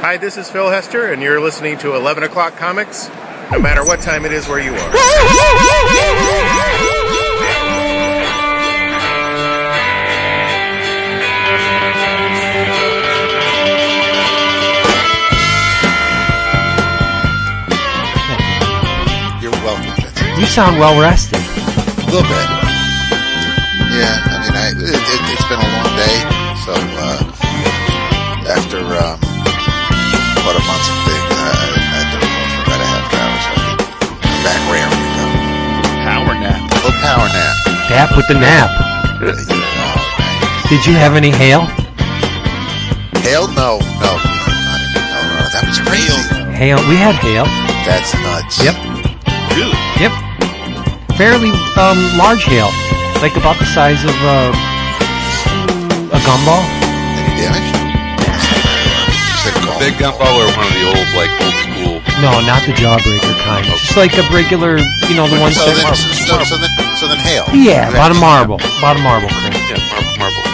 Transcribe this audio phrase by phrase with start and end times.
[0.00, 3.10] Hi, this is Phil Hester, and you're listening to 11 O'Clock Comics,
[3.52, 4.90] no matter what time it is where you are.
[19.42, 20.38] You're welcome, Vincent.
[20.40, 21.36] You sound well rested.
[21.36, 22.48] A little bit.
[23.92, 26.16] Yeah, I mean, I, it, it, it's been a long day,
[26.64, 27.29] so uh,
[37.16, 37.26] nap.
[37.26, 37.88] A little power nap.
[37.88, 38.70] Dap with the nap.
[40.68, 41.66] Did you have any hail?
[43.26, 43.48] Hail?
[43.48, 44.12] No, no.
[44.16, 44.94] Not any.
[44.94, 46.14] No, that was crazy.
[46.54, 46.78] Hail.
[46.88, 47.44] We had hail.
[47.82, 48.62] That's nuts.
[48.62, 48.76] Yep.
[49.56, 49.74] Really?
[49.98, 50.12] Yep.
[51.18, 52.70] Fairly um, large hail,
[53.20, 54.54] like about the size of uh,
[56.14, 56.64] a gumball.
[57.18, 57.68] Any damage?
[58.24, 62.00] You said golf Big gumball or one of the old, like, old school.
[62.24, 63.66] No, not the jawbreaker kind.
[63.66, 65.76] Just like a regular, you know, the ones So that.
[65.76, 66.72] then, so, so then,
[67.10, 67.44] so then hail.
[67.50, 68.56] Yeah, about a marble.
[68.78, 69.58] About a marble, Chris.
[69.66, 70.14] Yeah, marble.
[70.22, 70.44] marble.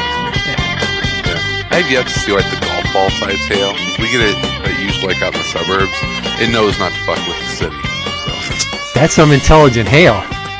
[0.48, 1.68] Yeah.
[1.70, 3.72] I have yet to see, like, the golf ball size hail.
[4.00, 5.92] We get it, uh, usually, like, out in the suburbs.
[6.40, 7.76] It knows not to fuck with the city.
[8.24, 8.32] So,
[8.98, 10.14] That's some intelligent hail.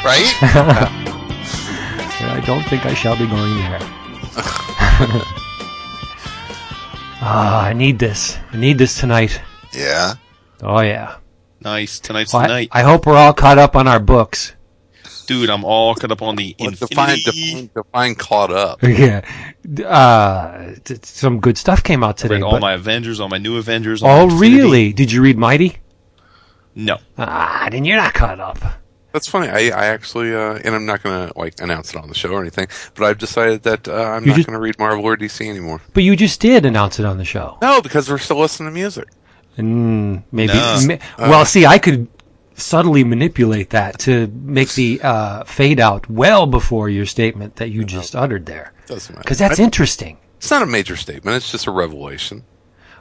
[0.05, 0.29] Right?
[2.29, 3.81] I don't think I shall be going there.
[7.29, 8.37] Ah, I need this.
[8.53, 9.41] I need this tonight.
[9.73, 10.15] Yeah.
[10.63, 11.17] Oh yeah.
[11.61, 11.99] Nice.
[11.99, 12.69] Tonight's Well, the I, night.
[12.71, 14.53] I hope we're all caught up on our books.
[15.27, 17.51] Dude, I'm all caught up on the what define, infinity.
[17.51, 18.83] define, define caught up.
[18.83, 19.23] Yeah.
[19.85, 22.37] Uh, t- some good stuff came out today.
[22.37, 24.03] Read all but- my Avengers, all my new Avengers.
[24.03, 24.93] all oh really?
[24.93, 25.79] Did you read Mighty?
[26.75, 26.99] No.
[27.19, 28.59] Ah, then you're not caught up.
[29.13, 29.49] That's funny.
[29.49, 32.31] I, I actually, uh, and I'm not going to, like, announce it on the show
[32.33, 35.17] or anything, but I've decided that uh, I'm You not going to read Marvel or
[35.17, 35.81] DC anymore.
[35.95, 37.57] But you just did announce it on the show.
[37.63, 39.09] No, because we're still listening to music.
[39.57, 40.53] Mm, maybe.
[40.53, 40.81] No.
[40.87, 42.09] ma- well, see, I could
[42.57, 47.85] subtly manipulate that to make the uh, fade out well before your statement that you
[47.85, 48.73] just uttered there.
[48.87, 49.23] Doesn't matter.
[49.23, 50.19] Because that's I- interesting.
[50.39, 51.37] It's not a major statement.
[51.37, 52.45] It's just a revelation.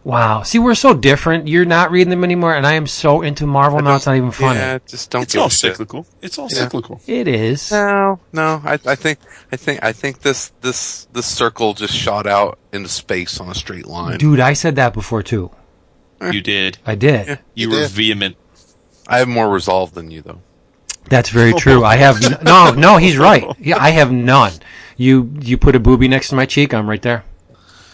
[0.04, 0.44] Wow.
[0.44, 1.48] See, we're so different.
[1.48, 3.96] You're not reading them anymore, and I am so into Marvel now.
[3.96, 4.60] It's not even funny.
[4.60, 5.72] Yeah, just don't It's all a shit.
[5.72, 6.06] cyclical.
[6.22, 6.60] It's all Yeah.
[6.60, 7.02] cyclical.
[7.08, 7.72] It is.
[7.72, 8.62] No, no.
[8.64, 9.18] I, I think,
[9.52, 13.56] I think, I think this, this, this circle just shot out into space on a
[13.56, 14.20] straight line.
[14.20, 15.50] Dude, I said that before too.
[16.32, 16.78] You did.
[16.86, 17.28] I did.
[17.28, 17.38] Yeah.
[17.56, 18.38] You You were vehement.
[19.08, 20.42] I have more resolve than you, though.
[21.10, 21.84] That's very true.
[21.84, 22.98] I have n- no, no.
[22.98, 23.46] He's right.
[23.60, 24.54] Yeah, I have none.
[24.98, 27.24] You you put a booby next to my cheek, I'm right there.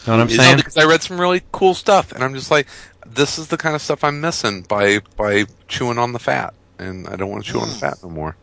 [0.08, 0.58] Know what I'm saying?
[0.58, 2.68] because I read some really cool stuff, and I'm just like,
[3.06, 7.08] this is the kind of stuff I'm missing by by chewing on the fat, and
[7.08, 8.38] I don't want to chew on the fat no more.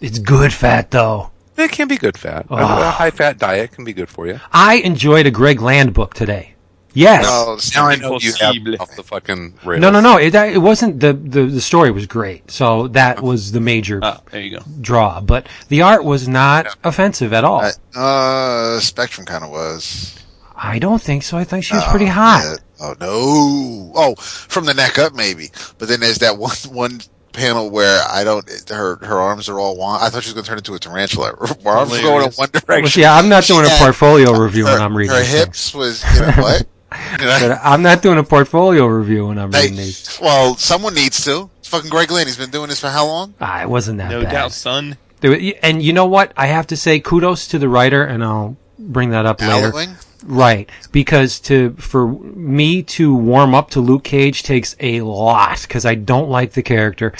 [0.00, 1.30] It's good fat though.
[1.56, 2.46] It can be good fat.
[2.48, 2.56] Oh.
[2.56, 4.40] A high fat diet can be good for you.
[4.52, 6.51] I enjoyed a Greg Land book today.
[6.94, 7.24] Yes.
[7.24, 9.80] No, Now I know you have off the fucking rails.
[9.80, 10.18] No, no, no.
[10.18, 14.20] It, it wasn't the, the the story was great, so that was the major Ah,
[14.30, 14.64] there you go.
[14.80, 15.20] draw.
[15.20, 17.62] But the art was not offensive at all.
[17.62, 20.18] Uh, uh, Spectrum kind of was.
[20.54, 21.36] I don't think so.
[21.38, 22.42] I think she was Oh, pretty hot.
[22.44, 22.56] yeah.
[22.84, 23.92] Oh no!
[23.94, 25.50] Oh, from the neck up, maybe.
[25.78, 27.00] But then there's that one one
[27.32, 28.44] panel where I don't.
[28.68, 30.02] Her her arms are all one.
[30.02, 31.28] I thought she was going to turn into a tarantula.
[31.40, 32.38] Her arms are going in Hilarious.
[32.38, 32.90] one Well, direction.
[32.90, 33.78] see, I'm not doing a Yeah.
[33.78, 35.44] portfolio review her, when I'm reading her these things.
[35.46, 36.66] hips was you know what?
[37.20, 40.18] You know, But I'm not doing a portfolio review when I'm Hey, reading these.
[40.20, 41.50] well, someone needs to.
[41.58, 42.28] It's fucking Greg Land.
[42.28, 43.34] He's been doing this for how long?
[43.40, 44.32] Ah, it wasn't that No bad.
[44.32, 44.96] doubt, son.
[45.20, 46.32] There And you know what?
[46.36, 49.70] I have to say kudos to the writer, and I'll bring that up later.
[49.70, 49.96] Allowing?
[50.24, 55.84] Right, because to for me to warm up to Luke Cage takes a lot because
[55.84, 57.12] I don't like the character.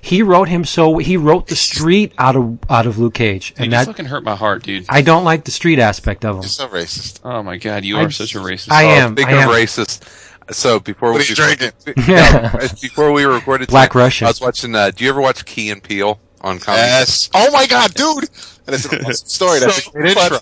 [0.00, 3.66] He wrote him so he wrote the street out of out of Luke Cage, and
[3.66, 4.86] you that fucking hurt my heart, dude.
[4.88, 6.42] I don't like the street aspect of him.
[6.42, 7.20] You're so racist.
[7.24, 8.70] Oh my god, you I- are such a racist.
[8.70, 9.12] I Oh, am.
[9.16, 9.54] Speaking I of am.
[9.56, 11.72] racist, so before What we are you drinking?
[12.08, 12.50] No,
[12.80, 14.26] before we recorded, Black tonight, Russian.
[14.26, 14.74] I was watching.
[14.74, 16.82] Uh, do you ever watch Key and Peele on comedy?
[16.82, 17.28] Yes.
[17.34, 18.28] Oh my god, dude!
[18.66, 19.58] That is an awesome story.
[19.60, 20.38] That's So a great intro.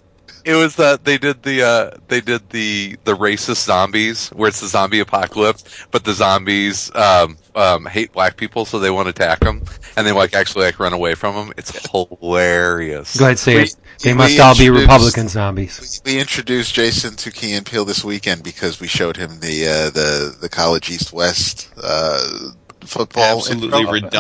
[0.47, 4.61] It was that they did the uh, they did the the racist zombies where it's
[4.61, 9.11] the zombie apocalypse, but the zombies um, um, hate black people, so they want to
[9.11, 9.65] attack them,
[9.97, 11.53] and they like actually like run away from them.
[11.57, 13.17] It's hilarious.
[13.19, 13.77] Go ahead, say it.
[14.01, 16.01] They must all be Republican zombies.
[16.05, 19.91] We introduced Jason to Key and Peele this weekend because we showed him the uh,
[19.91, 22.51] the the college East West uh,
[22.87, 23.39] football.
[23.39, 23.93] Absolutely intro.
[24.01, 24.15] redonkulous.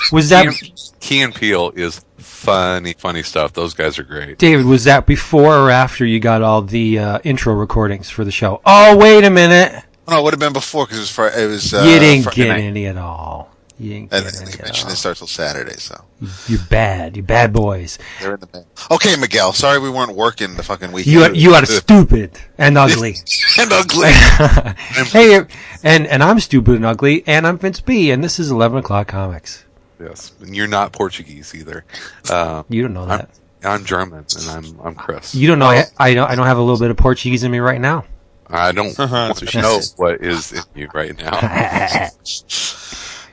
[0.00, 3.52] Ah, was that Key and, Key and Peele is funny, funny stuff.
[3.52, 4.38] Those guys are great.
[4.38, 4.66] David?
[4.66, 8.60] Was that before or after you got all the uh, intro recordings for the show?
[8.64, 9.84] Oh, wait a minute.
[10.08, 11.72] No, it would have been before because it was for it was.
[11.72, 12.60] Uh, you didn't Friday get night.
[12.62, 13.54] any at all.
[13.80, 16.04] You ain't And getting the any convention at didn't start till Saturday, so
[16.48, 17.16] You're bad.
[17.16, 17.98] You bad boys.
[18.20, 18.66] they're in the mail.
[18.90, 19.52] Okay, Miguel.
[19.54, 21.12] Sorry we weren't working the fucking weekend.
[21.14, 23.16] You are, you are stupid and ugly.
[23.58, 24.10] and ugly.
[25.06, 25.40] hey,
[25.82, 29.08] and and I'm stupid and ugly, and I'm Vince B, and this is Eleven O'clock
[29.08, 29.64] Comics.
[29.98, 31.84] yes, and you're not Portuguese either.
[32.28, 33.30] Uh, You don't know I'm, that.
[33.64, 35.34] I'm German, and I'm I'm Chris.
[35.34, 35.66] You don't know.
[35.70, 36.30] I, I don't.
[36.30, 38.04] I don't have a little bit of Portuguese in me right now.
[38.52, 41.38] I don't Uh-huh, want to know what is in you right now.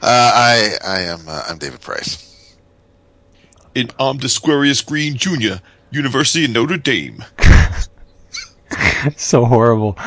[0.01, 2.55] Uh, I I am uh, I'm David Price.
[3.75, 5.61] And I'm D'Squarius Green Jr.,
[5.91, 7.23] University of Notre Dame.
[9.15, 9.97] so horrible.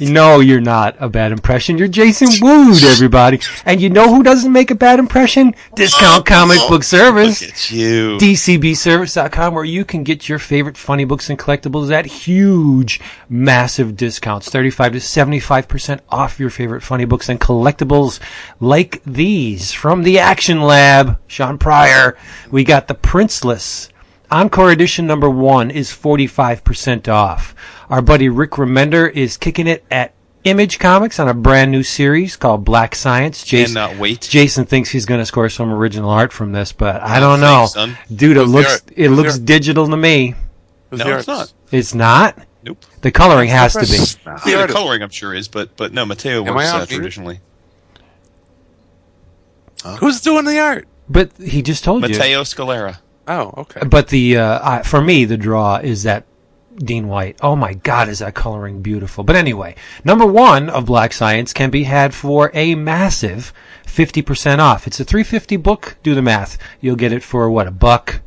[0.00, 1.76] No, you're not a bad impression.
[1.76, 3.40] You're Jason Wood, everybody.
[3.66, 5.54] And you know who doesn't make a bad impression?
[5.74, 6.68] Discount oh, Comic oh.
[6.68, 7.42] Book Service.
[7.42, 8.16] It's you.
[8.16, 14.48] DCBService.com where you can get your favorite funny books and collectibles at huge, massive discounts.
[14.48, 18.18] 35 to 75% off your favorite funny books and collectibles
[18.60, 21.18] like these from the Action Lab.
[21.26, 22.16] Shawn Pryor.
[22.50, 23.90] We got the Princeless.
[24.30, 27.54] Encore edition number one is 45% off.
[27.92, 32.36] Our buddy Rick Remender is kicking it at Image Comics on a brand new series
[32.36, 33.44] called Black Science.
[33.44, 34.22] Jason, Cannot wait.
[34.22, 37.66] Jason thinks he's going to score some original art from this, but I don't know.
[37.68, 37.98] Thanks, son.
[38.16, 38.82] Dude, it Who's the looks art?
[38.96, 40.34] it Who's looks the digital to me.
[40.88, 41.54] Who's No, the it's artist?
[41.54, 41.76] not.
[41.78, 42.38] It's not.
[42.62, 42.82] Nope.
[43.02, 43.86] The coloring has to be.
[43.98, 44.76] Who's Yeah, the the artist?
[44.78, 46.96] coloring, I'm sure, is, but but no, Mateo Am I works on uh, mute?
[46.96, 47.40] traditionally.
[49.98, 50.88] Who's doing the art?
[51.10, 52.16] But he just told you.
[52.16, 53.00] Matteo Scalera.
[53.28, 53.80] Oh, okay.
[53.86, 56.24] But the uh, uh, for me, the draw is that
[56.76, 57.38] Dean White.
[57.42, 59.24] Oh my God, is that coloring beautiful?
[59.24, 59.74] But anyway,
[60.04, 63.52] number one of Black Science can be had for a massive
[63.86, 64.86] fifty percent off.
[64.86, 65.96] It's a three fifty book.
[66.02, 66.58] Do the math.
[66.80, 68.20] You'll get it for what a buck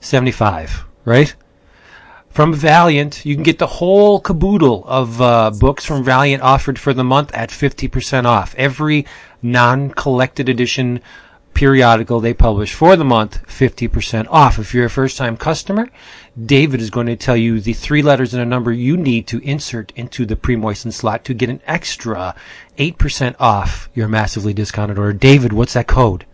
[0.00, 1.34] seventy five, right?
[2.34, 6.92] From Valiant, you can get the whole caboodle of uh, books from Valiant offered for
[6.92, 8.56] the month at 50% off.
[8.58, 9.06] Every
[9.40, 11.00] non-collected edition
[11.54, 14.58] periodical they publish for the month, 50% off.
[14.58, 15.88] If you're a first-time customer,
[16.40, 19.38] David is going to tell you the three letters and a number you need to
[19.38, 22.34] insert into the pre-moistened slot to get an extra
[22.76, 25.12] 8% off your massively discounted order.
[25.12, 26.26] David, what's that code?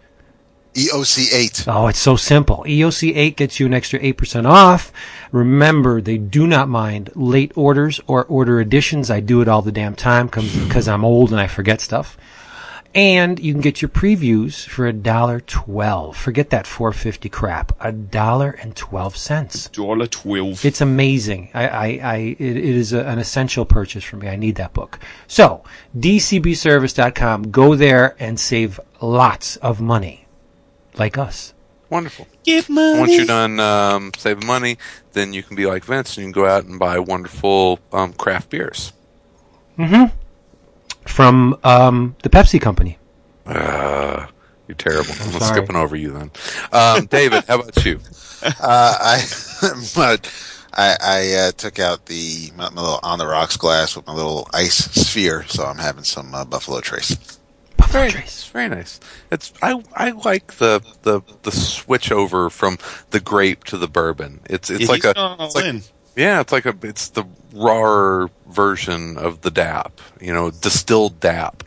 [0.75, 1.65] EOC eight.
[1.67, 2.65] Oh, it's so simple.
[2.67, 4.93] EOC 8 gets you an extra 8% off.
[5.33, 9.11] Remember, they do not mind late orders or order additions.
[9.11, 12.17] I do it all the damn time because I'm old and I forget stuff.
[12.93, 16.17] And you can get your previews for a dollar twelve.
[16.17, 17.73] Forget that 450 crap.
[17.79, 19.69] A dollar and twelve cents.
[19.69, 20.65] Dollar twelve.
[20.65, 21.51] It's amazing.
[21.55, 24.29] I, I, I it, it is a, an essential purchase for me.
[24.29, 24.99] I need that book.
[25.29, 25.63] So,
[25.97, 27.51] DCBService.com.
[27.53, 30.27] Go there and save lots of money.
[30.99, 31.55] Like us.
[31.91, 32.27] Wonderful.
[32.45, 32.99] Give money.
[32.99, 34.79] Once you're done um, saving money,
[35.13, 38.13] then you can be like Vince and you can go out and buy wonderful um,
[38.13, 38.93] craft beers.
[41.11, 42.99] From um, the Pepsi Company.
[43.47, 44.27] Uh,
[44.69, 45.11] you're terrible.
[45.11, 45.41] I'm, sorry.
[45.57, 46.31] skipping over you then.
[46.73, 48.01] Um, David, how about you?
[48.43, 48.53] Uh,
[49.01, 49.23] I
[49.95, 50.33] but
[50.73, 54.15] I, I uh, took out the my, my little on the rocks glass with my
[54.15, 57.17] little ice sphere, so I'm having some uh, Buffalo Trace.
[57.77, 58.23] Buffalo Very Trace.
[58.23, 58.45] nice.
[58.47, 59.01] Very nice.
[59.33, 62.79] It's I I like the the the switch over from
[63.11, 64.41] the grape to the bourbon.
[64.49, 65.83] It's it's Yeah, like a it's like, in.
[66.21, 67.25] Yeah, it's like a it's the
[67.55, 70.01] raw version of the DAP.
[70.21, 71.65] You know, distilled DAP.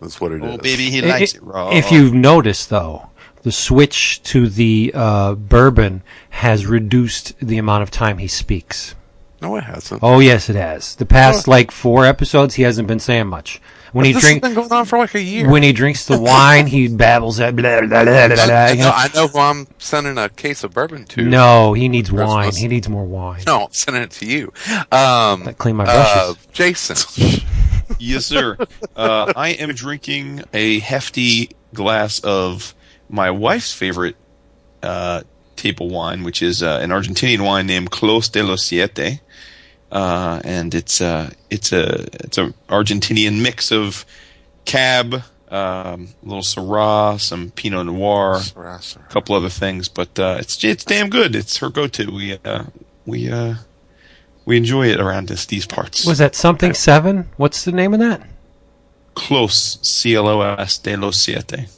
[0.00, 0.54] That's what it is.
[0.54, 1.70] Oh, baby, he likes i- it raw.
[1.70, 3.08] If you've noticed, though,
[3.42, 8.94] the switch to the uh, bourbon has reduced the amount of time he speaks.
[9.40, 10.00] No, it hasn't.
[10.02, 10.94] Oh, yes, it has.
[10.96, 13.60] The past like four episodes, he hasn't been saying much.
[13.92, 15.50] When he this drink, been going on for like a year.
[15.50, 18.78] when he drinks the wine, he babbles at blah, blah, blah, blah, blah, I, you
[18.78, 18.92] know, know.
[18.94, 21.22] I know who I'm sending a case of bourbon to.
[21.22, 22.28] No, he needs Christmas.
[22.28, 22.52] wine.
[22.54, 23.42] He needs more wine.
[23.46, 24.52] no, I'm sending it to you.
[24.90, 26.46] Um, I clean my uh, brushes.
[26.52, 27.40] Jason.
[27.98, 28.56] Yes, sir.
[28.96, 32.74] Uh, I am drinking a hefty glass of
[33.08, 34.16] my wife's favorite
[34.82, 35.22] uh,
[35.56, 39.20] table wine, which is uh, an Argentinian wine named Clos de los Siete,
[39.92, 44.04] uh, and it's uh, it's a it's a Argentinian mix of
[44.64, 45.14] cab,
[45.50, 48.80] um, a little Syrah, some Pinot Noir, a
[49.10, 51.36] couple other things, but uh, it's it's damn good.
[51.36, 52.10] It's her go-to.
[52.10, 52.64] We uh,
[53.04, 53.56] we uh,
[54.46, 56.06] we enjoy it around this, these parts.
[56.06, 57.28] Was that something seven?
[57.36, 58.26] What's the name of that?
[59.14, 61.68] Close, C L O S de los siete.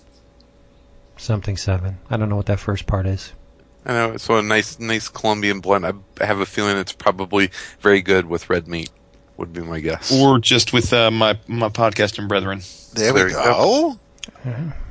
[1.17, 1.99] Something seven.
[2.09, 3.33] I don't know what that first part is.
[3.87, 5.85] I know it's a nice, nice Colombian blend.
[5.87, 5.93] I
[6.25, 7.51] have a feeling it's probably
[7.81, 8.91] very good with red meat.
[9.37, 10.13] Would be my guess.
[10.13, 12.61] Or just with uh, my my podcasting brethren.
[12.95, 13.99] There, There we you go.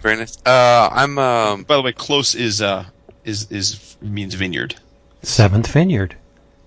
[0.01, 0.37] very nice.
[0.45, 2.85] Uh, I'm um, By the way, close is uh
[3.23, 4.75] is is means vineyard.
[5.21, 6.17] Seventh Vineyard.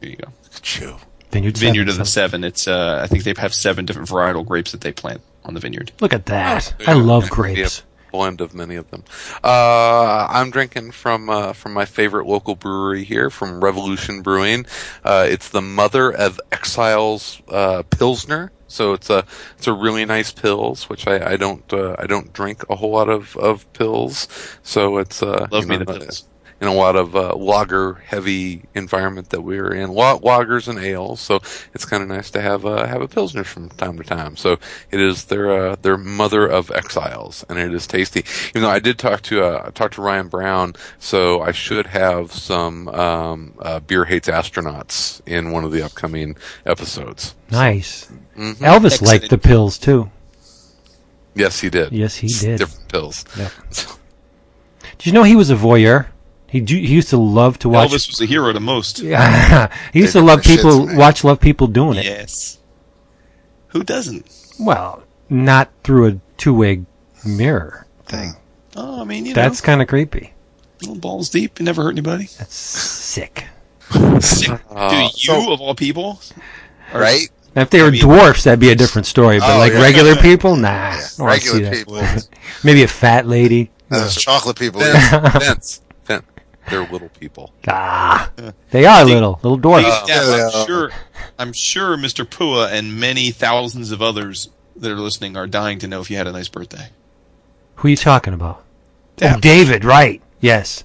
[0.00, 0.28] There you go.
[0.45, 0.97] Look at you.
[1.30, 1.59] Vineyard.
[1.59, 2.30] Vineyard seven, of the seven.
[2.30, 2.45] seven.
[2.45, 5.61] It's uh I think they have seven different varietal grapes that they plant on the
[5.61, 5.92] vineyard.
[6.00, 6.75] Look at that.
[6.80, 7.28] Oh, I love yeah.
[7.30, 7.83] grapes.
[8.16, 9.04] Blend of many of them.
[9.44, 14.66] Uh, I'm drinking from uh, from my favorite local brewery here, from Revolution Brewing.
[15.04, 18.52] Uh, it's the Mother of Exiles uh, Pilsner.
[18.68, 19.25] So it's a
[19.56, 22.90] it's a really nice pills, which I, I don't uh, I don't drink a whole
[22.90, 24.28] lot of, of pills.
[24.62, 26.25] So it's uh, Love you me the pills.
[26.58, 31.20] In a lot of uh, lager heavy environment that we're in, La- lagers and ales.
[31.20, 31.40] So
[31.75, 34.36] it's kind of nice to have uh, have a pilsner from time to time.
[34.36, 34.52] So
[34.90, 38.25] it is their uh, their mother of exiles, and it is tasty.
[38.50, 42.32] Even though I did talk to uh, talk to Ryan Browne, so I should have
[42.32, 47.34] some um, uh, beer hates astronauts in one of the upcoming episodes.
[47.50, 48.10] Nice.
[48.34, 48.54] Mhm.
[48.54, 50.10] Elvis liked the pills too.
[51.34, 51.92] Yes, he did.
[51.92, 52.60] Yes, he did.
[52.60, 53.26] Different pills.
[53.36, 53.50] Yeah.
[54.96, 56.06] Did you know he was a voyeur?
[56.49, 57.91] He do, he used to love to watch.
[57.91, 58.99] Elvis was a hero to most.
[59.00, 59.09] he
[60.00, 62.05] used to love people shits, watch love people doing it.
[62.05, 62.59] Yes.
[63.69, 64.26] Who doesn't?
[64.61, 66.85] Well, not through a two way
[67.25, 68.35] mirror thing.
[68.76, 70.35] Oh, I mean, you That's kind of creepy.
[70.81, 71.59] little balls deep.
[71.59, 72.26] You never hurt anybody.
[72.38, 73.47] That's sick.
[74.21, 74.61] Sick.
[74.71, 76.21] Uh, Dude, you so- of all people.
[76.95, 77.29] right?
[77.55, 79.38] Now, if they were mean- dwarfs, that'd be a different story.
[79.41, 79.81] But Oh, like yeah.
[79.83, 80.69] regular people, nah.
[80.69, 82.03] I don't wanna see Regular people.
[82.62, 83.71] Maybe a fat lady.
[83.88, 84.81] Those chocolate people.
[84.81, 85.81] Vince, Vince, Vince,
[86.70, 87.52] they're little people.
[87.68, 88.30] Ah,
[88.70, 89.87] they are little, little dwarfs.
[89.87, 90.50] Hey, Steph, yeah.
[90.52, 90.90] I'm sure.
[91.38, 92.25] I'm sure Mr.
[92.25, 96.16] Pua and many thousands of others that are listening are dying to know if you
[96.16, 96.88] had a nice birthday.
[97.76, 98.62] Who are you talking about?
[99.18, 99.35] Yeah.
[99.37, 100.23] Oh, David, right?
[100.40, 100.85] Yes.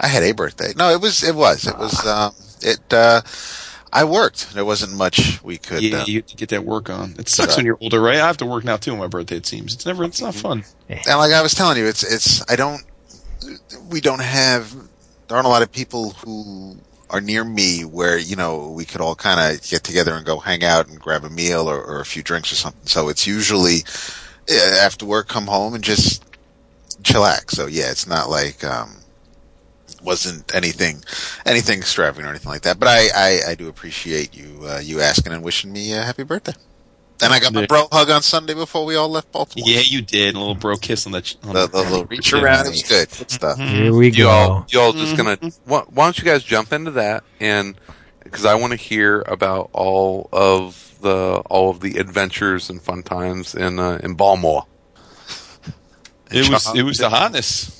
[0.00, 0.72] I had a birthday.
[0.76, 3.20] No, it was, it was, it was, um, it, uh,
[3.92, 4.52] I worked.
[4.54, 7.14] There wasn't much we could, Yeah, uh, you get that work on.
[7.18, 8.16] It sucks when you're older, right?
[8.16, 9.36] I have to work now too on my birthday.
[9.36, 10.04] It seems it's never.
[10.04, 10.64] It's not fun.
[10.88, 12.82] and like I was telling you, it's, it's, I don't,
[13.90, 14.72] we don't have,
[15.28, 16.76] there aren't a lot of people who
[17.08, 20.38] are near me where, you know, we could all kind of get together and go
[20.38, 22.86] hang out and grab a meal or, or a few drinks or something.
[22.86, 23.78] So it's usually
[24.50, 26.24] uh, after work, come home and just
[27.02, 27.52] chillax.
[27.52, 28.96] So yeah, it's not like, um,
[30.02, 31.02] wasn't anything,
[31.44, 32.78] anything extravagant or anything like that.
[32.78, 36.22] But I, I, I do appreciate you, uh, you asking and wishing me a happy
[36.22, 36.54] birthday.
[37.22, 39.68] And I got my bro hug on Sunday before we all left Baltimore.
[39.68, 40.34] Yeah, you did.
[40.34, 41.20] A little bro kiss on the.
[41.22, 43.08] ch- On The, the little reach around, it was good.
[43.10, 43.58] Good stuff.
[43.58, 44.28] Here we You go.
[44.30, 45.38] all, you all just gonna.
[45.64, 47.74] Why, why don't you guys jump into that and
[48.24, 53.02] because I want to hear about all of the all of the adventures and fun
[53.02, 54.66] times in uh, in Baltimore.
[56.30, 56.74] It was.
[56.76, 57.76] It was the hotness.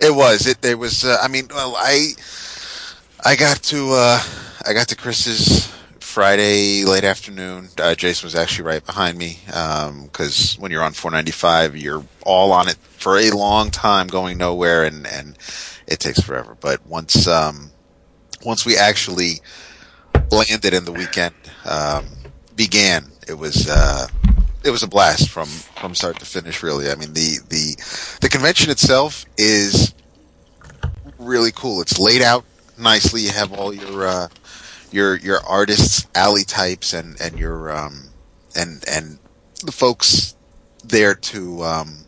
[0.00, 0.46] It was.
[0.46, 0.62] It.
[0.62, 1.04] There was.
[1.04, 2.12] Uh, I mean, well, I,
[3.24, 4.20] I got to, uh,
[4.66, 5.70] I got to Chris's
[6.14, 7.70] Friday late afternoon.
[7.76, 12.68] Uh, Jason was actually right behind me because when you're on 495, you're all on
[12.68, 15.36] it for a long time, going nowhere, and and
[15.88, 16.56] it takes forever.
[16.60, 17.72] But once, um,
[18.44, 19.40] once we actually
[20.30, 22.06] landed and the weekend um,
[22.54, 23.68] began, it was.
[23.68, 24.06] Uh,
[24.62, 26.62] it was a blast from from start to finish.
[26.62, 27.74] Really, I mean the the
[28.20, 29.92] the convention itself is
[31.18, 31.80] really cool.
[31.80, 32.44] It's laid out
[32.78, 33.22] nicely.
[33.22, 34.28] You have all your uh,
[34.94, 38.10] your your artists, alley types, and and your um,
[38.56, 39.18] and and
[39.64, 40.36] the folks
[40.84, 42.04] there to um,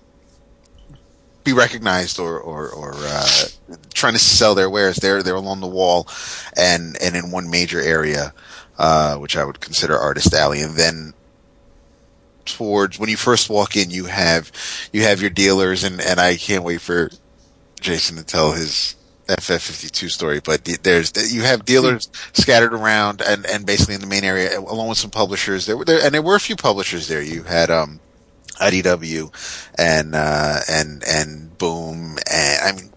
[1.42, 3.46] be recognized or or, or uh,
[3.92, 4.96] trying to sell their wares.
[4.96, 6.08] They're they're along the wall,
[6.56, 8.32] and and in one major area,
[8.78, 11.12] uh, which I would consider Artist Alley, and then
[12.44, 14.52] towards when you first walk in, you have
[14.92, 17.10] you have your dealers, and and I can't wait for
[17.80, 18.95] Jason to tell his
[19.26, 20.40] FF52 story.
[20.40, 24.88] But there's you have dealers scattered around, and and basically in the main area, along
[24.88, 25.66] with some publishers.
[25.66, 27.22] There were there, and there were a few publishers there.
[27.22, 28.00] You had um.
[28.56, 29.30] IDW
[29.78, 32.90] and uh, and and Boom and I mean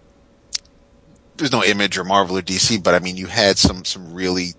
[1.36, 4.54] there's no Image or Marvel or DC, but I mean you had some some really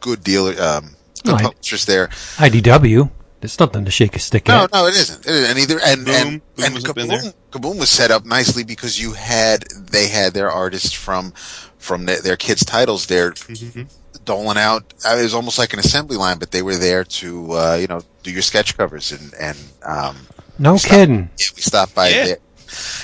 [0.00, 2.08] good dealer um, good No, publishers there.
[2.36, 3.10] IDW.
[3.40, 4.72] There's nothing to shake a stick No, at.
[4.72, 5.26] no, it isn't.
[5.26, 5.50] It isn't.
[5.50, 6.14] And either and Boom.
[6.14, 7.32] and Boom and was up in Kaboom, there.
[7.52, 11.32] Kaboom was set up nicely because you had they had their artists from
[11.78, 13.82] from their, their kids' titles there Mm-hmm.
[14.24, 14.92] doling out.
[15.04, 17.86] uh, It was almost like an assembly line, but they were there to uh, you
[17.86, 20.16] know do your sketch covers and and um,
[20.58, 20.90] No Stop.
[20.90, 21.30] kidding.
[21.38, 22.24] yeah, we stopped by Yeah.
[22.24, 22.38] there.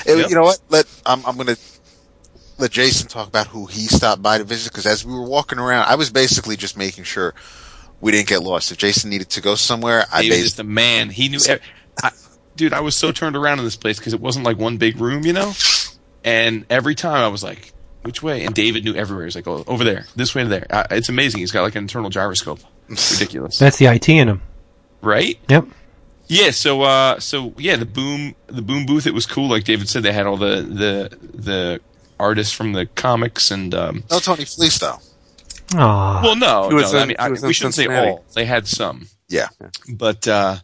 [0.06, 0.28] It- Yep.
[0.30, 0.58] You know what?
[0.70, 1.56] Let I'm I'm gonna
[2.58, 5.58] let Jason talk about who he stopped by to visit because as we were walking
[5.58, 7.34] around, I was basically just making sure
[8.02, 8.70] we didn't get lost.
[8.70, 11.08] If Jason needed to go somewhere, I He was basically just a man.
[11.08, 11.38] He knew.
[11.48, 11.62] ev-
[12.02, 12.10] I,
[12.56, 15.00] dude, I was so turned around in this place because it wasn't like one big
[15.00, 15.52] room, you know.
[16.24, 19.24] And every time I was like, "Which way?" And David knew everywhere.
[19.24, 21.40] He's like, "Oh, over there, this way to there." I, it's amazing.
[21.40, 22.60] He's got like an internal gyroscope.
[22.88, 24.42] It's ridiculous, That's the IT in him.
[25.00, 25.38] right?
[25.48, 25.66] Yep.
[26.28, 26.50] Yeah.
[26.50, 29.06] So, uh, so yeah, the boom, the boom booth.
[29.06, 29.48] It was cool.
[29.48, 31.80] Like David said, they had all the the the
[32.20, 33.74] artists from the comics and.
[33.74, 34.98] um no Tony Fleecs though.
[35.74, 36.20] Aw.
[36.22, 36.98] Well, no, He was no.
[37.00, 38.24] I mean, I, we shouldn't say all.
[38.34, 39.06] They had some.
[39.28, 39.48] Yeah.
[39.88, 40.56] but uh,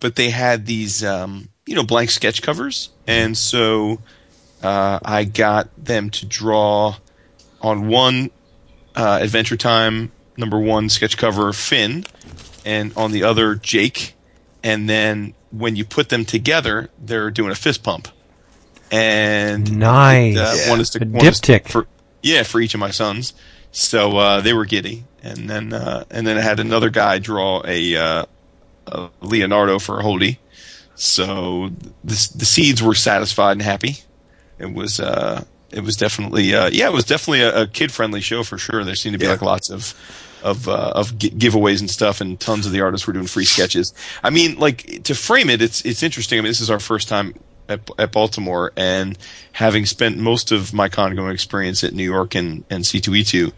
[0.00, 4.00] but they had these um, you know, blank sketch covers, and so
[4.62, 6.96] uh, I got them to draw
[7.62, 8.30] on one
[8.94, 12.04] uh, Adventure Time number one sketch cover Finn,
[12.64, 14.14] and on the other Jake,
[14.62, 18.08] and then when you put them together, they're doing a fist pump,
[18.90, 20.36] and Nice.
[20.36, 20.70] uh, Yeah.
[20.70, 21.68] one is to A one is diptych.
[21.68, 21.86] for
[22.22, 23.32] yeah for each of my sons.
[23.72, 27.62] So uh, they were giddy, and then uh, and then I had another guy draw
[27.66, 28.24] a, uh,
[28.88, 30.38] a Leonardo for a Holdy.
[30.96, 31.70] So
[32.04, 33.98] the the seeds were satisfied and happy.
[34.58, 38.20] It was uh, it was definitely uh, yeah it was definitely a, a kid friendly
[38.20, 38.84] show for sure.
[38.84, 39.32] There seemed to be Yeah.
[39.32, 39.94] like lots of
[40.42, 43.44] of uh, of gi- giveaways and stuff, and tons of the artists were doing free
[43.44, 43.94] sketches.
[44.22, 46.38] I mean, like to frame it, it's it's interesting.
[46.38, 47.34] I mean, this is our first time
[47.70, 49.16] at, at Baltimore, and
[49.52, 53.52] having spent most of my con going experience at New York and and C2E2,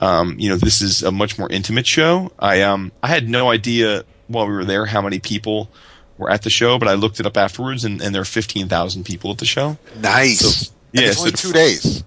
[0.00, 2.30] um, you know, this is a much more intimate show.
[2.38, 5.70] I um I had no idea while we were there how many people
[6.18, 8.68] were at the show, but I looked it up afterwards, and, and there are fifteen
[8.68, 9.78] thousand people at the show.
[10.00, 10.40] Nice.
[10.40, 12.04] So- And it's only the- two days.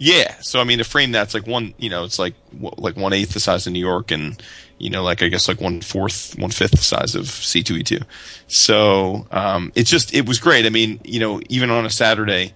[0.00, 3.12] Yeah, so I mean, to frame that's like one, you know, it's like like one
[3.12, 4.40] eighth the size of New York, and
[4.78, 7.76] you know, like I guess like one fourth, one fifth the size of C two
[7.76, 8.00] E two.
[8.46, 10.66] So um, it's just it was great.
[10.66, 12.52] I mean, you know, even on a Saturday,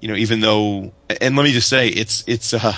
[0.00, 2.74] you know, even though, and let me just say, it's it's uh,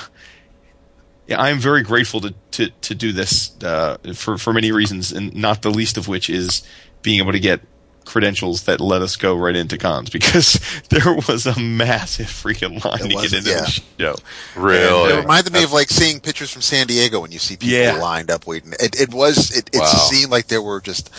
[1.26, 5.34] yeah, I'm very grateful to to to do this uh, for for many reasons, and
[5.34, 6.62] not the least of which is
[7.02, 7.60] being able to get
[8.06, 10.58] credentials that let us go right into cons because
[10.88, 13.60] there was a massive freaking line It to was, get into yeah.
[13.60, 14.16] the show.
[14.56, 15.12] Really?
[15.12, 17.98] It reminded me of like seeing pictures from San Diego when you see people Yeah.
[18.00, 18.72] lined up waiting.
[18.80, 19.86] It, it was it, it Wow.
[19.86, 21.10] seemed like there were just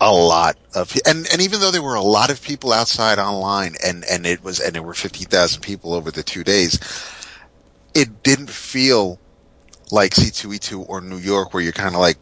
[0.00, 3.74] a lot of and and even though there were a lot of people outside online
[3.82, 6.78] and and it was and there were fifty thousand people over the two days,
[7.94, 9.18] it didn't feel
[9.90, 12.18] like C two E two or New York where you're kind of like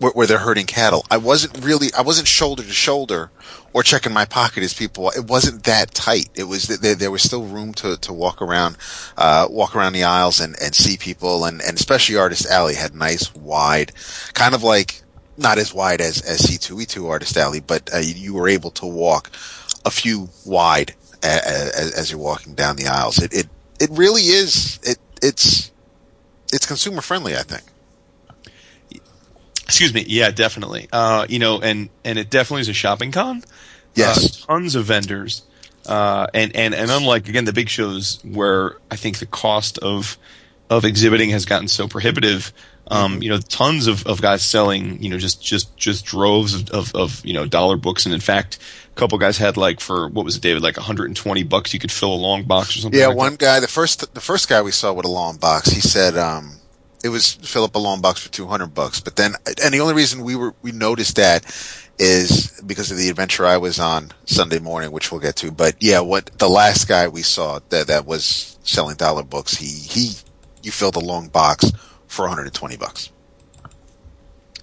[0.00, 1.04] where, where they're herding cattle.
[1.10, 3.30] I wasn't really I wasn't shoulder to shoulder
[3.72, 5.10] or checking my pocket as people.
[5.10, 6.28] It wasn't that tight.
[6.34, 8.76] It was there, there was still room to, to walk around,
[9.16, 12.94] uh, walk around the aisles and, and see people and, and especially Artist Alley had
[12.94, 13.92] nice wide,
[14.34, 15.02] kind of like
[15.36, 19.30] not as wide as, as C2E2 Artist Alley, but uh, you, were able to walk
[19.84, 23.22] a few wide as, as you're walking down the aisles.
[23.22, 23.48] It, it,
[23.80, 25.70] it really is, it, it's,
[26.52, 27.62] it's consumer friendly, I think.
[29.70, 30.04] Excuse me.
[30.06, 30.88] Yeah, definitely.
[30.92, 33.44] Uh, you know, and and it definitely is a shopping con.
[33.94, 34.42] Yes.
[34.42, 35.42] Uh, tons of vendors.
[35.86, 40.18] Uh, and, and, and unlike again the big shows where I think the cost of
[40.68, 42.52] of exhibiting has gotten so prohibitive,
[42.88, 46.70] um, you know, tons of, of guys selling, you know, just just just droves of,
[46.70, 48.58] of, of you know dollar books, and in fact,
[48.92, 51.90] a couple guys had like for what was it, David, like 120 bucks, you could
[51.92, 53.00] fill a long box or something.
[53.00, 53.40] Yeah, like one that.
[53.40, 56.59] guy, the first, the first guy we saw with a long box, he said, um,
[57.02, 59.00] it was fill up a long box for 200 bucks.
[59.00, 61.44] But then, and the only reason we were, we noticed that
[61.98, 65.50] is because of the adventure I was on Sunday morning, which we'll get to.
[65.50, 69.66] But yeah, what the last guy we saw that, that was selling dollar books, he,
[69.66, 70.12] he,
[70.62, 71.70] you filled a long box
[72.06, 73.10] for 120 bucks.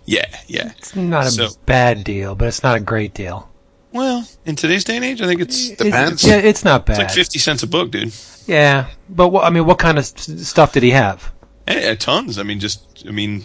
[0.05, 0.71] Yeah, yeah.
[0.77, 3.49] It's not a So- bad deal, but it's not a great deal.
[3.91, 6.23] Well, in today's day and age, I think it's It- Depends.
[6.23, 6.93] yeah, it's not bad.
[6.93, 8.13] it's like 50 cents a book, dude.
[8.45, 11.31] Yeah, but what, I mean, what kind of stuff did he have?
[11.67, 12.37] Yeah, tons.
[12.39, 13.43] I mean, just I mean,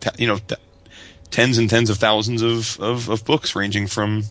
[0.00, 0.56] t- you know, t-
[1.30, 4.24] tens and tens of thousands of, of, of books, ranging from.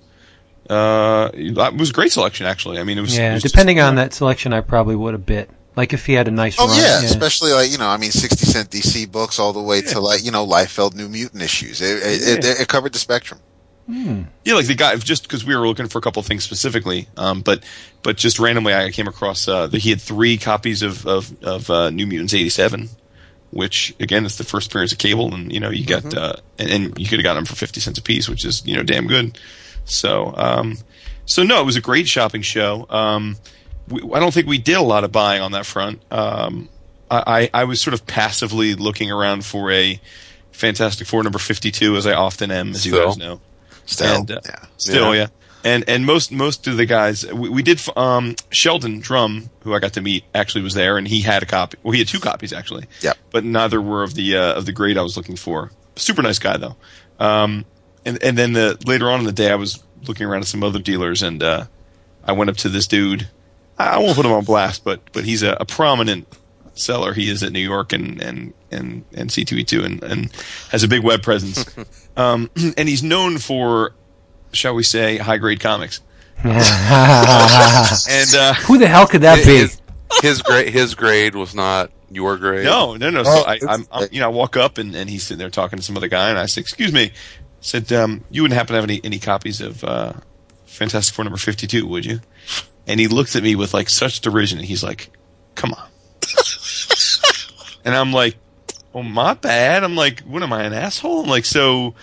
[0.70, 2.80] Uh, it was a great selection, actually.
[2.80, 3.18] I mean, it was.
[3.18, 5.50] it Yeah, was just- depending on that selection, I probably would have bit.
[5.76, 6.78] Like if he had a nice Oh run.
[6.78, 10.00] yeah, especially like, you know, I mean, 60 cent DC books all the way to
[10.02, 11.80] like, you know, Liefeld New Mutant issues.
[11.82, 13.40] It, it, it, it covered the spectrum.
[13.88, 17.08] Yeah, like the guy, just because we were looking for a couple of things specifically,
[17.18, 17.64] um, but
[18.04, 21.70] but just randomly, I came across uh, that he had three copies of of, of
[21.72, 22.90] uh, New Mutants '87,
[23.52, 26.70] which again is the first appearance of Cable, and you know you got uh, and,
[26.70, 28.84] and you could have gotten them for fifty cents a piece, which is you know
[28.84, 29.38] damn good.
[29.86, 30.78] So um,
[31.26, 32.86] so no, it was a great shopping show.
[32.90, 33.38] Um,
[33.88, 36.02] we, I don't think we did a lot of buying on that front.
[36.12, 36.70] Um,
[37.12, 40.00] I, I was sort of passively looking around for a
[40.52, 43.42] Fantastic Four number fifty two, as I often am, as you guys know.
[43.88, 44.66] Still, And, uh, yeah.
[44.78, 45.22] Still, Yeah.
[45.22, 45.28] yeah.
[45.64, 49.80] And and most most of the guys we, we did um Sheldon Drum who I
[49.80, 52.20] got to meet actually was there and he had a copy well he had two
[52.20, 52.86] copies actually.
[53.02, 53.18] Yep.
[53.32, 55.72] but neither were of the uh, of the grade I was looking for.
[55.96, 56.78] Super nice guy though.
[57.20, 57.66] Um
[58.06, 60.64] and and then the later on in the day I was looking around at some
[60.64, 61.66] other dealers and uh
[62.24, 63.28] I went up to this dude.
[63.78, 66.28] I I won't put him on blast but but he's a, a prominent
[66.74, 67.14] seller.
[67.14, 70.32] He is at New York and and and and C2E2 and and
[70.72, 71.66] has a big web presence.
[72.18, 73.94] Um and he's known for
[74.52, 76.02] shall we say, high grade comics.
[76.44, 76.56] And
[78.36, 79.58] uh, Who the hell could that be?
[79.58, 79.82] His,
[80.22, 82.64] his grade, his grade was not your grade.
[82.66, 83.24] no, no, no.
[83.24, 85.50] So Well, I, I'm, I'm, you know, I walk up and, and he's sitting there
[85.50, 87.12] talking to some other guy, and I said, "Excuse me," I
[87.60, 90.14] said, um, "You wouldn't happen to have any any copies of uh,
[90.66, 92.22] Fantastic Four number 52, would you?
[92.88, 95.12] And he looked at me with like such derision and he's like,
[95.56, 95.88] come on.
[97.86, 98.38] and I'm like,
[98.96, 99.84] oh, my bad.
[99.84, 101.24] I'm like, what am I, an asshole?
[101.24, 101.96] I'm like, so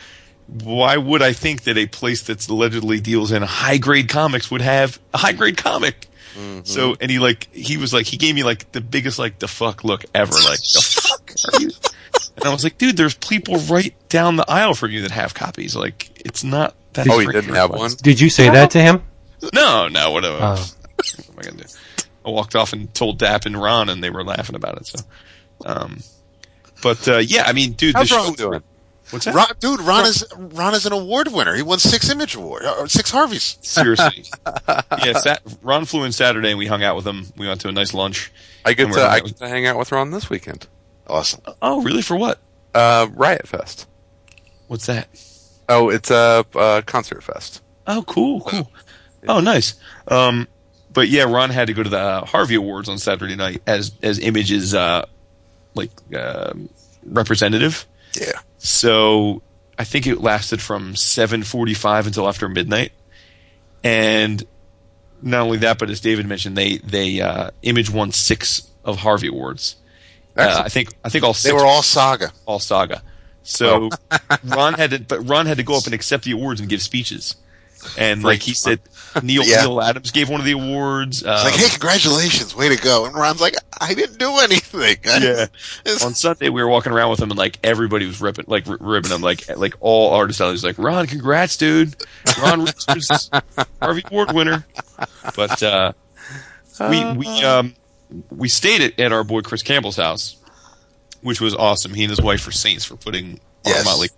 [0.46, 4.60] why would I think that a place that's allegedly deals in high grade comics would
[4.60, 6.08] have a high grade comic?
[6.64, 9.48] So, and he like, he was like, he gave me like the biggest like the
[9.48, 10.32] fuck look ever.
[10.32, 11.70] Like, the fuck are you?
[12.36, 15.32] And I was like, dude, there's people right down the aisle from you that have
[15.32, 15.74] copies.
[15.74, 17.08] Like, it's not that.
[17.08, 17.90] Oh, he didn't have one.
[18.02, 19.02] Did you say that to him?
[19.54, 20.36] No, no, whatever.
[20.38, 20.66] Oh.
[20.96, 21.68] What am I gonna do?
[22.26, 24.86] I walked off and told Dap and Ron, and they were laughing about it.
[24.86, 24.98] So,
[25.64, 26.00] um,
[26.82, 28.62] but uh, yeah, I mean, dude, How's this Ron doing?
[29.10, 29.34] What's that?
[29.34, 31.54] Ron, dude, Ron is Ron is an award winner.
[31.54, 33.58] He won six Image Award or six Harveys.
[33.62, 34.24] Seriously,
[35.04, 35.12] yeah.
[35.18, 37.26] Sat- Ron flew in Saturday, and we hung out with him.
[37.36, 38.32] We went to a nice lunch.
[38.64, 40.66] I get to I get to hang out with Ron this weekend.
[41.06, 41.40] Awesome.
[41.62, 42.02] Oh, really?
[42.02, 42.40] For what?
[42.74, 43.86] Uh, Riot Fest.
[44.66, 45.08] What's that?
[45.68, 47.62] Oh, it's a uh, concert fest.
[47.86, 48.70] Oh, cool, cool.
[49.28, 49.74] Oh, nice.
[50.08, 50.48] Um,
[50.92, 53.92] but yeah, Ron had to go to the uh, Harvey Awards on Saturday night as
[54.02, 55.06] as Image's uh,
[55.74, 56.68] like um
[57.04, 57.86] representative.
[58.18, 58.32] Yeah.
[58.66, 59.42] So
[59.78, 62.92] I think it lasted from 7:45 until after midnight.
[63.84, 64.44] And
[65.22, 69.28] not only that, but as David mentioned, they they uh, Image won six of Harvey
[69.28, 69.76] Awards.
[70.36, 72.32] Uh, I think I think all They six were all Saga.
[72.44, 73.02] all saga.
[73.44, 73.90] So
[74.44, 76.82] Ron had to, but Ron had to go up and accept the awards and give
[76.82, 77.36] speeches.
[77.98, 78.80] And like he said,
[79.22, 79.62] Neil Yeah.
[79.62, 81.18] Neal Adams gave one of the awards.
[81.18, 83.06] It's like, um, hey, congratulations, way to go.
[83.06, 84.96] And Ron's like, I didn't do anything.
[85.04, 85.46] Yeah.
[85.84, 88.68] It's- on Sunday we were walking around with him and like everybody was ripping like
[88.68, 90.46] r- ripping him like like all artists out.
[90.46, 91.94] He was like Ron, congrats, dude.
[92.42, 93.30] Ron Richards,
[93.80, 94.66] Harvey Award winner.
[95.34, 95.92] But uh,
[96.90, 97.74] we we um
[98.30, 100.36] we stayed at, at our boy Chris Campbell's house,
[101.22, 101.94] which was awesome.
[101.94, 103.84] He and his wife were saints for putting Yes.
[103.84, 104.08] Motley.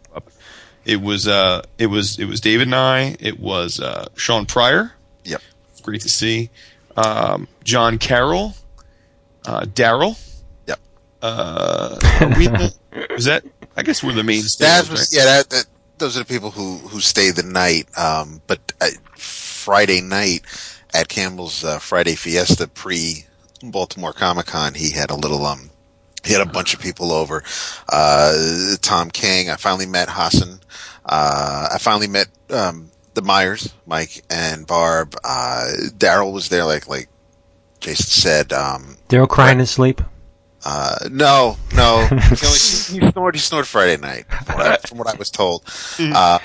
[0.89, 3.15] It was uh it was it was David and I.
[3.21, 4.93] It was uh, Shawn Pryor.
[5.25, 5.43] Yep.
[5.83, 6.49] Great to see.
[6.97, 8.55] Um, John Carroll,
[9.47, 10.19] uh, Daryl.
[10.67, 10.81] Yep.
[11.23, 12.75] Uh, the-
[13.11, 13.45] was that?
[13.77, 14.43] I guess we're the main.
[14.59, 15.09] That was, right?
[15.13, 15.67] yeah, that, that,
[15.99, 17.87] those are the people who, who stayed the night.
[17.97, 20.41] Um, but uh, Friday night
[20.95, 23.27] at Campbell's uh, Friday Fiesta pre
[23.63, 25.71] Baltimore Comic Con, he had a little, um,
[26.25, 27.43] he had a bunch of people over.
[27.89, 30.61] Uh, Tom King, I finally met Hassan.
[31.05, 35.15] Uh, I finally met, um, the Myers, Mike and Barb.
[35.25, 37.09] Uh, Daryl was there, like, like
[37.81, 38.53] Jason said.
[38.53, 40.01] Um, Daryl crying in his sleep.
[40.65, 42.05] uh, no, no.
[42.07, 43.35] he, only, he snored.
[43.35, 45.65] He snored Friday night, from what I, from what I was told.
[45.99, 46.39] Uh,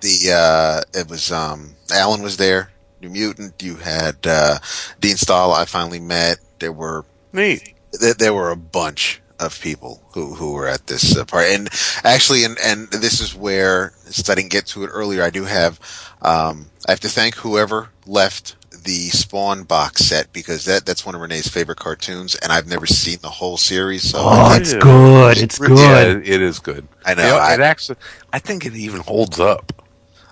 [0.00, 2.70] the uh, it was um, Alan was there.
[3.00, 3.62] New Mutant.
[3.62, 4.58] You had uh,
[5.00, 5.52] Dean Stahl.
[5.52, 6.38] I finally met.
[6.58, 7.74] There were Neat.
[7.92, 11.54] There, there were a bunch of people who, who were at this uh, party.
[11.54, 11.68] And
[12.04, 15.44] actually, and, and this is where, since I didn't get to it earlier, I do
[15.44, 15.78] have,
[16.22, 21.14] um, I have to thank whoever left the Spawn box set because that, that's one
[21.14, 24.10] of Renee's favorite cartoons and I've never seen the whole series.
[24.10, 25.38] So Oh, I, it's good.
[25.38, 25.68] It's Yeah,
[26.14, 26.28] good.
[26.28, 26.88] it is good.
[27.04, 27.98] I know, You I- it actually,
[28.32, 29.72] I think it even holds up.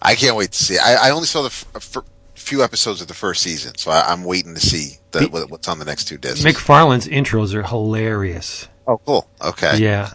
[0.02, 0.78] I can't wait to see.
[0.78, 2.04] I, I only saw the f- f-
[2.46, 5.68] few episodes of the first season, so I, I'm waiting to see the, The- what's
[5.68, 6.44] on the next two discs.
[6.44, 8.68] McFarlane's intros are hilarious.
[8.86, 9.28] oh, cool.
[9.42, 9.78] Okay.
[9.78, 10.10] Yeah.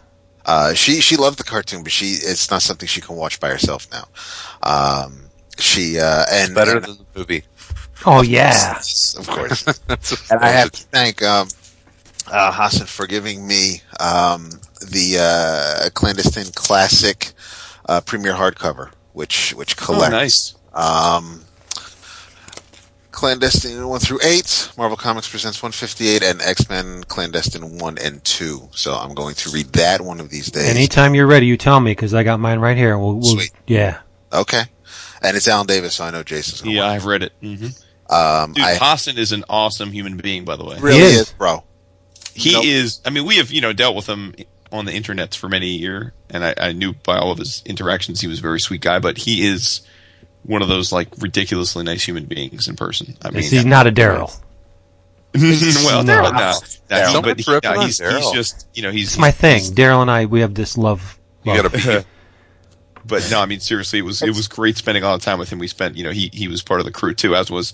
[0.46, 3.50] Uh, she she loved the cartoon, but she it's not something she can watch by
[3.50, 4.06] herself now.
[4.63, 5.26] Um,
[5.60, 7.44] she uh, and Better and- than the movie.
[8.06, 8.78] Oh yeah.
[9.20, 9.63] of course.
[10.32, 11.48] And I have to thank um,
[12.32, 17.34] uh, Hassan for giving me um, the uh, clandestine classic
[17.88, 20.08] uh, premiere hardcover, which which collects.
[20.08, 20.56] Oh, nice.
[20.74, 21.44] Um,
[23.12, 28.69] Clandestine 1 through 8, Marvel Comics presents 158, and X-Men Clandestine 1 and 2.
[28.71, 30.69] So I'm going to read that one of these days.
[30.69, 32.97] Anytime you're ready, you tell me because I got mine right here.
[32.97, 33.52] We'll, we'll Sweet.
[33.67, 34.00] yeah.
[34.32, 34.62] Okay.
[35.21, 37.34] And it's Alan Davis, so I know Jason's going to Yeah, I've read it.
[37.41, 37.67] hmm
[38.10, 40.78] Um, Dude, I Hassan is an awesome human being, by the way.
[40.80, 41.19] really He is.
[41.21, 41.34] is.
[41.34, 41.63] bro.
[42.34, 42.65] He Nope.
[42.65, 43.02] is.
[43.06, 44.34] I mean, we have you know dealt with him
[44.71, 47.62] on the internet for many a year, and I, I knew by all of his
[47.65, 49.00] interactions he was a very sweet guy.
[49.00, 49.82] But he is
[50.43, 53.15] one of those like ridiculously nice human beings in person.
[53.21, 54.39] I mean, He's not a Daryl.
[55.36, 56.13] well, No.
[56.13, 56.51] Daryl, no, no,
[56.89, 57.23] Daryl.
[57.23, 59.62] but he, no, he's, he's just you know he's It's my thing.
[59.62, 61.17] Daryl and I, we have this love.
[61.43, 62.06] You gotta be.
[63.04, 65.39] But no, I mean seriously, it was it was great spending a lot of time
[65.39, 65.58] with him.
[65.58, 67.73] We spent, you know, he he was part of the crew too, as was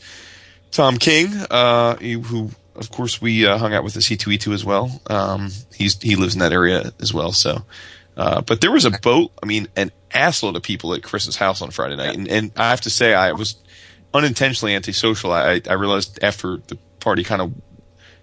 [0.71, 4.38] Tom King, uh, who of course we uh, hung out with the C two E
[4.38, 5.01] two as well.
[5.08, 7.34] Um, he's he lives in that area as well.
[7.34, 7.63] So,
[8.15, 9.32] uh, but there was a boat.
[9.43, 12.70] I mean, an assload of people at Chris's house on Friday night, and, and I
[12.70, 13.56] have to say, I was
[14.13, 15.32] unintentionally antisocial.
[15.32, 17.54] I I realized after the party kind of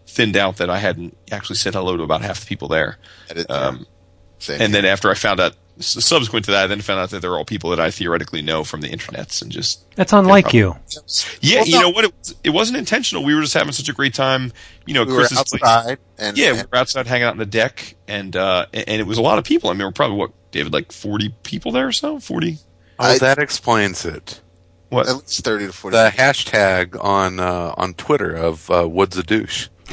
[0.06, 2.98] thinned out that I hadn't actually said hello to about half the people there.
[3.48, 3.86] Um,
[4.48, 4.68] and here.
[4.68, 7.44] then after I found out subsequent to that, I then found out that they're all
[7.44, 10.76] people that I theoretically know from the internets and just That's unlike you.
[11.40, 11.80] yeah, Well, you no.
[11.82, 12.04] know what?
[12.04, 13.24] It, was- it wasn't intentional.
[13.24, 14.52] We were just having such a great time.
[14.86, 17.38] You know, We were Chris's place- outside, and Yeah, we were outside hanging out on
[17.38, 19.70] the deck, and uh, and and it was a lot of people.
[19.70, 22.18] I mean, we're probably what David, like forty people there or so.
[22.20, 22.58] Forty.
[22.98, 24.40] Oh, I- that explains it.
[24.88, 25.08] What?
[25.08, 25.96] at least thirty to forty.
[25.96, 29.68] The hashtag on uh, on Twitter of uh, Woods a douche.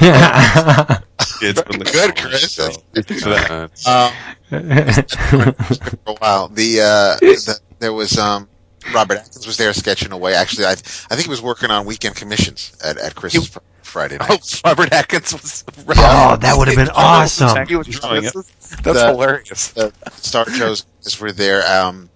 [1.44, 2.52] It's been like- Good, Chris.
[2.52, 4.12] So, Uh, Um,
[4.48, 6.48] for a while.
[6.48, 8.48] The, uh, the there was um,
[8.94, 10.34] Robert Atkins was there sketching away.
[10.34, 13.58] Actually, I I think he was working on weekend commissions at at Chris's fr-
[13.92, 14.60] Friday oh, night.
[14.64, 15.64] Robert Atkins was.
[15.88, 17.66] oh, that would have been awesome.
[17.66, 18.32] He was Drawing it.
[18.32, 19.68] That's The- hilarious.
[19.68, 20.86] The Star Joes
[21.20, 21.62] were there.
[21.70, 22.08] Um,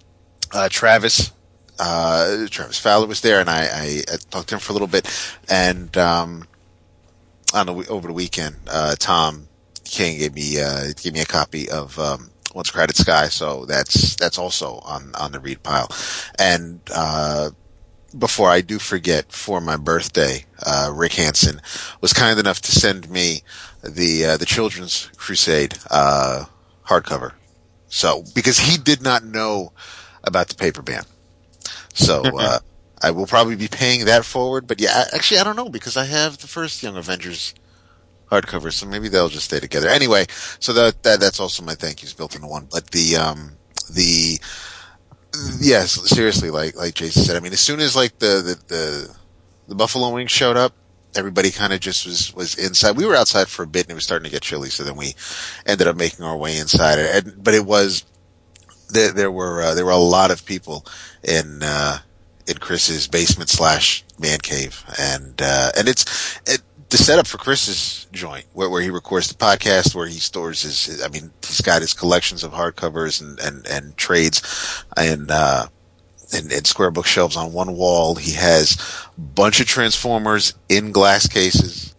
[0.52, 1.32] uh, Travis.
[1.78, 4.88] Uh, Travis Fowler was there, and I, I, I talked to him for a little
[4.88, 5.06] bit.
[5.50, 6.48] And um,
[7.52, 9.46] on the over the weekend, uh, Tom
[9.84, 14.16] King gave me uh, gave me a copy of um, Once Crowded Sky, so that's
[14.16, 15.88] that's also on on the read pile.
[16.38, 17.50] And uh,
[18.16, 21.60] before I do forget, for my birthday, uh, Rick Hansen
[22.00, 23.42] was kind enough to send me
[23.82, 26.44] the uh, the Children's Crusade uh,
[26.86, 27.32] hardcover.
[27.88, 29.72] So because he did not know
[30.24, 31.04] about the paper ban,
[31.94, 32.58] so uh,
[33.00, 34.66] I will probably be paying that forward.
[34.66, 37.54] But yeah, actually, I don't know because I have the first Young Avengers
[38.30, 39.88] hardcover, so maybe they'll just stay together.
[39.88, 40.26] Anyway,
[40.58, 42.68] so that, that that's also my thank yous built into one.
[42.70, 43.52] But the um
[43.90, 44.38] the
[45.60, 49.16] yes, seriously, like like Jason said, I mean, as soon as like the the the,
[49.68, 50.74] the Buffalo Wings showed up.
[51.14, 52.98] Everybody kind of just was was inside.
[52.98, 54.68] We were outside for a bit, and it was starting to get chilly.
[54.68, 55.14] So then we
[55.64, 56.98] ended up making our way inside.
[56.98, 58.04] And, but it was
[58.90, 59.12] there.
[59.12, 60.84] There were uh, there were a lot of people
[61.24, 62.00] in uh,
[62.46, 68.06] in Chris's basement slash man cave, and uh, and it's it, the setup for Chris's
[68.12, 71.60] joint where, where he records the podcast, where he stores his, his- I mean, he's
[71.60, 75.66] got his collections of hardcovers and and and trades, and uh,
[76.32, 78.14] and, and square bookshelves on one wall.
[78.14, 78.76] He has
[79.16, 81.94] a bunch of Transformers in glass cases,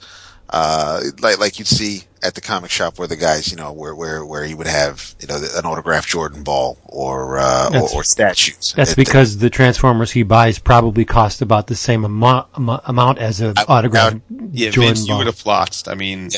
[0.49, 3.93] uh, like like you'd see at the comic shop where the guys, you know, where
[3.95, 8.03] where where he would have you know an autographed Jordan ball or uh, or, or
[8.03, 8.73] statues.
[8.75, 13.19] That's It- because the Transformers he buys probably cost about the same amount, am- amount
[13.19, 14.17] as an I- autographed
[14.51, 15.87] Yeah, Jordan Vince, you would have flotsed.
[15.87, 16.29] I mean,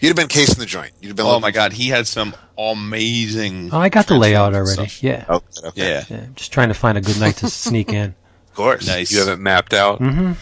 [0.00, 0.92] you'd have been casing the joint.
[1.00, 1.26] You'd have been.
[1.26, 3.70] oh looking- my god, he had some amazing.
[3.72, 4.72] Oh, I got the layout already.
[4.88, 5.02] stuff.
[5.02, 5.24] Yeah.
[5.28, 5.88] Okay, okay.
[5.90, 6.26] Yeah, yeah.
[6.34, 8.14] Just trying to find a good night to sneak in.
[8.48, 8.86] of course.
[8.86, 9.10] nice.
[9.10, 9.98] You have it mapped out.
[9.98, 10.32] hmm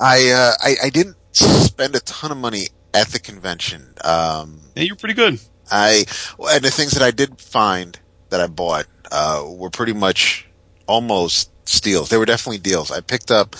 [0.00, 3.94] I uh, I I didn't spend a ton of money at the convention.
[4.02, 5.40] Um, Yeah, you're pretty good.
[5.70, 6.04] I
[6.38, 7.98] and the things that I did find
[8.30, 10.46] that I bought uh, were pretty much
[10.86, 12.10] almost steals.
[12.10, 12.90] They were definitely deals.
[12.90, 13.56] I picked up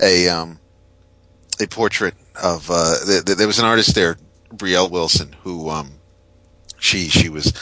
[0.00, 0.58] a um,
[1.60, 4.16] a portrait of uh, th- th- there was an artist there,
[4.52, 5.92] Brielle Wilson, who um,
[6.78, 7.52] she she was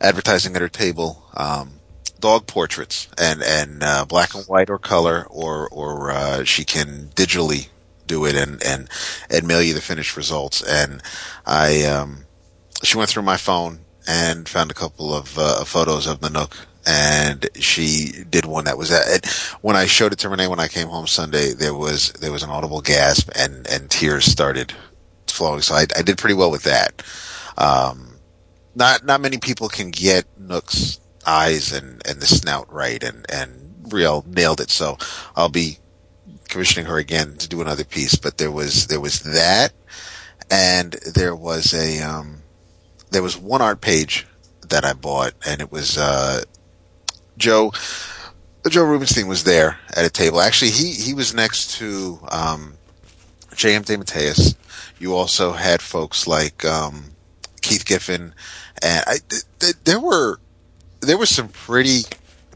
[0.00, 1.72] advertising at her table um,
[2.20, 7.10] dog portraits and and uh, black and white or color or or uh, she can
[7.14, 7.68] digitally
[8.06, 8.88] do it and and
[9.30, 10.62] and mail you the finished results.
[10.62, 11.02] And
[11.46, 12.24] I um
[12.82, 16.56] she went through my phone and found a couple of uh, photos of the Nook
[16.86, 19.24] and she did one that was at,
[19.62, 22.42] when I showed it to Renee when I came home Sunday there was there was
[22.42, 24.72] an audible gasp and and tears started
[25.26, 25.62] flowing.
[25.62, 27.02] So I, I did pretty well with that.
[27.56, 28.16] Um
[28.74, 33.64] not not many people can get Nook's eyes and and the snout right and and
[33.84, 34.70] Brielle nailed it.
[34.70, 34.98] So
[35.36, 35.78] I'll be
[36.48, 39.72] commissioning her again to do another piece but there was there was that
[40.50, 42.42] and there was a um
[43.10, 44.26] there was one art page
[44.68, 46.42] that I bought and it was uh
[47.36, 47.72] Joe
[48.68, 50.40] Joe Rubinstein was there at a table.
[50.40, 52.74] Actually, he he was next to um,
[53.54, 53.84] J.M.
[53.84, 54.54] DeMatteis.
[54.98, 57.10] You also had folks like um,
[57.60, 58.34] Keith Giffen,
[58.82, 60.38] and I, th- th- there were
[61.00, 62.02] there were some pretty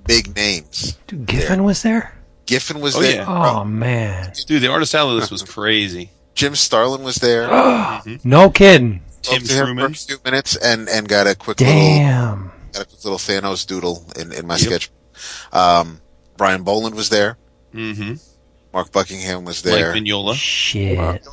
[0.06, 0.96] big names.
[1.06, 2.14] Dude, Giffen was there?
[2.48, 3.16] Giffen was Oh, there.
[3.16, 3.26] yeah.
[3.28, 4.32] Oh, man.
[4.46, 6.10] Dude, the artist out of this was crazy.
[6.34, 7.46] Jim Starlin was there.
[8.24, 9.02] No kidding.
[9.22, 9.94] Spoke Tim to him for a Truman.
[9.94, 12.52] few minutes and and got a quick little Damn.
[12.72, 14.66] got a quick little Thanos doodle in in my Yep.
[14.66, 14.90] sketch.
[15.52, 16.00] Um,
[16.36, 17.36] Brian Bolland was there.
[17.74, 18.14] Mm-hmm.
[18.72, 19.92] Mark Buckingham was Like there.
[19.92, 20.34] Mignola.
[20.34, 21.26] Shit.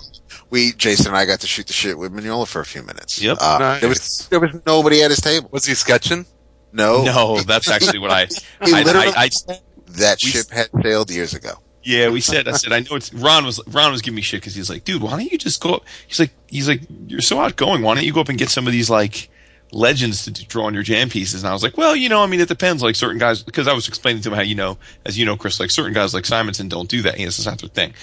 [0.49, 3.21] we Jason and I got to shoot the shit with Mignola for a few minutes.
[3.21, 3.37] Yep.
[3.39, 3.79] Uh, Nice.
[3.81, 5.47] There was there was nobody at his table.
[5.53, 6.25] Was he sketching?
[6.73, 8.25] No, No, that's actually what I.
[8.65, 9.59] He I, literally- I, I
[9.97, 11.59] that we- ship had sailed years ago.
[11.83, 12.47] Yeah, we said.
[12.47, 12.73] I said.
[12.73, 15.11] I know it's Ron was Ron was giving me shit because he's like, dude, why
[15.11, 15.83] don't you just go up?
[16.07, 17.83] He's like, he's like, you're so outgoing.
[17.83, 19.29] Why don't you go up and get some of these like
[19.71, 21.43] legends to draw on your jam pieces.
[21.43, 22.81] And I was like, well, you know, I mean, it depends.
[22.81, 25.37] Like certain guys, because I was explaining to him how, you know, as you know,
[25.37, 27.19] Chris, like certain guys like Simonson don't do that.
[27.19, 27.93] Yes, it's not their thing.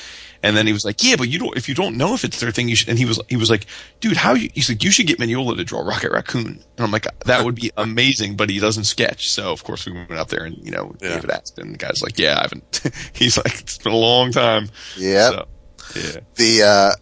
[0.43, 2.41] And then he was like, yeah, but you don't, if you don't know if it's
[2.41, 3.67] their thing, you should, and he was, he was like,
[4.01, 6.47] dude, how you, he's like, you should get Mignola to draw Rocket Raccoon.
[6.47, 9.31] And I'm like, that would be amazing, but he doesn't sketch.
[9.31, 11.11] So of course we went out there and, you know, Yeah.
[11.15, 12.81] David asked and the guy's like, yeah, I haven't,
[13.13, 14.69] he's like, it's been a long time.
[14.97, 15.33] Yep.
[15.33, 15.47] So,
[15.95, 16.21] yeah.
[16.37, 16.93] the uh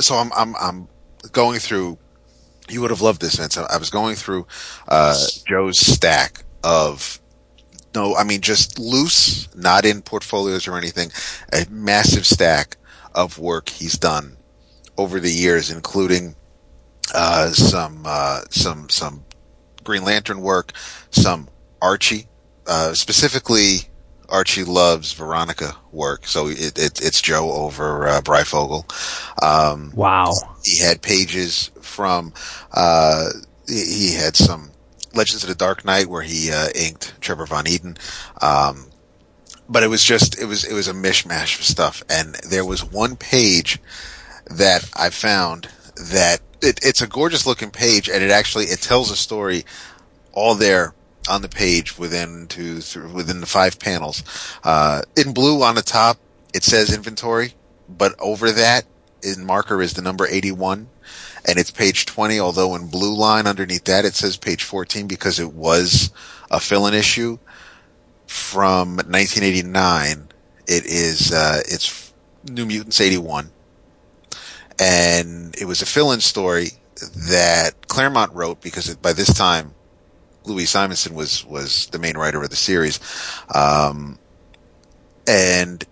[0.00, 0.88] so I'm I'm I'm
[1.32, 1.98] going through
[2.68, 3.56] you would have loved this Vince.
[3.56, 4.46] I I was going through
[4.88, 5.16] uh
[5.48, 7.20] Joe's stack of
[7.94, 11.10] no, I mean just loose, not in portfolios or anything,
[11.52, 12.76] a massive stack
[13.14, 14.36] of work he's done
[14.96, 16.34] over the years, including
[17.14, 19.24] uh some uh some some
[19.82, 20.72] Green Lantern work,
[21.10, 21.48] some
[21.82, 22.26] Archie,
[22.66, 23.88] uh specifically
[24.28, 28.86] Archie loves Veronica work, so it, it, it's Joe over uh.
[29.42, 30.32] Um, Wow.
[30.64, 32.32] he had pages from
[32.72, 33.30] uh,
[33.68, 34.70] he he had some
[35.14, 37.98] Legends of the Dark Knight where he uh, inked Trevor Von Eeden.
[38.42, 38.86] Um,
[39.68, 42.84] but it was just it was it was a mishmash of stuff, and there was
[42.84, 43.78] one page
[44.46, 49.10] that I found that it, it's a gorgeous looking page, and it actually it tells
[49.10, 49.64] a story
[50.32, 50.94] all there
[51.28, 52.80] on the page within two
[53.12, 54.22] within the five panels.
[54.62, 56.18] Uh, in blue on the top
[56.52, 57.54] it says inventory,
[57.88, 58.84] but over that
[59.22, 60.88] in marker is the number 81
[61.46, 65.40] and it's page 20 although in blue line underneath that it says page 14 because
[65.40, 66.10] it was
[66.50, 67.38] a fill-in issue
[68.34, 70.28] from 1989
[70.66, 72.12] it is uh, it's
[72.50, 73.48] new mutants 81
[74.80, 76.70] and it was a fill-in story
[77.30, 79.72] that claremont wrote because by this time
[80.44, 82.98] louise simonson was was the main writer of the series
[83.54, 84.18] um,
[85.28, 85.84] and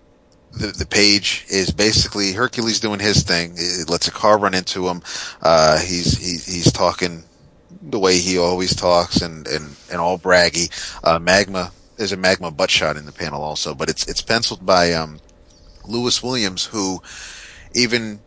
[0.51, 3.55] the, the page is basically Hercules doing his thing.
[3.57, 5.01] It lets a car run into him.
[5.41, 7.25] Uh, he's, he, he's talking
[7.81, 10.69] the way he always talks and, and, and all braggy.
[11.03, 14.67] Uh, magma, there's a magma butt shot in the panel also, but it's, it's penciled
[14.67, 15.21] by, um,
[15.87, 17.01] Louis Williams, who
[17.77, 18.19] even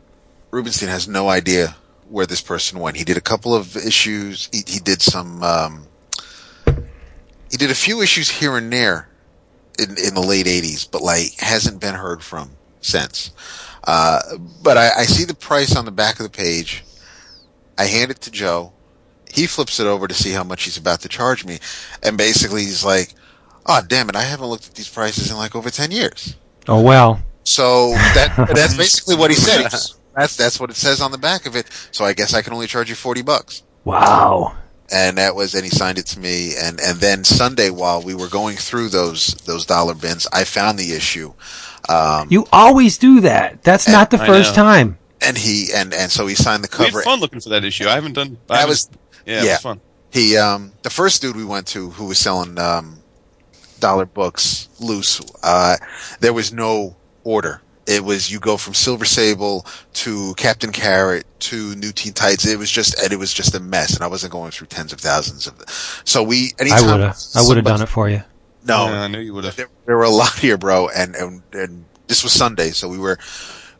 [0.50, 1.76] Rubinstein has no idea
[2.10, 2.96] where this person went.
[2.96, 4.48] He did a couple of issues.
[4.54, 5.88] He, he did some, um,
[7.52, 9.10] he did a few issues here and there
[9.78, 13.32] in, in the late 80s, but like hasn't been heard from since.
[13.84, 14.22] Uh,
[14.64, 16.86] but I, I see the price on the back of the page.
[17.78, 18.72] I hand it to Joe.
[19.30, 21.60] He flips it over to see how much he's about to charge me.
[22.02, 23.14] And basically he's like,
[23.66, 24.16] oh, damn it.
[24.16, 26.36] I haven't looked at these prices in like over 10 years.
[26.68, 27.22] Oh well.
[27.44, 29.70] So that, that's basically what he said.
[30.16, 31.70] That's, that's what it says on the back of it.
[31.92, 34.56] So I guess I can only charge you 40 bucks Wow.
[34.92, 38.16] and that was and he signed it to me and and then Sunday while we
[38.16, 41.34] were going through those those dollar bins I found the issue
[41.90, 43.62] um You always do that.
[43.64, 44.98] That's not the first time.
[45.22, 47.64] and he and and so he signed the We cover had fun looking for that
[47.64, 47.88] issue.
[47.88, 48.38] I haven't done.
[48.50, 48.90] I That haven't- was-
[49.26, 49.52] yeah, it yeah.
[49.54, 49.82] was fun.
[50.12, 53.02] he um the first dude we went to who was selling um
[53.86, 55.76] dollar books loose uh
[56.20, 61.76] there was no order it was you go from Silver Sable to Captain Carrot to
[61.76, 62.52] New Teen Titans.
[62.52, 64.92] It was just and it was just a mess, and I wasn't going through tens
[64.92, 65.54] of thousands of.
[66.04, 67.18] So we I would have.
[67.36, 68.24] I would have done it for you.
[68.66, 69.56] No, Yeah, I knew you would have.
[69.56, 72.98] there, there were a lot here, bro, and, and and this was Sunday, so we
[72.98, 73.20] were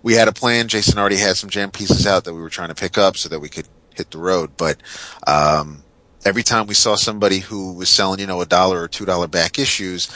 [0.04, 0.68] we had a plan.
[0.68, 3.28] Jason already had some jam pieces out that we were trying to pick up so
[3.30, 4.52] that we could hit the road.
[4.56, 4.78] But
[5.26, 5.82] um,
[6.26, 9.28] every time we saw somebody who was selling, you know, a dollar or two dollar
[9.28, 10.10] back issues,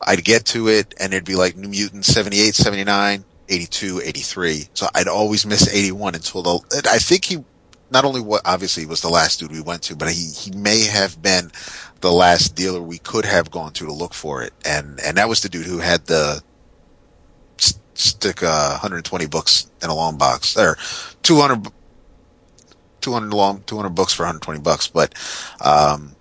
[0.00, 4.68] I'd get to it and it'd be like New Mutants 78, 79, 82, 83.
[4.74, 6.88] So I'd always miss 81 until the.
[6.90, 7.44] I think he
[7.90, 10.84] not only what obviously was the last dude we went to, but he he may
[10.86, 11.52] have been
[12.00, 15.28] the last dealer we could have gone to to look for it, and and that
[15.28, 16.42] was the dude who had the
[17.94, 20.76] stick uh, 120 books in a long box or
[21.22, 21.70] 200 bu-
[23.02, 25.14] 200 long 200 books for 120 bucks, but
[25.60, 26.16] um.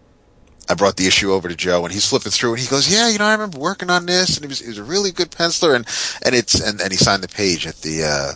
[0.70, 3.10] I brought the issue over to Joe and he's flipping through and he goes, yeah,
[3.10, 5.30] you know, I remember working on this and he was, he was a really good
[5.30, 5.86] penciler and,
[6.24, 8.32] and it's, and, and he signed the page at the, uh,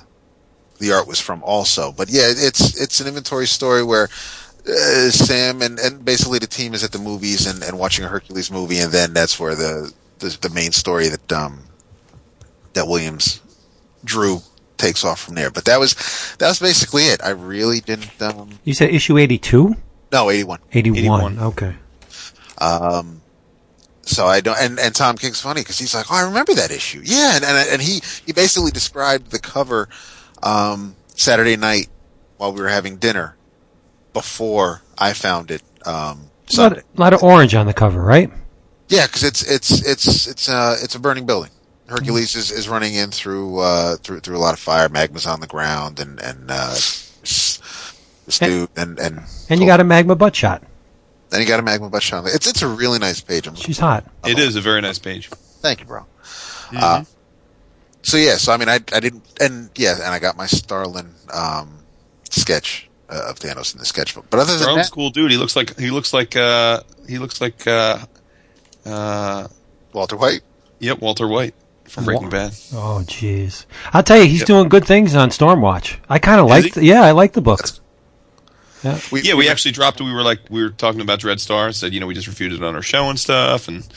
[0.79, 1.93] the art was from also.
[1.93, 4.09] But yeah, it's, it's an inventory story where,
[4.67, 8.09] uh, Sam and, and basically the team is at the movies and, and watching a
[8.09, 11.63] Hercules movie, and then that's where the, the the main story that um
[12.73, 13.41] that Williams
[14.03, 14.41] drew
[14.77, 15.49] takes off from there.
[15.51, 15.93] But that was
[16.39, 17.21] that was basically it.
[17.23, 19.75] I really didn't um You said issue 82?
[20.11, 20.59] no eighty one.
[20.71, 20.97] 81.
[20.99, 21.39] 81.
[21.39, 21.75] Okay.
[22.57, 23.21] Um,
[24.03, 26.71] so I don't, and, and Tom King's funny because he's like, oh, I remember that
[26.71, 27.01] issue.
[27.03, 27.35] Yeah.
[27.35, 29.89] And, and, and he, he basically described the cover,
[30.43, 31.87] um, Saturday night
[32.37, 33.35] while we were having dinner
[34.13, 36.81] before I found it, um, A lot, Sunday.
[36.95, 38.31] lot of orange on the cover, right?
[38.89, 39.07] Yeah.
[39.07, 41.49] Cause it's, it's, it's, it's, uh, it's a burning building.
[41.87, 44.89] Hercules is, is running in through, uh, through, through a lot of fire.
[44.89, 47.61] Magma's on the ground and, and, uh, this,
[48.25, 50.63] this dude and, and, And you got a magma butt shot.
[51.29, 52.25] Then you got a magma butt shot.
[52.27, 53.47] It's it's a really nice page.
[53.47, 54.05] I'm, She's hot.
[54.25, 55.27] It is a very nice page.
[55.29, 56.05] Thank you, bro.
[56.75, 57.03] Uh,
[58.03, 61.13] so yeah, so I mean, I I didn't, and yeah, and I got my Starlin
[61.33, 61.79] um,
[62.29, 64.29] sketch uh, of Thanos in the sketchbook.
[64.29, 65.31] But other than Starlin's that, cool dude.
[65.31, 68.05] He looks like he looks like uh he looks like uh
[68.85, 69.47] uh
[69.93, 70.41] Walter White.
[70.79, 71.55] yep Walter White
[71.87, 72.51] from Breaking Bad.
[72.73, 73.65] Oh, jeez.
[73.93, 75.97] I'll tell you, he's doing good things on Stormwatch.
[76.09, 76.75] I kind of like.
[76.75, 77.61] Yeah, I like the book.
[79.11, 79.99] We, Yeah, we actually dropped.
[79.99, 81.73] We were like we were talking about Dreadstar.
[81.73, 83.87] Said you know we just reviewed it on our show and stuff, and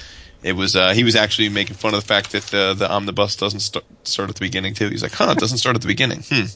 [0.43, 3.37] it was uh he was actually making fun of the fact that uh, the omnibus
[3.37, 4.89] doesn't st- start at the beginning too.
[4.89, 6.21] He's like, huh, it doesn't start at the beginning.
[6.21, 6.47] Hmm.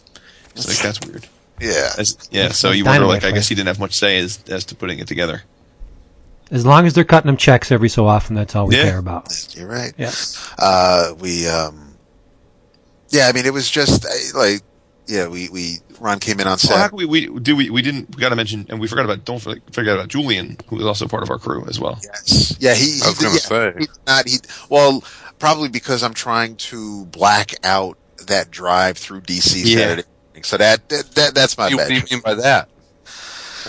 [0.55, 1.27] It's like that's weird.
[1.61, 1.93] yeah.
[1.99, 4.65] As, yeah, so you wonder, like, I guess he didn't have much say as as
[4.67, 5.43] to putting it together.
[6.53, 8.83] As long as they're cutting him checks every so often, that's all we Yeah.
[8.85, 9.27] care about.
[9.57, 9.93] You're right.
[9.97, 10.13] Yeah.
[10.59, 11.97] Uh, we, um,
[13.09, 14.61] yeah, I mean, it was just uh, like,
[15.07, 16.89] yeah, we, we, Ron came in on Well, how set.
[16.91, 19.25] can we, we do we we didn't we got to mention and we forgot about
[19.25, 21.99] don't forget forget about Julian who was also part of our crew as well.
[22.05, 22.57] Yes.
[22.61, 23.73] Yeah, he, I was gonna yeah, say.
[23.79, 24.37] he not, he,
[24.69, 25.03] well,
[25.39, 29.77] probably because I'm trying to black out that drive through DC Yeah.
[29.79, 30.03] Saturday.
[30.31, 30.45] evening.
[30.45, 31.89] So that, that, that that's my You, what bad.
[31.89, 32.69] do you mean by that?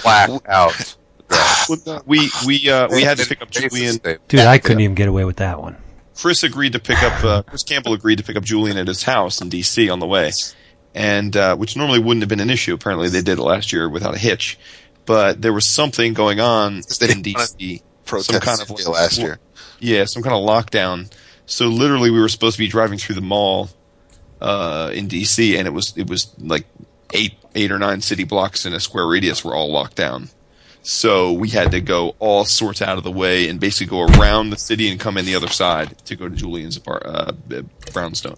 [0.02, 0.96] Black out.
[2.06, 3.98] We we uh, we had to pick up Julian.
[4.28, 5.78] Dude, I couldn't even get away with that one.
[6.16, 9.04] Chris agreed to pick up uh, Chris Campbell agreed to pick up Julian at his
[9.04, 9.90] house in D.C.
[9.90, 10.32] on the way,
[10.94, 12.74] and uh, which normally wouldn't have been an issue.
[12.74, 14.60] Apparently, they did it last year without a hitch,
[15.06, 17.82] but there was something going on in D.C.
[18.06, 19.40] Some kind of deal last year.
[19.80, 21.12] Yeah, some kind of lockdown.
[21.46, 23.70] So literally, we were supposed to be driving through the mall
[24.42, 26.66] uh, in DC, and it was it was like
[27.14, 30.30] eight eight or nine city blocks in a square radius were all locked down.
[30.86, 34.50] So we had to go all sorts out of the way and basically go around
[34.50, 37.32] the city and come in the other side to go to Julian's apart, uh,
[37.94, 38.36] brownstone.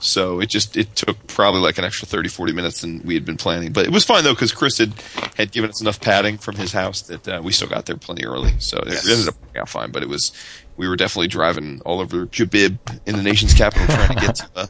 [0.00, 3.24] So it just it took probably like an extra 30, 40 minutes than we had
[3.24, 3.72] been planning.
[3.72, 4.94] But it was fine though because Chris had
[5.36, 8.24] had given us enough padding from his house that uh, we still got there plenty
[8.24, 8.58] early.
[8.58, 9.08] So it Yes.
[9.08, 9.92] ended up working out fine.
[9.92, 10.32] But it was
[10.76, 14.48] we were definitely driving all over Jabib in the nation's capital trying to get to,
[14.56, 14.66] uh,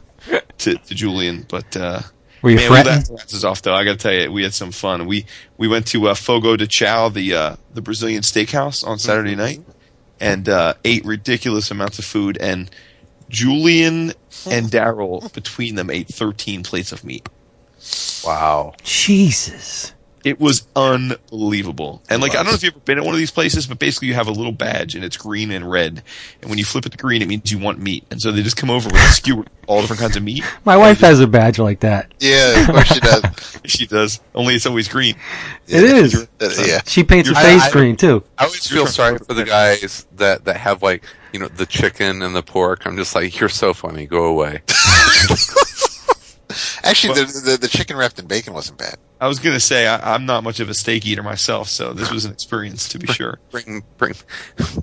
[0.59, 1.45] to, to Julian.
[1.49, 2.01] But uh,
[2.43, 2.93] Were you man, we fretting?
[2.93, 3.73] laughed our asses off though.
[3.75, 5.07] I got to tell you, we had some fun.
[5.07, 5.25] We
[5.57, 9.61] we went to uh, Fogo de Chao, the uh, the Brazilian steakhouse on Saturday night,
[10.19, 12.37] and uh, ate ridiculous amounts of food.
[12.39, 12.69] And
[13.29, 14.13] Julian
[14.51, 17.29] and Daryl between them ate thirteen plates of meat.
[18.25, 18.75] Wow.
[18.83, 19.93] Jesus.
[20.23, 22.01] It was unbelievable.
[22.09, 23.77] And like, I don't know if you've ever been at one of these places, but
[23.77, 26.01] basically you have a little badge and it's green and red.
[26.41, 28.05] And when you flip it to green, it means you want meat.
[28.09, 30.43] And so they just come over with a skewer, all different kinds of meat.
[30.63, 32.13] My wife has a badge like that.
[32.19, 33.23] Yeah, of course she does.
[33.65, 34.19] She does.
[34.35, 35.15] Only it's always green.
[35.67, 36.27] It is.
[36.39, 36.81] Uh, yeah.
[36.85, 38.23] She paints her face I- green too.
[38.37, 42.21] I always feel sorry for the guys that, that have like, you know, the chicken
[42.21, 42.85] and the pork.
[42.85, 44.05] I'm just like, you're so funny.
[44.05, 44.61] Go away.
[46.83, 48.95] Actually, the, the the chicken wrapped in bacon wasn't bad.
[49.21, 52.11] I was gonna say I, I'm not much of a steak eater myself, so this
[52.11, 53.39] was an experience to be sure.
[53.51, 54.13] Bring, bring,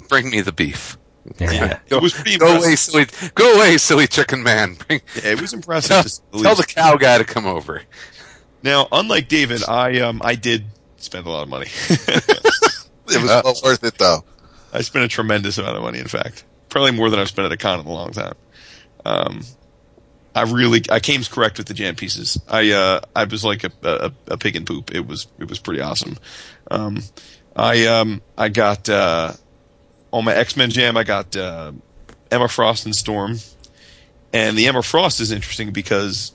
[0.09, 0.97] bring me the beef.
[1.39, 1.79] Yeah.
[1.89, 2.95] It was pretty Go impressive.
[2.95, 4.75] away, silly, go away, silly chicken man.
[4.87, 5.91] Bring, Yeah, it was impressive.
[5.91, 7.83] tell, to the tell the cow guy to come over.
[8.63, 10.65] Now, unlike David, I um I did
[10.97, 11.67] spend a lot of money.
[13.13, 14.25] It was Uh, well worth it though.
[14.73, 15.99] I spent a tremendous amount of money.
[15.99, 18.35] In fact, probably more than I've spent at a con in a long time.
[19.05, 19.43] Um,
[20.35, 22.41] I really I came correct with the jam pieces.
[22.49, 24.95] I uh I was like a, a a pig in poop.
[24.95, 26.17] It was it was pretty awesome.
[26.71, 27.03] Um,
[27.57, 29.33] I um I got uh
[30.13, 30.97] on my X Men jam.
[30.97, 31.73] I got uh,
[32.31, 33.39] Emma Frost and Storm,
[34.33, 36.33] and the Emma Frost is interesting because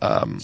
[0.00, 0.40] um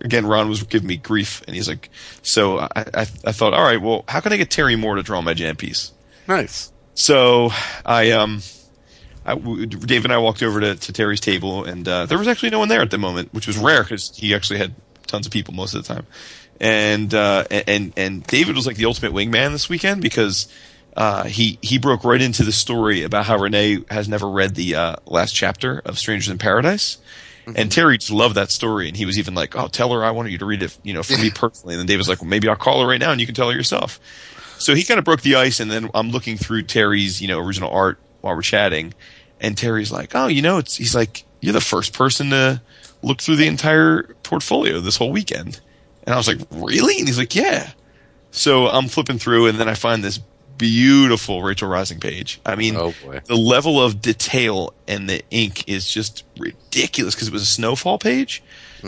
[0.00, 1.90] again, Ron was giving me grief, and he's like,
[2.22, 5.02] so I, I, I thought, all right, well, how can I get Terry Moore to
[5.02, 5.92] draw my jam piece?
[6.26, 6.72] Nice.
[6.94, 7.50] So
[7.84, 8.42] I, um,
[9.26, 12.50] I, Dave and I walked over to, to Terry's table, and uh, there was actually
[12.50, 14.74] no one there at the moment, which was rare because he actually had
[15.06, 16.06] tons of people most of the time.
[16.60, 20.46] And uh, and and David was like the ultimate wingman this weekend because
[20.96, 24.74] uh, he he broke right into the story about how Renee has never read the
[24.76, 26.98] uh, last chapter of Strangers in Paradise.
[27.54, 30.10] And Terry just loved that story, and he was even like, "Oh, tell her I
[30.10, 32.20] wanted you to read it, you know, for me personally." And then Dave was like,
[32.20, 34.00] well, "Maybe I'll call her right now, and you can tell her yourself."
[34.58, 37.38] So he kind of broke the ice, and then I'm looking through Terry's, you know,
[37.38, 38.94] original art while we're chatting,
[39.40, 42.60] and Terry's like, "Oh, you know, it's," he's like, "You're the first person to
[43.02, 45.60] look through the entire portfolio this whole weekend,"
[46.04, 47.70] and I was like, "Really?" And he's like, "Yeah."
[48.30, 50.20] So I'm flipping through, and then I find this
[50.58, 52.40] beautiful Rachel Rising page.
[52.44, 52.94] I mean, Oh,
[53.26, 57.98] the level of detail and the ink is just ridiculous because it was a snowfall
[57.98, 58.42] page.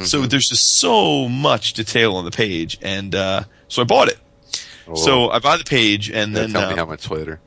[0.05, 4.19] So there's just so much detail on the page, and uh, so I bought it.
[4.95, 7.41] So I buy the page, and Yeah, then tell uh, me how much later.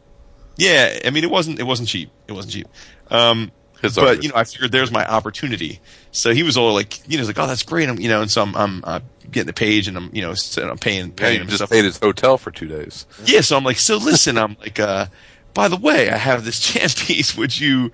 [0.57, 2.09] Yeah, I mean it wasn't it wasn't cheap.
[2.27, 2.67] It wasn't cheap.
[3.09, 4.23] Um, His but artist.
[4.23, 5.79] you know, I figured there's my opportunity.
[6.11, 7.89] So he was all like, you know, he's like, oh, that's great.
[7.89, 8.99] I'm, you know, and so I'm, I'm uh,
[9.29, 11.69] getting the page and I'm, you know, I'm paying, yeah, paying you him just stuff.
[11.69, 13.05] paid his hotel for two days.
[13.25, 15.07] Yeah, so I'm like, so listen, I'm like, uh,
[15.53, 17.35] by the way, I have this jam piece.
[17.37, 17.91] Would you?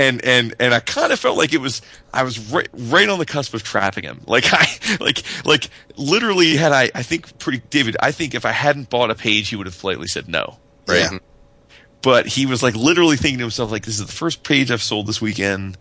[0.00, 1.82] And and and I kind of felt like it was
[2.14, 4.20] I was right right on the cusp of trapping him.
[4.28, 4.66] Like I
[5.00, 7.96] like like literally had I I think pretty David.
[7.98, 10.58] I think if I hadn't bought a page, he would have politely said no.
[10.86, 11.10] Right.
[11.10, 11.18] Yeah.
[12.02, 14.82] But he was like literally thinking to himself like, this is the first page I've
[14.82, 15.76] sold this weekend.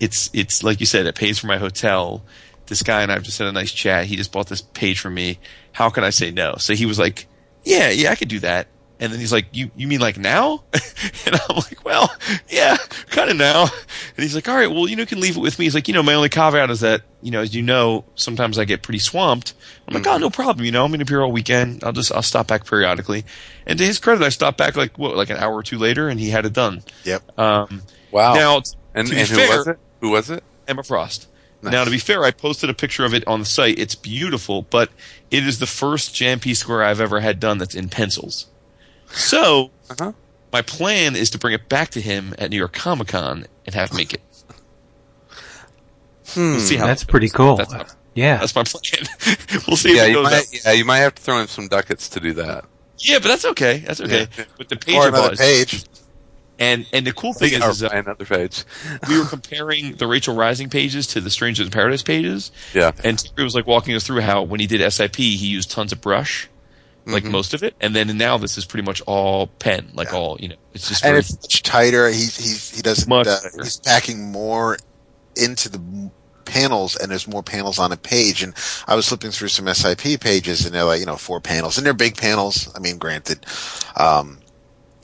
[0.00, 2.24] It's it's like you said, it pays for my hotel.
[2.66, 4.06] This guy and I've just had a nice chat.
[4.06, 5.38] He just bought this page for me.
[5.72, 6.54] How can I say no?
[6.58, 7.26] So he was like,
[7.64, 8.68] yeah, yeah, I could do that.
[9.02, 10.62] And then he's like, you, you mean like now?
[10.72, 12.14] and I'm like, well,
[12.48, 12.76] yeah,
[13.10, 13.62] kind of now.
[13.62, 13.70] And
[14.18, 15.64] he's like, all right, well, you know, you can leave it with me.
[15.64, 18.60] He's like, you know, my only caveat is that, you know, as you know, sometimes
[18.60, 19.54] I get pretty swamped.
[19.88, 20.64] I'm like, oh, no problem.
[20.64, 21.82] You know, I'm going to be here all weekend.
[21.82, 23.24] I'll just, I'll stop back periodically.
[23.66, 26.08] And to his credit, I stopped back like, what, like an hour or two later
[26.08, 26.84] and he had it done.
[27.02, 27.38] Yep.
[27.38, 27.82] Um,
[28.12, 28.34] Wow.
[28.34, 28.62] now,
[28.94, 29.78] and to be and who fair, was it?
[30.00, 30.44] Who was it?
[30.68, 31.26] Emma Frost.
[31.60, 31.72] Nice.
[31.72, 33.78] Now, to be fair, I posted a picture of it on the site.
[33.78, 34.90] It's beautiful, but
[35.30, 38.46] it is the first Jam square I've ever had done that's in pencils.
[39.12, 40.12] So, Uh-huh.
[40.52, 43.74] my plan is to bring it back to him at New York Comic Con and
[43.74, 44.20] have him make it.
[46.36, 47.56] We'll see how That's pretty cool.
[47.56, 47.84] That's my,
[48.14, 48.38] Yeah.
[48.38, 49.06] that's my plan.
[49.68, 50.64] we'll see Yeah, if it you goes might.
[50.64, 52.64] Yeah, you might have to throw in some ducats to do that.
[52.98, 53.78] Yeah, but that's okay.
[53.78, 54.28] That's okay.
[54.58, 55.84] With the page Or I another bought page.
[56.58, 58.64] and and the cool thing is, is uh, another page.
[59.08, 62.50] we were comparing the Rachel Rising pages to the Strangers in Paradise pages.
[62.72, 62.92] Yeah.
[63.04, 65.90] And Terry was like walking us through how when he did SIP, he used tons
[65.92, 66.48] of brush,
[67.06, 67.32] like Mm-hmm.
[67.32, 70.48] most of it, and then now this is pretty much all pen, like all you
[70.48, 70.56] know.
[70.74, 72.08] It's just and very, it's much tighter.
[72.08, 73.08] He he he doesn't.
[73.08, 74.76] Much Uh, he's packing more
[75.36, 76.10] into the
[76.44, 78.42] panels, and there's more panels on a page.
[78.42, 78.54] And
[78.86, 81.86] I was flipping through some SIP pages, and they're like you know four panels, and
[81.86, 82.72] they're big panels.
[82.76, 83.44] I mean, granted,
[83.96, 84.38] um,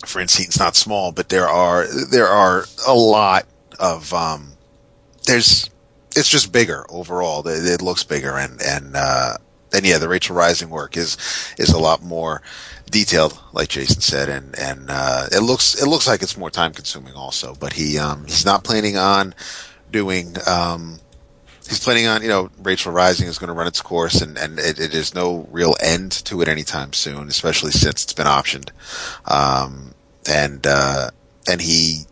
[0.07, 3.47] Francine's not small, but there are there are a lot
[3.81, 4.53] of um,
[5.27, 5.69] there's
[6.17, 7.47] it's just bigger overall.
[7.47, 9.39] It, it looks bigger, and and uh,
[9.73, 11.17] and yeah, the Rachel Rising work is
[11.59, 12.43] is a lot more
[12.91, 16.73] detailed, like Jason said, and and uh, it looks it looks like it's more time
[16.73, 17.55] consuming also.
[17.55, 19.35] But he um, he's not planning on
[19.91, 20.37] doing.
[20.47, 21.01] Um,
[21.69, 24.59] he's planning on you know Rachel Rising is going to run its course, and and
[24.59, 28.71] it, it is no real end to it anytime soon, especially since it's been optioned.
[29.31, 29.95] Um,
[30.29, 31.11] and uh,
[31.49, 32.05] and he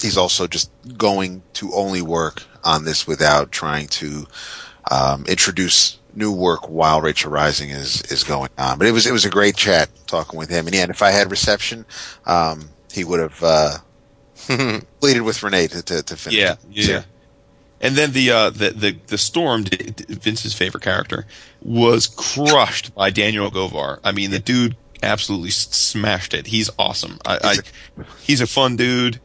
[0.00, 4.26] he's also just going to only work on this without trying to
[4.90, 8.78] um, introduce new work while Rachel Rising is is going on.
[8.78, 10.66] But it was it was a great chat talking with him.
[10.66, 11.84] And yeah, and if I had reception,
[12.26, 13.78] um, he would have uh,
[15.00, 16.38] pleaded with Renee to to, to finish.
[16.38, 17.02] yeah, yeah.
[17.80, 21.26] And then the uh, the the the storm, Vince's favorite character,
[21.60, 23.98] was crushed by Daniel Govar.
[24.04, 26.46] I mean, the dude absolutely smashed it.
[26.46, 27.18] He's awesome.
[27.24, 29.20] I, I he's a fun dude.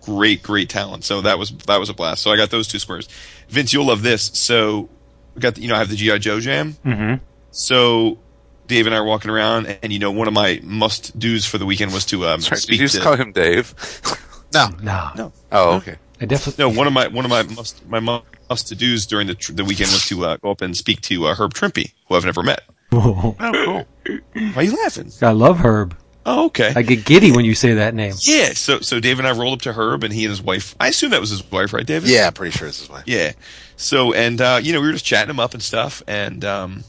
[0.00, 1.04] Great, great talent.
[1.04, 2.22] So that was that was a blast.
[2.22, 3.08] So I got those two squares.
[3.48, 4.32] Vince, you'll love this.
[4.34, 4.88] So
[5.34, 6.74] we got the, you know I have the GI Joe Jam.
[6.84, 7.24] Mm-hmm.
[7.50, 8.18] So
[8.66, 11.58] Dave and I are walking around, and you know one of my must dos for
[11.58, 13.74] the weekend was to um, Sorry, did speak you just to call him Dave?
[14.54, 15.10] No, No.
[15.16, 15.96] no Oh, okay.
[16.20, 16.62] I definitely.
[16.62, 19.52] no, one of my one of my must my must to dos during the tr-
[19.52, 22.24] the weekend was to uh, go up and speak to uh, Herb Trimpe, who I've
[22.26, 22.60] never met.
[22.94, 23.86] Oh, cool.
[24.34, 25.10] Why are you laughing?
[25.22, 25.96] I love Herb.
[26.24, 26.72] Oh, okay.
[26.76, 28.14] I get giddy when you say that name.
[28.20, 28.50] yeah.
[28.52, 30.74] So so Dave and I rolled up to Herb, and he and his wife.
[30.78, 32.08] I assume that was his wife, right, David?
[32.10, 33.02] yeah, pretty sure this is why.
[33.06, 33.32] Yeah.
[33.76, 36.84] So and uh, you know we were just chatting him up and stuff, and um,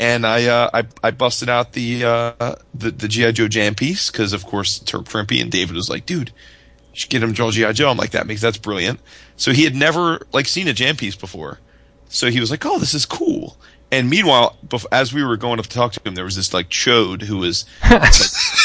[0.00, 4.10] and I uh, I I busted out the uh, the the GI Joe jam piece
[4.10, 6.32] because of course it's Herb Trimpe, and David was like, dude.
[6.92, 7.88] You should get him to draw GI Joe.
[7.88, 8.98] I'm like that makes that's brilliant.
[9.36, 11.60] So he had never like seen a jam piece before,
[12.08, 13.56] so he was like, "Oh, this is cool."
[13.92, 14.56] And meanwhile,
[14.92, 17.64] as we were going to talk to him, there was this like chode who was
[17.90, 18.14] like,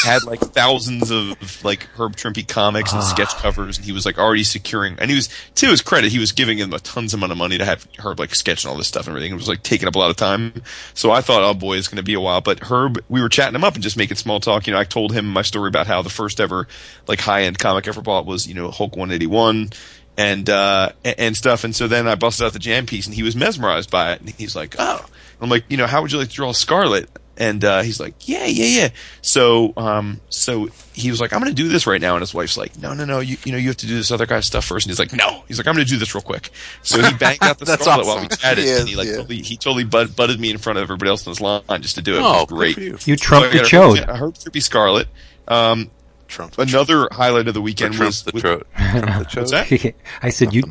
[0.03, 3.39] had like thousands of like Herb Trimpe comics and sketch ah.
[3.41, 4.99] covers, and he was like already securing.
[4.99, 7.57] And he was to his credit, he was giving him a tons amount of money
[7.57, 9.31] to have Herb like sketch and all this stuff and everything.
[9.31, 10.61] It was like taking up a lot of time.
[10.93, 12.41] So I thought, oh boy, it's going to be a while.
[12.41, 14.67] But Herb, we were chatting him up and just making small talk.
[14.67, 16.67] You know, I told him my story about how the first ever
[17.07, 19.71] like high end comic I ever bought was you know Hulk 181
[20.17, 21.63] and uh and stuff.
[21.63, 24.21] And so then I busted out the jam piece and he was mesmerized by it.
[24.21, 25.05] And he's like oh.
[25.41, 27.09] I'm like you know how would you like to draw Scarlett?
[27.37, 28.89] And uh he's like yeah yeah yeah.
[29.21, 32.13] So um so he was like I'm gonna do this right now.
[32.15, 33.19] And his wife's like no no no.
[33.19, 34.85] You you know you have to do this other guy's stuff first.
[34.85, 35.43] And he's like no.
[35.49, 36.49] He's like I'm gonna do this real quick.
[36.81, 39.17] So he banged out the That's Scarlett while we chatted He and he like yeah.
[39.17, 41.95] totally, he totally butt, butted me in front of everybody else in his line just
[41.95, 42.77] to do it, it Oh, was great.
[42.77, 42.91] you.
[43.03, 44.17] You So trumped I the got a chode.
[44.17, 45.07] Herb- a Trippy Scarlett.
[45.49, 45.91] Um
[46.27, 46.57] Trump.
[46.57, 48.67] another highlight of the Or weekend Trump's was the was- throat.
[48.77, 49.81] Trump the What's chode.
[49.81, 49.95] that?
[50.21, 50.63] I said you.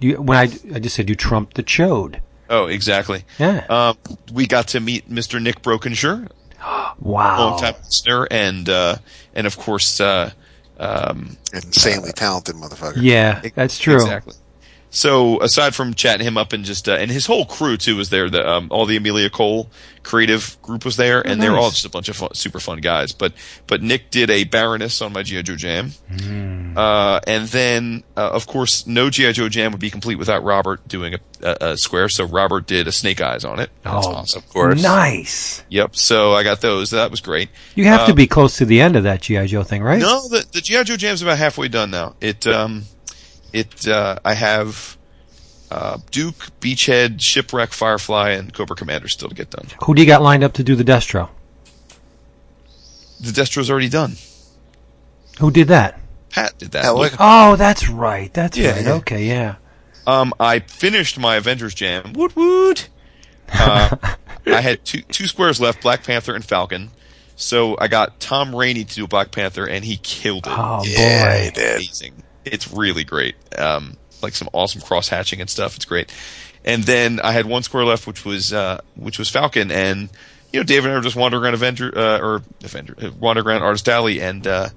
[0.00, 0.42] You when I
[0.74, 2.20] I just said you trumped the chode.
[2.48, 3.24] Oh, exactly.
[3.38, 3.64] Yeah.
[3.68, 3.96] Um,
[4.32, 5.40] we got to meet Mr.
[5.40, 6.26] Nick Brokenshire,
[7.00, 7.38] Wow.
[7.50, 8.96] longtime listener, and uh,
[9.34, 10.30] and of course, uh,
[10.78, 12.94] Um, Insanely talented motherfucker.
[12.96, 13.96] Yeah, that's true.
[13.96, 14.34] Exactly.
[14.90, 18.10] So aside from chatting him up and just uh, and his whole crew too was
[18.10, 18.28] there.
[18.28, 19.70] The um, all the Amelia Cole
[20.02, 22.80] creative group was there, and they were all just a bunch of fun, super fun
[22.80, 23.12] guys.
[23.12, 23.32] But
[23.66, 25.92] but Nick did a Baroness on my GI Joe Jam,
[26.76, 30.86] uh, and then uh, of course no GI Joe Jam would be complete without Robert
[30.88, 32.08] doing a, a, a square.
[32.08, 33.70] So Robert did a Snake Eyes on it.
[33.82, 34.38] That's Oh, awesome.
[34.42, 34.82] Of course.
[34.82, 35.62] Nice.
[35.68, 35.96] Yep.
[35.96, 36.90] So I got those.
[36.90, 37.48] That was great.
[37.74, 40.00] You have to be close to the end of that GI Joe thing, right?
[40.00, 42.14] No, the the GI Joe Jam's about halfway done now.
[42.20, 42.84] It um,
[43.52, 44.96] it uh, I have
[45.70, 49.66] uh, Duke, Beachhead, Shipwreck, Firefly, and Cobra Commander still to get done.
[49.84, 51.28] Who do you got lined up to do the Destro?
[53.20, 54.16] The Destro's already done.
[55.40, 56.00] Who did that?
[56.30, 56.94] Pat did that.
[56.94, 58.32] Look, look- Oh, that's right.
[58.32, 58.84] That's Yeah, right.
[58.84, 58.92] yeah.
[58.94, 59.56] Okay, yeah.
[60.06, 62.12] um, I finished my Avengers Jam.
[62.14, 62.88] Woot woot.
[63.52, 63.96] Uh,
[64.46, 66.90] I had two two squares left: Black Panther and Falcon.
[67.36, 70.52] So I got Tom Raney to do Black Panther, and he killed it.
[70.54, 71.60] Oh Yeah, boy.
[71.60, 72.22] amazing.
[72.50, 73.36] It's really great.
[73.58, 75.76] Um, like some awesome cross hatching and stuff.
[75.76, 76.12] It's great.
[76.64, 80.10] And then I had one square left, which was uh, which was Falcon, and
[80.52, 83.46] you know David and I were just wandering around Avenger uh, or Avenger, uh, wandering
[83.46, 84.68] around Artist Alley, and uh,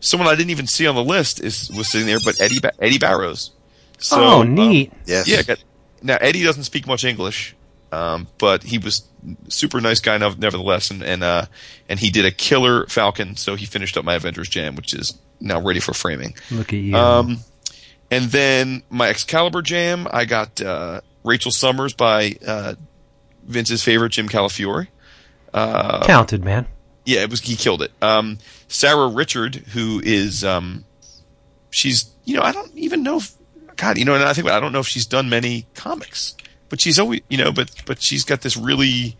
[0.00, 2.72] someone I didn't even see on the list is was sitting there, but Eddie ba-
[2.78, 3.52] Eddie Barrows.
[3.98, 4.92] So, oh, um, neat.
[5.06, 5.28] Yes.
[5.28, 5.42] yeah.
[5.42, 5.62] Got,
[6.02, 7.54] now Eddie doesn't speak much English,
[7.92, 9.08] um, but he was
[9.48, 11.46] super nice guy nevertheless, and and uh,
[11.88, 13.36] and he did a killer Falcon.
[13.36, 16.34] So he finished up my Avengers Jam, which is now ready for framing.
[16.50, 16.96] Look at you.
[16.96, 17.38] Um,
[18.10, 22.74] and then my Excalibur Jam, I got uh, Rachel Summers by uh,
[23.44, 24.88] Vince's favorite Jim Calafiore.
[25.54, 26.66] uh, Talented man.
[27.04, 27.92] Yeah, it was he killed it.
[28.02, 28.38] Um,
[28.68, 30.84] Sara Richard, who is um,
[31.70, 33.34] she's you know I don't even know if
[33.76, 36.36] God you know and I think I don't know if she's done many comics,
[36.68, 39.16] but she's always you know but but she's got this really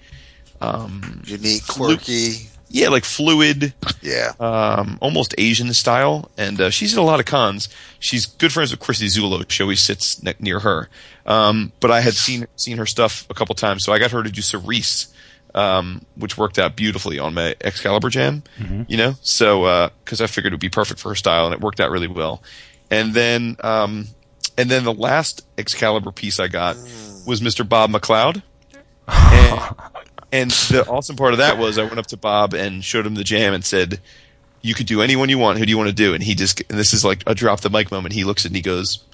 [1.25, 2.51] Unique, quirky.
[2.73, 4.33] Yeah like fluid Yeah.
[4.39, 7.69] um, almost Asian style, and uh, she's at a lot of cons.
[7.99, 9.45] She's good friends with Chrissie Zullo.
[9.51, 10.89] She always sits ne- near her.
[11.27, 14.23] Um, but I had seen seen her stuff a couple times, so I got her
[14.23, 15.13] to do Cerise,
[15.55, 18.43] um, which worked out beautifully on my Excalibur Jam.
[18.89, 21.61] You know, so because I figured it would be perfect for her style, and it
[21.61, 22.43] worked out really well.
[22.91, 24.07] And then um,
[24.57, 26.77] and then the last Excalibur piece I got
[27.27, 27.69] was Mr.
[27.69, 28.43] Bob McLeod.
[29.09, 29.61] And,
[30.33, 33.15] and the awesome part of that was I went up to Bob and showed him
[33.15, 34.01] the jam and said,
[34.63, 35.59] "You could do anyone you want.
[35.59, 37.61] Who do you want to do?" And he just and this is like a drop
[37.61, 38.15] the mic moment.
[38.15, 39.05] He looks at it and he goes,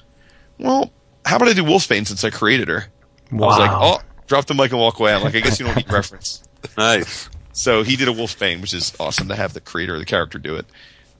[0.57, 0.91] "Well,
[1.25, 2.87] how about I do Wolfsbane since I created her?"
[3.31, 5.65] I was like, "Oh, drop the mic and walk away." I'm like, "I guess you
[5.65, 6.43] don't need reference."
[6.77, 7.29] Nice.
[7.53, 10.37] So he did a Wolfsbane, which is awesome to have the creator of the character
[10.37, 10.65] do it.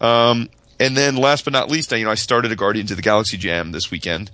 [0.02, 2.98] Um, and then last but not least, I, you know, I started a Guardians of
[2.98, 4.30] the Galaxy Jam this weekend,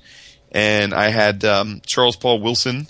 [0.51, 2.88] and I had um, Charles Paul Wilson,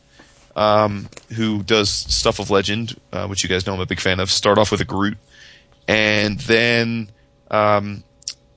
[0.55, 4.19] um, who does stuff of Legend, uh, which you guys know I'm a big fan
[4.19, 4.29] of.
[4.29, 5.17] Start off with a Groot,
[5.87, 7.09] and then
[7.49, 8.03] um,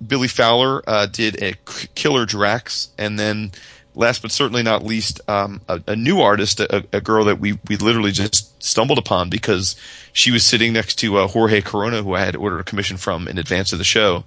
[0.04, 1.54] Billy Fowler uh, did a
[1.94, 3.52] Killer Drax, and then
[3.94, 7.58] last but certainly not least, um, a, a new artist, a, a girl that we
[7.68, 9.74] we literally just stumbled upon because
[10.12, 13.26] she was sitting next to uh, Jorge Corona, who I had ordered a commission from
[13.26, 14.24] in advance of the show.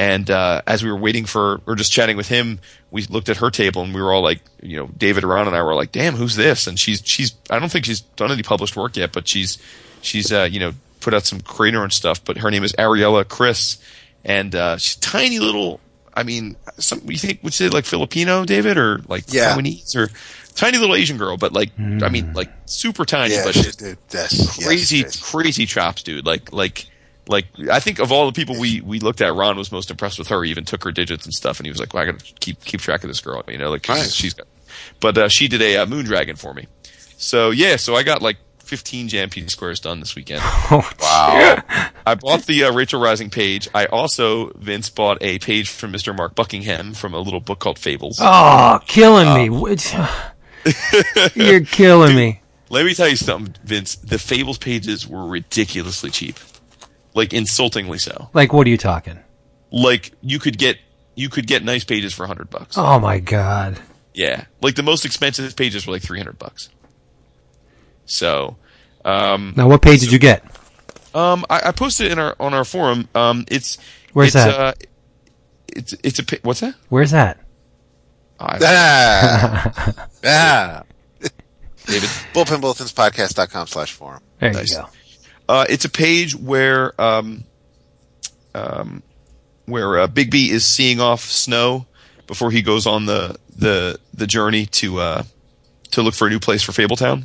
[0.00, 2.58] And uh, as we were waiting for, or just chatting with him,
[2.90, 5.54] we looked at her table and we were all like, you know, David Aron and
[5.54, 8.42] I were like, "Damn, who's this?" And she's she's I don't think she's done any
[8.42, 9.58] published work yet, but she's
[10.00, 12.24] she's uh, you know put out some creator and stuff.
[12.24, 13.76] But her name is Ariella Chris,
[14.24, 15.80] and uh, she's tiny little.
[16.14, 19.54] I mean, some you think would you say like Filipino, David, or like Yeah.
[19.54, 20.08] Taiwanese, or
[20.54, 23.76] tiny little Asian girl, but like I mean, like super tiny, Yeah, but yes,
[24.64, 25.30] crazy, yes, yes.
[25.30, 26.24] crazy chops, dude.
[26.24, 26.86] Like, like,
[27.30, 27.46] like.
[27.70, 30.28] I think of all the people we we looked at, Ron was most impressed with
[30.28, 30.42] her.
[30.44, 32.34] He even took her digits and stuff, and he was like, well, "I got to
[32.40, 34.12] keep keep track of this girl." You know, like Nice.
[34.12, 34.46] she's got.
[35.00, 36.66] But uh, she did a uh, moon dragon for me.
[37.16, 40.42] So yeah, so I got like 15 Jam squares done this weekend.
[40.72, 41.62] Oh, Wow.
[42.06, 43.68] I bought the uh, Rachel Rising page.
[43.74, 46.16] I also Vince bought a page from Mr.
[46.16, 48.18] Mark Buckingham from a little book called Fables.
[48.20, 49.46] Oh, killing me.
[51.34, 52.40] You're killing me.
[52.68, 53.96] Let me tell you something, Vince.
[53.96, 56.38] The Fables pages were ridiculously cheap,
[57.14, 58.30] like insultingly so.
[58.32, 59.18] Like, what are you talking?
[59.72, 60.78] like you could get
[61.14, 62.76] you could get nice pages for 100 bucks.
[62.76, 63.78] Oh my god.
[64.14, 64.46] Yeah.
[64.60, 66.70] Like the most expensive pages were like 300 bucks.
[68.04, 68.56] So,
[69.04, 70.44] um Now, what page did you get?
[71.14, 73.08] um I, I posted in our on our forum.
[73.14, 73.78] Um it's
[74.12, 74.60] Where's it's, that?
[74.60, 74.72] Uh,
[75.68, 76.74] it's it's a pi- what's that?
[76.88, 77.38] Where's that?
[78.40, 80.82] I, Ah, ah.
[81.86, 82.08] David.
[82.34, 84.22] Bullpenbulletinspodcast.com slash forum.
[84.40, 84.70] There Nice.
[84.70, 84.88] you go.
[85.50, 87.42] Uh, it's a page where um,
[88.54, 89.02] um,
[89.66, 91.86] where uh, Bigby is seeing off Snow
[92.28, 95.22] before he goes on the the the journey to uh,
[95.90, 97.24] to look for a new place for Fabletown.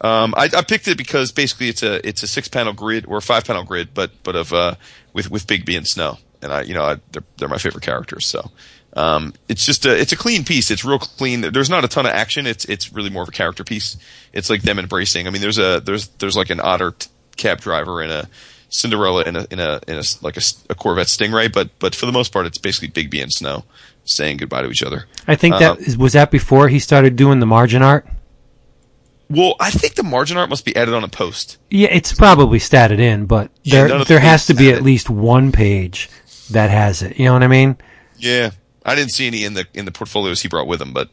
[0.00, 3.20] Um, I, I picked it because basically it's a it's a six panel grid or
[3.20, 4.76] five panel grid, but but of uh,
[5.12, 6.16] with with Bigby and Snow.
[6.40, 8.26] and I, you know, I, they're they're my favorite characters.
[8.26, 8.50] So
[8.94, 10.70] um, it's just a it's a clean piece.
[10.70, 11.40] It's real clean.
[11.40, 12.46] There's not a ton of action.
[12.46, 13.96] It's it's really more of a character piece.
[14.32, 15.26] It's like them embracing.
[15.26, 18.28] I mean, there's a there's there's like an otter t- cab driver and a
[18.68, 22.06] Cinderella in a in a in a like a, a Corvette Stingray, but but for
[22.06, 23.64] the most part, it's basically Bigby and Snow
[24.04, 25.06] saying goodbye to each other.
[25.28, 28.06] I think that Um, was that before he started doing the margin art.
[29.30, 31.56] Well, I think the margin art must be added on a post.
[31.70, 35.08] Yeah, it's probably statted in, but there of there the has to be at least
[35.08, 36.10] one page
[36.50, 37.18] that has it.
[37.18, 37.76] You know what I mean?
[38.18, 38.50] Yeah,
[38.84, 41.08] I didn't see any in the in the portfolios he brought with him, but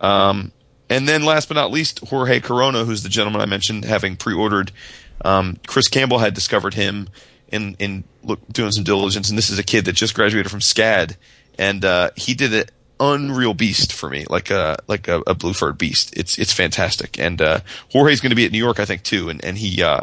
[0.00, 0.52] um,
[0.88, 4.72] and then last but not least, Jorge Corona, who's the gentleman I mentioned having pre-ordered.
[5.24, 7.08] Um, Chris Campbell had discovered him
[7.50, 10.60] in in look, doing some diligence, and this is a kid that just graduated from
[10.60, 11.16] SCAD,
[11.58, 12.64] and uh, he did an
[13.00, 16.16] unreal beast for me, like a like a, a blue furred beast.
[16.16, 17.60] It's it's fantastic, and uh,
[17.92, 20.02] Jorge's going to be at New York, I think, too, and and he uh,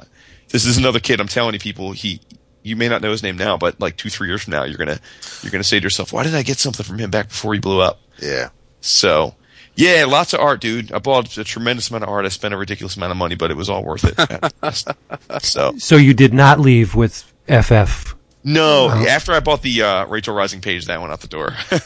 [0.49, 1.19] this is another kid.
[1.19, 2.21] I'm telling you, people, he
[2.63, 4.77] you may not know his name now, but like two three years from now, you're
[4.77, 4.99] gonna
[5.41, 7.59] you're gonna say to yourself, why did I get something from him back before he
[7.59, 7.99] blew up?
[8.21, 8.49] Yeah.
[8.81, 9.35] So,
[9.75, 10.91] yeah, lots of art, dude.
[10.91, 12.25] I bought a tremendous amount of art.
[12.25, 14.83] I spent a ridiculous amount of money, but it was all worth it.
[15.43, 18.13] so, So you did not leave with FF.
[18.43, 21.53] no, after I bought the uh, Rachel Rising page, that went out the door.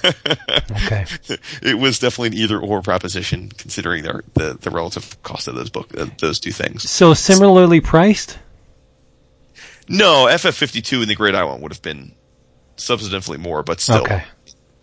[0.69, 1.05] Okay.
[1.61, 5.69] it was definitely an either or proposition, considering their, the the relative cost of those
[5.69, 6.89] book uh, those two things.
[6.89, 8.37] So similarly priced.
[9.89, 12.13] No, FF52 in the Great Eye one would have been
[12.77, 14.23] substantively more, but still, Okay.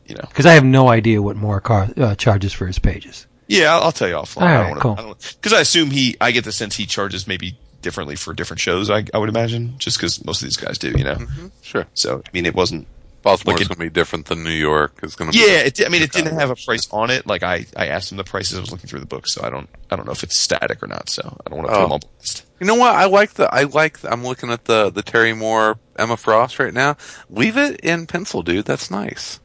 [0.06, 0.24] you know.
[0.28, 3.26] Because I have no idea what more car, uh, charges for his pages.
[3.46, 4.42] Yeah, I'll, I'll tell you offline.
[4.42, 4.94] All I right, don't cool.
[4.94, 8.60] wanna, Because I assume he, I get the sense he charges maybe differently for different
[8.60, 8.88] shows.
[8.88, 11.18] I, I would imagine, just because most of these guys do, you know.
[11.60, 11.86] Sure.
[11.94, 12.86] So I mean, it wasn't.
[13.24, 15.00] Baltimore's Like going to be different than New York.
[15.02, 15.42] Is going to be.
[15.44, 17.26] Yeah, it, I mean, it didn't have a price on it.
[17.26, 18.56] Like I, I asked him the prices.
[18.56, 20.82] I was looking through the book, so I don't, I don't know if it's static
[20.82, 21.08] or not.
[21.08, 21.86] So I don't want to put Oh.
[21.86, 22.44] him on blast.
[22.60, 22.94] You know what?
[22.94, 23.98] I like the I like.
[24.00, 26.96] The, I'm looking at the the Terry Moore Emma Frost right now.
[27.30, 28.66] Leave it in pencil, dude.
[28.66, 29.40] That's nice.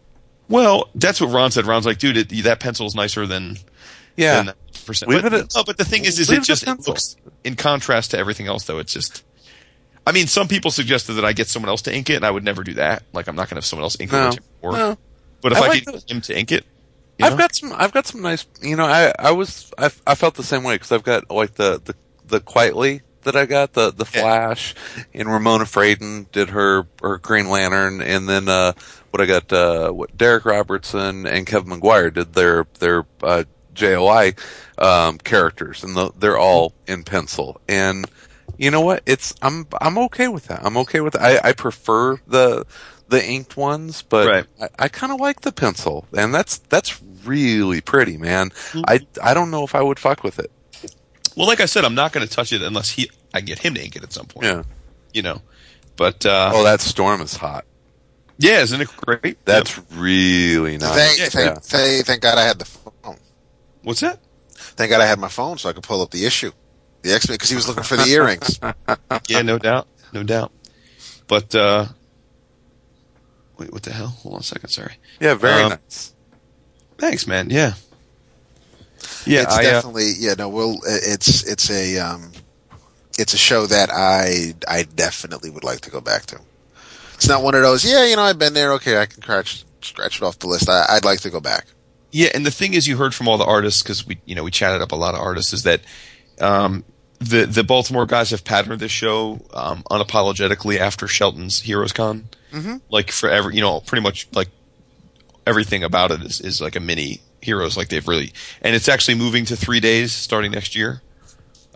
[0.49, 1.65] Well, that's what Ron said.
[1.65, 3.57] Ron's like, dude, it, that pencil's nicer than
[4.17, 4.35] Yeah.
[4.37, 5.09] than that percent.
[5.09, 7.15] Leave But, it at- no, but the thing is, is it it just it looks
[7.43, 8.79] in contrast to everything else, though.
[8.79, 9.23] It's just.
[10.09, 12.31] I mean, some people suggested that I get someone else to ink it, and I
[12.31, 13.03] would never do that.
[13.13, 14.29] Like, I'm not going to have someone else ink No.
[14.29, 14.39] it.
[14.61, 14.97] Or, No.
[15.41, 16.65] But if I I, like get him to ink it,
[17.21, 17.37] I've know?
[17.37, 17.71] got some.
[17.75, 18.45] I've got some nice.
[18.61, 21.53] You know, I I was I, I felt the same way because I've got like
[21.53, 21.95] the the
[22.25, 24.21] the quietly that I got the the Yeah.
[24.21, 24.75] Flash
[25.13, 28.73] and Ramona Fradon did her her Green Lantern and then uh
[29.11, 33.43] what I got uh what Darick Robertson and Kevin Maguire did their their uh
[33.73, 34.37] JLI
[34.77, 38.09] um characters and the, they're all in pencil and
[38.59, 42.17] you know what it's I'm I'm okay with that I'm okay with I I prefer
[42.27, 42.65] the
[43.07, 44.45] the inked ones but Right.
[44.61, 48.81] I, I kind of like the pencil and that's that's really pretty man Mm-hmm.
[48.87, 50.51] I I don't know if I would fuck with it
[51.37, 53.73] well, like I said, I'm not going to touch it unless he I get him
[53.75, 54.45] to ink it at some point.
[54.45, 54.63] yeah
[55.13, 55.41] You know,
[55.95, 57.65] but uh, oh that storm is hot
[58.41, 59.43] yeah, isn't it great?
[59.45, 59.85] That's Yep.
[59.95, 60.95] really nice.
[60.95, 61.27] Thank, yeah.
[61.29, 63.17] thank, thank, thank God I had the phone.
[63.83, 64.19] what's that?
[64.53, 66.51] Thank God I had my phone so I could pull up the issue.
[67.01, 68.59] The X Men, because he was looking for the earrings.
[69.27, 70.51] Yeah, no doubt, no doubt.
[71.27, 71.85] But uh,
[73.57, 74.07] wait, what the hell?
[74.07, 74.69] Hold on a second.
[74.69, 74.93] Sorry.
[75.19, 76.13] Yeah, very Um, nice.
[76.97, 77.49] Thanks, man.
[77.49, 77.73] Yeah.
[79.25, 80.33] Yeah, it's I, uh, definitely yeah.
[80.37, 80.77] No, we'll.
[80.85, 82.31] It's it's a um,
[83.17, 86.39] it's a show that I I definitely would like to go back to.
[87.15, 87.89] It's not one of those.
[87.89, 88.73] Yeah, you know, I've been there.
[88.73, 90.69] Okay, I can scratch scratch it off the list.
[90.69, 91.67] I, I'd like to go back.
[92.11, 94.43] Yeah, and the thing is, you heard from all the artists because we, you know,
[94.43, 95.53] we chatted up a lot of artists.
[95.53, 95.81] Is that
[96.41, 96.83] um,
[97.19, 102.29] the the Baltimore guys have patterned this show um, unapologetically after Shelton's Heroes Con.
[102.51, 102.77] Mm-hmm.
[102.89, 104.49] Like for every, you know, pretty much like
[105.45, 107.77] everything about it is, is like a mini Heroes.
[107.77, 111.01] Like they've really, and it's actually moving to three days starting next year.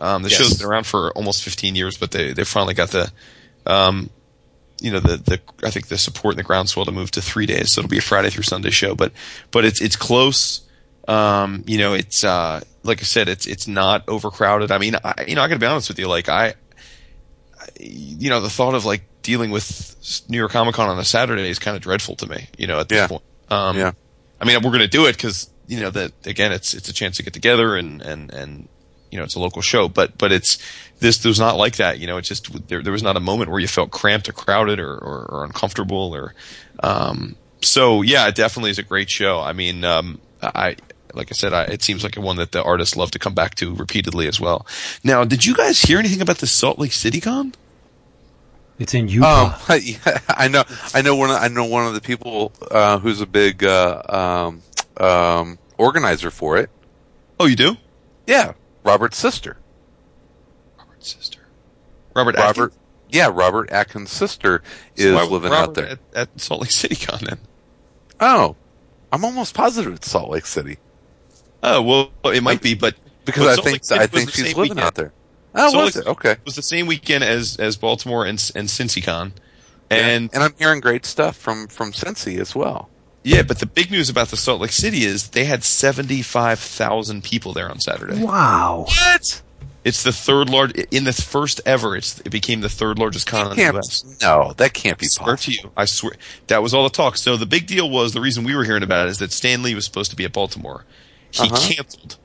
[0.00, 0.38] Um, the Yes.
[0.38, 3.10] show's been around for almost 15 years, but they they finally got the,
[3.66, 4.10] um,
[4.80, 7.46] you know, the the I think the support and the groundswell to move to three
[7.46, 8.94] days, so it'll be a Friday through Sunday show.
[8.94, 9.12] But
[9.50, 10.62] but it's it's close.
[11.06, 14.70] Um, you know, it's uh, like I said, it's it's not overcrowded.
[14.70, 16.06] I mean, I, you know, I got to be honest with you.
[16.08, 16.54] Like I, I-
[17.80, 21.48] you know, the thought of like dealing with New York Comic Con on a Saturday
[21.48, 22.48] is kind of dreadful to me.
[22.58, 23.06] You know, at this Yeah.
[23.08, 23.22] point.
[23.50, 23.92] Um, Yeah.
[24.40, 26.92] I mean, we're going to do it because you know that again, it's it's a
[26.92, 28.68] chance to get together and and and
[29.10, 29.88] you know it's a local show.
[29.88, 30.58] But but it's
[31.00, 31.98] this was not like that.
[31.98, 34.32] You know, it just there there was not a moment where you felt cramped or
[34.32, 36.34] crowded or or, or uncomfortable or.
[36.82, 39.40] Um, so yeah, it definitely is a great show.
[39.40, 40.76] I mean, um, I
[41.14, 43.54] like I said, I, it seems like one that the artists love to come back
[43.56, 44.66] to repeatedly as well.
[45.02, 47.54] Now, did you guys hear anything about the Salt Lake City Con?
[48.78, 49.56] It's in Utah.
[49.68, 51.30] Um, yeah, I know, I know one.
[51.30, 54.62] Of, I know one of the people uh, who's a big uh, um,
[55.04, 56.70] um, organizer for it.
[57.38, 57.76] Oh, you do?
[58.26, 59.58] Yeah, Robert's sister.
[60.76, 61.40] Robert's sister.
[62.14, 62.36] Robert.
[62.36, 62.72] Robert.
[62.72, 62.80] Atkins?
[63.10, 64.62] yeah, Robert Atkins' sister
[64.96, 65.86] is Why was living Robert out there.
[65.86, 67.38] at, at Salt Lake City Con then.
[68.18, 68.56] Oh,
[69.12, 70.78] I'm almost positive it's Salt Lake City
[71.66, 72.94] Oh well, it might be, but
[73.24, 74.80] because but I think I think she's same living weekend.
[74.80, 75.12] out there.
[75.54, 76.06] Oh, Salt was it?
[76.06, 76.32] Okay.
[76.32, 79.32] It was the same weekend as as Baltimore and and CincyCon,
[79.90, 82.90] and and I'm hearing great stuff from from Cincy as well.
[83.22, 86.58] yeah, but the big news about the Salt Lake City is they had seventy five
[86.58, 88.22] thousand people there on Saturday.
[88.22, 88.84] Wow.
[88.86, 89.40] What?
[89.84, 91.96] It's the third large in the first ever.
[91.96, 94.04] It's it became the third largest con in the U.S.
[94.20, 95.52] no, that can't be I swear possible.
[95.56, 96.12] to you, I swear
[96.48, 97.16] that was all the talk.
[97.16, 99.62] So the big deal was the reason we were hearing about it is that Stan
[99.62, 100.84] Lee was supposed to be at Baltimore.
[101.34, 101.56] He Uh-huh.
[101.74, 102.16] canceled,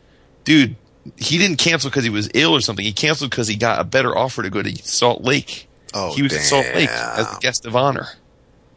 [0.43, 0.75] dude.
[1.17, 2.85] He didn't cancel because he was ill or something.
[2.85, 5.67] He canceled because he got a better offer to go to Salt Lake.
[5.93, 8.07] Oh, he was at Salt Lake as the guest of honor.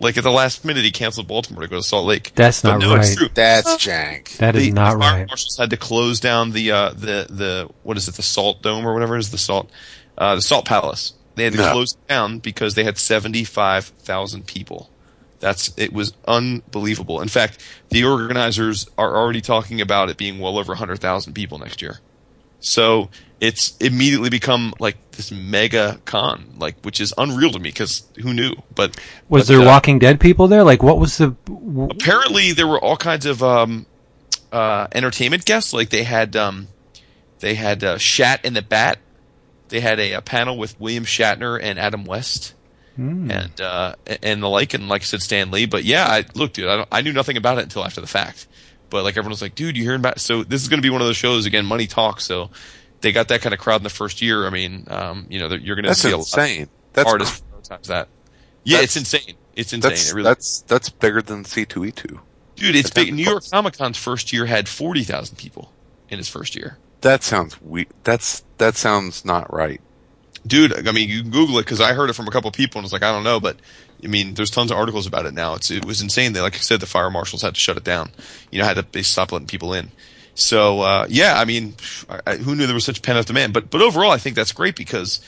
[0.00, 2.32] Like at the last minute, he canceled Baltimore to go to Salt Lake.
[2.34, 3.18] That's But not no, it's right.
[3.18, 3.28] true.
[3.34, 4.36] That's jank.
[4.38, 5.28] That is The- not the fire right.
[5.28, 8.86] marshals had to close down the uh, the the what is it the Salt Dome
[8.86, 9.70] or whatever it is the Salt
[10.18, 11.12] uh, the Salt Palace.
[11.34, 11.72] They had to No.
[11.72, 14.88] close it down because they had seventy five thousand people.
[15.42, 17.20] That's it was unbelievable.
[17.20, 21.58] In fact, the organizers are already talking about it being well over hundred thousand people
[21.58, 21.98] next year.
[22.60, 28.04] So it's immediately become like this mega con, like which is unreal to me because
[28.22, 28.54] who knew?
[28.72, 28.96] But
[29.28, 30.62] Was but, there uh, Walking Dead people there?
[30.62, 31.30] Like, what was the?
[31.46, 33.86] w- apparently there were all kinds of um,
[34.52, 35.72] uh, entertainment guests.
[35.72, 36.68] Like they had um,
[37.40, 39.00] they had uh, Shat and the Bat.
[39.70, 42.54] They had a, a panel with William Shatner and Adam West.
[43.30, 45.66] And uh, and the like, and like I said, Stan Lee.
[45.66, 48.06] But yeah, I look, dude, I, don't, I knew nothing about it until after the
[48.06, 48.46] fact.
[48.90, 50.20] But like everyone was like, dude, you hearing about?
[50.20, 51.64] So this is going to be one of those shows again.
[51.64, 52.24] Money talks.
[52.24, 52.50] So
[53.00, 54.46] they got that kind of crowd in the first year.
[54.46, 56.62] I mean, um, you know, you're going to see a lot insane.
[56.64, 58.08] of That's artists that.
[58.64, 59.36] Yeah, That's- it's insane.
[59.54, 59.90] It's insane.
[59.90, 62.20] That's it really that's that's bigger than C2E2.
[62.56, 63.12] Dude, it's big.
[63.12, 63.42] New York.
[63.50, 65.72] Comic Con's first year had forty thousand people
[66.08, 66.78] in its first year.
[67.02, 67.86] That sounds we.
[68.04, 69.80] That's that sounds not right.
[70.46, 72.78] Dude, I mean, you can Google it because I heard it from a couple people
[72.78, 73.56] and was like, I don't know, but
[74.02, 75.54] I mean, there's tons of articles about it now.
[75.54, 76.32] It's it was insane.
[76.32, 78.10] They, like I said, the fire marshals had to shut it down.
[78.50, 79.92] You know, had to they stop letting people in.
[80.34, 81.74] So uh, yeah, I mean,
[82.26, 83.52] I, who knew there was such pent up demand?
[83.52, 85.20] But but overall, I think that's great because,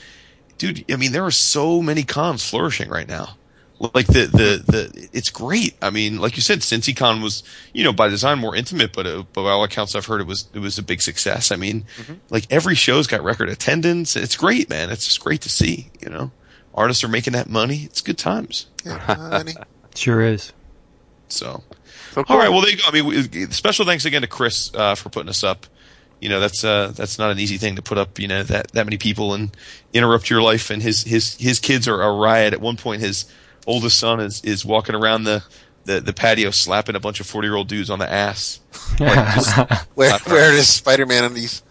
[0.57, 3.37] dude, I mean, there are so many cons flourishing right now.
[3.79, 5.75] Like the the the, it's great.
[5.81, 9.23] I mean, like you said, CincyCon was you know by design more intimate, but uh,
[9.33, 11.51] by all accounts I've heard it was it was a big success.
[11.51, 11.85] I mean,
[12.29, 14.15] like every show's got record attendance.
[14.15, 14.89] It's great, man.
[14.91, 15.89] It's just great to see.
[15.99, 16.31] You know,
[16.73, 17.79] artists are making that money.
[17.83, 18.67] It's good times.
[18.85, 19.43] Yeah,
[19.95, 20.53] Sure is.
[21.27, 21.63] So,
[22.13, 22.49] So all right.
[22.49, 22.83] Well, there you go.
[22.87, 25.65] I mean, we, special thanks again to Chris uh, for putting us up.
[26.21, 28.19] You know, that's uh, that's not an easy thing to put up.
[28.19, 29.55] You know, that that many people and
[29.93, 30.69] interrupt your life.
[30.69, 32.53] And his his his kids are a riot.
[32.53, 33.25] At one point, his
[33.67, 35.43] oldest son is is walking around the.
[35.87, 38.59] The, the patio slapping a bunch of 40 year old dudes on the ass.
[38.99, 39.55] Like, just,
[39.93, 41.61] where where is Spider Man on these?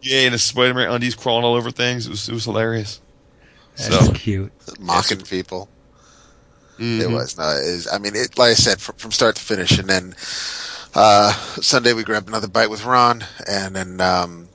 [0.00, 2.06] yeah, and his Spider Man undies crawling all over things.
[2.06, 3.02] It was, it was hilarious.
[3.76, 4.50] That's So, cute.
[4.80, 5.68] mocking people.
[6.78, 7.02] mhm.
[7.02, 7.50] It was no.
[7.50, 10.14] It is, I mean, it, like I said, from, from start to finish, and then
[10.94, 11.30] uh,
[11.60, 14.48] Sunday we grabbed another bite with Ron, and then um,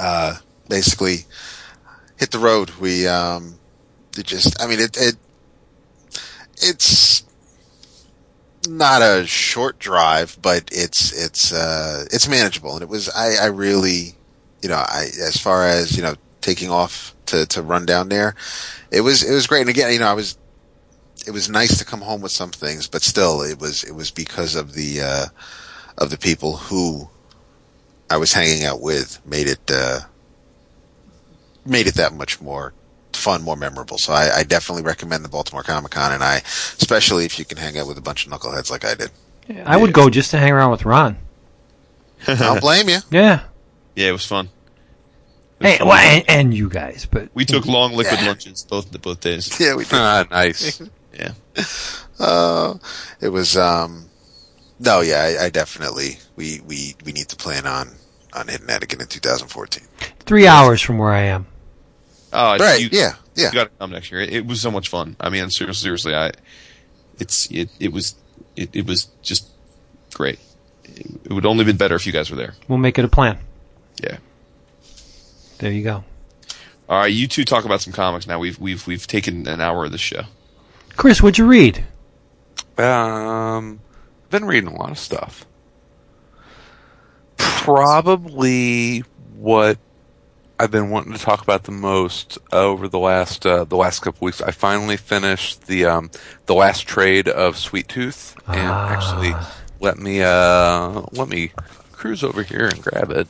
[0.00, 0.36] uh,
[0.68, 1.24] basically
[2.16, 2.70] hit the road.
[2.78, 3.58] We um,
[4.16, 5.16] it just, I mean, it, it
[6.62, 7.24] it's
[8.68, 13.08] not a short drive, but it's it's uh, it's manageable, and it was.
[13.08, 14.14] I, I really,
[14.62, 18.34] you know, I as far as you know, taking off to to run down there,
[18.90, 19.62] it was it was great.
[19.62, 20.36] And again, you know, I was
[21.26, 24.10] it was nice to come home with some things, but still, it was it was
[24.10, 25.26] because of the uh,
[25.98, 27.08] of the people who
[28.10, 30.00] I was hanging out with made it uh,
[31.64, 32.74] made it that much more
[33.16, 33.98] fun, more memorable.
[33.98, 37.58] So I, I definitely recommend the Baltimore Comic Con, and I especially if you can
[37.58, 39.10] hang out with a bunch of knuckleheads like I did.
[39.64, 41.16] I would go just to hang around with Ron.
[42.28, 42.98] I don't blame you.
[43.10, 43.42] Yeah.
[43.96, 44.46] yeah, it was fun.
[44.46, 45.88] It was Hey, fun.
[45.88, 48.26] well, and, and you guys, but we took long liquid Yeah.
[48.28, 49.50] lunches both both days.
[49.60, 49.94] Yeah, we did.
[49.94, 50.80] Ah, nice.
[51.12, 51.32] Yeah.
[52.18, 52.78] Uh,
[53.20, 54.06] it was um,
[54.78, 57.90] no, yeah, I, I definitely we we we need to plan on
[58.32, 59.82] on hitting that again in 2014.
[60.20, 61.46] three hours from where I am.
[62.32, 62.80] Oh, it's- Right?
[62.80, 63.46] you- yeah, yeah.
[63.46, 64.20] You got to come next year.
[64.20, 65.16] It, it was so much fun.
[65.20, 66.30] I mean, seriously, seriously, I,
[67.18, 68.14] it's it it was
[68.56, 69.48] it, it was just
[70.14, 70.38] great.
[70.84, 72.54] It, it would only have been better if you guys were there.
[72.68, 73.38] We'll make it a plan.
[74.02, 74.18] Yeah.
[75.58, 76.04] There you go.
[76.88, 78.38] All right, you two talk about some comics now.
[78.38, 80.22] We've we've we've taken an hour of the show.
[80.96, 81.84] Chris, what'd you read?
[82.78, 83.80] Um,
[84.30, 85.44] been reading a lot of stuff.
[87.70, 89.00] Probably
[89.36, 89.78] what
[90.60, 94.26] I've been wanting to talk about the most over the last uh, the last couple
[94.26, 94.42] weeks.
[94.42, 96.10] I finally finished the um,
[96.44, 98.90] the last trade of Sweet Tooth, and Ah.
[98.90, 99.32] actually
[99.80, 101.52] let me uh, let me
[101.92, 103.26] cruise over here and grab it.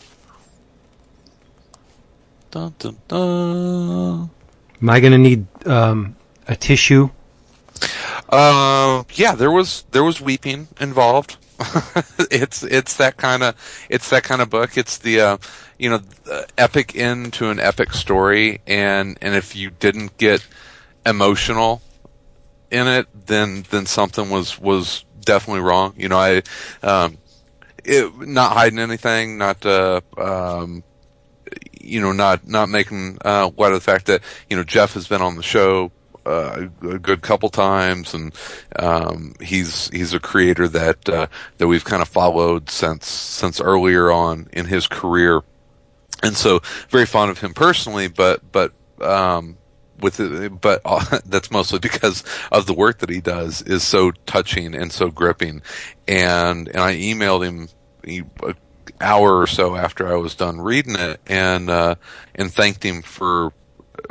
[2.50, 4.30] Dun, dun, dun.
[4.82, 6.16] Am I going to need um,
[6.48, 7.10] a tissue?
[8.28, 11.36] Uh, yeah, there was there was weeping involved.
[12.30, 13.54] it's it's that kind of
[13.88, 14.76] it's that kind of book.
[14.76, 15.36] It's the uh,
[15.80, 16.00] you know
[16.58, 20.46] epic end to an epic story, and and if you didn't get
[21.06, 21.80] emotional
[22.70, 25.94] in it, then then something was was definitely wrong.
[25.96, 26.42] You know, I
[26.82, 27.16] um,
[27.84, 30.84] it, not hiding anything, not uh, um,
[31.80, 35.08] you know, not not making uh, light of the fact that you know Jeff has
[35.08, 35.90] been on the show
[36.26, 38.34] uh, a good couple times, and
[38.76, 41.26] um, he's he's a creator that uh,
[41.58, 45.42] that we've kind of followed since since earlier on in his career,
[46.22, 48.08] and so very fond of him personally.
[48.08, 49.58] But but um,
[50.00, 54.12] with it, but uh, that's mostly because of the work that he does is so
[54.26, 55.62] touching and so gripping,
[56.06, 57.68] and and I emailed him.
[58.04, 58.22] He,
[59.00, 61.94] hour or so after I was done reading it, and uh,
[62.34, 63.52] and thanked him for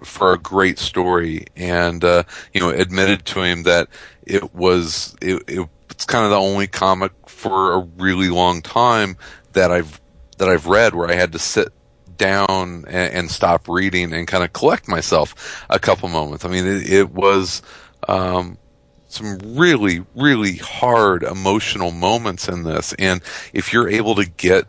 [0.03, 3.87] for a great story, and uh, you know admitted to him that
[4.25, 9.17] it was it, it, it's kind of the only comic for a really long time
[9.53, 9.99] that I've
[10.37, 11.69] that I've read where I had to sit
[12.19, 16.45] down and, and stop reading and kind of collect myself a couple moments.
[16.45, 17.61] I mean, it, it was.
[18.07, 18.57] Um,
[19.11, 22.93] some really, really hard emotional moments in this.
[22.99, 23.21] And
[23.53, 24.65] if you're able to get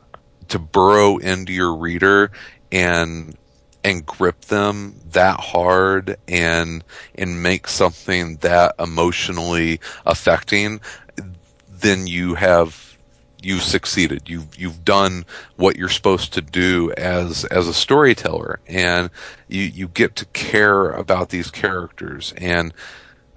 [0.49, 2.31] to burrow into your reader
[2.73, 3.37] and
[3.83, 6.85] and grip them that hard and
[7.15, 10.81] and make something that emotionally affecting,
[11.69, 12.90] then you have
[13.43, 14.29] you've succeeded.
[14.29, 15.25] You've you've done
[15.57, 19.11] what you're supposed to do as as a storyteller, and
[19.49, 22.73] you you get to care about these characters and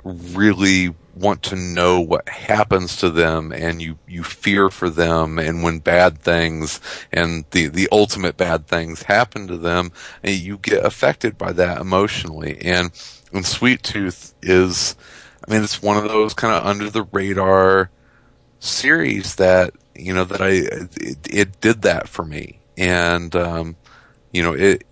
[0.04, 3.51] really want to know what happens to them.
[3.51, 5.38] And you, you fear for them.
[5.38, 6.80] And when bad things
[7.12, 9.91] and the, the ultimate bad things happen to them
[10.24, 12.60] and you get affected by that emotionally.
[12.62, 12.91] And,
[13.32, 14.95] and Sweet Tooth is,
[15.47, 17.89] I mean, it's one of those kind of under the radar
[18.60, 22.60] series that, you know, that I, it, it did that for me.
[22.78, 23.76] And, um,
[24.32, 24.84] you know, it,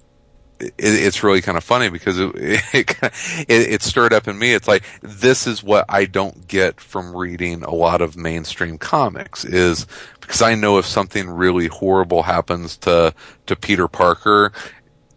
[0.60, 2.34] it, it's really kind of funny because it,
[2.74, 4.54] it, it, stirred up in me.
[4.54, 9.44] It's like, this is what I don't get from reading a lot of mainstream comics
[9.44, 9.88] is
[10.20, 13.14] because I know if something really horrible happens to,
[13.48, 14.52] to Peter Parker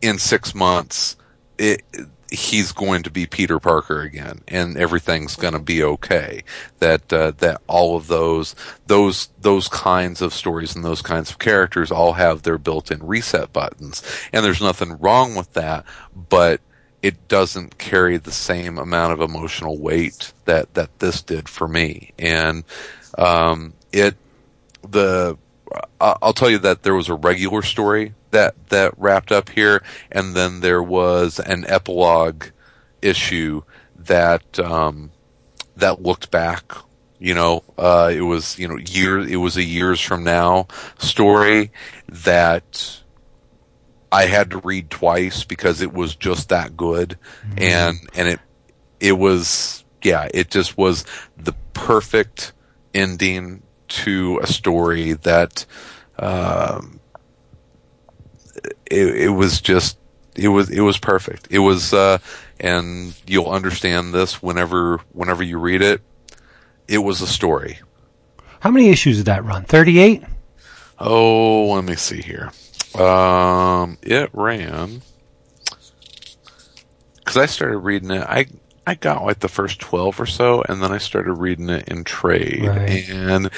[0.00, 1.16] in six months,
[1.58, 1.82] it,
[2.30, 6.42] he's going to be Peter Parker again, and everything's going to be okay.
[6.78, 8.54] That uh, that all of those
[8.86, 13.52] those those kinds of stories and those kinds of characters all have their built-in reset
[13.52, 14.02] buttons,
[14.32, 16.60] and there's nothing wrong with that, but
[17.02, 22.12] it doesn't carry the same amount of emotional weight that that this did for me,
[22.18, 22.64] and
[23.18, 24.16] um, it
[24.82, 25.36] the
[26.00, 30.34] I'll tell you that there was a regular story that that wrapped up here, and
[30.34, 32.46] then there was an epilogue
[33.00, 33.62] issue
[33.96, 35.12] that um,
[35.76, 36.72] that looked back.
[37.18, 40.66] You know, uh, it was you know year it was a years from now
[40.98, 41.70] story
[42.08, 43.00] that
[44.12, 47.58] I had to read twice because it was just that good, mm-hmm.
[47.58, 48.40] and and it
[49.00, 51.04] it was yeah it just was
[51.36, 52.52] the perfect
[52.92, 53.62] ending
[53.94, 55.64] to a story that
[56.18, 57.00] um,
[58.86, 59.98] it, it was just
[60.34, 61.48] it was it was perfect.
[61.50, 62.18] It was uh,
[62.58, 66.00] and you'll understand this whenever whenever you read it.
[66.88, 67.78] It was a story.
[68.60, 69.64] How many issues did that run?
[69.64, 70.24] Thirty eight.
[70.98, 72.52] Oh, let me see here.
[73.00, 75.02] Um, it ran
[77.16, 78.22] because I started reading it.
[78.22, 78.46] I
[78.86, 82.04] I got like the first 12 or so, and then I started reading it in
[82.04, 82.66] trade.
[82.66, 83.08] Right.
[83.08, 83.50] And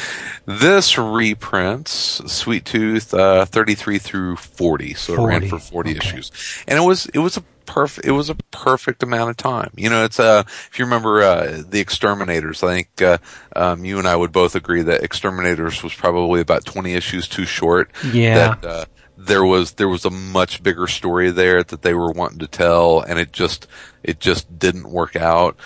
[0.44, 4.94] this reprints Sweet Tooth, uh, 33 through 40.
[4.94, 5.22] So 40.
[5.22, 5.98] it ran for 40 okay.
[5.98, 6.30] issues.
[6.68, 9.72] And it was, it was a perfect, it was a perfect amount of time.
[9.76, 13.18] You know, it's, uh, if you remember, uh, The Exterminators, I think, uh,
[13.56, 17.46] um, you and I would both agree that Exterminators was probably about 20 issues too
[17.46, 17.90] short.
[18.12, 18.54] Yeah.
[18.54, 18.84] That, uh,
[19.26, 23.00] there was there was a much bigger story there that they were wanting to tell,
[23.00, 23.66] and it just
[24.02, 25.56] it just didn't work out.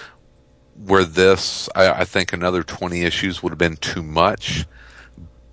[0.82, 4.66] Where this, I, I think another twenty issues would have been too much.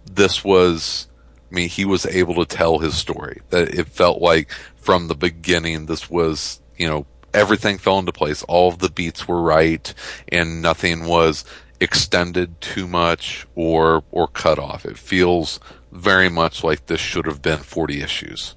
[0.10, 1.08] This was,
[1.52, 3.42] I mean, he was able to tell his story.
[3.50, 8.44] That it felt like from the beginning, this was you know everything fell into place.
[8.44, 9.94] All of the beats were right,
[10.30, 11.44] and nothing was
[11.80, 14.86] extended too much or or cut off.
[14.86, 15.60] It feels
[15.98, 18.56] very much like this should have been 40 issues.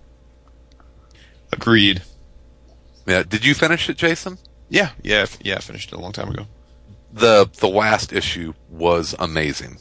[1.53, 2.03] Agreed.
[3.07, 3.25] Yeah.
[3.25, 4.39] Did you finish it, Jason?
[4.69, 5.57] Yeah, yeah, yeah.
[5.57, 6.47] I finished it a long time ago.
[7.13, 9.79] The the last issue was amazing.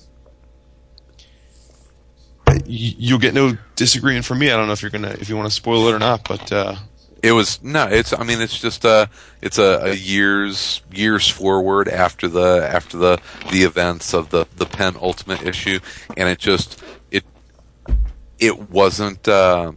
[2.66, 4.52] You'll get no disagreeing from me.
[4.52, 6.52] I don't know if you're gonna if you want to spoil it or not, but
[6.52, 6.76] uh,
[7.24, 7.88] It was no.
[7.88, 8.14] It's.
[8.14, 9.10] I mean, it's just a.
[9.42, 13.20] It's a, a years years forward after the after the
[13.52, 15.80] the events of the the penultimate issue,
[16.18, 16.82] and it just
[18.40, 19.74] it wasn't uh,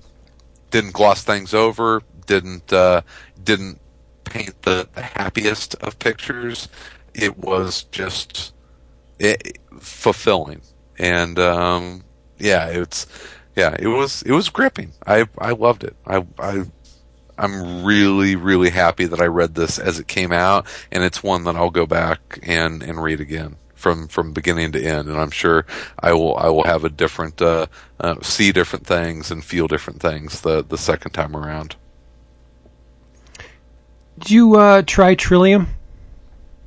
[0.71, 2.03] didn't gloss things over.
[2.27, 3.03] Didn't uh,
[3.43, 3.81] didn't
[4.25, 6.69] paint the, the happiest of pictures.
[7.15, 8.55] It was just
[9.19, 10.63] it, fulfilling,
[10.99, 12.05] and um,
[12.39, 13.07] yeah, it's
[13.57, 14.93] yeah, it was it was gripping.
[15.07, 15.97] I I loved it.
[16.07, 16.65] I I
[17.37, 21.45] I'm really, really happy that I read this as it came out, and it's one
[21.45, 25.09] that I'll go back and and read again from from beginning to end.
[25.09, 25.67] And I'm sure
[25.99, 27.67] I will I will have a different uh,
[28.01, 31.77] uh, see different things and feel different things the the second time around.
[34.21, 35.67] Did you uh, try Trillium?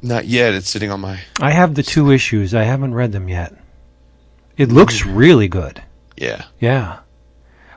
[0.01, 0.53] Not yet.
[0.53, 1.21] It's sitting on my.
[1.39, 2.53] I have the two issues.
[2.53, 3.55] I haven't read them yet.
[4.57, 5.81] It looks really good.
[6.17, 6.45] Yeah.
[6.59, 6.99] Yeah.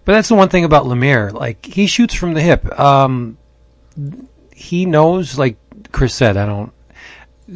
[0.05, 1.32] But that's the one thing about Lemire.
[1.32, 2.78] Like he shoots from the hip.
[2.78, 3.39] Um,
[4.53, 5.57] he knows, like
[5.93, 6.36] Chris said.
[6.36, 6.72] I don't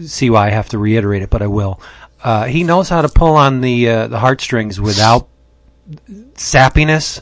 [0.06, 1.80] see why I have to reiterate it, but I will.
[2.22, 5.28] Uh, he knows how to pull on the uh, the heartstrings without
[6.34, 7.20] sappiness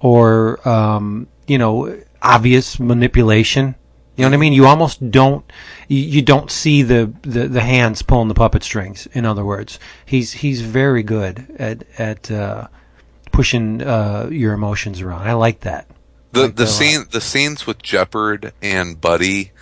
[0.00, 3.74] or um, you know obvious manipulation.
[4.16, 4.52] You know what I mean?
[4.52, 5.50] You almost don't
[5.88, 9.06] you, don't see the, the, the hands pulling the puppet strings.
[9.12, 12.68] In other words, he's he's very good at at uh,
[13.32, 15.22] pushing uh, your emotions around.
[15.26, 15.86] I like that.
[16.32, 16.70] The Like the that a lot.
[16.70, 19.52] scene the scenes with Jepperd and Buddy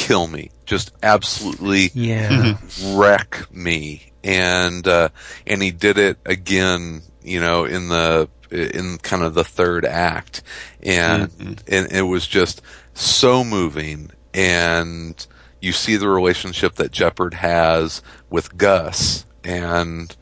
[0.00, 0.50] kill me.
[0.66, 2.56] Just absolutely Yeah.
[2.94, 4.12] wreck me.
[4.24, 5.10] And uh,
[5.46, 10.42] and he did it again, you know, in the in kind of the third act,
[10.82, 11.30] and
[11.66, 12.60] and it was just
[12.94, 14.10] so moving.
[14.34, 15.26] And
[15.60, 20.14] you see the relationship that Jepperd has with Gus, and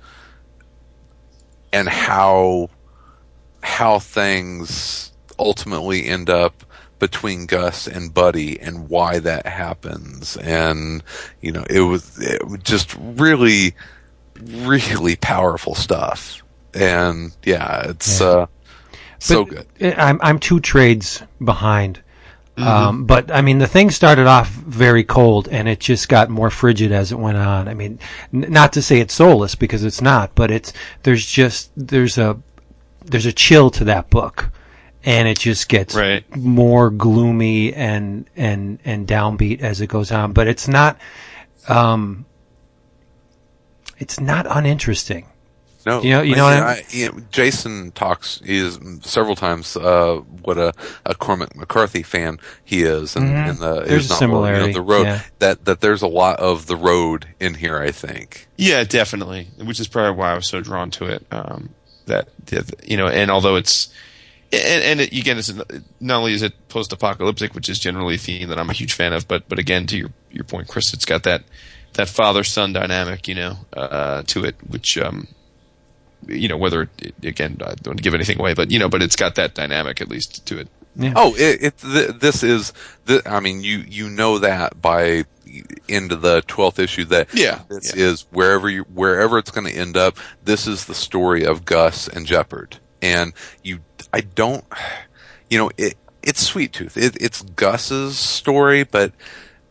[1.73, 2.71] and how
[3.63, 6.65] how things ultimately end up
[6.99, 10.37] between Gus and Buddy and why that happens.
[10.37, 11.03] And,
[11.41, 13.75] you know, it was, it was just really,
[14.41, 16.43] really powerful stuff.
[16.75, 18.27] And yeah, it's, Yeah.
[18.27, 18.47] uh,
[19.19, 19.95] so But good.
[19.99, 22.01] I'm I'm two trades behind.
[22.57, 26.51] Um, but I mean, the thing started off very cold, and it just got more
[26.51, 27.69] frigid as it went on.
[27.69, 28.01] I mean,
[28.35, 30.73] n- not to say it's soulless because it's not, but it's
[31.05, 32.37] there's just there's a
[33.05, 34.51] there's a chill to that book,
[35.09, 36.23] and it just gets Right.
[36.37, 40.33] more gloomy and and and downbeat as it goes on.
[40.35, 40.99] But it's not,
[41.67, 42.27] um,
[43.99, 45.27] it's not uninteresting.
[45.87, 49.75] No, You know- you know what I- I, you know, Jason talks is several times
[49.77, 50.75] uh, what a,
[51.07, 53.89] a Cormac McCarthy fan he is, and in the Mm-hmm.
[53.89, 55.21] There's his a novel, similarity, You know, the road yeah.
[55.39, 57.79] that that there's a lot of the road in here.
[57.79, 58.47] I think.
[58.57, 59.49] Yeah, definitely.
[59.57, 61.25] Which is probably why I was so drawn to it.
[61.31, 61.71] Um,
[62.05, 62.29] that
[62.85, 63.89] you know, and although it's
[64.53, 65.53] and, and it, again, it's
[66.01, 69.13] not only is it post-apocalyptic, which is generally a theme that I'm a huge fan
[69.13, 71.43] of, but but again, to your your point, Chris, it's got that
[71.95, 75.29] that father-son dynamic, you know, uh, to it, which um,
[76.27, 78.89] you know, whether it, again, I don't want to give anything away, but you know,
[78.89, 80.69] but it's got that dynamic at least to it.
[81.15, 82.73] Oh, it, it th- this is
[83.05, 83.23] the.
[83.25, 85.25] I mean, you you know that by
[85.87, 88.05] into the twelfth issue that Yeah, this yeah.
[88.05, 90.17] is wherever you wherever it's going to end up.
[90.43, 93.33] This is the story of Gus and Jepperd, and
[93.63, 93.81] you.
[94.13, 94.65] I don't.
[95.51, 96.97] You know, it it's Sweet Tooth.
[96.97, 99.13] It, it's Gus's story, but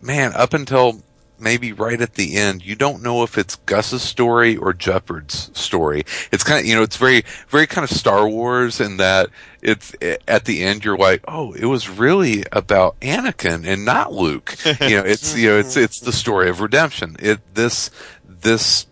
[0.02, 1.02] man, up until
[1.40, 6.04] maybe right at the end, you don't know if it's Gus's story or Jepperd's story.
[6.32, 9.30] It's kind of, you know, it's very, very kind of Star Wars in that
[9.62, 9.94] it's
[10.28, 14.56] at the end you're like, oh, it was really about Anakin and not Luke.
[14.66, 17.16] you know, it's you know, it's it's the story of redemption.
[17.20, 17.92] It this
[18.28, 18.88] this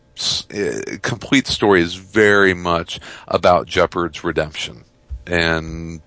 [0.54, 4.84] uh, complete story is very much about Jepperd's redemption,
[5.28, 6.02] and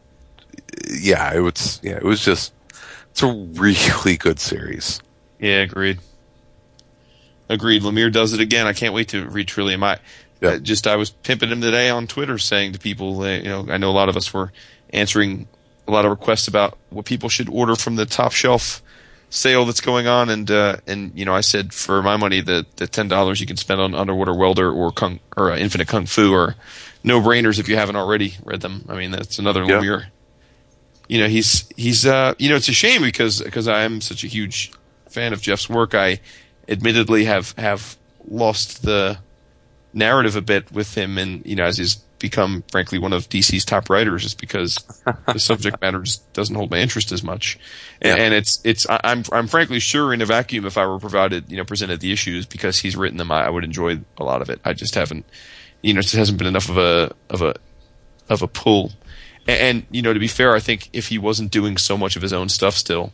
[0.90, 2.52] yeah, it was yeah, it was just
[3.10, 5.00] it's a really good series.
[5.38, 5.98] Yeah, agreed.
[7.48, 7.82] Agreed.
[7.82, 8.66] Lemire does it again.
[8.66, 9.82] I can't wait to read Trillium.
[9.82, 9.98] I
[10.40, 10.50] Yeah.
[10.50, 13.66] uh, just I was pimping him today on Twitter, saying to people, uh, you know,
[13.70, 14.52] I know a lot of us were
[14.90, 15.48] answering
[15.86, 18.82] a lot of requests about what people should order from the top shelf
[19.30, 22.66] sale that's going on, and uh, and you know, I said for my money, the
[22.76, 26.04] the ten dollars you can spend on Underwater Welder or Kung or uh, Infinite Kung
[26.06, 26.54] Fu are
[27.08, 28.84] no brainers if you haven't already read them.
[28.88, 29.80] I mean, that's another Yeah.
[29.80, 30.04] Lemire.
[31.08, 34.22] You know, he's he's uh, you know, it's a shame because because I am such
[34.24, 34.70] a huge
[35.08, 35.94] fan of Jeff's work.
[35.94, 36.20] I
[36.68, 37.96] admittedly have have
[38.28, 39.18] lost the
[39.94, 43.64] narrative a bit with him, and you know, as he's become frankly one of DC's
[43.64, 44.76] top writers, is because
[45.32, 47.58] the subject matter just doesn't hold my interest as much.
[48.02, 48.24] And, Yeah.
[48.24, 51.56] and it's it's I'm I'm frankly sure in a vacuum, if I were provided you
[51.56, 54.50] know presented the issues because he's written them, I, I would enjoy a lot of
[54.50, 54.60] it.
[54.62, 55.24] I just haven't,
[55.82, 57.54] you know, it just hasn't been enough of a of a
[58.28, 58.92] of a pull.
[59.46, 62.16] And, and you know, to be fair, I think if he wasn't doing so much
[62.16, 63.12] of his own stuff still,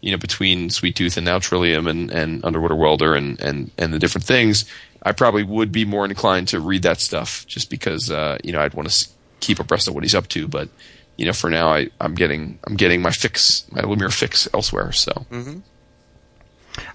[0.00, 3.92] you know, between Sweet Tooth and now Trillium and, and Underwater Welder and, and, and
[3.92, 4.64] the different things,
[5.02, 8.60] I probably would be more inclined to read that stuff just because, uh, you know,
[8.60, 9.08] I'd want to
[9.40, 10.48] keep abreast of what he's up to.
[10.48, 10.68] But,
[11.16, 14.92] you know, for now, I, I'm getting, I'm getting my fix, my Lemire fix elsewhere.
[14.92, 15.58] So, Mm-hmm.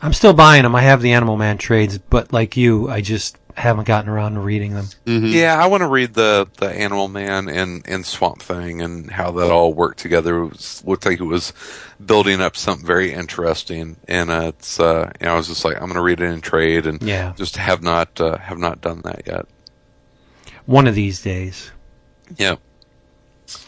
[0.01, 0.75] I'm still buying them.
[0.75, 4.39] I have the Animal Man trades, but like you, I just haven't gotten around to
[4.39, 4.87] reading them.
[5.05, 9.31] Yeah, I want to read the the Animal Man and and Swamp Thing and how
[9.31, 10.39] that all worked together.
[10.43, 11.53] It was, looked like it was
[12.03, 15.75] building up something very interesting, and uh, it's uh, you know, I was just like,
[15.75, 17.33] I'm going to read it in trade, and Yeah.
[17.37, 19.45] just have not uh, have not done that yet.
[20.65, 21.71] One of these days.
[22.37, 22.55] Yeah.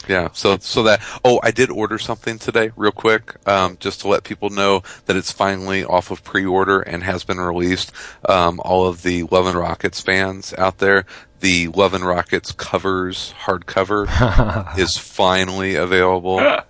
[0.08, 4.08] Yeah, so so that oh, I did order something today, real quick, um, just to
[4.08, 7.92] let people know that it's finally off of pre-order and has been released.
[8.28, 11.06] Um, all of the Love and Rockets fans out there,
[11.40, 14.08] the Love and Rockets covers hardcover
[14.78, 16.40] is finally available.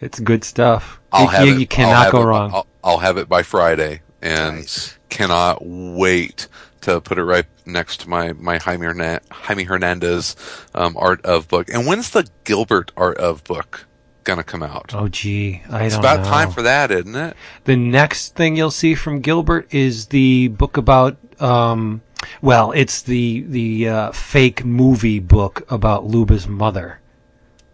[0.00, 1.00] It's good stuff.
[1.12, 1.60] I'll you, have you, it.
[1.60, 2.52] you cannot have go it- wrong.
[2.54, 4.96] I'll, I'll have it by Friday, and Nice.
[5.08, 6.46] cannot wait
[6.88, 10.36] to put it right next to my my Jaime, Hernan- Jaime Hernandez
[10.74, 11.68] um, art of book.
[11.72, 13.86] And when's the Gilbert art of book
[14.24, 14.92] gonna come out?
[14.94, 16.24] oh, gee, I it's don't about know.
[16.30, 17.36] time for that, isn't it?
[17.64, 21.16] The next thing you'll see from Gilbert is the book about.
[21.40, 22.00] Um,
[22.42, 27.00] well, it's the the uh, fake movie book about Luba's mother.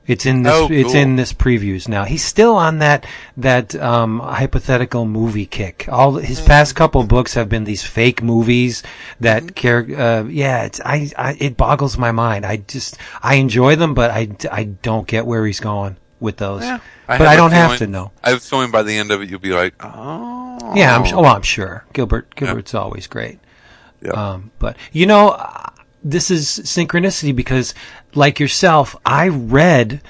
[0.06, 0.52] It's in this.
[0.54, 2.04] Oh, It's in this previews now.
[2.04, 3.06] He's still on that
[3.38, 5.86] that um, hypothetical movie kick.
[5.90, 8.82] All his past couple books have been these fake movies
[9.20, 9.54] that Mm-hmm.
[9.54, 9.86] care.
[9.98, 12.44] Uh, yeah, it's, I, I it boggles my mind.
[12.44, 16.62] I just I enjoy them, but I, I don't get where he's going with those.
[16.62, 18.12] Yeah, but I don't have to know.
[18.22, 21.02] I have a feeling by the end of it, you'll be like, oh, Yeah, I'm,
[21.16, 22.34] well, I'm sure Gilbert.
[22.34, 23.38] Gilbert's always great.
[24.02, 24.10] Yeah.
[24.12, 25.30] Um, but you know,
[26.04, 27.74] this is synchronicity because,
[28.14, 30.02] like yourself, I read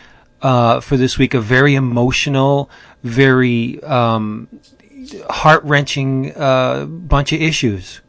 [0.42, 2.68] uh, for this week a very emotional,
[3.02, 4.48] very um,
[5.30, 8.00] heart wrenching uh, bunch of issues.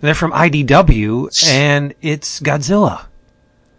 [0.00, 3.06] They're from IDW, and it's Godzilla.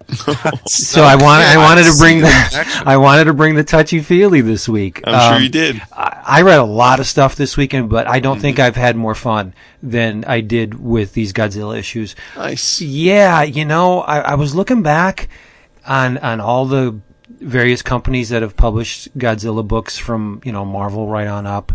[0.68, 4.42] so I want I wanted to bring the I wanted to bring the touchy feely
[4.42, 5.02] this week.
[5.04, 5.82] I'm Um, sure you did.
[5.92, 8.96] I I read a lot of stuff this weekend, but I don't think I've had
[8.96, 9.54] more fun
[9.84, 12.16] than I did with these Godzilla issues.
[12.36, 12.82] Nice.
[12.82, 15.30] Yeah, you know, I, I was looking back
[15.88, 17.00] on on all the
[17.42, 21.74] various companies that have published Godzilla books from you know Marvel right on up,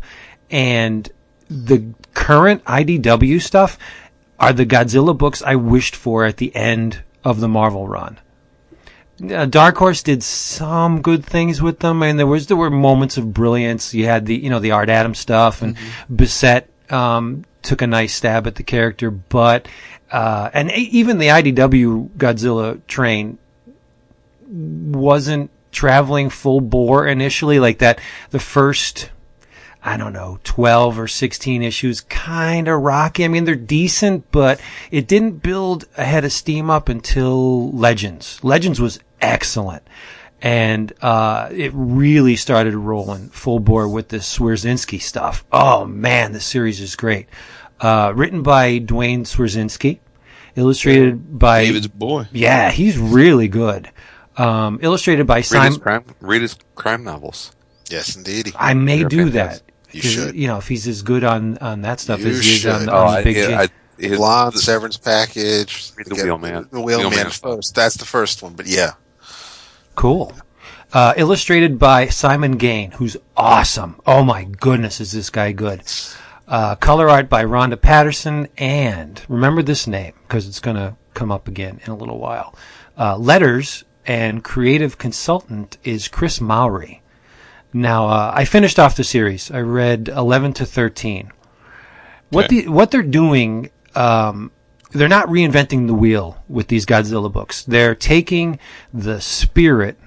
[0.51, 1.09] and
[1.49, 3.79] the current IDW stuff
[4.39, 8.19] are the Godzilla books I wished for at the end of the Marvel run.
[9.23, 13.19] Uh, Dark Horse did some good things with them, and there was there were moments
[13.19, 13.93] of brilliance.
[13.93, 15.77] You had the you know the Art Adams stuff, and
[16.15, 19.69] Bissett um, took a nice stab at the character, but
[20.11, 23.39] uh, and even the IDW Godzilla train
[24.49, 28.01] wasn't traveling full bore initially like that.
[28.31, 29.11] The first.
[29.83, 33.25] I don't know, 12 or 16 issues, kind of rocky.
[33.25, 38.43] I mean, they're decent, but it didn't build a head of steam up until Legends.
[38.43, 39.83] Legends was excellent.
[40.43, 45.45] And, uh, it really started rolling full bore with this Swierczynski stuff.
[45.53, 47.29] Oh man, the series is great.
[47.81, 49.99] Uh, written by Duane Swierczynski,
[50.57, 52.27] illustrated by, David's boy.
[52.33, 53.91] yeah, he's really good.
[54.37, 57.53] Um, illustrated by Read Simon, read his crime novels.
[57.91, 58.53] Yes, indeed.
[58.57, 59.70] I may They're do fantastic.
[59.93, 59.95] That.
[59.97, 60.35] You 'Cause, should.
[60.37, 62.81] You know, if he's as good on, on that stuff You as he is on,
[62.81, 62.89] should.
[62.89, 63.55] on Oh, the I, Big G.
[63.55, 63.69] I,
[63.99, 65.93] his, Blonde, the- Severance Package.
[65.97, 66.69] Read The Wheelman.
[66.71, 67.31] The Wheelman Wheelman.
[67.41, 67.75] first.
[67.75, 68.93] That's the first one, but yeah.
[69.95, 70.33] Cool.
[70.93, 74.01] Uh, illustrated by Simon Gane, who's awesome.
[74.07, 75.83] Oh my goodness, is this guy good?
[76.49, 81.31] Uh, color art by Ronda Pattison, and remember this name because it's going to come
[81.31, 82.55] up again in a little while.
[82.99, 87.03] Uh, letters and creative consultant is Chris Mowry.
[87.73, 89.51] Now, uh, I finished off the series.
[89.51, 91.31] I read 11 to 13.
[92.31, 92.63] What Okay.
[92.63, 94.51] the what they're doing, um,
[94.93, 97.63] they're not reinventing the wheel with these Godzilla books.
[97.65, 98.59] They're taking
[98.93, 99.99] the spirit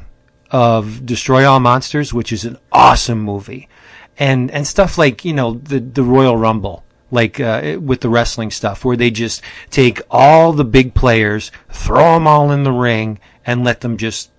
[0.52, 3.68] of Destroy All Monsters, which is an awesome movie,
[4.18, 8.52] and and stuff like you know the the Royal Rumble, like uh, with the wrestling
[8.52, 13.20] stuff, where they just take all the big players, throw them all in the ring,
[13.46, 14.30] and let them just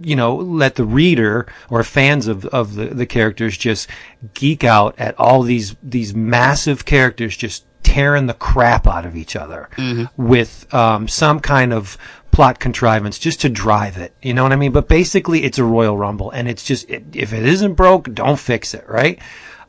[0.00, 3.88] you know, let the reader or fans of, of the, the characters just
[4.34, 9.34] geek out at all these, these massive characters just tearing the crap out of each
[9.34, 9.68] other
[10.16, 11.96] with, um, some kind of
[12.30, 14.12] plot contrivance just to drive it.
[14.22, 14.72] You know what I mean?
[14.72, 18.38] But basically it's a Royal Rumble and it's just, it, if it isn't broke, don't
[18.38, 19.18] fix it, right?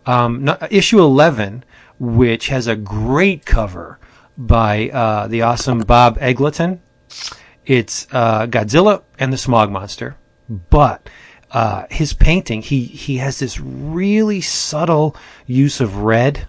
[0.05, 1.63] Um, no, issue 11,
[1.99, 3.99] which has a great cover
[4.37, 6.79] by, uh, the awesome Bob Eggleton
[7.69, 10.17] It's uh, Godzilla and the Smog Monster,
[10.49, 11.07] but
[11.51, 15.15] uh, his painting he he has this really subtle
[15.45, 16.47] use of red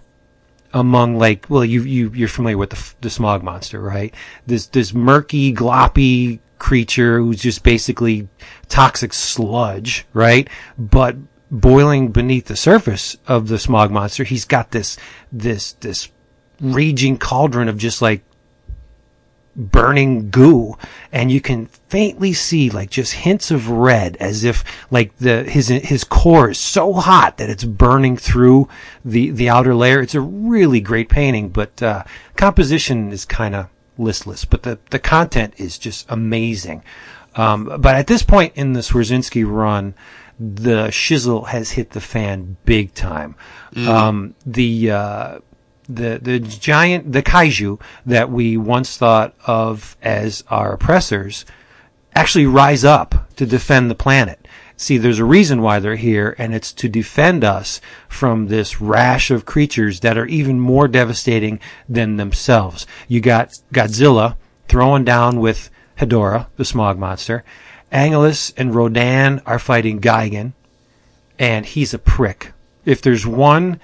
[0.73, 4.13] among like well you you you're familiar with the the smog monster right?
[4.47, 8.27] This this murky gloppy creature who's just basically
[8.67, 10.49] toxic sludge right?
[10.77, 11.17] But
[11.51, 14.97] boiling beneath the surface of the smog monster he's got this
[15.31, 16.09] this this
[16.59, 18.23] raging cauldron of just like
[19.55, 20.77] burning goo
[21.11, 25.67] and you can faintly see like just hints of red as if like the his
[25.67, 28.67] his core is so hot that it's burning through
[29.03, 30.01] the the outer layer.
[30.01, 32.03] It's a really great painting but uh
[32.35, 33.67] composition is kind of
[33.97, 36.83] listless but the the content is just amazing.
[37.35, 39.95] Um but at this point in the Swierczynski run
[40.39, 43.35] the shizzle has hit the fan big time.
[43.75, 45.39] Um the uh
[45.95, 51.45] the the giant the kaiju that we once thought of as our oppressors
[52.15, 54.47] actually rise up to defend the planet.
[54.77, 59.29] See, there's a reason why they're here, and it's to defend us from this rash
[59.29, 62.87] of creatures that are even more devastating than themselves.
[63.07, 64.37] You got Godzilla
[64.67, 65.69] throwing down with
[65.99, 67.43] Hedorah, the smog monster.
[67.91, 70.53] Angelus and Rodan are fighting Gigan,
[71.37, 72.53] and he's a prick.
[72.83, 73.79] If there's one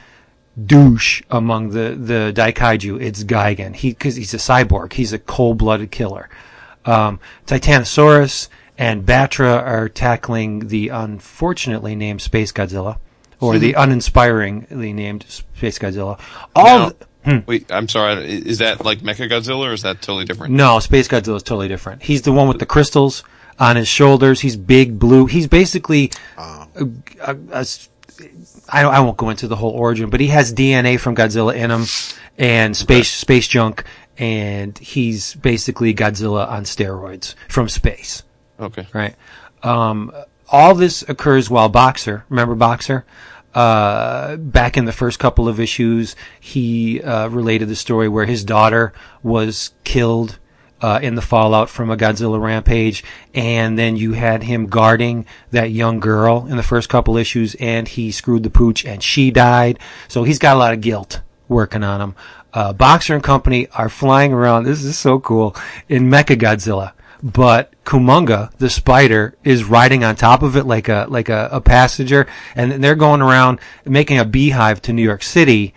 [0.65, 3.75] douche among the the Daikaiju, it's Gigan.
[3.75, 4.93] He because he's a cyborg.
[4.93, 6.29] He's a cold blooded killer.
[6.85, 8.47] Um, Titanosaurus
[8.77, 12.97] and Battra are tackling the unfortunately named Space Godzilla,
[13.39, 16.19] or the uninspiringly named Space Godzilla.
[16.55, 17.39] All Now- th- Hmm.
[17.45, 18.23] Wait, I'm sorry.
[18.25, 20.53] Is that like Mecha Godzilla or is that totally different?
[20.53, 22.03] no, Space Godzilla is totally different.
[22.03, 23.21] He's the one with the crystals
[23.59, 24.39] on his shoulders.
[24.39, 25.25] He's big blue.
[25.25, 26.87] He's basically a,
[27.19, 27.89] a- a s-
[28.71, 31.71] I, I won't go into the whole origin, but he has DNA from Godzilla in
[31.71, 31.85] him
[32.37, 33.83] and space space junk,
[34.17, 38.23] and he's basically Godzilla on steroids from space,
[38.59, 38.87] Okay.
[38.93, 39.15] right?
[39.63, 40.11] Um,
[40.49, 43.05] all this occurs while Boxer, remember Boxer?
[43.53, 48.43] Uh, back in the first couple of issues, he uh, related the story where his
[48.43, 50.37] daughter was killed
[50.81, 55.71] uh, in the fallout from a Godzilla rampage, and then you had him guarding that
[55.71, 59.79] young girl in the first couple issues, and he screwed the pooch, and she died.
[60.07, 62.15] So he's got a lot of guilt working on him.
[62.53, 64.63] Uh, Boxer and Company are flying around.
[64.63, 65.55] This is so cool
[65.89, 71.07] in Mecha Godzilla, but Kumonga, the spider, is riding on top of it like a
[71.09, 75.73] like a, a passenger, and they're going around making a beehive to New York City,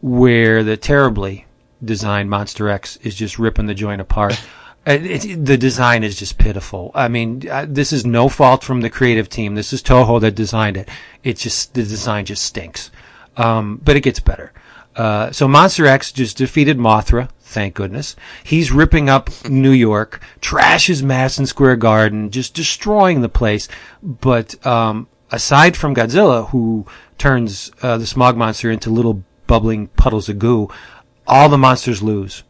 [0.00, 1.43] where the terribly
[1.84, 4.40] designed Monster X is just ripping the joint apart.
[4.86, 6.90] It, it, the design is just pitiful.
[6.94, 9.54] I mean, uh, this is no fault from the creative team.
[9.54, 10.90] This is Toho that designed it.
[11.22, 12.90] It's just the design just stinks.
[13.38, 14.52] Um, but it gets better.
[14.94, 17.30] Uh, so Monster X just defeated Mothra.
[17.40, 18.14] Thank goodness.
[18.42, 23.68] He's ripping up New York, trashes Madison Square Garden, just destroying the place.
[24.02, 26.86] But um, aside from Godzilla, who
[27.18, 30.68] turns uh, the smog monster into little bubbling puddles of goo,
[31.26, 32.42] all the monsters lose.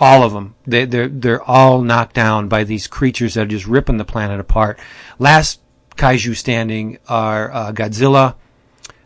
[0.00, 0.54] All of them.
[0.66, 4.40] They, they're, they're all knocked down by these creatures that are just ripping the planet
[4.40, 4.78] apart.
[5.18, 5.60] Last
[5.96, 8.34] kaiju standing are uh, Godzilla,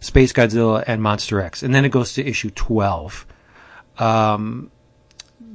[0.00, 1.62] Space Godzilla, and Monster X.
[1.62, 3.26] And then it goes to issue 12,
[3.98, 4.70] um,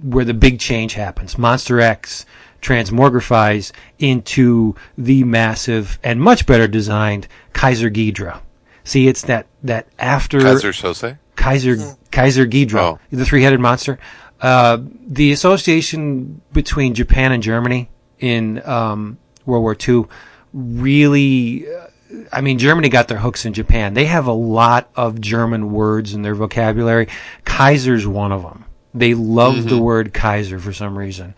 [0.02, 1.38] where the big change happens.
[1.38, 2.26] Monster X
[2.62, 8.40] transmogrifies into the massive and much better designed Kaiser Ghidra.
[8.84, 10.40] See, it's that, that after.
[10.40, 11.18] Kaiser Sose?
[11.36, 11.78] Kaiser
[12.14, 13.00] Kaiser Ghidra, Oh.
[13.12, 14.00] the three-headed monster.
[14.40, 20.06] Uh, the association between Japan and Germany in um, World War II
[20.54, 21.66] really.
[21.68, 21.88] uh,
[22.32, 23.96] I mean, Germany got their hooks in Japan.
[23.96, 27.08] They have a lot of German words in their vocabulary.
[27.44, 28.66] Kaiser's one of them.
[28.94, 31.34] They love the word Kaiser for some reason,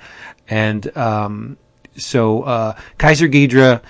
[0.49, 1.57] and um,
[1.95, 3.81] so uh, Kaiser Ghidra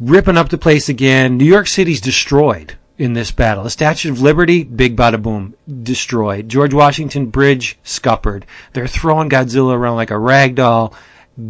[0.00, 1.36] ripping up the place again.
[1.36, 3.64] New York City's destroyed in this battle.
[3.64, 6.48] The Statue of Liberty, big bada boom, destroyed.
[6.48, 8.46] George Washington Bridge, scuppered.
[8.72, 10.94] They're throwing Godzilla around like a rag doll.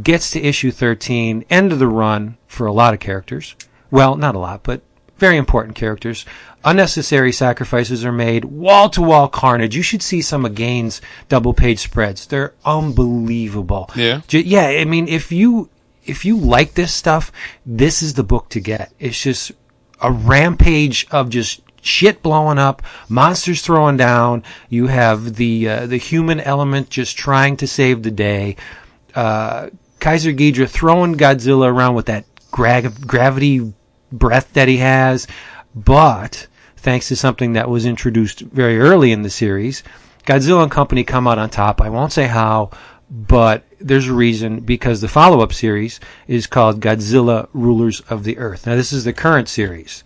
[0.03, 3.55] Gets to issue 13, end of the run for a lot of characters.
[3.91, 4.81] Well, not a lot, but
[5.19, 6.25] very important characters.
[6.65, 8.47] Unnecessary sacrifices are made.
[8.47, 9.77] Wall to wall carnage.
[9.77, 12.27] You should see some of Gane's double page spreads.
[12.27, 13.91] They're unbelievable.
[13.95, 14.23] Yeah?
[14.31, 15.69] Yeah, I mean, if you
[16.07, 17.33] if you like this stuff,
[17.65, 18.93] this is the book to get.
[18.99, 19.53] It's just
[20.05, 24.43] a rampage of just shit blowing up, monsters throwing down.
[24.69, 28.57] You have the uh, the human element just trying to save the day.
[29.15, 29.71] Uh,
[30.01, 33.73] Kaiser Ghidra throwing Godzilla around with that gra- gravity
[34.13, 35.27] breath that he has,
[35.75, 39.83] but thanks to something that was introduced very early in the series,
[40.27, 41.81] Godzilla and company come out on top.
[41.81, 42.71] I won't say how,
[43.11, 48.67] but there's a reason because the follow-up series is called Godzilla Rulers of the Earth.
[48.67, 50.03] Now this is the current series.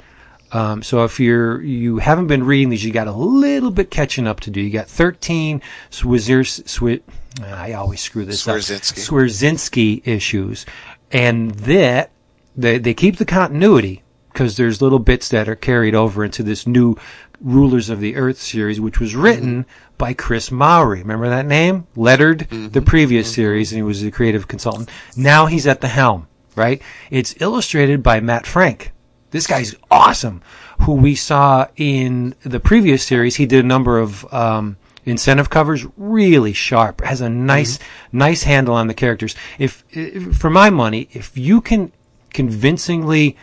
[0.51, 4.27] Um, so if you're you haven't been reading these, you got a little bit catching
[4.27, 4.61] up to do.
[4.61, 7.03] You got 13 Swizzer, Swi-
[7.45, 10.03] I always screw this Swierczynski.
[10.03, 10.09] up.
[10.09, 10.67] Issues,
[11.13, 12.11] and that
[12.57, 14.03] they they keep the continuity
[14.33, 16.97] because there's little bits that are carried over into this new
[17.41, 19.67] Rulers of the Earth series, which was written
[19.99, 21.01] by Chris Mowry.
[21.01, 21.87] Remember that name?
[21.97, 22.69] Lettered mm-hmm.
[22.69, 23.35] the previous mm-hmm.
[23.35, 24.89] series, and he was the creative consultant.
[25.17, 26.81] Now he's at the helm, right?
[27.11, 28.93] It's illustrated by Matt Frank.
[29.31, 30.43] This guy's awesome.
[30.83, 35.85] Who we saw in the previous series, he did a number of um, incentive covers,
[35.97, 37.03] really sharp.
[37.03, 38.19] Has a nice, mm-hmm.
[38.19, 39.35] nice handle on the characters.
[39.59, 41.93] If, if for my money, if you can
[42.31, 43.37] convincingly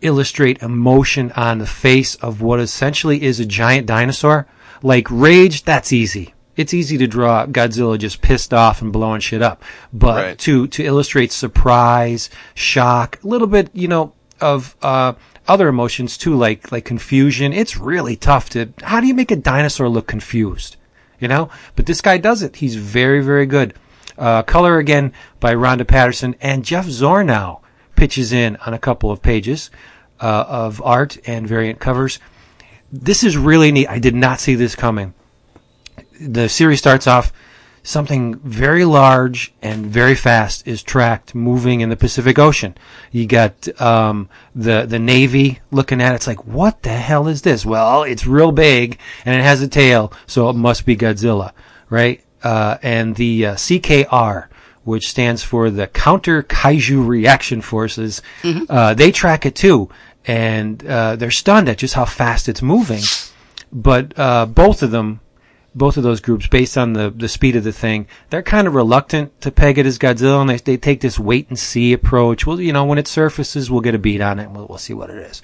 [0.00, 4.46] illustrate emotion on the face of what essentially is a giant dinosaur,
[4.84, 6.34] like rage, that's easy.
[6.56, 10.38] It's easy to draw Godzilla just pissed off and blowing shit up, but Right.
[10.38, 15.14] to to illustrate surprise, shock, a little bit, you know, of uh,
[15.48, 17.52] other emotions too, like like confusion.
[17.52, 18.68] It's really tough to.
[18.84, 20.76] How do you make a dinosaur look confused?
[21.18, 22.56] You know, but this guy does it.
[22.56, 23.74] He's very very good.
[24.16, 27.60] Uh, color again by Ronda Pattison and Jeff Zornow
[27.96, 29.70] pitches in on a couple of pages
[30.20, 32.20] uh, of art and variant covers.
[32.96, 33.88] This is really neat.
[33.88, 35.14] I did not see this coming.
[36.20, 37.32] The series starts off
[37.82, 42.76] something very large and very fast is tracked moving in the Pacific Ocean.
[43.10, 46.16] You got um, the the Navy looking at it.
[46.16, 47.66] It's like, what the hell is this?
[47.66, 51.50] Well, it's real big and it has a tail, so it must be Godzilla,
[51.90, 52.22] right?
[52.44, 54.46] Uh, and the uh, CKR,
[54.84, 58.22] which stands for the Counter Kaiju Reaction Forces,
[58.68, 59.90] uh, they track it too,
[60.26, 63.02] and uh, they're stunned at just how fast it's moving.
[63.72, 65.20] But uh, both of them
[65.74, 68.74] both of those groups, based on the, the speed of the thing, they're kind of
[68.74, 72.46] reluctant to peg it as Godzilla, and they, they take this wait and see approach.
[72.46, 74.78] Well, you know, when it surfaces, we'll get a beat on it, and we'll, we'll
[74.78, 75.42] see what it is.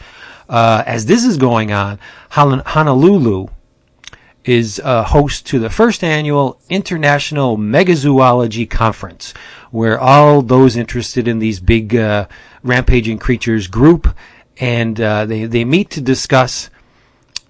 [0.48, 1.98] Uh, as this is going on,
[2.30, 3.48] Honolulu
[4.44, 9.34] is uh, host to the first annual International Megazoology Conference,
[9.70, 12.26] where all those interested in these big uh,
[12.62, 14.14] rampaging creatures group,
[14.60, 16.70] and uh, they they meet to discuss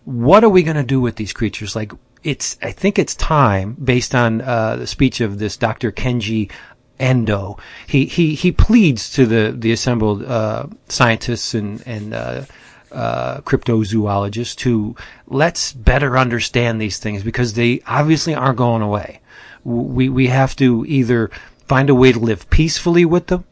[0.05, 1.77] what are we going to do with these creatures?
[1.77, 1.93] Like,
[2.23, 5.93] it's, I think it's time, based on uh, the speech of this Dr.
[5.93, 6.51] Kenji
[6.99, 7.59] Endo.
[7.87, 12.45] He, he, he pleads to the, the assembled uh, scientists and, and uh,
[12.91, 14.97] uh, cryptozoologists to
[15.27, 19.21] let's better understand these things because they obviously aren't going away.
[19.65, 21.31] We, we have to either
[21.67, 23.45] find a way to live peacefully with them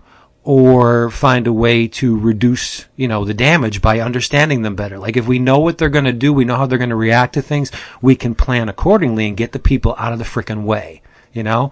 [0.49, 4.99] or find a way to reduce, you know, the damage by understanding them better.
[4.99, 6.97] Like if we know what they're going to do, we know how they're going to
[6.97, 7.71] react to things,
[8.01, 11.03] we can plan accordingly and get the people out of the frickin' way,
[11.35, 11.71] you know?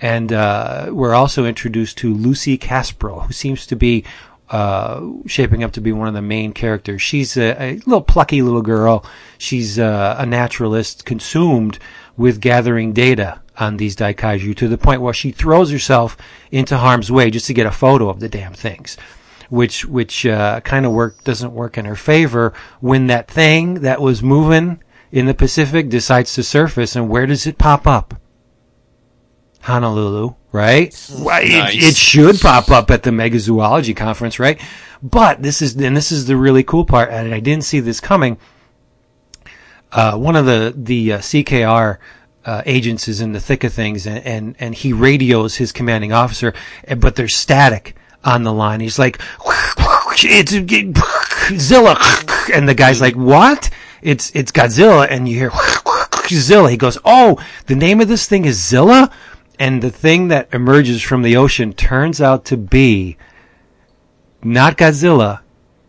[0.00, 4.04] And uh, we're also introduced to Lucy Caspro, who seems to be
[4.50, 7.02] uh, shaping up to be one of the main characters.
[7.02, 9.04] She's a, a little plucky little girl.
[9.36, 11.80] She's uh, a naturalist consumed
[12.22, 16.16] with gathering data on these daikaiju to the point where she throws herself
[16.52, 18.96] into harm's way just to get a photo of the damn things.
[19.50, 24.00] Which, which, uh, kind of work, doesn't work in her favor when that thing that
[24.00, 24.80] was moving
[25.10, 28.14] in the Pacific decides to surface and where does it pop up?
[29.62, 30.94] Honolulu, right?
[31.18, 31.74] Nice.
[31.74, 34.60] It, it should pop up at the Megazoology conference, right?
[35.02, 37.98] But this is, and this is the really cool part, and I didn't see this
[37.98, 38.38] coming.
[39.92, 41.98] Uh, one of the, the uh, CKR,
[42.44, 46.12] uh, agents is in the thick of things and, and, and he radios his commanding
[46.12, 46.52] officer,
[46.88, 47.94] eh, but there's static
[48.24, 48.80] on the line.
[48.80, 49.20] He's like,
[50.24, 50.52] it's
[51.56, 51.96] Zilla.
[52.52, 53.70] And the guy's like, what?
[54.00, 55.06] It's, it's Godzilla.
[55.08, 55.52] And you hear
[56.28, 56.70] Zilla.
[56.70, 59.10] He goes, oh, the name of this thing is Zilla?
[59.58, 63.16] And the thing that emerges from the ocean turns out to be
[64.42, 65.40] not Godzilla,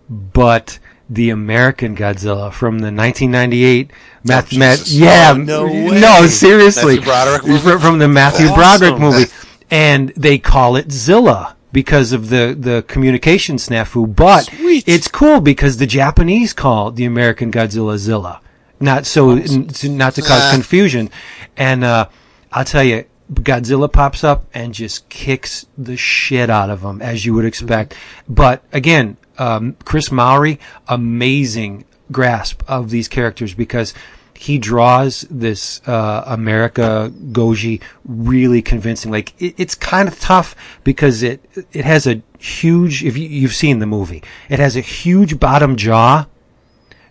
[0.09, 0.79] but
[1.13, 3.91] the American Godzilla from the 1998
[4.23, 4.93] Math, Oh, Math, Jesus.
[4.93, 7.79] yeah, Oh, no no, seriously, Matthew Broderick movie?
[7.79, 8.55] From the Matthew Awesome.
[8.55, 9.31] Broderick movie,
[9.69, 14.15] and they call it Zilla because of the the communication snafu.
[14.15, 14.83] But Sweet.
[14.87, 18.39] it's cool because the Japanese call the American Godzilla Zilla,
[18.79, 21.09] not so n- not to cause confusion.
[21.57, 22.07] And uh,
[22.51, 27.25] I'll tell you, Godzilla pops up and just kicks the shit out of them, as
[27.25, 27.95] you would expect.
[28.29, 33.93] But again, um, Chris Mowry, amazing grasp of these characters because
[34.35, 39.11] he draws this uh, America Goji really convincing.
[39.11, 41.41] Like it, it's kind of tough because it
[41.71, 43.03] it has a huge.
[43.03, 46.25] If you, you've seen the movie, it has a huge bottom jaw.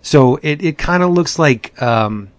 [0.03, 2.31] So it, it kind of looks like um,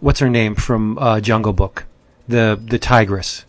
[0.00, 1.86] what's her name from uh, Jungle Book,
[2.28, 3.44] the the tigress.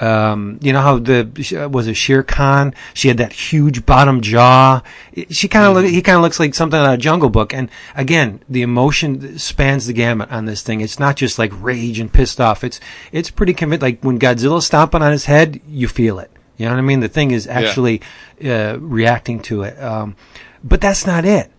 [0.00, 2.74] Um, you know how the was it Shere Khan?
[2.94, 4.82] She had that huge bottom jaw.
[5.30, 7.52] She kind of look, he kind of looks like something out of Jungle Book.
[7.52, 10.80] And again, the emotion spans the gamut on this thing.
[10.80, 12.62] It's not just like rage and pissed off.
[12.62, 12.80] It's
[13.12, 13.82] it's pretty convincing.
[13.82, 16.30] Like when Godzilla's stomping on his head, you feel it.
[16.56, 17.00] You know what I mean?
[17.00, 18.02] The thing is actually
[18.44, 19.80] uh, reacting to it.
[19.80, 20.16] Um,
[20.62, 21.50] but that's not it.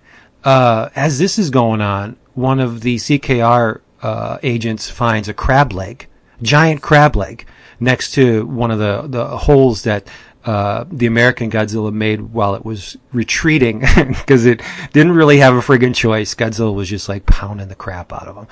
[0.43, 5.73] Uh, as this is going on, one of the CKR uh, agents finds a crab
[5.73, 6.07] leg,
[6.41, 7.45] giant crab leg,
[7.79, 10.07] next to one of the, the holes that
[10.45, 14.61] uh, the American Godzilla made while it was retreating because it
[14.93, 16.33] didn't really have a friggin' choice.
[16.33, 18.47] Godzilla was just like pounding the crap out of him.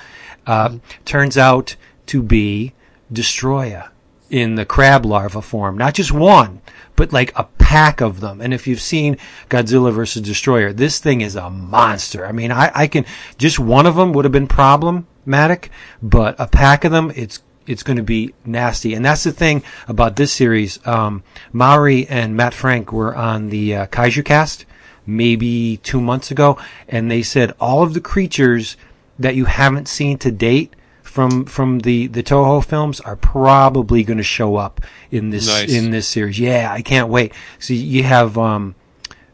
[0.46, 1.76] Uh, Turns out
[2.08, 2.74] to be
[3.12, 3.90] Destoroyah
[4.30, 5.78] in the crab larva form.
[5.78, 6.62] Not just one,
[6.96, 8.42] but like a pack of them.
[8.42, 9.18] And if you've seen
[9.50, 12.26] Godzilla versus Destoroyah, this thing is a monster.
[12.26, 13.06] I mean, I, I can,
[13.38, 15.72] just one of them would have been problematic,
[16.02, 18.94] but a pack of them, it's it's going to be nasty.
[18.94, 20.80] And that's the thing about this series.
[20.88, 24.66] Um, Mowry and Matt Frank were on the uh, Kaiju cast
[25.06, 26.58] maybe two months ago,
[26.88, 28.76] and they said all of the creatures
[29.20, 34.18] that you haven't seen to date from from the the Toho films are probably going
[34.18, 35.72] to show up in this Nice.
[35.74, 36.40] in this series.
[36.40, 37.34] Yeah, I can't wait.
[37.58, 38.76] So you have um,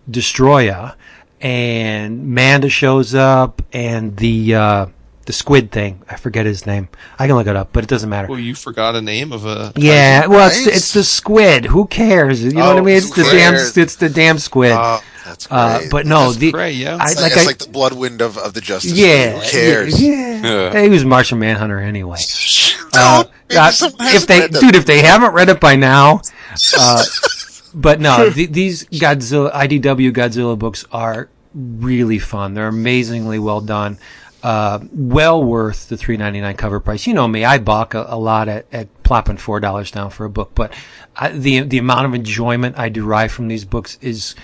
[0.09, 0.95] Destoroyah,
[1.41, 4.85] and Manda shows up, and the uh,
[5.25, 6.01] the squid thing.
[6.09, 6.89] I forget his name.
[7.17, 8.27] I can look it up, but it doesn't matter.
[8.27, 9.71] Well, you forgot a name of a.
[9.75, 11.65] Yeah, well, it's, it's the squid.
[11.65, 12.43] Who cares?
[12.43, 12.97] You know what I Oh, mean?
[12.97, 14.73] It's the who damn, it's the damn squid.
[14.73, 15.57] Oh, that's great.
[15.57, 16.97] uh, but no, That's the prey, yeah.
[16.99, 19.43] I, it's like like, it's I, like the Bloodwynd of, of the Justice yeah, League.
[19.45, 20.01] Who cares?
[20.01, 20.81] Yeah, Yeah.
[20.81, 22.17] he was Martian Manhunter anyway.
[22.95, 23.23] Uh,
[23.57, 23.71] uh,
[24.01, 24.61] if they, read them.
[24.61, 26.21] dude, if they haven't read it by now,
[26.77, 27.03] uh,
[27.73, 32.53] but no, th- these Godzilla IDW Godzilla books are really fun.
[32.53, 33.97] They're amazingly well done.
[34.43, 37.07] Uh, well worth the three ninety nine cover price.
[37.07, 40.25] You know me, I balk a, a lot at, at plopping four dollars down for
[40.25, 40.73] a book, but
[41.15, 44.35] I, the the amount of enjoyment I derive from these books is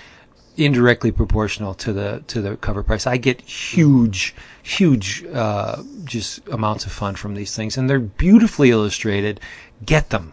[0.55, 3.07] indirectly proportional to the to the cover price.
[3.07, 8.71] I get huge, huge, uh, just amounts of fun from these things, and they're beautifully
[8.71, 9.41] illustrated.
[9.85, 10.31] Get them,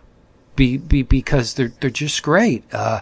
[0.54, 2.62] be, be because they're they're just great.
[2.72, 3.00] Uh,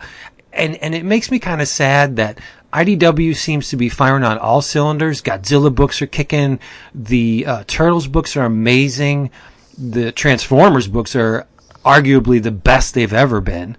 [0.52, 2.38] and and it makes me kind of sad that
[2.74, 5.22] IDW seems to be firing on all cylinders.
[5.22, 6.58] Godzilla books are kicking.
[6.92, 9.30] The uh, Turtles books are amazing.
[9.78, 11.46] The Transformers books are
[11.84, 13.76] arguably the best they've ever been.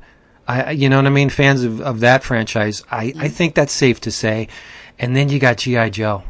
[0.48, 1.30] I, you know what I mean?
[1.30, 4.48] Fans of, of that franchise, I, I think that's safe to say.
[4.98, 5.90] And then you got G.I.
[5.90, 6.24] Joe.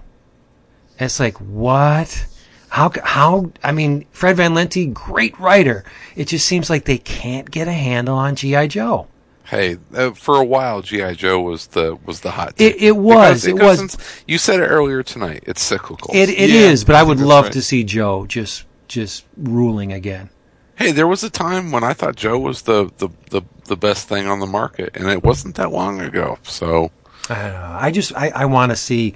[0.98, 2.26] It's like, what?
[2.70, 5.84] How, how, I mean, Fred Van Lente, great writer.
[6.16, 8.68] It just seems like they can't get a handle on G.I.
[8.68, 9.08] Joe.
[9.45, 12.53] Hey, uh, for a while, GI Joe was the was the hot.
[12.57, 13.91] It- it was, Because- it because was.
[13.91, 15.43] since- You said it earlier tonight.
[15.45, 16.09] It's cyclical.
[16.13, 17.53] It, it Yeah, is, but I, I would love right.
[17.53, 20.30] to see Joe just, just ruling again.
[20.77, 24.09] hey, there was a time when I thought Joe was the, the, the, the best
[24.09, 26.38] thing on the market, and it wasn't that long ago.
[26.43, 26.91] So
[27.30, 27.77] I don't know.
[27.80, 29.13] I just, I, I want to see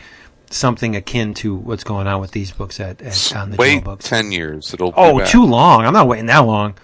[0.52, 4.08] something akin to what's going on with these books at, at on the Joe books.
[4.08, 4.74] ten years.
[4.74, 4.92] It'll.
[4.92, 5.86] be oh, too long.
[5.86, 6.76] I'm not waiting that long.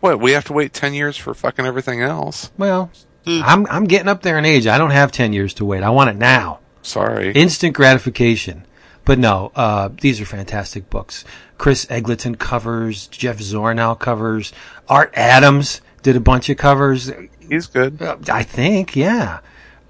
[0.00, 0.20] What?
[0.20, 2.50] We have to wait ten years for fucking everything else.
[2.58, 2.90] Well,
[3.26, 4.66] I'm I'm getting up there in age.
[4.66, 5.82] I don't have ten years to wait.
[5.82, 6.60] I want it now.
[6.82, 7.32] Sorry.
[7.32, 8.66] Instant gratification.
[9.04, 11.24] But no, uh, these are fantastic books.
[11.58, 14.52] Chris Eggleton covers, Jeff Zornow covers,
[14.88, 17.10] Art Adams did a bunch of covers.
[17.40, 18.00] He's good.
[18.00, 19.40] Uh, I think, yeah.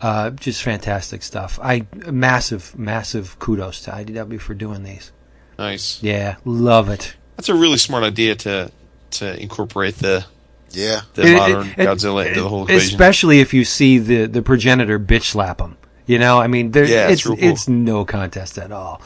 [0.00, 1.58] Uh, just fantastic stuff.
[1.62, 5.12] I massive, massive kudos to IDW for doing these.
[5.58, 6.02] Nice.
[6.02, 7.16] Yeah, love it.
[7.36, 8.72] That's a really smart idea to
[9.12, 10.24] to incorporate the
[10.72, 11.00] Yeah.
[11.14, 12.86] the It- modern it- it- Godzilla into the whole equation.
[12.88, 15.76] Especially if you see the the progenitor bitch slap him.
[16.06, 17.36] You know, I mean, there, Yeah, it's it's cool.
[17.38, 19.00] it's no contest at all.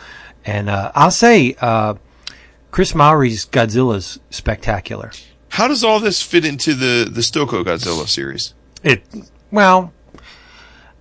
[0.46, 1.94] And uh, I'll say, uh,
[2.70, 5.10] Chris Mowry's Godzilla's spectacular.
[5.50, 8.54] How does all this fit into the the Stokoe Godzilla series?
[8.82, 9.04] It
[9.50, 9.92] well,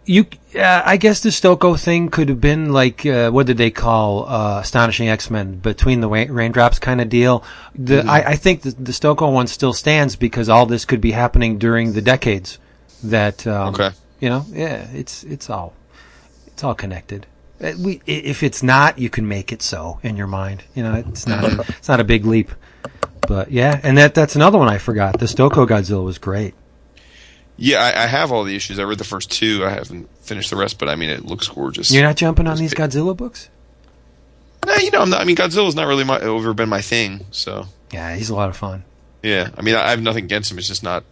[0.05, 0.25] you
[0.55, 4.27] uh, I guess the Stokoe thing could have been like uh, what did they call
[4.27, 7.43] uh, Astonishing X Men between the raindrops kind of deal.
[7.75, 8.09] The Mm-hmm.
[8.09, 11.57] I, I think the, the Stokoe one still stands because all this could be happening
[11.57, 12.59] during the decades
[13.03, 13.91] that um, Okay.
[14.19, 15.73] you know yeah it's it's all
[16.47, 17.25] it's all connected.
[17.63, 20.63] Uh, We, if it's not, you can make it so in your mind.
[20.75, 22.51] You know, it's not a, it's not a big leap.
[23.27, 25.17] But yeah, and that that's another one I forgot.
[25.19, 26.53] The Stokoe Godzilla was great.
[27.57, 28.80] Yeah, I, I have all the issues.
[28.80, 29.63] I read the first two.
[29.65, 31.91] I haven't finished the rest, but I mean, it looks gorgeous.
[31.91, 32.89] You're not jumping on these big.
[32.89, 33.49] Godzilla books?
[34.65, 35.21] Nah, you know, I'm not.
[35.21, 37.25] I mean, Godzilla's not really my ever been my thing.
[37.31, 38.84] So Yeah, he's a lot of fun.
[39.21, 40.57] yeah, I mean, I, I have nothing against him.
[40.57, 41.03] It's just not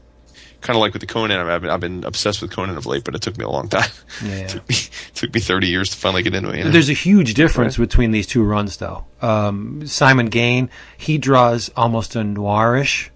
[0.62, 1.40] kind of like with the Conan.
[1.40, 3.44] I mean, I've been, I've been obsessed with Conan of late, but it took me
[3.44, 3.90] a long time.
[4.24, 4.48] Yeah.
[4.48, 4.76] took me
[5.14, 6.58] took me 30 years to finally get into it.
[6.58, 6.72] You know?
[6.72, 9.06] There's a huge difference between these two runs, though.
[9.22, 13.10] Um, Simon Gane, he draws almost a noirish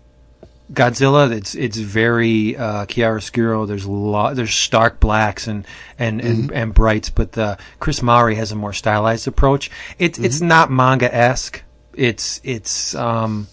[0.74, 3.68] Godzilla, it's it's very uh, chiaroscuro.
[3.68, 5.66] There's a lot, there's stark blacks and
[6.00, 9.70] and and, and brights, but the Chris Mowry has a more stylized approach.
[10.00, 11.64] It's it's not manga esque.
[11.94, 13.48] It's it's um,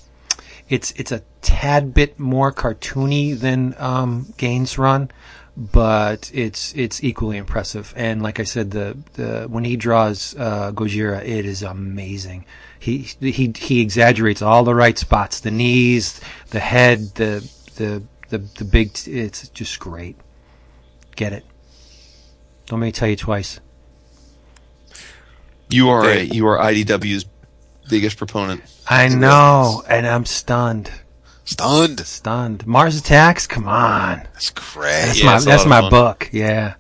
[0.71, 5.11] it's it's a tad bit more cartoony than um, Gane's Run,
[5.55, 7.93] but it's it's equally impressive.
[7.95, 12.47] And like I said, the the when he draws uh, Gojira, it is amazing.
[12.83, 18.39] He he he exaggerates all the right spots, the knees, the head, the the the
[18.39, 18.93] the big.
[18.95, 20.17] T- it's just great.
[21.15, 21.45] Get it.
[22.67, 23.61] Don't make me tell you twice.
[25.69, 27.25] You are a, you are IDW's
[27.89, 28.63] biggest proponent.
[28.91, 30.91] I know, and I'm stunned.
[31.45, 32.01] Stunned.
[32.01, 32.67] Stunned.
[32.67, 33.47] Mars Attacks.
[33.47, 34.23] Come on.
[34.33, 35.07] That's great.
[35.07, 35.91] That's Yeah, my it's that's my fun.
[35.91, 36.31] book.
[36.33, 36.75] Yeah.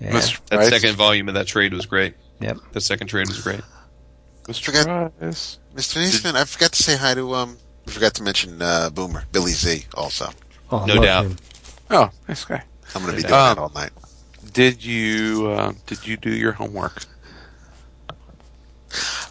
[0.00, 0.10] Yeah.
[0.12, 0.40] Mr.
[0.46, 0.68] That Price?
[0.68, 2.14] second volume of that trade was great.
[2.40, 2.58] Yep.
[2.72, 3.60] That second trade was great.
[4.50, 4.64] Mr.
[4.66, 5.58] Forgot- Price.
[5.74, 6.02] Mr.
[6.02, 7.58] Neesman, I forgot to say hi to um.
[7.86, 10.30] I forgot to mention uh, Boomer Billy Z also.
[10.70, 11.24] Oh, No doubt.
[11.26, 11.36] him.
[11.90, 12.62] Oh, nice guy.
[12.94, 13.28] I'm going to be Yeah.
[13.28, 13.90] doing Um, that all night.
[14.52, 17.04] Did you uh, did you do your homework?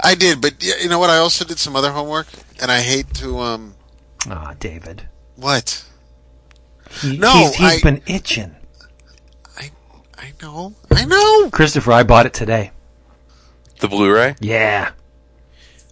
[0.02, 1.10] I did, but you know what?
[1.10, 2.28] I also did some other homework,
[2.62, 3.76] and I hate to um.
[4.30, 5.08] Ah, David.
[5.36, 5.84] What?
[7.02, 8.56] He, No, he's, he's I- been itching.
[9.58, 9.72] I
[10.18, 10.76] I know.
[10.91, 11.50] I know.
[11.52, 12.72] Christopher, I bought it today.
[13.82, 14.36] The Blu-ray?
[14.41, 14.91] Yeah.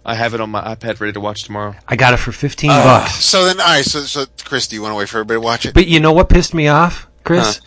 [0.08, 1.74] I have it on my iPad ready to watch tomorrow.
[1.86, 3.22] I got it for 15 Uh, bucks.
[3.22, 3.84] So then, all right.
[3.84, 5.74] So, so Chris, do you want to wait for everybody to watch it?
[5.74, 7.60] But you know what pissed me off, Chris?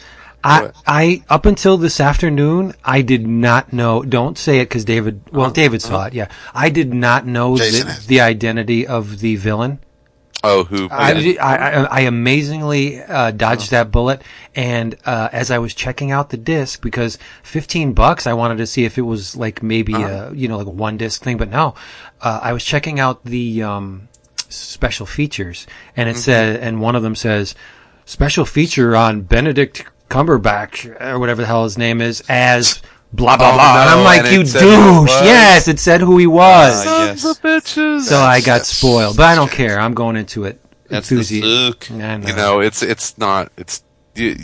[0.43, 0.75] I, What?
[0.87, 5.51] I, up until this afternoon, I did not know, don't say it because David, well,
[5.51, 6.29] David saw it, yeah.
[6.51, 9.79] I did not know the, the identity of the villain.
[10.43, 10.89] Oh, who?
[10.89, 14.23] I, I, I, I amazingly uh, dodged that bullet,
[14.55, 18.65] and uh, as I was checking out the disc, because fifteen bucks, I wanted to
[18.65, 21.49] see if it was like maybe a you know like a one disc thing, but
[21.49, 21.75] no,
[22.21, 24.09] uh, I was checking out the um,
[24.49, 27.53] special features, and it said, and one of them says
[28.05, 32.81] special feature on Benedict Cumberbatch or whatever the hell his name is as.
[33.13, 33.81] Blah blah Oh, blah.
[33.81, 35.09] and I'm like, and you it it douche.
[35.23, 36.85] Yes, it said who he was.
[36.85, 37.37] Uh, Sons yes.
[37.37, 38.01] of bitches.
[38.03, 39.79] so I got That's- spoiled, but I don't care.
[39.79, 40.61] I'm going into it.
[40.87, 42.27] That's the enthusi- know.
[42.27, 43.51] you know, it's it's not.
[43.57, 43.83] It's
[44.15, 44.37] you,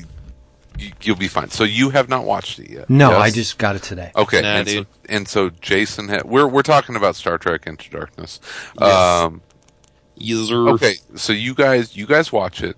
[0.77, 1.49] you, you'll be fine.
[1.49, 2.89] So you have not watched it yet?
[2.89, 3.21] No, Yes?
[3.21, 4.11] I just got it today.
[4.15, 7.89] Okay, Nah, and, so, and so Jason, ha- we're we're talking about Star Trek Into
[7.89, 8.39] Darkness.
[8.79, 8.91] Yes.
[9.23, 9.41] Um,
[10.15, 10.69] User.
[10.69, 12.75] okay, so you guys, you guys watch it.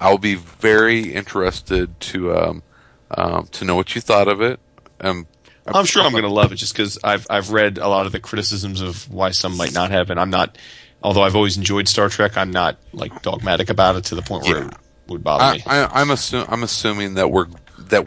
[0.00, 2.62] I'll be very interested to um,
[3.12, 4.58] um, to know what you thought of it.
[5.02, 5.26] Um,
[5.66, 8.12] I'm sure I'm going to love it just because I've I've read a lot of
[8.12, 10.56] the criticisms of why some might not have, and I'm not.
[11.04, 14.44] Although I've always enjoyed Star Trek, I'm not like dogmatic about it to the point
[14.44, 14.68] where Yeah.
[14.68, 14.74] it
[15.08, 15.62] would bother I, me.
[15.66, 17.46] I, I'm assu- I'm assuming that we're
[17.88, 18.06] that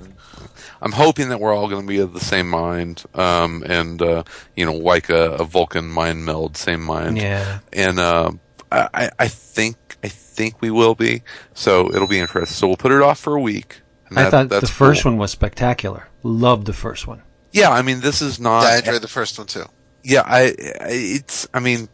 [0.81, 4.23] I'm hoping that we're all going to be of the same mind, um, and uh,
[4.55, 7.17] you know, like a, a Vulcan mind meld, same mind.
[7.17, 7.59] Yeah.
[7.73, 8.31] and uh,
[8.71, 11.21] I, I- I think I think we will be.
[11.53, 12.53] So it'll be interesting.
[12.55, 13.81] So we'll put it off for a week.
[14.09, 15.11] And I that- thought the first cool.
[15.13, 16.07] one was spectacular.
[16.23, 17.21] Loved the first one.
[17.51, 18.63] Yeah, I mean, this is not.
[18.63, 19.65] Yeah, I enjoyed the first one too.
[20.03, 20.41] yeah, I,
[20.81, 21.87] I it's I mean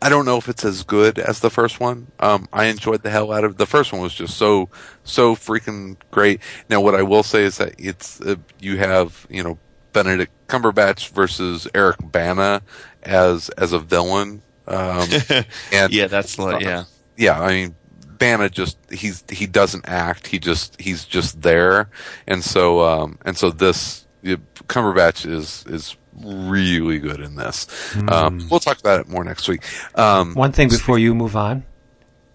[0.00, 2.10] I don't know if it's as good as the first one.
[2.18, 4.68] Um I enjoyed the hell out of the first one was just so
[5.04, 6.40] so freaking great.
[6.70, 9.58] Now what I will say is that it's uh, you have, you know,
[9.92, 12.62] Benedict Cumberbatch versus Eric Bana
[13.02, 14.42] as as a villain.
[14.66, 15.06] Um
[15.72, 16.84] and yeah, that's like yeah.
[17.16, 17.74] yeah, I mean,
[18.22, 20.28] Bana just he's he doesn't act.
[20.28, 21.90] He just he's just there,
[22.26, 27.66] and so um and so this Cumberbatch is is really good in this.
[28.06, 29.62] Um, we'll talk about it more next week.
[29.98, 31.64] Um, One thing before you move on,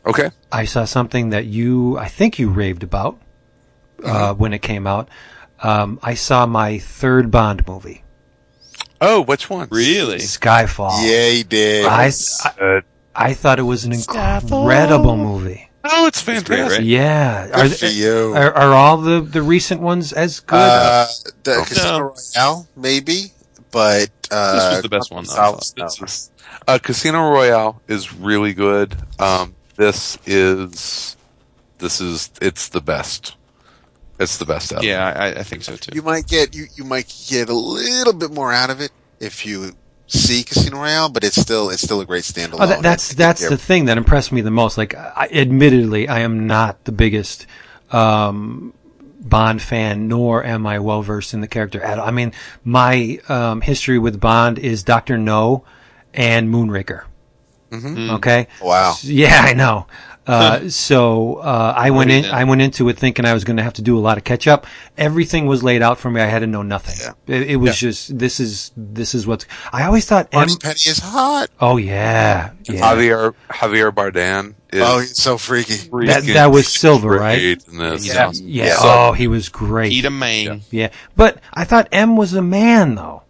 [0.06, 3.22] okay, I saw something that you, I think you raved about
[4.04, 4.42] uh, Mm-hmm.
[4.42, 5.08] when it came out.
[5.64, 8.04] Um, I saw my third Bond movie,
[9.00, 9.68] oh, which one?
[9.72, 10.18] Really?
[10.18, 10.92] Skyfall.
[11.08, 11.86] Yeah, he did.
[11.86, 12.12] I,
[12.60, 12.82] I,
[13.16, 15.67] I thought it was an incredible movie.
[15.84, 16.80] Oh, it's great, fantastic.
[16.80, 16.86] right?
[16.88, 17.48] Yeah.
[17.54, 18.34] Good for you.
[18.36, 20.56] Are, are all the, the recent ones as good?
[20.58, 21.08] Uh,
[21.44, 21.64] the No.
[21.64, 22.00] Casino
[22.36, 23.32] Royale, maybe,
[23.72, 25.78] but uh, This was the best one, though, I Gonzalez, thought.
[25.78, 25.86] no.
[25.86, 26.32] This is-
[26.68, 28.96] Uh, Casino Royale is really good.
[29.20, 31.16] Um, this is
[31.78, 33.36] this is it's the best.
[34.20, 34.84] It's the best out.
[34.84, 35.92] Yeah, I, I think so too.
[35.96, 39.46] You might get you, you might get a little bit more out of it if
[39.46, 39.74] you
[40.08, 42.58] see Casino Royale, but it's still it's still a great standalone.
[42.62, 43.50] Oh, that, that's that's Yeah.
[43.50, 44.78] the thing that impressed me the most.
[44.78, 47.46] Like, I, admittedly, I am not the biggest
[47.92, 48.74] um,
[49.20, 52.08] Bond fan, nor am I well versed in the character at all.
[52.08, 52.32] I mean,
[52.64, 55.64] my um, history with Bond is Doctor No
[56.14, 57.04] and Moonraker.
[57.74, 58.48] Okay.
[58.62, 58.96] Wow.
[59.02, 59.88] Yeah, I know.
[60.28, 62.24] Uh, so uh, I went in.
[62.24, 62.34] then.
[62.34, 64.24] I went into it thinking I was going to have to do a lot of
[64.24, 64.68] catch up.
[64.98, 66.20] Everything was laid out for me.
[66.22, 66.96] I had to know nothing.
[67.00, 67.36] Yeah.
[67.36, 69.46] It, it was just this is this is what's.
[69.72, 70.28] I always thought.
[70.34, 71.50] M, Penny is hot.
[71.62, 72.82] oh yeah, yeah.
[72.82, 75.76] Javier Javier Bardem is Oh, he's so freaky.
[76.08, 77.62] That that was Silva, right?
[77.70, 78.04] great.
[78.04, 78.32] Yeah.
[78.34, 78.66] Yeah.
[78.66, 78.76] Yeah.
[78.80, 79.94] Oh, he was great.
[79.94, 80.62] Eat a man.
[80.72, 83.24] Yeah, but I thought M was a man though.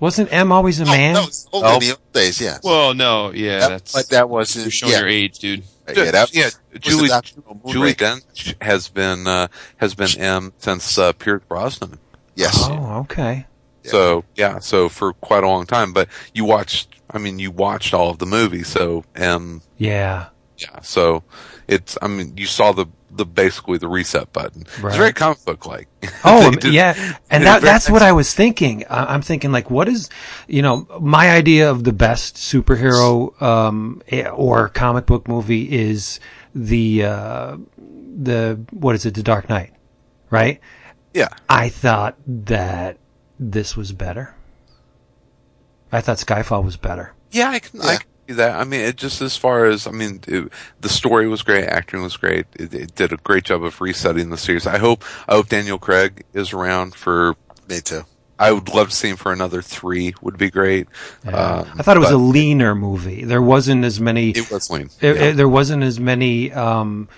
[0.00, 1.16] Wasn't M always a man?
[1.16, 1.74] Oh, no, it's only Oh.
[1.74, 2.58] in the old days, yeah.
[2.62, 5.64] Well, no, yeah, That- that's but that was you're showing yeah, your age, dude.
[5.96, 9.48] Yeah, that, yeah, Judi the Judi Dench has been uh,
[9.78, 11.98] has been M since uh, Pierce Brosnan.
[12.34, 12.56] Yes.
[12.68, 13.46] Oh, okay.
[13.84, 15.92] So yeah, so for quite a long time.
[15.92, 18.68] But you watched, I mean, you watched all of the movies.
[18.68, 20.26] So M, Yeah.
[20.58, 20.80] yeah.
[20.82, 21.22] So
[21.68, 24.64] it's, I mean, you saw the the basically the reset button.
[24.80, 24.90] Right.
[24.90, 25.88] It's very comic book like.
[26.24, 27.16] Oh, They did- yeah.
[27.30, 28.84] And that, a very that's what I was thinking.
[28.90, 30.08] I'm thinking like, what is,
[30.46, 36.20] you know, my idea of the best superhero, um, eh, or comic book movie is
[36.54, 39.14] the, uh, the, what is it?
[39.14, 39.72] The Dark Knight,
[40.30, 40.60] right?
[41.14, 41.28] Yeah.
[41.48, 42.98] I thought that
[43.40, 44.34] this was better.
[45.90, 47.14] I thought Skyfall was better.
[47.30, 47.86] Yeah, I can, Yeah.
[47.96, 48.58] can see that.
[48.58, 52.02] I mean, it just as far as, I mean, it, the story was great, acting
[52.02, 52.46] was great.
[52.54, 54.66] It, it did a great job of resetting the series.
[54.66, 57.36] I hope, I hope Daniel Craig is around for,
[57.68, 58.02] Me too.
[58.40, 60.86] I would love to see him for another three would be great.
[61.26, 61.32] Um,
[61.76, 63.24] I thought it was but a leaner movie.
[63.24, 64.30] There wasn't as many.
[64.30, 64.90] it was lean.
[65.00, 65.22] It, Yeah.
[65.24, 67.08] it- there wasn't as many um,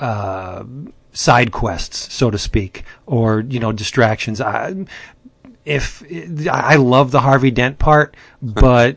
[0.00, 0.64] uh,
[1.12, 4.40] side quests, so to speak, or you know distractions.
[4.40, 4.84] I,
[5.64, 6.02] if
[6.50, 8.96] I love the Harvey Dent part, but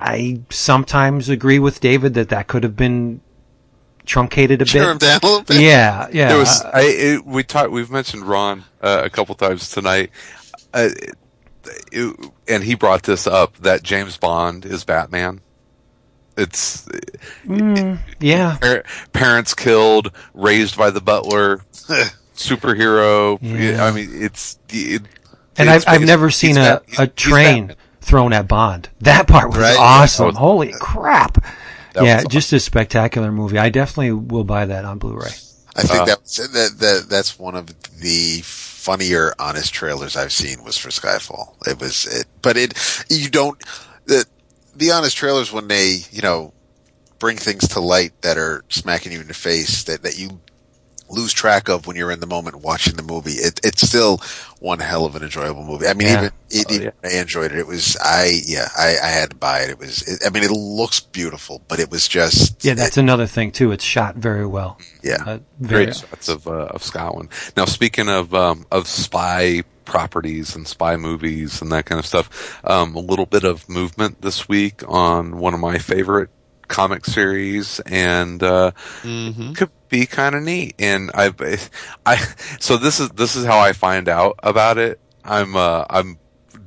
[0.00, 3.20] I sometimes agree with David that that could have been
[4.06, 5.00] truncated a Turn him bit.
[5.06, 5.60] down a little bit.
[5.60, 6.28] Yeah, yeah.
[6.28, 10.10] There was I it, we talked we've mentioned Ron uh, a couple times tonight,
[10.72, 10.88] uh,
[11.92, 12.14] it-
[12.48, 15.40] and he brought this up that James Bond is Batman.
[16.36, 16.88] It's
[18.20, 18.56] yeah.
[18.60, 21.58] par- parents killed, raised by the butler,
[22.36, 23.38] superhero.
[23.42, 23.84] Yeah.
[23.84, 25.02] I mean, it's it,
[25.56, 27.76] And it's I've, I've based- never seen a, a train Batman.
[28.08, 28.88] Thrown at Bond.
[29.02, 29.76] That part was Right.
[29.78, 30.24] awesome.
[30.24, 31.44] That was- Holy crap.
[31.94, 33.58] That yeah, was just a spectacular movie.
[33.58, 35.30] I definitely will buy that on Blu-ray.
[35.76, 37.66] I think Uh, that, that that that's one of
[38.00, 41.54] the funnier honest trailers I've seen was for Skyfall.
[41.66, 42.74] It was it, but it
[43.08, 43.56] you don't
[44.06, 44.24] the
[44.74, 46.52] the honest trailers when they you know
[47.18, 50.40] bring things to light that are smacking you in the face that that you
[51.10, 53.32] lose track of when you're in the moment watching the movie.
[53.32, 54.18] It, it's still
[54.60, 55.86] one hell of an enjoyable movie.
[55.86, 56.12] I mean, Yeah.
[56.18, 57.58] even, it, Oh, even I enjoyed it.
[57.58, 59.70] It was I yeah I, I had to buy it.
[59.70, 63.26] It was it, I mean it looks beautiful, but it was just Yeah, that's another
[63.26, 63.72] thing too.
[63.72, 64.78] It's shot very well.
[65.02, 65.22] yeah.
[65.26, 67.30] Uh, very, great shots of uh, of Scotland.
[67.56, 72.60] Now, speaking of um, of spy properties and spy movies and that kind of stuff,
[72.64, 76.28] um, a little bit of movement this week on one of my favorite
[76.68, 78.70] comic series, and uh,
[79.02, 80.74] could be kind of neat.
[80.78, 81.32] And I,
[82.06, 82.16] I,
[82.60, 85.00] so this is this is how I find out about it.
[85.24, 86.18] I'm uh, I'm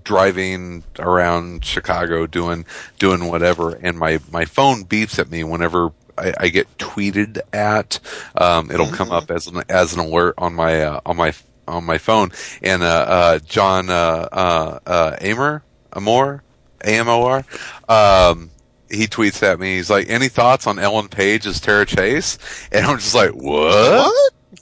[0.04, 2.66] driving around Chicago doing
[3.00, 8.00] doing whatever, and my my phone beeps at me whenever I, I get tweeted at.
[8.36, 11.34] Um, it'll come up as an as an alert on my uh, on my
[11.68, 12.32] on my phone.
[12.62, 16.44] And uh, uh, John uh, uh, uh, Amer Amor
[16.84, 17.46] A M O R.
[17.88, 18.52] Um,
[18.92, 19.76] he tweets at me.
[19.76, 22.38] He's like, "Any thoughts on Ellen Page as Tara Chase?"
[22.72, 24.12] And I'm just like, "What?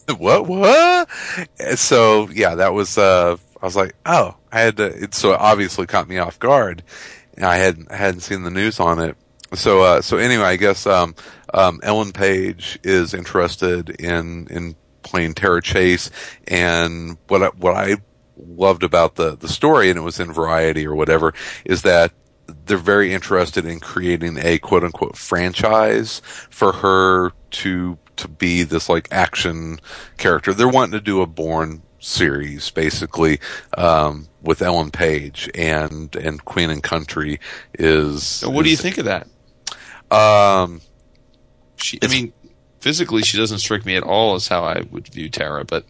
[0.05, 0.19] What?
[0.19, 0.47] what?
[0.47, 1.09] What?"
[1.59, 2.97] And so yeah, that was.
[2.97, 6.39] Uh, I was like, "Oh, I had to." It, so it obviously caught me off
[6.39, 6.83] guard.
[7.35, 9.15] And I hadn't I hadn't seen the news on it.
[9.53, 11.15] So uh, so anyway, I guess um,
[11.53, 16.11] um, Ellen Page is interested in in playing Tara Chase,
[16.47, 17.95] and what I, what I
[18.37, 21.33] loved about the the story, and it was in Variety or whatever,
[21.65, 22.11] is that
[22.65, 28.89] they're very interested in creating a quote unquote franchise for her to to be this
[28.89, 29.79] like action
[30.17, 30.53] character.
[30.53, 33.39] They're wanting to do a Bourne series basically
[33.77, 37.39] um, with Ellen Page and and Queen and Country
[37.73, 38.23] is.
[38.23, 39.27] So what do you is- think of that?
[40.15, 40.81] Um,
[41.77, 42.33] She, I mean,
[42.79, 45.63] physically, she doesn't strike me at all as how I would view Tara.
[45.65, 45.85] But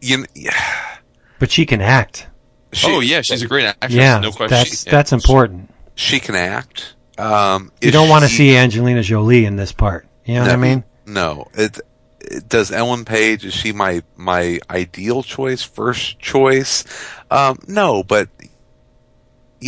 [0.00, 0.98] you kn- yeah,
[1.38, 2.26] but she can act.
[2.72, 3.92] She, oh yeah, she's a great actress.
[3.94, 4.48] yeah, no question.
[4.56, 5.70] that's that's important.
[5.94, 6.94] she can act.
[7.18, 10.06] Um, You don't want to see Angelina Jolie in this part.
[10.24, 10.84] You know what I mean?
[11.06, 11.78] No, it,
[12.20, 16.84] it- does Ellen Page is she my my ideal choice, first choice?
[17.30, 18.28] Um, no, but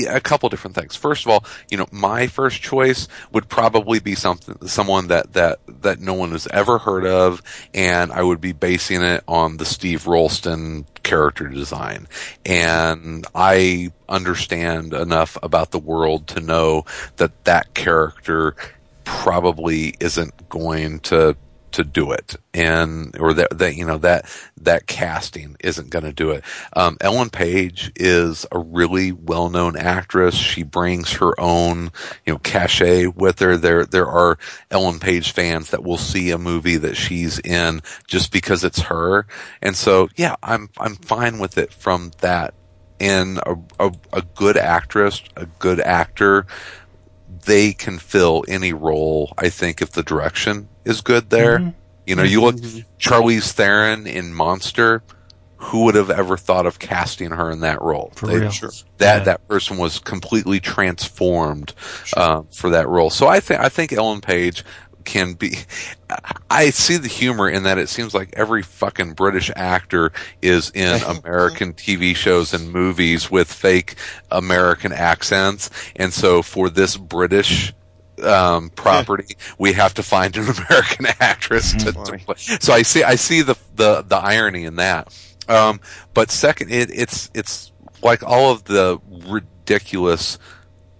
[0.08, 0.96] a couple different things.
[0.96, 5.60] First of all, you know, my first choice would probably be something someone that that
[5.82, 7.42] that no one has ever heard of,
[7.72, 12.08] and I would be basing it on the Steve Rolston character design.
[12.44, 16.84] And I understand enough about the world to know
[17.16, 18.56] that that character
[19.04, 21.36] probably isn't going to
[21.74, 22.36] to do it.
[22.52, 24.26] And or that that you know that
[24.60, 26.44] that casting isn't going to do it.
[26.74, 30.34] Um, ellen page is a really well-known actress.
[30.34, 31.90] She brings her own
[32.24, 33.56] you know cachet with her.
[33.56, 34.38] There there are
[34.70, 39.26] ellen page fans that will see a movie that she's in just because it's her.
[39.62, 42.54] And so yeah i'm i'm fine with it from that.
[43.00, 46.46] And a, a, a good actress a good actor
[47.44, 51.58] they can fill any role, I think, if the direction is good there.
[51.58, 51.70] Mm-hmm.
[52.06, 52.56] You know, you look
[52.98, 55.02] Charlize Theron in Monster.
[55.56, 58.12] Who would have ever thought of casting her in that role?
[58.16, 58.50] For They- real.
[58.50, 59.18] That Yeah.
[59.20, 61.72] that person was completely transformed
[62.16, 63.08] uh, for that role.
[63.08, 64.62] So I think I think Ellen Page
[65.04, 65.58] can be.
[66.50, 67.78] I see the humor in that.
[67.78, 70.12] It seems like every fucking British actor
[70.42, 73.96] is in American TV shows and movies with fake
[74.30, 77.72] American accents, and so for this British
[78.22, 82.34] um, property, we have to find an American actress to, to play.
[82.36, 85.14] So I see, I see the the the irony in that.
[85.48, 85.80] Um,
[86.14, 87.72] but second, it, it's it's
[88.02, 90.38] like all of the ridiculous,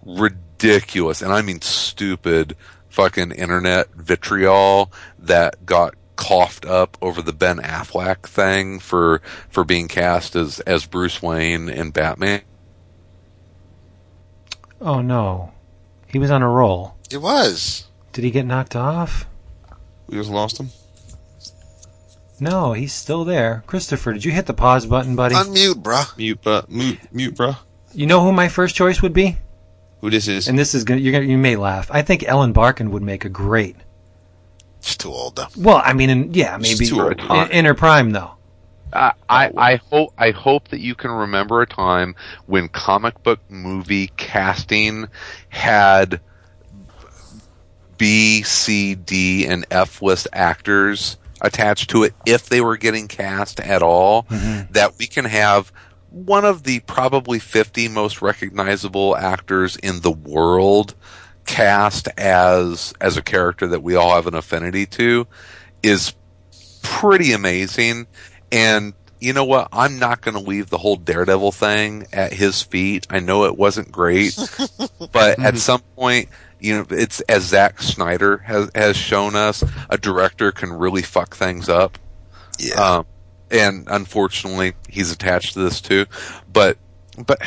[0.04, 2.56] ridiculous, and I mean stupid,
[2.94, 9.88] fucking internet vitriol that got coughed up over the Ben Affleck thing for for being
[9.88, 12.42] cast as as Bruce Wayne in Batman.
[14.80, 15.52] Oh no,
[16.06, 16.94] he was on a roll.
[17.10, 17.88] It was.
[18.12, 19.26] Did he get knocked off?
[20.06, 20.68] We just lost him.
[22.38, 23.64] No, he's still there.
[23.66, 25.34] Christopher, did you hit the pause button, buddy?
[25.34, 26.16] Unmute, bruh.
[26.16, 27.56] Mute, but mute, mute, bruh.
[27.92, 29.38] you know who my first choice would be?
[30.04, 30.48] Who this is?
[30.48, 31.90] And this is gonna, you're gonna, you may laugh.
[31.90, 33.74] I think Ellen Barkin would make a great.
[34.82, 35.46] She's too old, though.
[35.56, 37.18] Well, I mean, in, yeah, maybe too old.
[37.18, 38.32] in, in her prime though.
[38.92, 43.40] I, I, I hope I hope that you can remember a time when comic book
[43.48, 45.08] movie casting
[45.48, 46.20] had
[47.96, 53.58] B, C, D, and F list actors attached to it if they were getting cast
[53.58, 54.24] at all.
[54.24, 54.70] Mm-hmm.
[54.74, 55.72] That we can have
[56.14, 60.94] one of the probably 50 most recognizable actors in the world
[61.44, 65.26] cast as as a character that we all have an affinity to
[65.82, 66.14] is
[66.82, 68.06] pretty amazing.
[68.52, 69.68] And you know what?
[69.72, 73.06] I'm not going to leave the whole Daredevil thing at his feet.
[73.10, 74.38] I know it wasn't great,
[75.12, 76.28] but at some point,
[76.60, 81.34] you know, it's as Zack Snyder has has shown us, a director can really fuck
[81.34, 81.98] things up.
[82.58, 82.74] Yeah.
[82.74, 83.06] Um,
[83.50, 86.06] and unfortunately, he's attached to this too.
[86.52, 86.78] But,
[87.26, 87.40] but,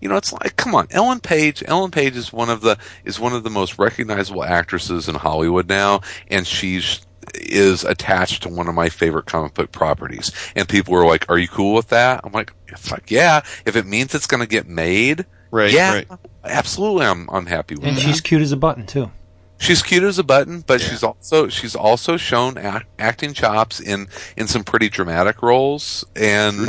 [0.00, 1.62] you know, it's like, come on, Ellen Page.
[1.66, 5.68] Ellen Page is one of the is one of the most recognizable actresses in Hollywood
[5.68, 7.00] now, and she's
[7.34, 10.30] is attached to one of my favorite comic book properties.
[10.54, 13.86] And people were like, "Are you cool with that?" I'm like, "Fuck yeah!" If it
[13.86, 16.08] means it's going to get made, Right, Yeah, right.
[16.44, 17.06] absolutely.
[17.06, 18.00] I'm I'm happy with it." And that.
[18.02, 19.10] she's cute as a button too.
[19.58, 20.88] She's cute as a button, but Yeah.
[20.88, 26.68] she's also she's also shown act, acting chops in in some pretty dramatic roles, and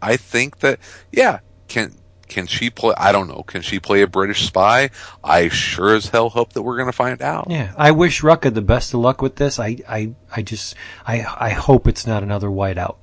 [0.00, 0.78] I think that
[1.10, 1.96] yeah, can
[2.28, 2.94] can she play?
[2.96, 3.42] I don't know.
[3.42, 4.88] Can she play a British spy?
[5.22, 7.48] I sure as hell hope that we're going to find out.
[7.50, 9.58] Yeah, I wish Rucka the best of luck with this.
[9.58, 10.74] I, I, I just,
[11.06, 12.96] I, I hope it's not another whiteout.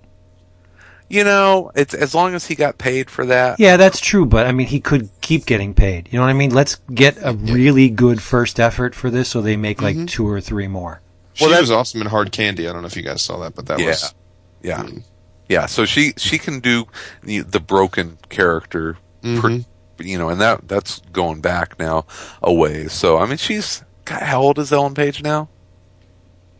[1.10, 3.60] You know, it's as long as he got paid for that.
[3.60, 6.08] Yeah, that's true, but I mean, he could keep getting paid.
[6.12, 6.52] You know what I mean?
[6.52, 10.06] Let's get a really good first effort for this, so they make like mm-hmm.
[10.06, 11.02] two or three more.
[11.34, 12.68] She Well, that- was awesome in Hard Candy.
[12.70, 13.88] I don't know if you guys saw that, but that Yeah.
[13.88, 14.14] was
[14.62, 15.04] Yeah, I mean,
[15.48, 15.66] yeah.
[15.66, 16.86] So she she can do
[17.24, 19.40] the, the broken character, mm-hmm.
[19.40, 19.66] pre-
[20.00, 22.06] you know, and that that's going back now
[22.44, 22.94] a ways.
[22.94, 25.50] So I mean, she's God, how old is Ellen Page now?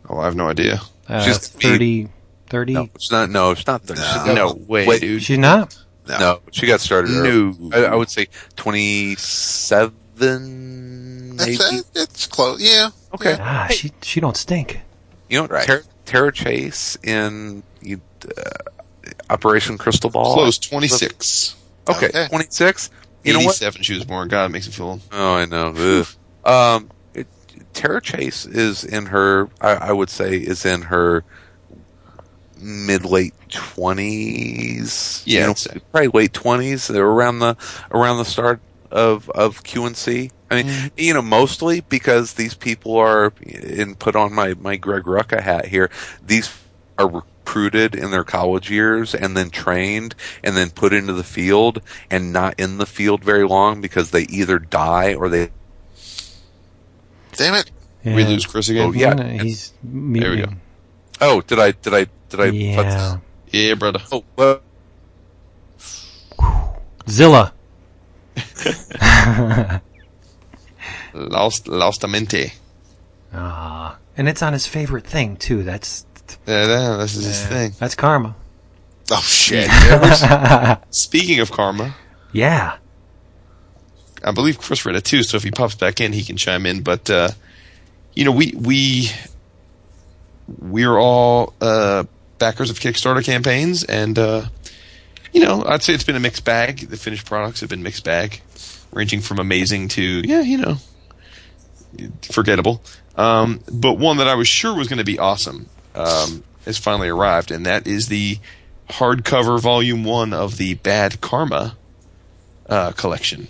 [0.08, 0.80] oh, I have no idea.
[1.08, 2.08] Uh, She's 30,
[2.50, 2.72] 30?
[2.74, 3.30] No, she's not.
[3.30, 3.82] No, it's not.
[3.82, 4.00] 30.
[4.00, 5.22] She's No way, wait, dude.
[5.22, 5.76] She's not?
[6.08, 6.18] No.
[6.18, 7.10] No, she got started.
[7.12, 7.56] early.
[7.58, 7.70] No.
[7.72, 11.52] I, I would say twenty-seven, maybe.
[11.52, 12.60] It's, uh, it's close.
[12.60, 12.90] Yeah.
[13.14, 13.36] Okay.
[13.40, 14.80] Ah, she, she don't stink.
[15.28, 15.66] You know, Right.
[15.66, 18.00] Tara, Tara Chase in you,
[18.36, 18.42] uh,
[19.30, 20.34] Operation Crystal Ball.
[20.34, 21.54] Close twenty six.
[21.88, 22.26] Okay, Okay.
[22.28, 22.90] twenty-six.
[23.22, 23.56] You know what?
[23.56, 24.28] 87 she was born.
[24.28, 25.02] God, it makes me feel old.
[25.12, 25.74] Oh, I know.
[25.76, 26.06] Ugh.
[26.46, 27.26] um, it,
[27.74, 29.48] Tara Chase is in her.
[29.60, 31.22] I, I would say is in her
[32.60, 35.22] mid late twenties.
[35.26, 36.88] Yeah, you know, I'd probably late twenties.
[36.88, 37.56] They're around the
[37.90, 38.60] around the start
[38.90, 40.30] of of QNC.
[40.50, 40.86] I mean, mm-hmm.
[40.96, 45.66] you know, mostly because these people are, and put on my my Greg Rucka hat
[45.66, 45.90] here.
[46.24, 46.50] These
[46.98, 50.14] are recruited in their college years and then trained
[50.44, 54.22] and then put into the field and not in the field very long because they
[54.22, 55.50] either die or they
[57.32, 57.70] Damn it.
[58.04, 58.88] We lose Chris again.
[58.88, 59.16] Oh, yeah.
[59.16, 60.52] Yeah, he's There we go.
[61.20, 63.18] oh did I did I did I Yeah.
[63.52, 64.00] Yeah, brother.
[64.12, 64.60] oh well
[67.08, 67.52] Zilla.
[71.12, 72.52] Lost, Lostamente.
[73.34, 75.62] Ah, and it's on his favorite thing too.
[75.64, 76.06] That's
[76.46, 77.72] Yeah, yeah, this is his thing.
[77.78, 78.36] that's karma.
[79.10, 79.68] Oh shit!
[80.90, 81.96] Speaking of karma,
[82.32, 82.76] Yeah.
[84.22, 85.22] I believe Chris read it too.
[85.24, 86.82] So if he pops back in, he can chime in.
[86.82, 87.30] But uh,
[88.14, 89.10] you know, we we
[90.46, 92.04] we're all uh,
[92.40, 94.46] backers of Kickstarter campaigns, and uh,
[95.32, 96.78] you know, I'd say it's been a mixed bag.
[96.88, 98.40] The finished products have been mixed bag,
[98.90, 100.76] ranging from amazing to yeah, you know,
[102.22, 102.82] forgettable.
[103.16, 107.08] Um, but one that I was sure was going to be awesome um, has finally
[107.08, 108.38] arrived, and that is the
[108.88, 111.76] hardcover volume one of the Bad Karma
[112.68, 113.48] uh, collection.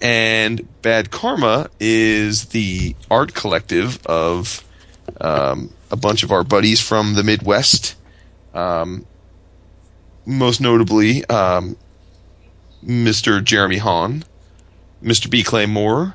[0.00, 4.64] And Bad Karma is the art collective of
[5.20, 7.96] um, a bunch of our buddies from the Midwest.
[8.54, 9.06] Um,
[10.26, 11.76] most notably, um,
[12.84, 13.42] Mr.
[13.42, 14.24] Jeremy Haun,
[15.02, 15.30] Mr.
[15.30, 15.42] B.
[15.42, 16.14] Clay Moore,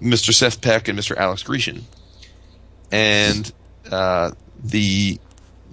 [0.00, 0.32] Mr.
[0.32, 1.16] Seth Peck, and Mr.
[1.16, 1.84] Alex Grecian.
[2.90, 3.52] And
[3.90, 4.32] uh,
[4.62, 5.18] the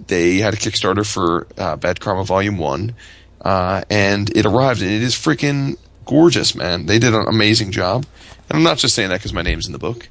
[0.06, 2.94] they had a Kickstarter for uh, Bad Karma Volume One,
[3.40, 6.86] uh, and it arrived, and it is freaking gorgeous, man.
[6.86, 8.04] They did an amazing job,
[8.48, 10.08] and I'm not just saying that because my name's in the book.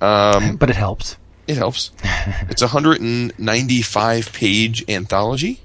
[0.00, 1.16] Um, But it helps.
[1.50, 1.90] It helps.
[2.48, 5.60] it's a 195 page anthology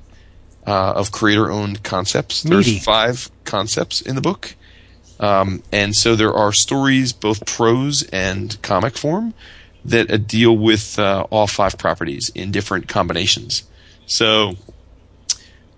[0.65, 2.43] uh, of creator owned concepts.
[2.43, 2.55] Meaty.
[2.55, 4.55] There's five concepts in the book.
[5.19, 9.33] Um, and so there are stories, both prose and comic form,
[9.85, 13.63] that uh, deal with uh, all five properties in different combinations.
[14.07, 14.55] So,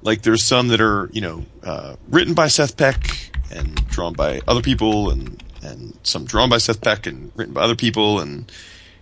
[0.01, 4.41] like, there's some that are, you know, uh, written by Seth Peck and drawn by
[4.47, 8.51] other people, and, and some drawn by Seth Peck and written by other people, and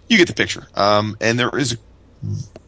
[0.07, 0.68] you get the picture.
[0.76, 1.80] Um, and there is an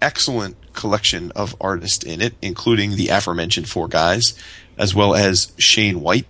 [0.02, 4.34] excellent collection of artists in it, including the aforementioned four guys,
[4.78, 6.28] as well as Shane White,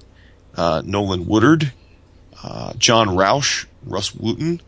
[0.56, 1.72] uh, Nolan Woodard,
[2.44, 4.62] uh, John Rauch, Russ Wooten,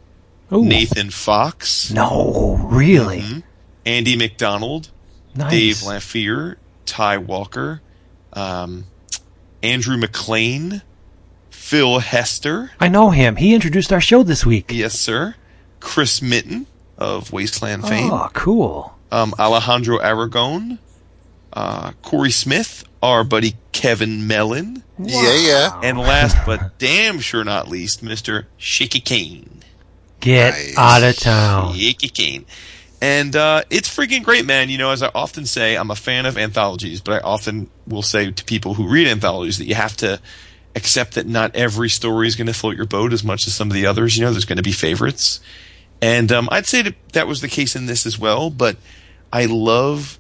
[0.52, 0.66] Ooh.
[0.66, 3.22] Nathan Fox, No, really.
[3.22, 3.40] Mm-hmm.
[3.86, 4.90] Andy McDonald,
[5.36, 5.52] Nice.
[5.52, 7.82] Dave Lanphear, Ty Walker,
[8.34, 8.86] um,
[9.64, 10.82] Andrew MacLean,
[11.49, 13.36] Phil Hester, I know him.
[13.36, 14.72] He introduced our show this week.
[14.74, 15.36] yes sir,
[15.80, 16.66] Chris Mitten
[16.98, 18.96] of Wasteland fame, Oh, cool.
[19.12, 20.80] um, Alejandro Aragon,
[21.54, 25.80] uh, Corey Smith, our buddy Kevin Mellon, yeah, yeah.
[25.84, 28.46] and last but damn sure not least, Mr.
[28.58, 29.62] Shaky Kane.
[30.20, 30.78] Get Nice.
[30.78, 31.76] out of town.
[31.76, 32.46] Shaky Kane.
[33.02, 34.68] And uh, it's freaking great, man.
[34.68, 38.02] You know, as I often say, I'm a fan of anthologies, but I often will
[38.02, 40.20] say to people who read anthologies that you have to
[40.76, 43.70] accept that not every story is going to float your boat as much as some
[43.70, 44.18] of the others.
[44.18, 45.40] You know, there's going to be favorites.
[46.02, 48.78] And um, I'd say that that was the case in this as well, but
[49.34, 50.18] I love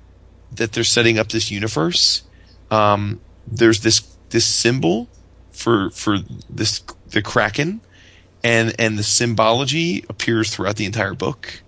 [0.51, 2.23] that they're setting up this universe.
[2.69, 5.07] Um, there's this this symbol
[5.51, 6.17] for for
[6.49, 7.81] this the kraken,
[8.43, 11.61] and and the symbology appears throughout the entire book,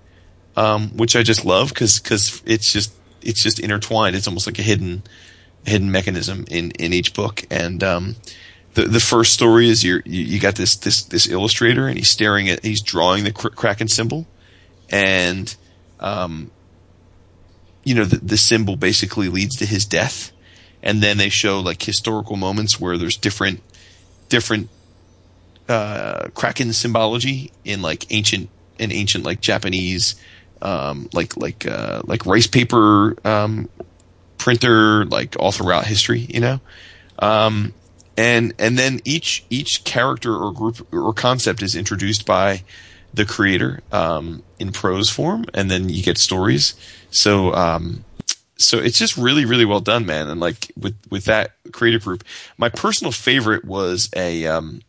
[0.55, 4.15] um, which I just love because because it's just it's just intertwined.
[4.15, 5.03] It's almost like a hidden
[5.65, 7.43] hidden mechanism in in each book.
[7.49, 8.15] And um,
[8.73, 12.49] the the first story is you you got this this this illustrator and he's staring
[12.49, 14.27] at he's drawing the kraken symbol,
[14.89, 15.55] and
[15.99, 16.51] um,
[17.83, 20.31] you know the the symbol basically leads to his death,
[20.81, 23.61] and then they show like historical moments where there's different
[24.29, 24.69] different
[25.67, 28.49] uh, kraken symbology in like ancient
[28.79, 30.15] in ancient like Japanese
[30.61, 33.69] um, like like uh, like rice paper um,
[34.37, 36.59] printer like all throughout history, you know.
[37.19, 37.73] Um,
[38.21, 42.63] and and then each each character or group or concept is introduced by
[43.13, 46.75] the creator um, in prose form, and then you get stories.
[47.09, 48.05] So um,
[48.57, 50.29] so it's just really really well done, man.
[50.29, 52.23] And like with with that creator group,
[52.59, 54.81] my personal favorite was a um,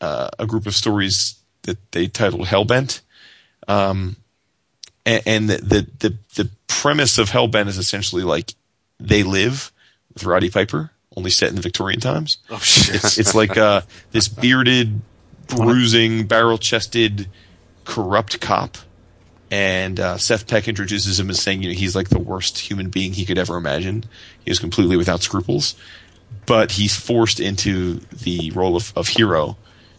[0.00, 3.00] uh, a group of stories that they titled Hellbent.
[3.66, 4.14] Um,
[5.04, 8.54] and, and the the the premise of Hellbent is essentially like
[9.00, 9.72] they live
[10.14, 12.38] with Roddy Piper, only set in the Victorian times.
[12.50, 12.96] Oh shit!
[12.96, 13.82] It's it's like uh,
[14.12, 15.00] this bearded,
[15.46, 17.28] bruising, barrel-chested,
[17.84, 18.78] corrupt cop,
[19.50, 22.90] and uh, Seth Peck introduces him as saying, you know, he's like the worst human
[22.90, 24.04] being he could ever imagine.
[24.44, 25.74] He is completely without scruples,
[26.46, 29.56] but he's forced into the role of, of hero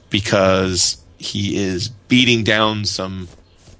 [0.09, 3.27] because he is beating down some,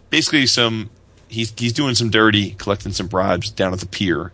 [0.09, 0.89] basically some,
[1.27, 4.33] he's he's doing some dirty, collecting some bribes down at the pier,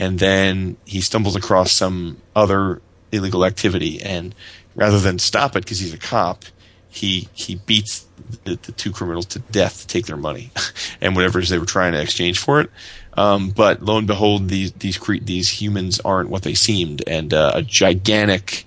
[0.00, 2.80] and then he stumbles across some other
[3.12, 4.34] illegal activity, and
[4.74, 6.44] rather than stop it because he's a cop,
[6.88, 8.06] he he beats
[8.44, 10.50] the, the two criminals to death to take their money
[11.00, 12.70] and whatever they were trying to exchange for it.
[13.14, 17.52] Um, but lo and behold, these these these humans aren't what they seemed, and uh,
[17.54, 18.66] a gigantic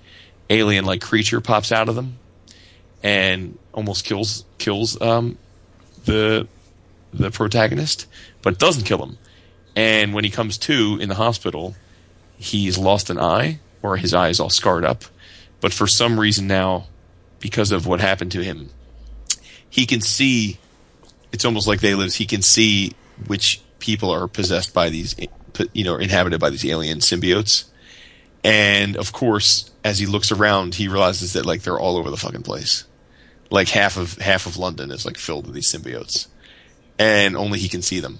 [0.50, 2.18] alien-like creature pops out of them
[3.02, 5.36] and almost kills kills um,
[6.04, 6.46] the
[7.12, 8.06] the protagonist,
[8.40, 9.18] but doesn't kill him.
[9.76, 11.74] And when he comes to in the hospital,
[12.36, 15.04] he's lost an eye, or his eye is all scarred up.
[15.60, 16.86] But for some reason now,
[17.40, 18.70] because of what happened to him,
[19.68, 20.58] he can see.
[21.32, 22.14] It's almost like they live.
[22.14, 22.92] He can see
[23.26, 25.16] which people are possessed by these,
[25.72, 27.64] you know, inhabited by these alien symbiotes.
[28.44, 32.16] And of course, as he looks around, he realizes that like they're all over the
[32.16, 32.84] fucking place.
[33.50, 36.28] Like half of half of London is like filled with these symbiotes,
[36.98, 38.18] and only he can see them.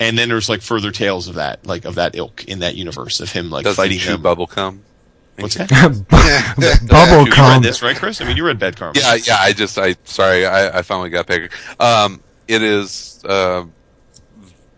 [0.00, 3.20] And then there's like further tales of that, like of that ilk in that universe
[3.20, 4.22] of him like Does fighting he chew them.
[4.22, 4.82] bubble come.
[5.38, 5.68] What's that?
[6.88, 8.20] Bubble You read this, right, Chris?
[8.20, 8.98] I mean, you read Bad Karma.
[8.98, 9.36] Yeah, yeah.
[9.38, 11.52] I just, I sorry, I, I finally got back.
[11.80, 13.64] Um, it is uh,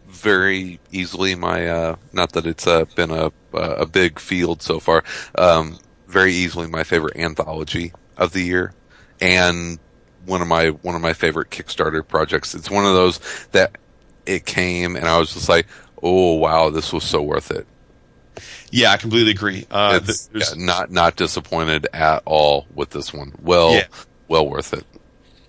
[0.09, 1.67] very easily my.
[1.67, 5.05] Uh, not that it's uh, been a a big field so far.
[5.37, 8.73] Um, very easily my favorite anthology of the year,
[9.21, 9.79] and
[10.27, 12.55] one of my one of my favorite Kickstarter projects.
[12.55, 13.19] It's one of those
[13.53, 13.77] that
[14.27, 15.67] it came, and I was just like,
[16.03, 17.67] oh wow, this was so worth it.
[18.71, 19.67] Yeah, I completely agree.
[19.71, 23.33] Uh, th- yeah, not not disappointed at all with this one.
[23.43, 23.87] Well, Yeah.
[24.29, 24.85] well worth it.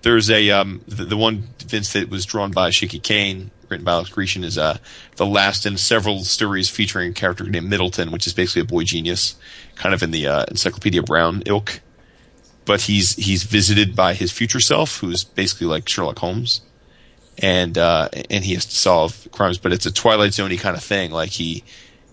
[0.02, 3.94] there's a um, the, the one Vince that was drawn by Shaky Kane, written by
[3.94, 4.78] Alex Grecian, is uh,
[5.16, 8.84] the last in several stories featuring a character named Middleton, which is basically a boy
[8.84, 9.36] genius,
[9.76, 11.80] kind of in the uh, Encyclopedia Brown ilk.
[12.66, 16.60] But he's he's visited by his future self, who's basically like Sherlock Holmes,
[17.38, 19.58] and uh, and he has to solve crimes.
[19.58, 21.12] But it's a Twilight Zoney kind of thing.
[21.12, 21.64] Like he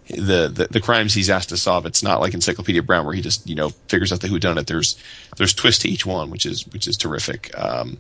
[0.09, 1.87] the, the the crimes he's asked to solve.
[1.87, 4.67] It's not like Encyclopedia Brown where he just you know figures out the whodunit.
[4.67, 4.97] There's
[5.37, 7.57] there's twists to each one, which is which is terrific.
[7.59, 7.99] Um,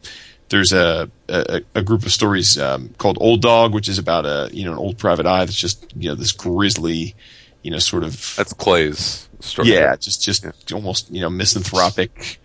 [0.49, 4.51] there's a, a a group of stories um, called Old Dog, which is about a
[4.53, 7.15] you know an old private eye that's just you know this grisly,
[7.63, 9.69] you know sort of That's Clay's story.
[9.69, 12.41] yeah, just just almost you know misanthropic.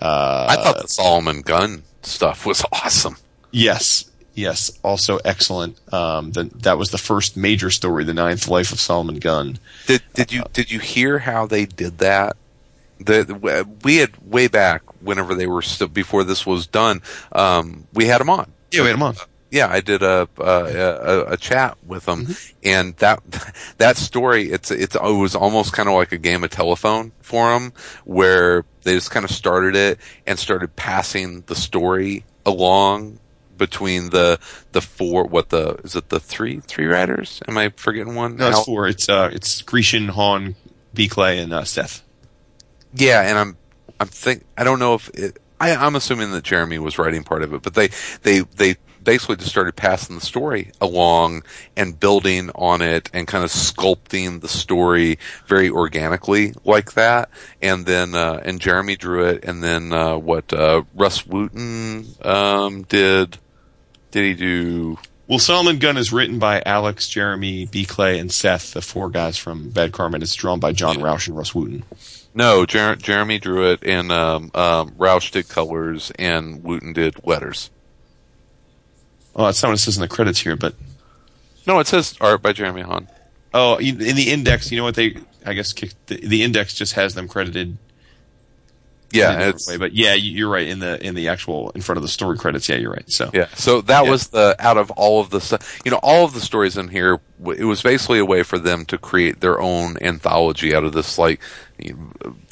[0.00, 3.16] Uh, I thought the Solomon Gunn stuff was awesome.
[3.52, 5.78] Yes, yes, also excellent.
[5.92, 9.58] Um, the, that was the first major story, the ninth life of Solomon Gunn.
[9.86, 12.36] Did did you did you hear how they did that?
[12.98, 17.02] The, the we had way back whenever they were still before this was done.
[17.32, 18.52] Um, we had them on.
[18.70, 19.16] Yeah, we had him on.
[19.50, 22.26] Yeah, I did a a, a, a chat with them,
[22.64, 23.20] and that
[23.78, 27.52] that story it's it's it was almost kind of like a game of telephone for
[27.52, 27.72] them,
[28.04, 33.18] where they just kind of started it and started passing the story along
[33.56, 34.38] between the
[34.72, 37.40] the four what the is it the three three writers?
[37.48, 38.36] Am I forgetting one?
[38.36, 38.88] No, it's Al- four.
[38.88, 40.56] It's uh, it's Grecian, Haun,
[40.92, 41.08] B.
[41.08, 42.02] Clay, and uh, Seth.
[42.94, 43.56] Yeah, and I'm
[44.00, 47.42] I'm think I don't know if it, I I'm assuming that Jeremy was writing part
[47.42, 47.88] of it, but they
[48.22, 51.42] they they basically just started passing the story along
[51.76, 57.30] and building on it and kind of sculpting the story very organically like that.
[57.62, 62.82] And then uh, and Jeremy drew it, and then uh, what uh, Russ Wooten um,
[62.84, 63.38] did
[64.14, 64.96] did he do?
[65.26, 67.84] Well, Solomon Gunn is written by Alex, Jeremy, B.
[67.84, 70.14] Clay, and Seth, the four guys from Bad Karma.
[70.14, 71.82] and It's drawn by John Rauch and Russ Wooten.
[72.32, 77.70] No, Jer- Jeremy drew it, and um, um, Rauch did colors, and Wooten did letters.
[79.34, 80.74] Oh, that's not what it says in the credits here, but
[81.66, 83.08] No, it says art by Jeremy Haun.
[83.52, 85.16] oh, in in the index, you know what they?
[85.44, 87.78] I guess the, the index just has them credited.
[89.14, 91.70] In a Yeah, it's way, but yeah, you- you're right in the in the actual
[91.74, 92.68] in front of the story credits.
[92.68, 93.04] Yeah, you're right.
[93.10, 93.46] So yeah.
[93.54, 94.10] So that Yeah.
[94.10, 95.40] was the out of all of the.
[95.84, 97.20] You know, all of the stories in here.
[97.56, 101.18] It was basically a way for them to create their own anthology out of this
[101.18, 101.40] like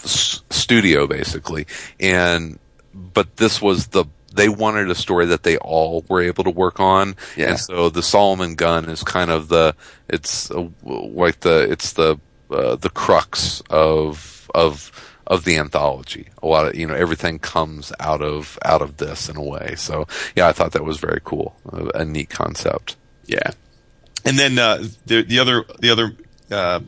[0.05, 1.67] studio, basically.
[2.01, 2.59] And
[2.95, 6.81] but this was the they wanted a story that they all were able to work
[6.81, 7.17] on.
[7.37, 7.51] Yeah.
[7.51, 9.75] And so the Solomon Gunn is kind of the
[10.09, 10.51] it's
[10.83, 12.19] like the it's the
[12.51, 14.91] uh, the crux of of
[15.33, 16.27] of the anthology.
[16.43, 19.75] A lot of you know everything comes out of out of this in a way.
[19.77, 20.07] So
[20.37, 22.97] yeah, I thought that was very cool, a, a neat concept.
[23.27, 23.51] Yeah,
[24.25, 26.13] and then uh, the the other the other
[26.51, 26.81] uh,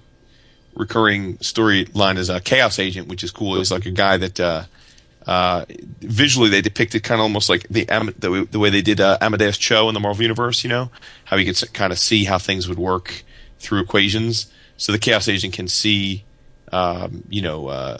[0.75, 3.61] recurring storyline is a Chaos Agent, which is cool.
[3.61, 4.65] It's like a guy that uh,
[5.27, 5.65] uh,
[6.01, 7.85] visually they depicted kind of almost like the
[8.19, 10.65] the, way- the way they did uh, Amadeus Cho in the Marvel Universe.
[10.65, 10.91] You know
[11.25, 13.23] how he could kind of see how things would work
[13.59, 14.53] through equations.
[14.77, 16.24] So the Chaos Agent can see,
[16.75, 17.99] um, you know, uh,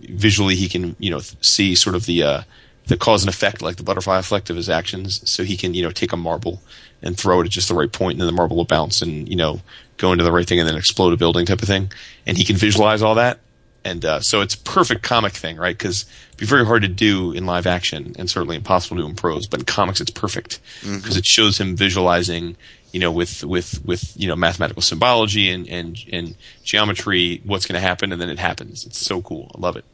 [0.00, 2.42] visually he can you know see sort of the uh,
[2.86, 5.28] the cause and effect, like the butterfly effect of his actions.
[5.28, 6.62] So he can you know take a marble
[7.00, 9.28] and throw it at just the right point, and then the marble will bounce and
[9.28, 9.60] you know
[9.96, 11.90] go into the right thing and then explode a building type of thing.
[12.26, 13.38] And he can visualize all that.
[13.84, 15.76] And uh, so it's perfect comic thing, right?
[15.76, 19.08] Because it'd be very hard to do in live action, and certainly impossible to do
[19.08, 19.46] in prose.
[19.46, 22.56] But in comics, it's perfect because it shows him visualizing,
[22.92, 27.80] you know, with with with you know mathematical symbology and and and geometry, what's going
[27.80, 28.86] to happen, and then it happens.
[28.86, 29.50] It's so cool.
[29.54, 29.84] I love it.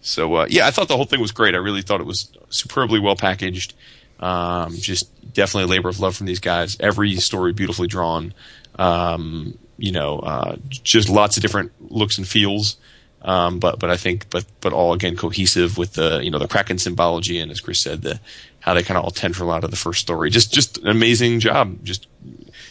[0.00, 1.54] So uh, yeah, I thought the whole thing was great.
[1.54, 3.74] I really thought it was superbly well packaged.
[4.20, 6.76] Um, just definitely a labor of love from these guys.
[6.78, 8.32] Every story beautifully drawn.
[8.78, 12.76] Um, you know, uh, just lots of different looks and feels.
[13.22, 16.46] Um, but but I think but but all again cohesive with the you know the
[16.46, 18.20] Kraken symbology and as Chris said the
[18.60, 20.28] how they kind of all tendril out of the first story.
[20.28, 21.82] Just just an amazing job.
[21.82, 22.06] Just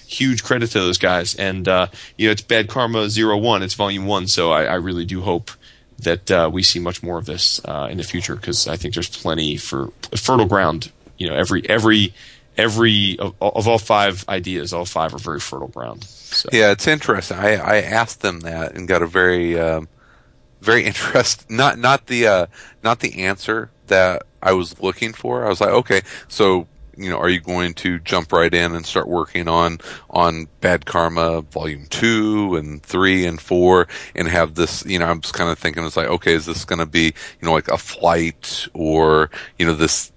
[0.07, 1.35] huge credit to those guys.
[1.35, 1.87] And uh,
[2.17, 3.63] you know it's Bad Karma Zero One.
[3.63, 4.27] It's Volume One.
[4.27, 5.51] So I, I really do hope
[5.99, 8.93] that uh, we see much more of this uh, in the future because I think
[8.93, 10.91] there's plenty for fertile ground.
[11.17, 12.13] You know every every
[12.57, 16.03] every of, of all five ideas, all five are very fertile ground.
[16.03, 16.49] So.
[16.51, 17.37] Yeah, it's interesting.
[17.37, 19.87] I, I asked them that and got a very um,
[20.61, 22.45] very interest not not the uh,
[22.83, 25.45] not the answer that I was looking for.
[25.45, 26.67] I was like, okay, so
[26.97, 29.79] you know, are you going to jump right in and start working on
[30.09, 34.85] on Bad Karma Volume Two and Three and Four and have this?
[34.85, 37.05] You know, I'm just kind of thinking it's like, okay, is this going to be
[37.05, 40.11] you know like a flight or you know this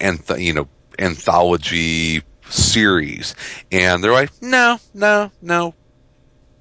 [0.00, 0.68] and you know
[0.98, 3.34] anthology series?
[3.72, 5.74] And they're like, no, no, no,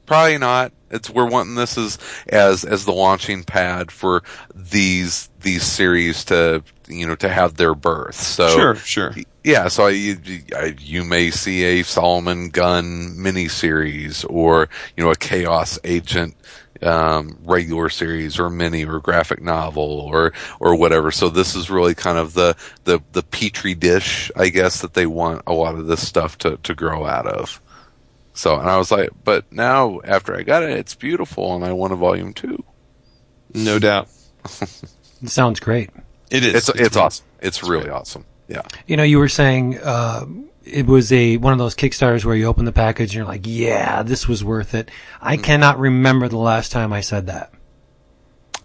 [0.06, 0.72] probably not.
[0.90, 1.98] It's we're wanting this as
[2.28, 4.24] as as the launching pad for
[4.56, 8.16] these these series to you know to have their birth.
[8.16, 9.16] So sure, sure.
[9.44, 10.18] Yeah, so you,
[10.80, 16.36] you may see a Solomon Gunn miniseries or you know a Chaos Agent
[16.82, 21.12] um, regular series or mini or graphic novel or or whatever.
[21.12, 25.06] So this is really kind of the the the petri dish, I guess, that they
[25.06, 27.62] want a lot of this stuff to to grow out of.
[28.38, 31.74] So, and I was like, but now after I got it, it's beautiful, and I
[31.74, 32.64] want a volume two.
[33.54, 34.10] No doubt.
[35.26, 35.90] Sounds great.
[36.30, 36.54] It is.
[36.54, 37.26] It's it's, it's awesome.
[37.40, 37.94] It's, it's really great.
[37.94, 38.26] awesome.
[38.48, 38.62] Yeah.
[38.86, 40.26] You know, you were saying uh,
[40.64, 43.42] it was a one of those Kickstarters where you open the package and you're like,
[43.46, 45.44] "Yeah, this was worth it." I mm-hmm.
[45.44, 47.52] cannot remember the last time I said that.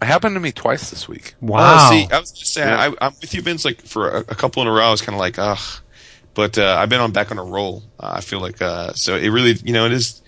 [0.03, 1.33] It happened to me twice this week.
[1.39, 1.77] Wow.
[1.79, 2.93] Oh, see, I was just saying, yeah.
[2.99, 3.63] I, am with you, Vince.
[3.63, 5.59] Like for a, a, couple in a row, I was kind of like, ugh.
[6.33, 7.83] But uh, I've been on back on a roll.
[7.99, 10.21] Uh, I feel like uh, so it really, you know, it is,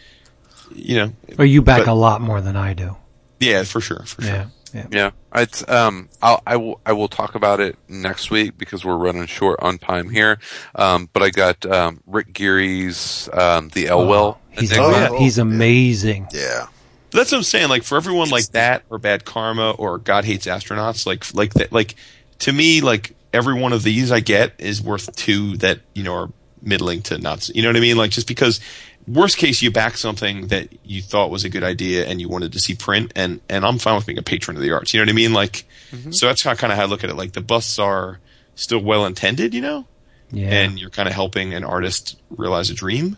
[0.73, 1.14] you know.
[1.40, 2.95] Or you back but, a lot more than I do.
[3.40, 4.32] Yeah, for sure, for sure.
[4.32, 4.45] Yeah.
[4.73, 4.88] Yeah.
[4.91, 5.11] yeah.
[5.34, 9.26] It's, um, I'll, I will, I will talk about it next week because we're running
[9.26, 10.38] short on time here.
[10.76, 14.40] Um, but I got, um, Rick Geary's, um, The Elwell.
[14.41, 16.27] Oh, he's, oh, he's amazing.
[16.34, 16.68] Yeah.
[17.11, 17.69] That's what I'm saying.
[17.69, 21.72] Like for everyone like that or Bad Karma or God Hates Astronauts, like, like that,
[21.72, 21.95] like
[22.40, 26.13] to me, like every one of these I get is worth two that, you know,
[26.15, 26.29] are
[26.61, 27.51] middling to nuts.
[27.53, 27.97] You know what I mean?
[27.97, 28.59] Like just because
[29.07, 32.53] worst case you back something that you thought was a good idea and you wanted
[32.53, 34.93] to see print and and I'm fine with being a patron of the arts.
[34.93, 35.33] You know what I mean?
[35.33, 36.11] Like mm-hmm.
[36.11, 37.15] so that's kind of how I look at it.
[37.15, 38.19] Like the busts are
[38.55, 39.85] still well intended, you know?
[40.31, 40.49] Yeah.
[40.49, 43.17] And you're kind of helping an artist realize a dream.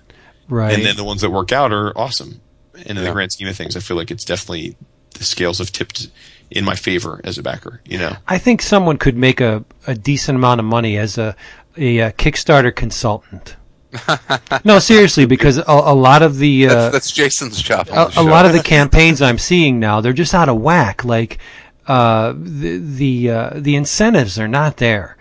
[0.49, 0.73] Right.
[0.73, 2.41] And then the ones that work out are awesome.
[2.73, 3.03] And in yeah.
[3.03, 4.75] the grand scheme of things, I feel like it's definitely
[5.11, 6.09] the scales have tipped
[6.49, 8.15] in my favor as a backer, you know.
[8.27, 11.35] I think someone could make a, a decent amount of money as a,
[11.77, 13.57] a, a Kickstarter consultant
[14.65, 17.87] no, seriously, because a, a lot of the uh, that's, that's, Jason's job.
[17.89, 21.05] A, a, lot of the campaigns I'm seeing now, they're just out of whack.
[21.05, 21.39] Like
[21.87, 25.16] uh, the the uh, the incentives are not there.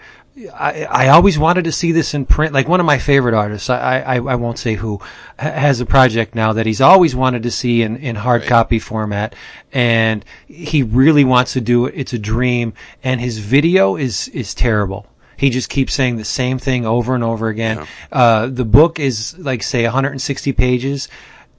[0.53, 2.53] I, I always wanted to see this in print.
[2.53, 5.01] Like one of my favorite artists, I, I, I won't say who,
[5.39, 8.49] has a project now that he's always wanted to see in, in hard right.
[8.49, 9.35] copy format.
[9.73, 11.95] And he really wants to do it.
[11.97, 12.75] It's a dream.
[13.03, 15.07] And his video is, is terrible.
[15.37, 17.79] He just keeps saying the same thing over and over again.
[17.79, 17.87] Yeah.
[18.13, 21.09] Uh, the book is like say 160 pages.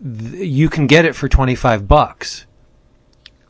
[0.02, 2.45] You can get it for 25 bucks,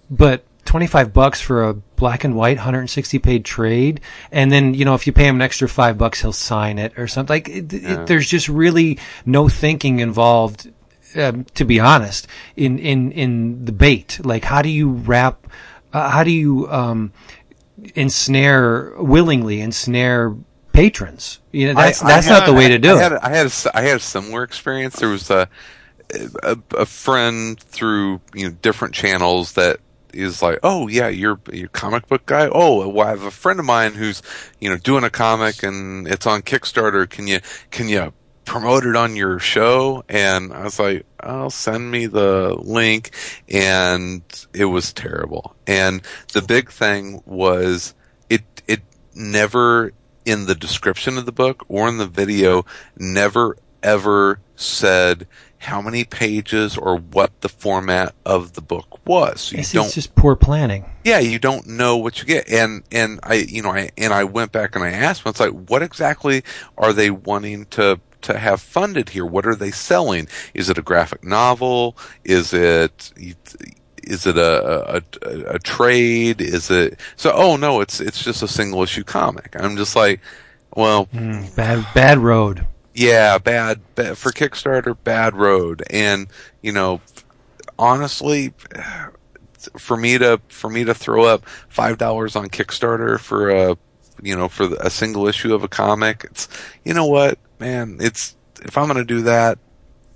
[0.10, 4.94] but 25 bucks for a black and white 160 page trade and then you know
[4.94, 7.73] if you pay him an extra 5 bucks he'll sign it or something like it,
[7.73, 8.02] yeah.
[8.02, 10.72] it, there's just really no thinking involved
[11.15, 15.48] um, to be honest in in in the bait like how do you wrap
[15.94, 17.11] uh, how do you um,
[17.95, 20.35] ensnare willingly ensnare
[20.77, 21.39] patrons.
[21.52, 22.99] You know, that's I, that's I had, not the way to do I, it.
[22.99, 24.98] I had, I had a, I had a similar experience.
[24.98, 25.49] There was a,
[26.44, 29.80] a a friend through you know different channels that
[30.14, 32.50] is like, oh yeah, you're you're comic book guy.
[32.52, 34.22] Oh, well, I have a friend of mine who's
[34.60, 37.10] you know doing a comic and it's on Kickstarter.
[37.10, 37.40] Can you
[37.72, 38.14] can you
[38.48, 40.04] promote it on your show?
[40.10, 43.12] And I was like, oh, send me the link.
[43.50, 44.24] And
[44.54, 45.56] it was terrible.
[45.68, 46.02] And
[46.34, 47.94] the big thing was
[48.30, 48.82] it, it
[49.14, 49.92] never
[50.26, 52.66] in the description of the book or in the video
[52.98, 55.28] never ever said
[55.60, 59.52] how many pages or what the format of the book was.
[59.52, 60.86] You don't, it's just poor planning.
[61.04, 62.50] Yeah, you don't know what you get.
[62.50, 65.40] And, and I, you know, I, and I went back and I asked them, it's
[65.40, 66.44] like, what exactly
[66.78, 69.26] are they wanting to, to have funded here?
[69.26, 70.28] What are they selling?
[70.54, 71.98] Is it a graphic novel?
[72.24, 73.12] Is it
[74.04, 76.42] is it a, a, a trade?
[76.42, 77.32] Is it so?
[77.34, 79.56] Oh no, it's it's just a single issue comic.
[79.60, 80.22] I'm just like,
[80.76, 82.66] well, Mm, bad bad road.
[82.98, 85.84] Yeah, bad, bad for Kickstarter, bad road.
[85.91, 86.28] And
[86.61, 86.99] you know,
[87.78, 88.53] honestly,
[89.78, 93.78] for me to for me to throw up five dollars on Kickstarter for a
[94.22, 96.48] you know for a single issue of a comic, it's
[96.84, 99.60] you know what, man, it's if I'm going to do that.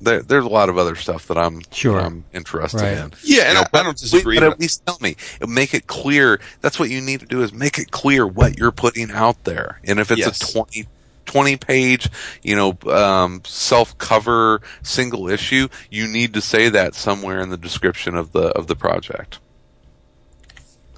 [0.03, 2.01] There, there's a lot of other stuff that I'm Sure.
[2.01, 2.93] I'm interested Right.
[2.97, 3.13] in.
[3.23, 4.39] Yeah, and You know, I, I but- don't disagree.
[4.39, 5.15] But but- at least tell me,
[5.47, 6.39] make it clear.
[6.61, 9.79] That's what you need to do is make it clear what you're putting out there.
[9.83, 10.49] And if it's Yes.
[10.49, 10.87] a 20,
[11.31, 12.09] 20 page,
[12.43, 17.57] you know, um, self cover single issue, you need to say that somewhere in the
[17.57, 19.39] description of the of the project.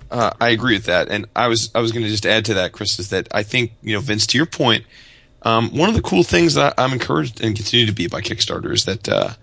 [0.09, 2.55] Uh, I agree with that, and I was I was going to just add to
[2.55, 4.85] that, Chris, is that I think you know Vince, to your point,
[5.43, 8.73] um, one of the cool things that I'm encouraged and continue to be by Kickstarter
[8.73, 9.33] is that uh,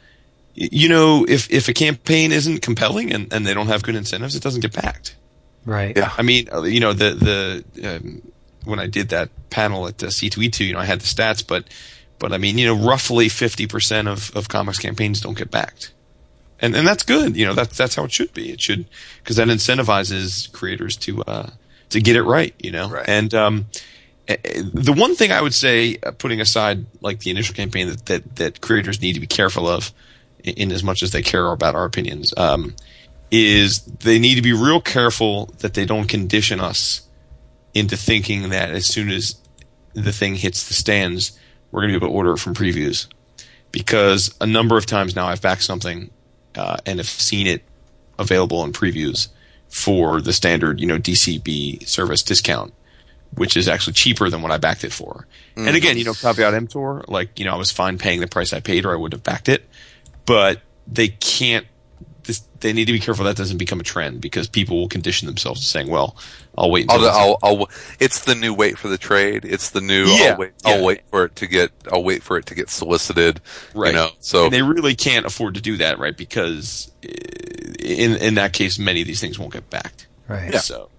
[0.55, 4.35] you know if if a campaign isn't compelling and, and they don't have good incentives,
[4.35, 5.17] it doesn't get backed.
[5.65, 5.97] Right.
[5.97, 6.13] Yeah.
[6.17, 8.23] I mean, uh, you know the the um,
[8.65, 11.65] when I did that panel at uh, C2E2, you know I had the stats, but
[12.19, 15.93] but I mean you know roughly 50 percent of of comics campaigns don't get backed
[16.61, 17.37] and and that's good.
[17.37, 18.51] You know, that's that's how it should be.
[18.53, 18.85] It should
[19.23, 21.51] because that incentivizes creators to uh,
[21.91, 22.55] to get it right.
[22.63, 23.09] You know, Right.
[23.09, 23.67] and um,
[24.29, 27.89] eh, eh, the one thing I would say, uh, putting aside like the initial campaign,
[27.89, 29.93] that that, that creators need to be careful of,
[30.45, 32.75] in, in as much as they care about our opinions, um,
[33.31, 37.03] is they need to be real careful that they don't condition us
[37.75, 39.37] into thinking that as soon as
[39.95, 41.39] the thing hits the stands,
[41.71, 43.07] we're going to be able to order it from previews.
[43.73, 46.11] Because a number of times now I've backed something
[46.57, 47.63] uh, and have seen it
[48.19, 49.29] available in previews
[49.69, 52.75] for the standard, you know, DCB service discount,
[53.35, 55.27] which is actually cheaper than what I backed it for.
[55.57, 58.53] And again, you know, caveat emptor, like, you know, I was fine paying the price
[58.53, 59.69] I paid or I would have backed it,
[60.27, 61.67] but they can't,
[62.61, 65.61] they need to be careful that doesn't become a trend because people will condition themselves
[65.61, 66.17] to saying, well,
[66.57, 69.45] I'll wait until I'll, it's- I'll, I'll, it's the new wait for the trade.
[69.45, 70.05] It's the new.
[70.07, 70.53] Yeah, I'll wait.
[70.65, 71.71] I'll wait for it to get.
[71.91, 73.41] I'll wait for it to get solicited.
[73.75, 73.89] Right.
[73.89, 74.11] You know.
[74.21, 76.17] So and they really can't afford to do that, right?
[76.17, 77.09] Because uh,
[77.81, 80.07] in in that case, many of these things won't get backed.
[80.29, 80.53] Right.
[80.53, 80.61] Yeah.
[80.61, 80.91] So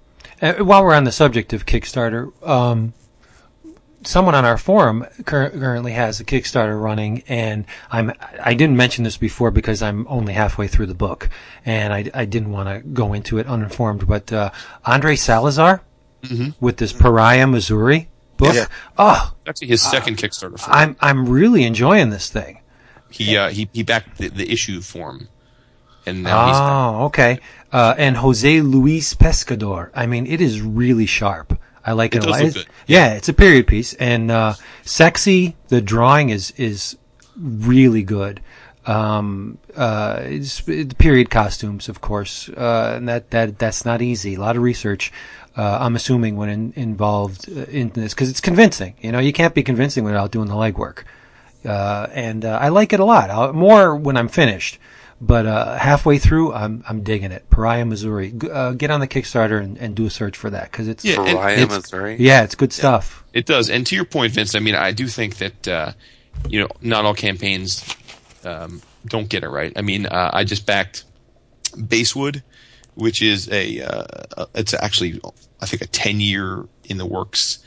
[0.41, 2.93] Uh, while we're on the subject of Kickstarter, um,
[4.03, 8.11] someone on our forum cur- currently has a Kickstarter running, and I'm
[8.43, 11.29] I didn't mention this before because I'm only halfway through the book,
[11.65, 14.07] and I, I didn't want to go into it uninformed.
[14.07, 14.51] But uh,
[14.85, 15.81] Andre Salazar
[16.59, 18.53] with this Pariah, Missouri book.
[18.53, 18.67] Yeah.
[18.97, 20.59] Oh, actually, his second Kickstarter.
[20.59, 22.61] For I'm I'm really enjoying this thing.
[23.09, 25.27] he uh, he he backed the, the issue form,
[26.05, 27.39] and now he's Oh, okay.
[27.71, 29.91] Uh, and Jose Luis Pescador.
[29.95, 31.57] I mean, it is really sharp.
[31.85, 32.39] I like it, It a lot.
[32.41, 32.67] It's- good.
[32.87, 34.53] Yeah, it's a period piece and uh,
[34.83, 35.55] sexy.
[35.69, 36.97] The drawing is is
[37.37, 38.41] really good.
[38.85, 44.35] Um, uh, it's, the period costumes, of course, uh, and that that that's not easy.
[44.35, 45.11] A lot of research.
[45.55, 48.95] Uh, I'm assuming when in, involved uh, in this because it's convincing.
[49.01, 51.03] You know, you can't be convincing without doing the legwork.
[51.63, 53.29] Uh, and uh, I like it a lot.
[53.29, 54.79] I'll, more when I'm finished.
[55.23, 57.47] But uh, halfway through, I'm I'm digging it.
[57.51, 58.31] Pariah, Missouri.
[58.31, 61.05] G- Uh, get on the Kickstarter and, and do a search for that because it's
[61.05, 62.15] Yeah, Pariah, it's- Missouri.
[62.19, 63.23] yeah, it's good stuff.
[63.31, 64.55] It does, and to your point, Vince.
[64.55, 65.91] I mean, I do think that uh,
[66.49, 67.85] you know not all campaigns
[68.43, 69.71] um, don't get it right.
[69.75, 71.03] I mean, uh, I just backed
[71.87, 72.43] Basewood,
[72.95, 74.03] which is a uh,
[74.37, 75.21] uh, it's actually
[75.61, 77.59] I think a ten year in the works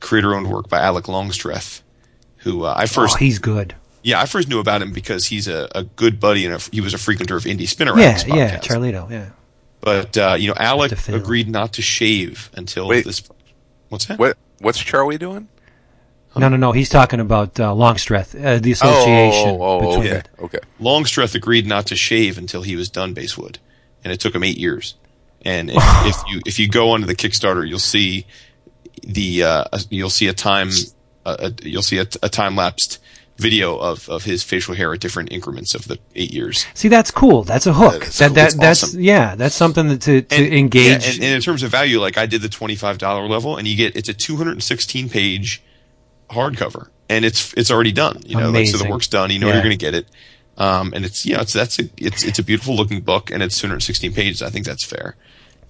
[0.00, 1.82] creator owned work by Alec Longstreth,
[2.38, 3.74] who uh, I Oh, first he's good.
[4.06, 6.80] Yeah I first knew about him because he's a, a good buddy and a, he
[6.80, 8.62] was a frequenter of Indie Spinner Yeah, Racks yeah, podcast.
[8.62, 9.10] Charlito.
[9.10, 9.26] Yeah.
[9.80, 13.04] But uh, you know, Alec agreed not to shave until Wait.
[13.04, 13.22] this.
[13.88, 14.18] What's that?
[14.18, 15.48] What What's Charlie doing?
[16.38, 16.72] No, no, no.
[16.72, 20.12] He's talking about uh, Longstreth, uh, the association Oh, oh, oh, between.
[20.18, 20.58] okay, okay.
[20.78, 23.58] Longstreth agreed not to shave until he was done Basewood,
[24.04, 24.96] and it took him eight years.
[25.42, 28.26] And if, if you if you go onto the Kickstarter, you'll see
[29.02, 30.70] the uh, you'll see a time
[31.24, 32.98] uh, a, you'll see a, a time lapsed
[33.38, 36.66] video of, of his facial hair at different increments of the eight years.
[36.74, 37.42] See, that's cool.
[37.44, 38.00] That's a hook.
[38.00, 38.34] That is that cool.
[38.34, 39.00] that that's awesome.
[39.00, 39.34] yeah.
[39.34, 40.86] That's something that to to And- engage.
[41.04, 43.56] yeah, and, and in terms of value, like I did the twenty five dollar level,
[43.56, 45.62] and you get it's a two hundred and sixteen page
[46.30, 48.22] hardcover, and it's it's already done.
[48.26, 49.30] You know, like so the work's done.
[49.30, 49.54] You know Yeah.
[49.54, 50.06] you're going to get it,
[50.58, 53.58] um, and it's know it's that's a it's it's a beautiful looking book, and it's
[53.60, 54.42] two hundred sixteen pages.
[54.42, 55.16] I think that's fair.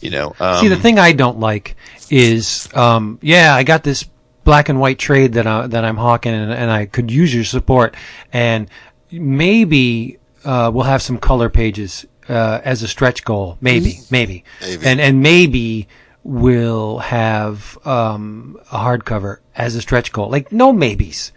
[0.01, 1.75] You know, um, See, the thing I don't like
[2.11, 4.05] is, um, yeah, I got this
[4.47, 7.45] black and white trade that I that I'm hawking, and, and I could use your
[7.45, 7.95] support,
[8.33, 8.71] and
[9.13, 13.59] maybe uh, we'll have some color pages uh, as a stretch goal.
[13.61, 14.87] Maybe, maybe, Maybe.
[14.87, 15.89] and and maybe
[16.23, 20.31] we'll have um, a hardcover as a stretch goal.
[20.31, 21.33] Like no maybes.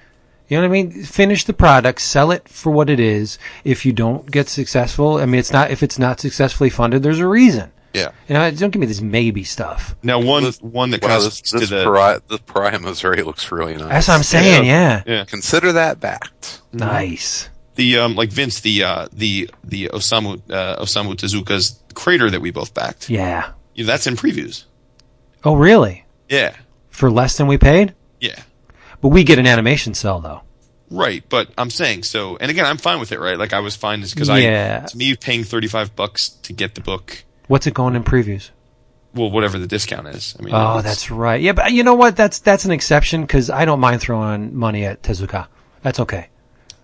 [0.47, 1.03] You know what I mean?
[1.03, 3.37] Finish the product, sell it for what it is.
[3.63, 7.03] If you don't get successful, I mean, it's not if it's not successfully funded.
[7.03, 7.71] There's a reason.
[7.93, 8.11] Yeah.
[8.27, 9.95] You know, don't give me this maybe stuff.
[10.03, 12.39] Now, one This- one that Wow, kind of this, speaks to this, the pariah, this
[12.45, 13.89] pariah Missouri looks really nice.
[13.89, 14.65] That's what I'm saying.
[14.65, 16.61] Yeah, yeah Consider that backed.
[16.71, 17.49] nice.
[17.75, 22.51] the um like Vince the uh the the Osamu uh, Osamu Tezuka's crater that we
[22.51, 23.09] both backed.
[23.09, 23.51] Yeah.
[23.73, 24.65] You know, that's in previews.
[25.43, 26.05] Oh, really?
[26.27, 26.53] Yeah,
[26.89, 27.95] For less than we paid?
[28.19, 28.43] yeah.
[29.01, 30.41] But we get an animation cell though.
[30.91, 33.37] Right, but I'm saying so, and again, I'm fine with it, right?
[33.37, 34.81] Like I was fine because Yeah.
[34.83, 38.51] I, to me, paying 35 bucks to get the book, What's it going in previews?
[39.13, 40.35] well, whatever the discount is.
[40.39, 41.41] I mean, Oh, that's right.
[41.41, 42.15] Yeah, but you know what?
[42.15, 45.47] That's that's an exception because I don't mind throwing money at Tezuka.
[45.81, 46.27] That's okay.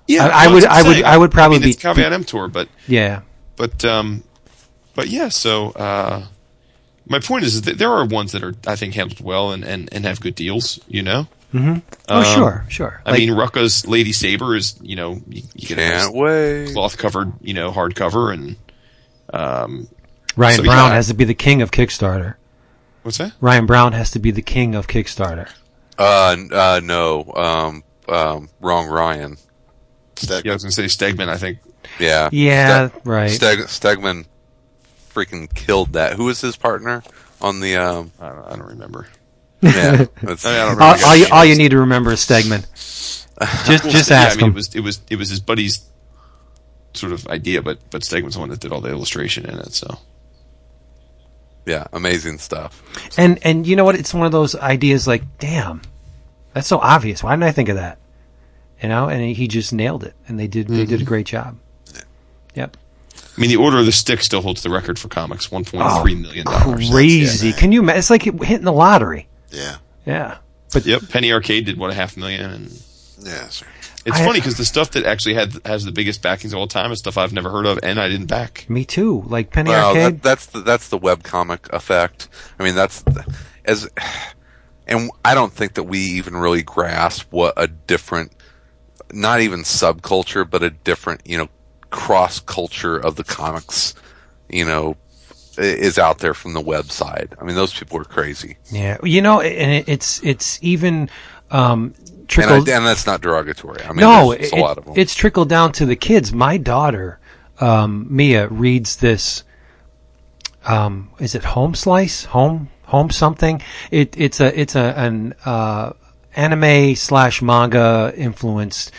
[0.07, 0.25] yeah.
[0.25, 1.05] I- I no, would- I'm I would- saying.
[1.05, 3.21] I would probably mean, it's be- caveat emptor, but Yeah.
[3.55, 4.23] but um,
[4.95, 5.29] but yeah.
[5.29, 6.25] So uh,
[7.07, 9.87] my point is that there are ones that are I think handled well and and,
[9.91, 10.79] and have good deals.
[10.87, 11.77] You know, Mm-hmm.
[12.09, 13.01] Oh, sure, sure.
[13.05, 16.15] I Like, mean, Rucka's Lady Sabre is you know you, you get a nice Can't
[16.15, 16.73] wait.
[16.73, 18.55] cloth covered you know hardcover and
[19.31, 19.87] um,
[20.36, 20.95] Ryan so, Browne yeah.
[20.95, 22.36] has to be the king of Kickstarter.
[23.03, 23.34] what's that?
[23.41, 25.49] Ryan Browne has to be the king of Kickstarter.
[25.98, 27.32] Uh, uh, no.
[27.34, 29.38] Um, um, wrong Ryan.
[30.16, 31.30] Steg- Yeah, I was gonna say Stegman.
[31.30, 31.60] I think
[31.99, 32.30] Yeah.
[32.32, 33.32] Yeah, Ste- right.
[33.32, 34.26] Steg- Stegman
[35.14, 36.14] freaking killed that.
[36.14, 37.03] Who was his partner
[37.41, 39.07] on the, um, I don't, I don't remember.
[39.62, 39.72] yeah.
[39.72, 40.84] I, mean, I don't remember.
[40.84, 42.66] all, all, you, all you need to remember is Stegman.
[43.66, 44.52] Just Well, just yeah, ask I mean, him.
[44.52, 45.82] It was it was it was his buddy's
[46.94, 49.74] sort of idea, but but Stegman's the one that did all the illustration in it.
[49.74, 49.98] So
[51.65, 52.81] yeah, amazing stuff.
[53.17, 53.95] And and you know what?
[53.95, 55.81] It's one of those ideas like, damn,
[56.53, 57.23] that's so obvious.
[57.23, 57.97] Why didn't I think of that?
[58.81, 60.89] You know, and he just nailed it, and they did they Mm-hmm.
[60.89, 61.57] did a great job.
[62.55, 62.77] Yep,
[63.37, 65.85] I mean, the Order of the Stick still holds the record for comics, one point
[66.01, 66.89] three million dollars.
[66.89, 67.51] crazy.
[67.53, 67.87] Can you?
[67.89, 69.27] It's like hitting the lottery.
[69.51, 69.77] yeah.
[70.05, 70.37] Yeah,
[70.71, 72.81] But Yep, Penny Arcade did what a half million, and
[73.19, 73.49] Yeah.
[73.49, 73.67] Sure.
[74.06, 76.68] It's I- funny because the stuff that actually had has the biggest backings of all
[76.68, 78.65] time is stuff I've never heard of, and I didn't back.
[78.69, 79.23] me too.
[79.27, 80.15] Like Penny Well, Arcade.
[80.15, 82.30] that, that's the, that's the webcomic effect.
[82.60, 83.03] I mean, that's
[83.65, 83.90] as,
[84.88, 88.32] and I don't think that we even really grasp what a different,
[89.11, 91.49] not even subculture, but a different, you know,
[91.90, 93.95] cross culture of the comics,
[94.49, 94.98] you know,
[95.57, 97.34] is out there from the website.
[97.40, 101.10] I mean, those people are crazy, yeah, you know, and it's it's even
[101.49, 101.94] um,
[102.38, 103.84] and, I, and that's not derogatory.
[103.84, 104.93] I mean, no, there's it, a lot of them.
[104.97, 106.34] it's trickled down to the kids.
[106.34, 107.19] My daughter,
[107.60, 109.43] um, Mia, reads this.
[110.65, 112.26] Um, is it Home Slice?
[112.26, 113.61] Home Home something?
[113.91, 115.93] It it's a it's a an uh,
[116.35, 118.91] anime slash manga influenced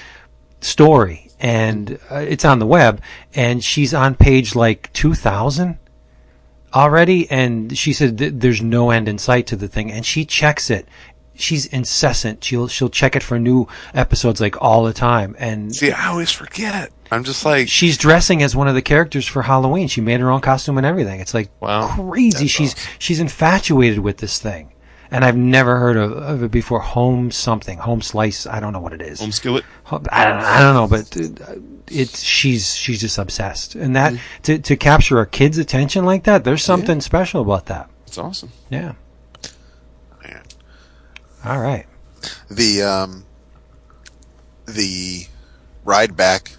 [0.61, 3.01] story, and uh, it's on the web.
[3.35, 5.79] And she's on page like two thousand
[6.75, 10.25] already, and she said th- there's no end in sight to the thing, and she
[10.25, 10.87] checks it.
[11.39, 12.43] She's incessant.
[12.45, 16.31] She'll she'll check it for new episodes like all the time, and See, I always
[16.33, 16.85] forget.
[16.85, 16.93] It.
[17.11, 19.89] I'm just like, she's dressing as one of the characters for Halloween.
[19.89, 21.21] She made her own costume and everything.
[21.21, 21.89] It's like Wow.
[21.95, 22.47] crazy.
[22.47, 24.73] she's she's infatuated with this thing,
[25.11, 26.81] and I've never heard of, of it before.
[26.81, 28.47] Home something, home slice.
[28.47, 29.21] I don't know what it is.
[29.21, 29.65] Home Skillet.
[29.91, 31.17] I don't, I don't know, but
[31.89, 34.43] it's she's she's just obsessed, and that mm-hmm.
[34.43, 37.89] to to capture a kid's attention like that, there's something special about that.
[38.07, 38.51] It's awesome.
[38.71, 38.81] Yeah.
[38.81, 38.93] Yeah.
[41.47, 41.87] All right.
[42.51, 43.25] The um,
[44.67, 45.27] the
[45.85, 46.53] ride back.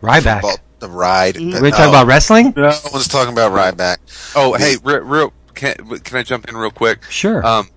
[0.00, 0.42] Ryback.
[0.42, 1.36] Well, the ride.
[1.36, 2.52] We're talking about wrestling.
[2.56, 4.00] No one's talking about ride back.
[4.34, 7.04] oh, hey, re- real, can, can I jump in real quick?
[7.04, 7.44] Sure.
[7.44, 7.68] Um,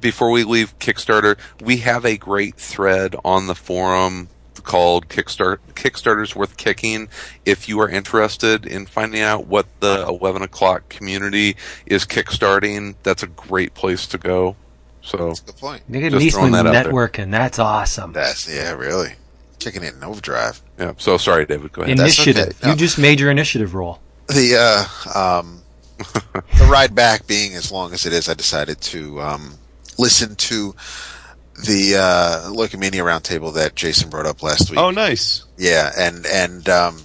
[0.00, 4.28] before we leave Kickstarter, we have a great thread on the forum
[4.62, 7.08] called Kickstart Kickstarter's Worth Kicking.
[7.44, 13.22] If you are interested in finding out what the 11 o'clock community is kickstarting, that's
[13.22, 14.56] a great place to go.
[15.02, 15.82] So, that's a Good point.
[15.88, 16.84] Look at just throwing that out there.
[16.92, 17.30] networking.
[17.30, 18.12] That's awesome.
[18.12, 19.14] That's yeah, really
[19.58, 20.60] kicking it in overdrive.
[20.78, 20.92] yeah.
[20.98, 21.72] So sorry, David.
[21.72, 21.98] Go ahead.
[21.98, 22.48] that's Initiative.
[22.48, 22.66] okay.
[22.66, 22.70] No.
[22.72, 24.00] You just made your initiative roll.
[24.28, 24.56] The
[25.14, 25.62] uh, um,
[25.98, 29.54] the ride back being as long as it is, I decided to um,
[29.98, 30.74] listen to
[31.66, 34.78] the uh, Leukomania roundtable that Jason brought up last week.
[34.78, 35.44] Oh, nice.
[35.58, 36.98] Yeah, and and um,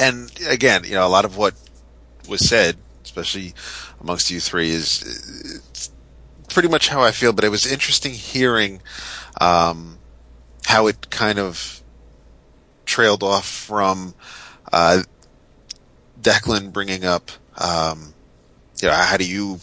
[0.00, 1.54] and again, you know, a lot of what
[2.28, 3.54] was said, especially
[4.00, 5.67] amongst you three, is it's
[6.48, 7.32] pretty much how I feel.
[7.32, 8.80] But it was interesting hearing
[9.40, 9.98] um,
[10.66, 11.82] how it kind of
[12.84, 14.14] trailed off from
[14.72, 15.02] uh,
[16.20, 18.14] Declan bringing up, um,
[18.80, 19.60] you know, how do you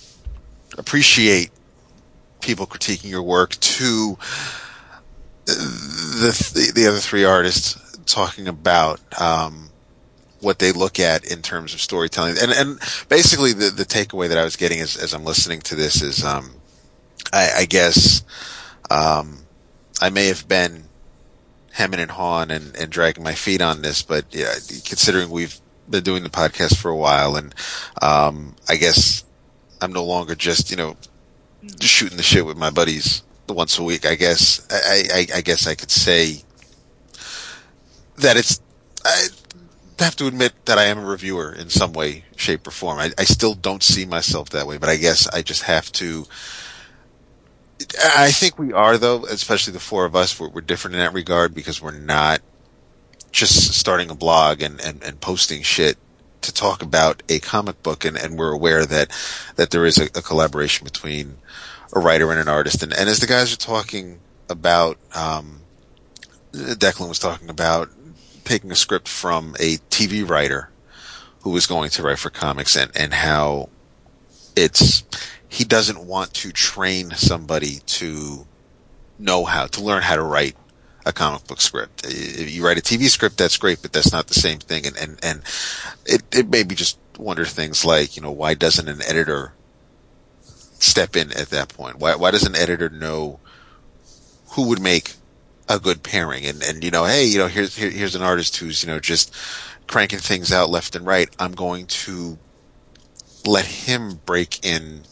[0.78, 1.52] appreciate
[2.42, 4.18] people critiquing your work to
[5.46, 9.70] the the other three artists talking about um,
[10.40, 12.80] what they look at in terms of storytelling, and and
[13.10, 16.24] basically the the takeaway that I was getting as as I'm listening to this is,
[16.24, 16.52] um,
[17.34, 18.24] I, I guess,
[18.90, 19.40] um,
[20.02, 20.86] I may have been
[21.72, 24.54] hemming and hawing and, and dragging my feet on this, but yeah,
[24.86, 27.54] considering we've been doing the podcast for a while, and
[28.02, 29.24] um, I guess
[29.82, 30.98] I'm no longer just you know
[31.80, 34.06] just shooting the shit with my buddies once a week.
[34.06, 36.44] I guess I, I, I guess I could say
[38.18, 38.62] that it's.
[39.04, 39.28] I
[40.00, 43.00] have to admit that I am a reviewer in some way, shape, or form.
[43.00, 46.26] I, I still don't see myself that way, but I guess I just have to.
[48.04, 50.40] I think we are though, especially the four of us.
[50.40, 52.42] We're, we're different in that regard because we're not
[53.32, 55.98] just starting a blog and, and, and posting shit
[56.42, 59.12] to talk about a comic book and, and we're aware that
[59.56, 61.38] that there is a, a collaboration between
[61.94, 65.62] a writer and an artist and, and as the guys are talking about um,
[66.54, 67.90] Declan was talking about
[68.46, 70.70] taking a script from a TV writer
[71.42, 73.70] who was going to write for comics and, and how
[74.56, 75.04] it's
[75.56, 78.46] he doesn't want to train somebody to
[79.18, 80.54] know how to learn how to write
[81.06, 82.06] a comic book script.
[82.06, 84.86] If you write a TV script, that's great, but that's not the same thing.
[84.86, 85.44] And, and, and
[86.06, 89.54] it, it made me just wonder things like, you know, why doesn't an editor
[90.44, 92.00] step in at that point?
[92.00, 93.40] Why, why does an editor know
[94.50, 95.14] who would make
[95.70, 96.46] a good pairing?
[96.46, 99.00] And, and, you know, hey, you know, here's, here, here's an artist who's, you know,
[99.00, 99.34] just
[99.88, 101.34] cranking things out left and right.
[101.40, 102.38] I'm going to
[103.46, 105.04] let him break in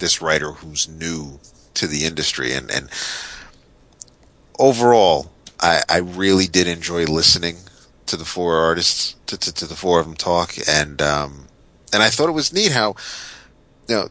[0.00, 1.38] this writer who's new
[1.74, 2.52] to the industry.
[2.52, 2.88] And, and
[4.58, 7.56] overall, I, I really did enjoy listening
[8.06, 10.54] to the four artists, to, to, to the four of them talk.
[10.68, 11.46] And, um,
[11.92, 12.96] and I thought it was neat how,
[13.88, 14.08] you know,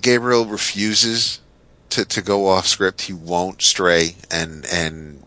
[0.00, 1.40] Gabriel refuses
[1.90, 3.02] to, to go off script.
[3.02, 5.24] He won't stray and, and,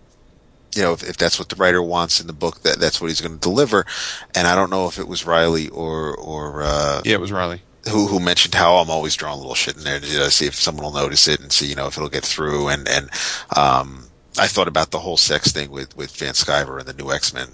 [0.76, 3.10] you know, if, if that's what the writer wants in the book, that that's what
[3.10, 3.86] he's going to deliver.
[4.34, 7.62] And I don't know if it was Riley or, or, uh, Yeah, it was Riley.
[7.90, 10.56] Who who mentioned how I'm always drawing a little shit in there to see if
[10.56, 13.10] someone will notice it and see you know if it'll get through and and
[13.56, 14.08] um
[14.38, 17.34] I thought about the whole sex thing with with Van Sciver and the new X
[17.34, 17.50] Men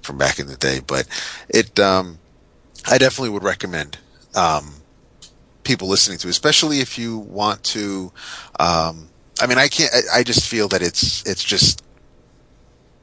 [0.00, 1.06] from back in the day, but
[1.48, 2.18] it um
[2.86, 3.98] I definitely would recommend
[4.34, 4.76] um
[5.64, 8.12] people listening to, especially if you want to.
[8.58, 9.08] Um
[9.40, 9.92] I mean, I can't.
[9.92, 11.82] I, I just feel that it's it's just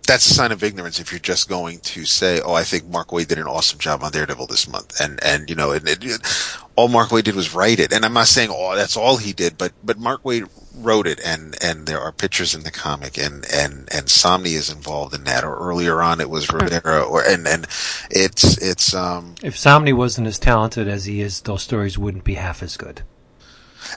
[0.10, 3.10] that's a sign of ignorance if you're just going to say, "Oh, I think Mark
[3.10, 6.04] Waid did an awesome job on Daredevil this month," and and you know, and it,
[6.76, 7.94] all Mark Waid did was write it.
[7.94, 11.20] And I'm not saying, "Oh, that's all he did," but but Mark Waid wrote it,
[11.24, 15.26] and and there are pictures in the comic, and and and Samnee is involved in
[15.26, 17.68] that, or earlier on it was Rivera, or and and
[18.10, 22.34] it's it's um If Samnee wasn't as talented as he is, those stories wouldn't be
[22.34, 23.04] half as good.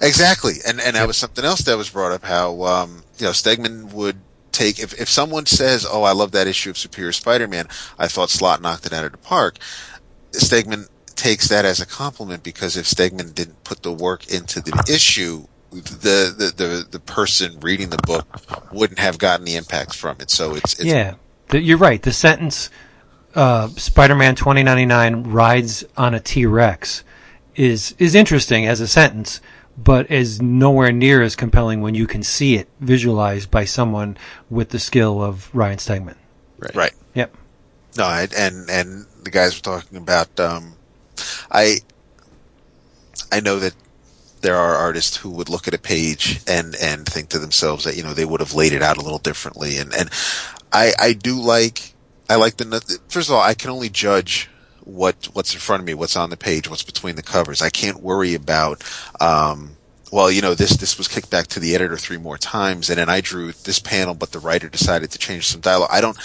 [0.02, 2.24] Exactly, and and that was something else that was brought up.
[2.24, 4.20] How um, you know Stegman would
[4.52, 7.68] take if if someone says, "Oh, I love that issue of Superior Spider-Man,"
[7.98, 9.58] I thought Slott knocked it out of the park.
[10.32, 14.84] Stegman takes that as a compliment because if Stegman didn't put the work into the
[14.88, 18.26] issue, the the the, the person reading the book
[18.72, 20.30] wouldn't have gotten the impact from it.
[20.30, 21.14] So it's, it's Yeah,
[21.52, 22.02] you're right.
[22.02, 22.70] The sentence
[23.34, 27.04] uh, "Spider-Man 2099 rides on a T-Rex"
[27.54, 29.40] is is interesting as a sentence,
[29.76, 34.16] but is nowhere near as compelling when you can see it visualized by someone
[34.50, 36.16] with the skill of Ryan Stegman.
[36.58, 36.74] right.
[36.74, 36.92] Right.
[37.14, 37.36] Yep.
[37.96, 40.40] No, I, and and the guys were talking about.
[40.40, 40.74] Um,
[41.50, 41.80] I
[43.30, 43.74] I know that
[44.40, 47.96] there are artists who would look at a page and and think to themselves that
[47.96, 50.10] you know they would have laid it out a little differently, and and
[50.72, 51.94] I I do like
[52.28, 54.48] I like the first of all I can only judge
[54.84, 57.62] what what's in front of me, what's on the page, what's between the covers.
[57.62, 58.82] I can't worry about.
[59.20, 59.76] Um,
[60.10, 62.98] well, you know, this this was kicked back to the editor three more times, and
[62.98, 65.90] then I drew this panel, but the writer decided to change some dialogue.
[65.90, 66.18] I don't.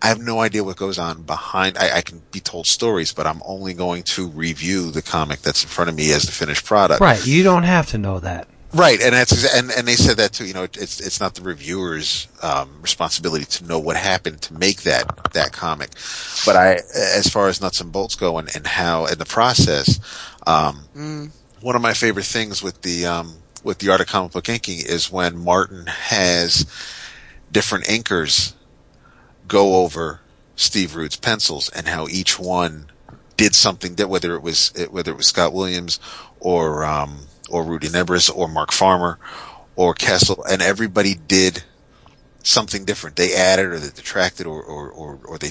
[0.00, 1.76] I have no idea what goes on behind.
[1.76, 5.64] I, I can be told stories, but I'm only going to review the comic that's
[5.64, 7.00] in front of me as the finished product.
[7.00, 7.24] Right.
[7.26, 8.46] You don't have to know that.
[8.74, 10.44] Right, and that's and and they said that too.
[10.44, 14.82] You know, it's it's not the reviewer's um, responsibility to know what happened to make
[14.82, 15.90] that that comic,
[16.44, 19.98] but I, as far as nuts and bolts go, and, and how in the process,
[20.46, 20.84] um,
[21.62, 24.80] one of my favorite things with the um, with the art of comic book inking
[24.84, 26.66] is when Martin has
[27.50, 28.52] different inkers
[29.46, 30.20] go over
[30.56, 32.90] Steve Rude's pencils and how each one
[33.38, 35.98] did something that whether it was whether it was Scott Williams
[36.40, 37.20] or um,
[37.50, 39.18] or Rudy Nebres or Mark Farmer
[39.76, 41.62] or Kesel and everybody did
[42.42, 43.16] something different.
[43.16, 45.50] They added or they detracted or or, or, or they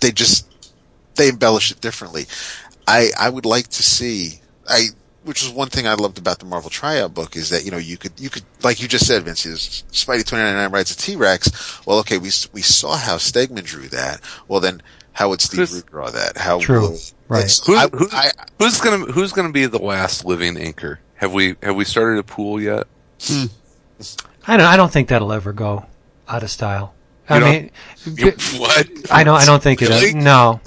[0.00, 0.46] they just
[1.16, 2.26] they embellished it differently.
[2.86, 4.88] I I would like to see I
[5.24, 7.78] which was one thing I loved about the Marvel tryout book is that you know
[7.78, 10.92] you could you could like you just said Vince is Spidey twenty ninety nine rides
[10.92, 11.84] a T Rex.
[11.86, 14.20] Well, okay, we we saw how Stegman drew that.
[14.46, 14.82] Well, then
[15.12, 16.36] how would Steve Chris- Rude draw that?
[16.36, 16.80] How True.
[16.90, 16.98] will-
[17.28, 17.38] Right.
[17.40, 20.98] it's- Who's, I- who's, I- who's gonna Who's gonna be the last living inker?
[21.16, 22.86] Have we Have we started a pool yet?
[24.46, 24.66] I don't.
[24.66, 25.86] I don't think that'll ever go
[26.28, 26.94] out of style.
[27.28, 27.70] I mean,
[28.04, 28.88] You- what?
[29.10, 29.40] I don't.
[29.40, 30.08] I don't think it Really?
[30.08, 30.14] is.
[30.14, 30.60] No,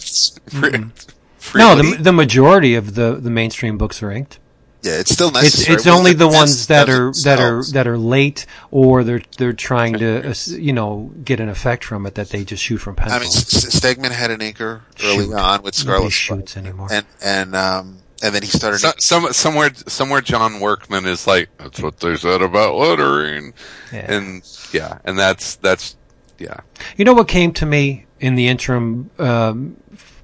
[1.55, 1.76] no.
[1.76, 4.39] The the majority of the the mainstream books are inked.
[4.81, 5.76] Yeah, it's still It's necessary.
[5.76, 9.93] it's only the ones that are that are that are late or they're they're trying
[9.99, 13.17] to you know get an effect from it that they just shoot from pencil.
[13.17, 15.34] I mean, Stegman had an anchor early Shoot.
[15.34, 16.88] on with Nobody Scarlet shoots anymore.
[16.91, 18.79] and and um and then he started.
[18.79, 23.53] So, some, somewhere, somewhere, John Workman is like, "That's what they said about lettering,"
[23.93, 24.11] Yeah.
[24.11, 25.95] and yeah, and that's that's
[26.37, 26.57] yeah.
[26.97, 30.21] You know what came to me in the interim um, f-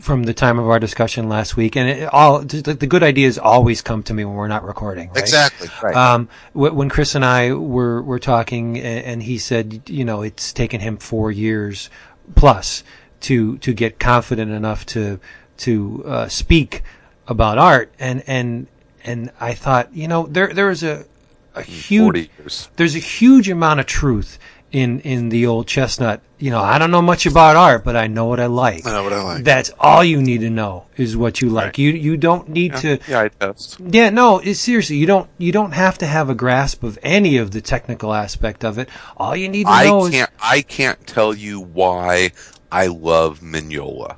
[0.00, 3.36] from the time of our discussion last week, and it all the, the good ideas
[3.38, 5.08] always come to me when we're not recording.
[5.08, 5.18] Right?
[5.18, 5.68] Exactly.
[5.82, 5.96] Right.
[5.96, 10.22] Um, wh- when Chris and I were were talking, a- and he said, you know,
[10.22, 11.90] it's taken him four years
[12.36, 12.84] plus
[13.22, 15.18] to to get confident enough to
[15.58, 16.82] to uh, speak
[17.28, 18.66] about art, and and
[19.04, 21.04] and I thought, you know, there there is a
[21.54, 22.30] a huge
[22.76, 24.38] there's a huge amount of truth
[24.72, 26.20] in in the old chestnut.
[26.38, 28.86] You know, I don't know much about art, but I know what I like.
[28.86, 29.44] I know what I like.
[29.44, 31.78] That's all you need to know is what you like.
[31.78, 33.00] You you don't need to.
[33.08, 33.80] Yeah, I test.
[33.80, 37.38] Yeah, no, it's, seriously, you don't you don't have to have a grasp of any
[37.38, 38.88] of the technical aspect of it.
[39.16, 40.30] All you need to know I is can't.
[40.40, 42.32] I can't tell you why
[42.70, 44.16] I love Mignola.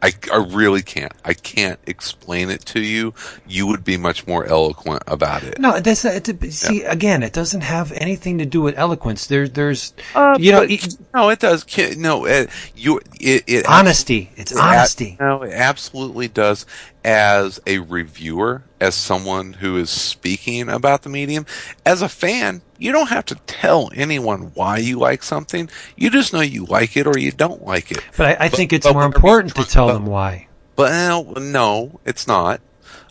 [0.00, 1.12] I, I really can't.
[1.24, 3.14] I can't explain it to you.
[3.48, 5.58] You would be much more eloquent about it.
[5.58, 5.80] no.
[5.80, 7.22] That's not, it, see again.
[7.24, 9.26] It doesn't have anything to do with eloquence.
[9.26, 11.66] There, there's Uh, you know but- it- no, it does.
[11.96, 13.00] No, it, you.
[13.20, 14.30] It, it honesty.
[14.36, 15.16] It's It honesty.
[15.18, 16.64] no, it absolutely does.
[17.04, 21.46] As a reviewer, as someone who is speaking about the medium,
[21.86, 25.70] as a fan, you don't have to tell anyone why you like something.
[25.96, 28.04] You just know you like it or you don't like it.
[28.16, 30.48] But I, I think it's more important you to tell about- them why.
[30.76, 32.60] But no, no, it's not.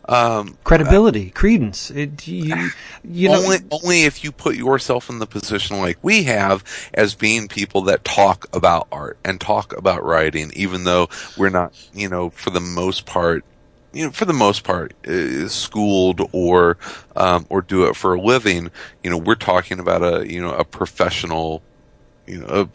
[0.09, 1.91] Um, Credibility, credence.
[1.91, 2.69] It, you,
[3.03, 7.13] you know, only only if you put yourself in the position like we have as
[7.13, 12.07] being people that talk about art and talk about writing, even though we're not, you
[12.07, 13.43] know, for the most part,
[13.97, 16.77] you know, for the most part, uh, schooled or
[17.15, 18.69] um, or do it for a living.
[19.03, 21.63] You know, we're talking about a you know a professional,
[22.25, 22.47] you know.
[22.47, 22.69] A,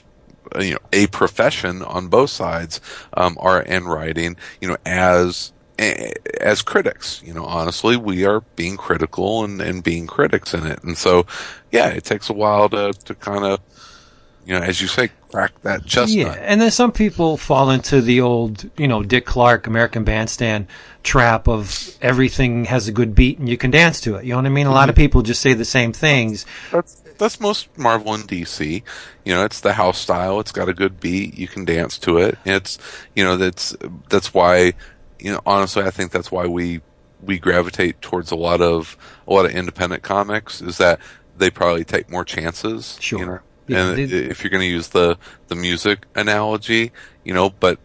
[0.55, 2.79] a, you know, a profession on both sides,
[3.15, 8.77] um, art and writing, you know, as, as critics, you know, honestly, we are being
[8.77, 10.83] critical and, and being critics in it.
[10.83, 11.27] And so,
[11.71, 13.61] yeah, it takes a while to, to kind of,
[14.45, 16.27] you know, as you say, crack that chestnut.
[16.27, 20.67] Yeah, and then some people fall into the old, you know, Dick Clark American Bandstand
[21.03, 24.25] trap of everything has a good beat and you can dance to it.
[24.25, 24.67] You know what I mean?
[24.67, 25.03] A lot of mm-hmm.
[25.03, 26.47] people just say the same things.
[26.71, 28.83] That's that's most Marvel and DC.
[29.25, 30.41] You know, it's the house style.
[30.41, 31.39] It's got a good beat.
[31.39, 32.39] You can dance to it.
[32.45, 32.79] It's
[33.15, 33.77] you know that's
[34.09, 34.75] that's why
[35.19, 36.81] you know honestly I think that's why we
[37.23, 38.97] we gravitate towards a lot of
[39.27, 40.99] a lot of independent comics is that
[41.37, 42.97] they probably take more chances.
[42.99, 43.27] you Sure.
[43.27, 43.41] know?
[43.69, 45.19] Yeah, and if you're going to use the
[45.49, 46.93] the music analogy,
[47.25, 47.79] you know, but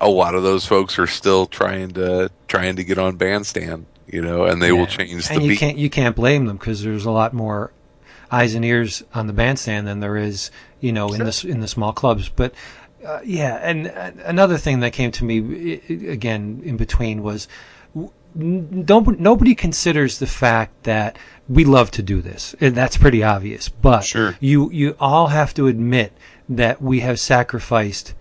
[0.00, 4.22] a lot of those folks are still trying to trying to get on bandstand, you
[4.22, 5.58] know, and they will change the and you beat.
[5.58, 7.72] can't you can't blame them because there's a lot more
[8.30, 11.68] eyes and ears on the bandstand than there is, you know, in the in the
[11.68, 12.28] small clubs.
[12.28, 12.54] But
[13.04, 17.48] uh, yeah, and uh, another thing that came to me again in between was
[18.34, 21.18] nobody, nobody considers the fact that
[21.50, 22.54] we love to do this.
[22.60, 23.68] And that's pretty obvious.
[23.68, 24.36] But Sure.
[24.40, 26.12] you you all have to admit
[26.48, 28.14] that we have sacrificed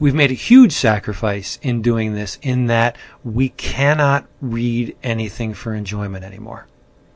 [0.00, 5.72] we've made a huge sacrifice in doing this in that we cannot read anything for
[5.72, 6.66] enjoyment anymore.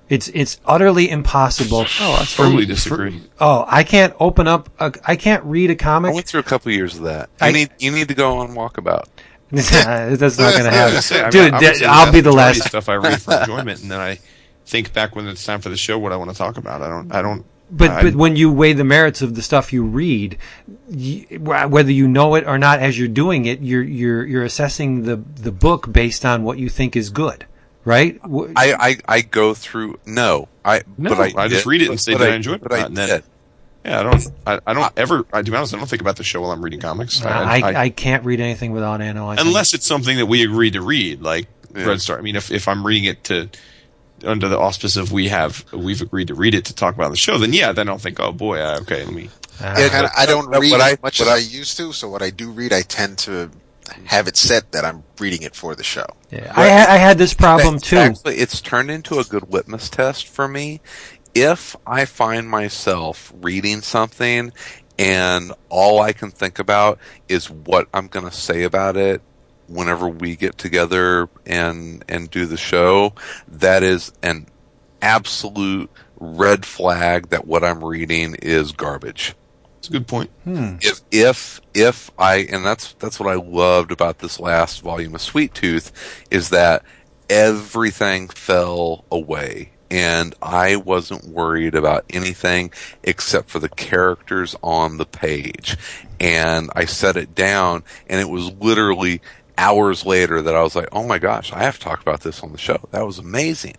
[0.08, 1.84] It's it's utterly impossible.
[2.00, 3.22] Oh, I for- totally for- disagree.
[3.40, 4.70] oh, I can't open up.
[4.80, 6.12] A, I can't read a comic.
[6.12, 7.28] I went through a couple years of that.
[7.42, 9.04] You I- need you need to go on walkabout.
[9.50, 11.82] That's not going to happen, Say, I mean, dude.
[11.82, 12.62] I'll be the last.
[12.64, 14.18] stuff I read for enjoyment, and then I
[14.68, 16.82] think back when it's time for the show what I want to talk about.
[16.82, 17.12] I don't.
[17.12, 17.44] I don't.
[17.70, 20.38] But I- but when you weigh the merits of the stuff you read,
[20.88, 25.02] you, whether you know it or not, as you're doing it, you're you're you're assessing
[25.04, 27.44] the the book based on what you think is good,
[27.84, 28.18] right?
[28.24, 30.48] I, I, I go through no.
[30.64, 32.54] I No, but I, I just did, read it and say, but did I enjoy
[32.54, 32.94] it But I not?
[32.94, 33.24] Then- did.
[33.84, 34.26] yeah, I don't.
[34.46, 35.26] I, I don't ever.
[35.32, 37.22] I, to be honest, I don't think about the show while I'm reading comics.
[37.24, 39.46] I, I, can't read anything without analyzing.
[39.46, 41.84] unless it's something that we agreed to read, like Yeah.
[41.84, 42.18] Red Star.
[42.18, 43.50] I mean, if if I'm reading it to
[44.24, 47.10] under the auspice of we have we've agreed to read it to talk about on
[47.12, 49.30] the show, then yeah, then I'll think, oh boy, uh, okay, let me.
[49.60, 51.76] Uh, Yeah, kinda, I don't but read what as much what as I- I used
[51.78, 53.50] to, so what I do read, I tend to
[54.04, 56.04] have it set that I'm reading it for the show.
[56.30, 56.52] yeah.
[56.54, 56.64] I,
[56.94, 57.96] I had this problem It's too.
[57.96, 60.80] Actually, it's turned into a good litmus test for me.
[61.34, 64.52] If I find myself reading something
[64.98, 66.98] and all I can think about
[67.28, 69.22] is what I'm going to say about it
[69.68, 73.12] whenever we get together and and do the show,
[73.48, 74.46] that is an
[75.00, 79.34] absolute red flag that what I'm reading is garbage.
[79.78, 80.30] It's a good point.
[80.44, 80.76] Hmm.
[80.80, 85.20] If if if I and that's that's what I loved about this last volume of
[85.20, 85.92] Sweet Tooth
[86.30, 86.82] is that
[87.30, 92.72] everything fell away and I wasn't worried about anything
[93.02, 95.76] except for the characters on the page.
[96.20, 99.22] And I set it down and it was literally
[99.58, 102.42] hours later that I was like, "Oh my gosh, I have to talk about this
[102.42, 102.78] on the show.
[102.92, 103.76] That was amazing."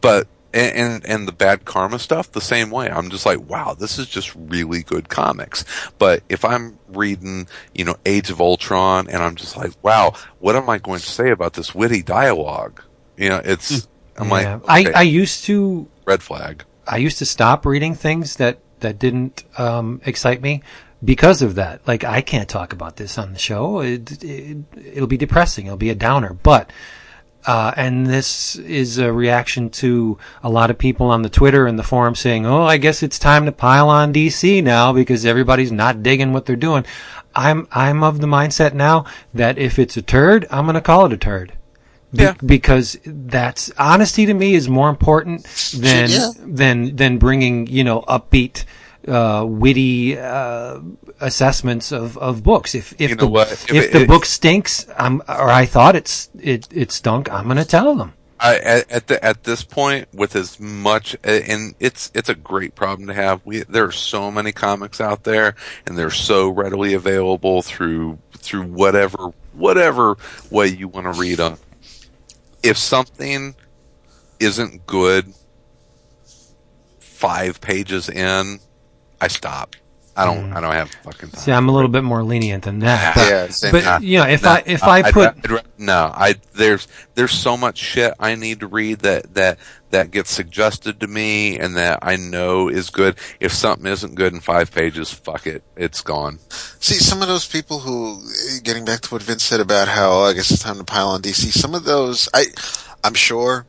[0.00, 2.88] But and, and the bad karma stuff the same way.
[2.88, 5.64] I'm just like, wow, this is just really good comics.
[5.98, 10.54] But if I'm reading, you know, Age of Ultron, and I'm just like, wow, what
[10.54, 12.82] am I going to say about this witty dialogue?
[13.16, 14.30] You know, it's I'm Yeah.
[14.30, 14.46] like,
[14.86, 16.64] okay, I, I used to red flag.
[16.86, 20.62] I used to stop reading things that that didn't um, excite me
[21.04, 21.86] because of that.
[21.86, 23.80] Like I can't talk about this on the show.
[23.80, 24.58] It, it
[24.94, 25.66] it'll be depressing.
[25.66, 26.32] It'll be a downer.
[26.34, 26.70] But
[27.46, 31.78] uh, and this is a reaction to a lot of people on the Twitter and
[31.78, 35.72] the forum saying, "Oh, I guess it's time to pile on DC now because everybody's
[35.72, 36.84] not digging what they're doing."
[37.36, 41.04] I'm I'm of the mindset now that if it's a turd, I'm going to call
[41.06, 41.52] it a turd.
[42.14, 42.34] Be- Yeah.
[42.46, 45.42] because that's honesty to me is more important
[45.76, 46.30] than Yeah.
[46.38, 48.64] than than bringing you know upbeat,
[49.08, 50.80] uh, witty uh,
[51.20, 52.74] assessments of, of books.
[52.74, 53.28] If if You the?
[53.28, 57.56] If if, the book stinks, I'm or I thought it's it it stunk, I'm going
[57.56, 58.14] to tell them.
[58.40, 62.74] I, at, at the at this point, with as much, and it's it's a great
[62.74, 63.40] problem to have.
[63.46, 65.54] We there are so many comics out there,
[65.86, 70.16] and they're so readily available through through whatever whatever
[70.50, 71.56] way you want to read them.
[72.62, 73.54] If something
[74.40, 75.32] isn't good,
[76.98, 78.58] five pages in,
[79.20, 79.76] I stop.
[80.16, 80.50] I don't.
[80.50, 80.56] Mm.
[80.56, 81.40] I don't have fucking time.
[81.40, 83.16] See, I'm a little bit more lenient than that.
[83.16, 83.98] But, Yeah, same but here.
[84.00, 86.86] you know, if No, I if I I'd put ra- I'd no, I there's
[87.16, 89.58] there's so much shit I need to read that that
[89.90, 93.16] that gets suggested to me and that I know is good.
[93.40, 96.38] If something isn't good in five pages, fuck it, it's gone.
[96.48, 98.22] See, some of those people who,
[98.62, 101.08] getting back to what Vince said about how oh, I guess it's time to pile
[101.08, 101.50] on DC.
[101.52, 102.46] Some of those, I,
[103.02, 103.66] I'm sure,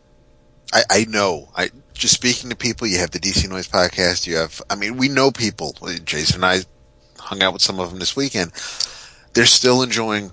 [0.73, 1.49] I, I know.
[1.55, 2.87] I just speaking to people.
[2.87, 4.27] You have the DC Noise podcast.
[4.27, 5.75] You have, I mean, we know people.
[6.03, 6.57] Jason and I
[7.19, 8.51] hung out with some of them this weekend.
[9.33, 10.31] They're still enjoying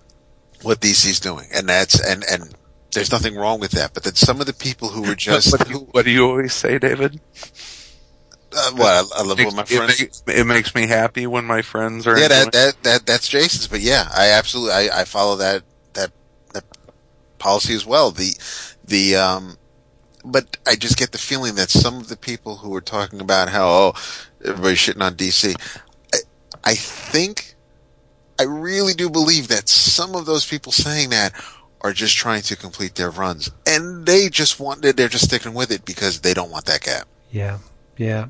[0.63, 2.55] what DC's doing, and that's and and
[2.93, 3.95] there's nothing wrong with that.
[3.95, 6.29] But then some of the people who were just, what, do you, what do you
[6.29, 7.21] always say, David?
[8.55, 10.01] uh, what I, I live with my It, friends.
[10.01, 12.19] makes, it makes me happy when my friends are.
[12.19, 15.63] yeah, that, that that that's Jason's, but yeah, I absolutely I, I follow that
[15.95, 16.11] that
[16.53, 16.65] that
[17.39, 18.11] policy as well.
[18.11, 18.35] The
[18.85, 19.57] the um,
[20.25, 23.49] but I just get the feeling that some of the people who are talking about
[23.49, 23.93] how oh
[24.45, 25.55] everybody's shitting on DC,
[26.15, 26.19] I,
[26.65, 27.55] I think
[28.39, 31.33] I really do believe that some of those people saying that
[31.81, 35.71] are just trying to complete their runs, and they just want they're just sticking with
[35.71, 37.09] it because they don't want that gap.
[37.31, 37.59] Yeah,
[37.97, 38.29] yeah.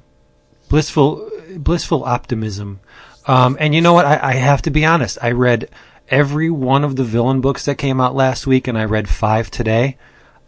[0.68, 2.80] Blissful, blissful optimism.
[3.26, 4.06] Um, and you know what?
[4.06, 5.18] I, I have to be honest.
[5.22, 5.68] I read
[6.08, 9.50] every one of the villain books that came out last week, and I read five
[9.50, 9.96] today.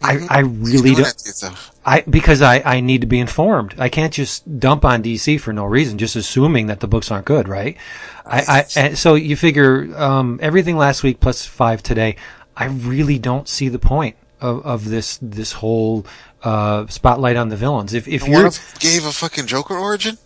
[0.05, 1.17] I, I really don't.
[1.17, 1.57] to.
[1.85, 3.75] I because I, I need to be informed.
[3.77, 7.25] I can't just dump on DC for no reason, just assuming that the books aren't
[7.25, 7.77] good, right?
[8.25, 12.15] I, I and so you figure um, everything last week plus five today.
[12.57, 16.05] I really don't see the point of, of this this whole
[16.43, 17.93] uh, spotlight on the villains.
[17.93, 20.17] If if you're gave a fucking Joker origin?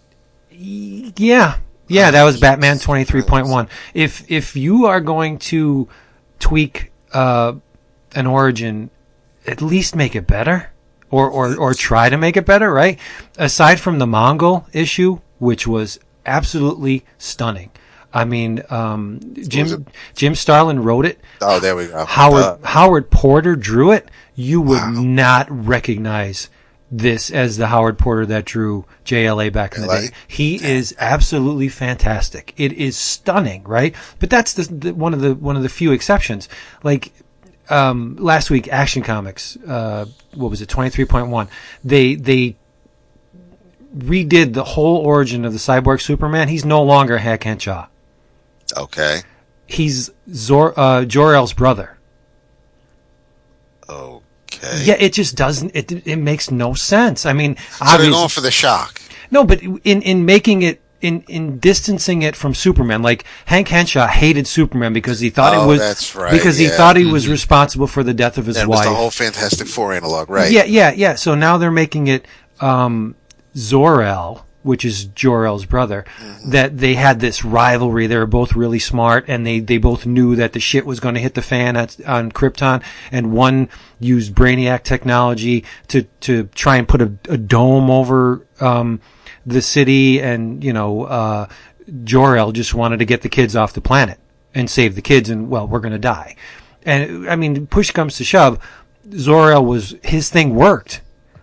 [0.51, 3.67] yeah, yeah, that was Batman twenty three point one.
[3.93, 5.89] If if you are going to
[6.39, 7.53] tweak uh,
[8.15, 8.91] an origin,
[9.49, 10.71] at least make it better,
[11.09, 12.99] or or or try to make it better, right?
[13.37, 17.71] Aside from the Mongul issue, which was absolutely stunning.
[18.13, 19.85] I mean, um, Jim?
[20.15, 21.19] Jim Starlin wrote it.
[21.41, 22.05] Oh, there we go.
[22.05, 24.09] Howard Uh, Howard Porter drew it.
[24.35, 26.49] You would not recognize
[26.91, 30.01] this as the Howard Porter that drew JLA back in the LA?
[30.01, 30.09] day.
[30.27, 32.53] He is absolutely fantastic.
[32.57, 33.93] It is stunning, right?
[34.19, 36.49] But that's the, the one of the one of the few exceptions.
[36.83, 37.11] Like
[37.69, 41.47] um, last week, Action Comics, uh, what was it, twenty three point one?
[41.83, 42.55] They they
[43.97, 46.47] redid the whole origin of the cyborg Superman.
[46.47, 47.87] He's no longer Hank Henshaw.
[48.77, 49.21] okay.
[49.67, 51.97] He's Zor uh, Jor El's brother.
[53.87, 54.81] Okay.
[54.83, 55.71] Yeah, it just doesn't.
[55.75, 57.25] It it makes no sense.
[57.25, 59.01] I mean, So they're obviously, going for the shock.
[59.31, 60.81] no, but in in making it.
[61.01, 65.63] In, in distancing it from Superman, like Hank Henshaw hated Superman because he thought Oh,
[65.63, 66.71] it was right, because he yeah.
[66.71, 66.77] Mm-hmm.
[66.77, 68.87] thought he was responsible for the death of his That was wife.
[68.89, 70.51] the whole Fantastic Four analog, right?
[70.51, 71.15] Yeah, yeah, yeah.
[71.15, 72.25] So now they're making it
[72.59, 73.15] um,
[73.55, 76.03] Zor-El, which is Jor-El's brother,
[76.47, 78.07] that they had this rivalry.
[78.07, 81.15] They were both really smart, and they, they both knew that the shit was going
[81.15, 82.83] to hit the fan at, on Krypton.
[83.11, 83.69] And one
[84.01, 88.99] used Brainiac technology to to try and put a, a dome over um,
[89.49, 91.47] the city, and you know, uh,
[92.03, 94.19] Jor-El just wanted to get the kids off the planet
[94.53, 95.29] and save the kids.
[95.29, 96.35] And well, we're going to die.
[96.83, 98.59] And I mean, push comes to shove,
[99.11, 101.01] Zor-El was his thing worked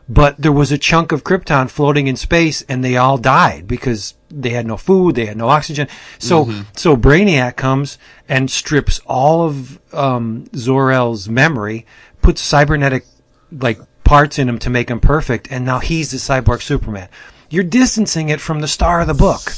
[0.09, 4.15] but there was a chunk of Krypton floating in space and they all died because
[4.31, 5.89] they had no food, they had no oxygen.
[6.19, 11.87] So, so Brainiac comes and strips all of, um, Zor-El's memory,
[12.23, 13.05] puts cybernetic,
[13.51, 17.09] like, parts in him to make him perfect, and now he's the cyborg Superman.
[17.51, 19.53] You're distancing it from the star of the book.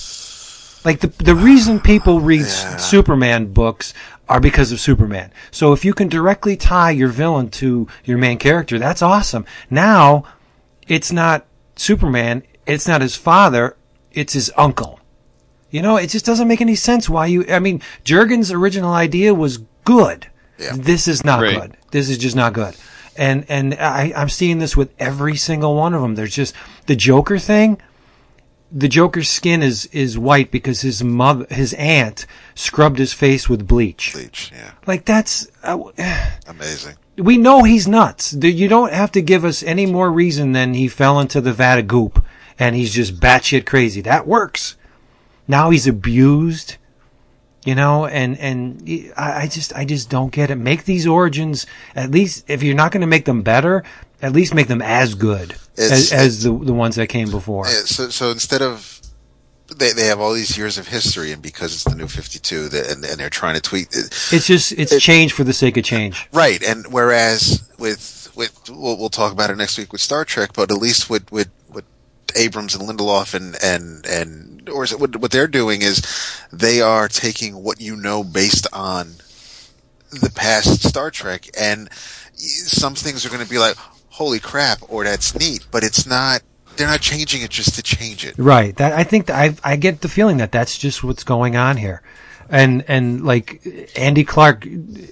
[0.85, 3.93] Like the the reason people read S- Superman books
[4.29, 5.33] are because of Superman.
[5.51, 9.45] So if you can directly tie your villain to your main character, that's awesome.
[9.71, 10.25] Now
[10.87, 13.77] it's not Superman, it's not his father,
[14.13, 15.01] it's his uncle.
[15.71, 19.35] You know, it just doesn't make any sense why you I mean, Jurgen's original idea
[19.35, 20.29] was good.
[20.59, 20.73] Yeah.
[20.77, 21.55] This is not Right.
[21.61, 21.77] good.
[21.91, 22.75] This is just not good.
[23.19, 26.15] And and I, I'm seeing this with every single one of them.
[26.15, 26.55] There's just
[26.87, 27.79] the Joker thing
[28.71, 33.67] the Joker's skin is is white because his mother, his aunt, scrubbed his face with
[33.67, 34.13] bleach.
[34.13, 35.79] Bleach, yeah, Like that's uh,
[36.47, 36.97] amazing.
[37.17, 38.35] we know he's nuts.
[38.35, 41.79] You don't have to give us any more reason than he fell into the vat
[41.79, 42.25] of goop
[42.59, 44.01] and he's just batshit crazy.
[44.01, 44.77] That works.
[45.47, 46.77] Now he's abused,
[47.69, 48.83] you know, and and
[49.15, 50.57] I, I just I just don't get it.
[50.57, 53.85] Make these origins at least if you're not going to make them better,
[54.23, 57.67] at least make them as good as, as the the ones that came before.
[57.67, 59.03] So, so instead of
[59.77, 62.71] they they have all these years of history, and because it's the new Fifty Two,
[62.73, 65.77] and, and they're trying to tweak it, It's just it's It- change for the sake
[65.77, 66.27] of change.
[66.33, 66.63] right.
[66.63, 70.71] And whereas with with we'll, we'll talk about it next week with Star Trek, but
[70.71, 71.49] at least with with
[72.39, 76.03] Abrams and Lindelof and and and or is it what, what they're doing is
[76.53, 79.15] they are taking what you know based on
[80.11, 81.93] the past Star Trek, and
[82.35, 83.77] some things are going to be like,
[84.11, 86.43] "Holy crap!" or "That's neat," but it's not.
[86.77, 88.39] They're not changing it just to change it.
[88.39, 88.75] Right.
[88.77, 91.77] That I think that I I get the feeling that that's just what's going on
[91.77, 92.03] here.
[92.49, 93.63] And and like
[93.97, 94.67] Andy Clarke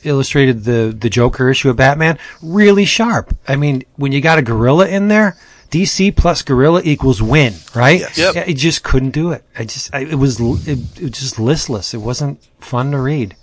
[0.05, 3.37] illustrated the the Joker issue of Batman really sharp.
[3.47, 5.37] I mean, when you got a gorilla in there,
[5.71, 8.01] DC plus gorilla equals win, right?
[8.01, 8.19] Yes.
[8.19, 8.49] Yep.
[8.49, 9.45] It just couldn't do it.
[9.59, 11.95] I just I, it was it, it was just listless.
[11.95, 13.37] It wasn't fun to read.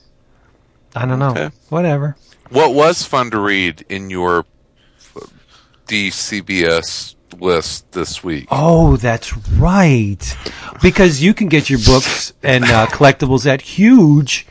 [0.96, 1.32] I don't know.
[1.32, 1.52] Okay.
[1.70, 2.16] Whatever.
[2.50, 4.46] What was fun to read in your
[5.88, 8.48] DCBS list this week?
[8.52, 10.38] Oh, that's right.
[10.82, 14.46] Because you can get your books and uh, collectibles at huge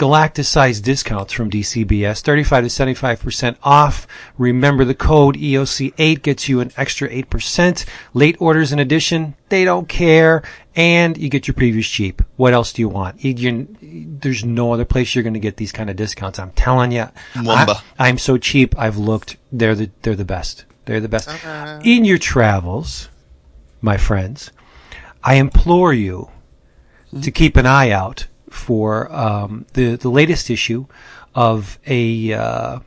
[0.00, 4.06] galacticized discounts from DCBS, 35 to 75% off.
[4.38, 7.84] Remember the code EOC8 gets you an extra 8%.
[8.14, 10.42] Late orders in addition, they don't care.
[10.74, 12.22] And you get your previews cheap.
[12.36, 13.22] What else do you want?
[13.22, 16.38] You- there's no other place you're going to get these kind of discounts.
[16.38, 17.08] I'm telling you.
[17.34, 17.82] Mwamba.
[17.98, 18.74] I'm so cheap.
[18.78, 19.36] I've looked.
[19.52, 20.64] They're the, they're the best.
[20.86, 21.28] They're the best.
[21.28, 21.80] Uh-huh.
[21.84, 23.10] In your travels,
[23.82, 24.50] my friends,
[25.22, 26.30] I implore you
[27.20, 30.86] to keep an eye out for um, the the latest issue
[31.34, 32.80] of a uh,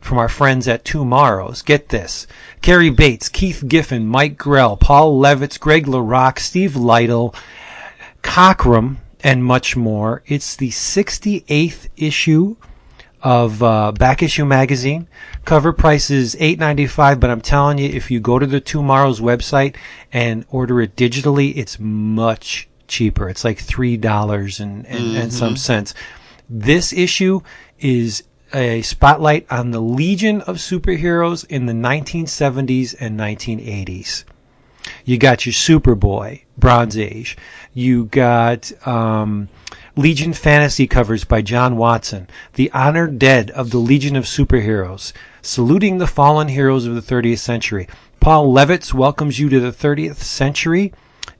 [0.00, 1.64] from our friends at TwoMorrows.
[1.64, 2.26] Get this:
[2.62, 7.34] Cary Bates, Keith Giffen, Mike Grell, Paul Levitz, Greg LaRocque, Steve Lightle,
[8.22, 10.22] Cockrum, and much more.
[10.26, 12.56] It's the 68th issue
[13.22, 15.08] of uh, Back Issue Magazine.
[15.44, 18.60] Cover price is eight ninety five, but I'm telling you, if you go to the
[18.60, 19.76] TwoMorrows' website
[20.12, 23.28] and order it digitally, it's much cheaper.
[23.28, 25.94] It's like three dollars and, and, and some cents.
[26.48, 27.40] This issue
[27.78, 34.24] is a spotlight on the legion of superheroes in the 1970s and 1980s.
[35.04, 37.36] You got your Superboy, Bronze Age.
[37.74, 39.48] You got um,
[39.96, 42.28] Legion Fantasy covers by John Watson.
[42.54, 45.12] The Honored Dead of the Legion of Superheroes.
[45.42, 47.88] Saluting the fallen heroes of the 30th century.
[48.20, 50.92] Paul Levitz welcomes you to the 30th century.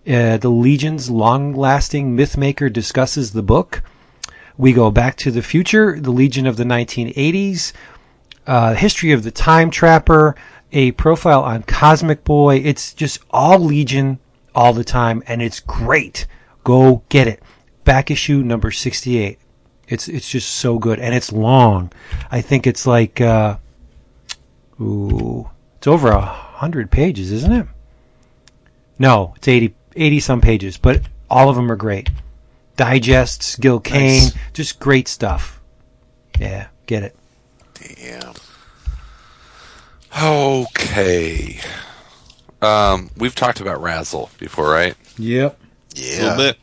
[0.09, 3.83] Uh, the Legion's long-lasting mythmaker discusses the book.
[4.57, 7.73] We go back to the future, the Legion of the 1980s
[8.49, 10.35] uh, history of the time trapper,
[10.73, 12.57] a profile on Cosmic Boy.
[12.57, 14.19] It's just all Legion
[14.55, 16.27] all the time, and it's great.
[16.65, 17.43] Go get it.
[17.85, 19.39] Back issue number sixty-eight.
[19.87, 21.93] It's it's just so good, and it's long.
[22.31, 23.59] I think it's like uh,
[24.81, 27.67] ooh, it's over a hundred pages, isn't it?
[28.99, 32.10] No, it's 80, 80 some pages, but all of them are great.
[32.77, 34.35] Digests, Gil Kane, Nice.
[34.52, 35.60] just great stuff.
[36.39, 37.17] Yeah, get it.
[37.99, 38.33] Yeah.
[40.20, 41.59] Okay.
[42.60, 44.94] Um, we've talked about RASL before, right?
[45.18, 45.59] Yep.
[45.94, 46.05] Yeah.
[46.05, 46.57] A little bit.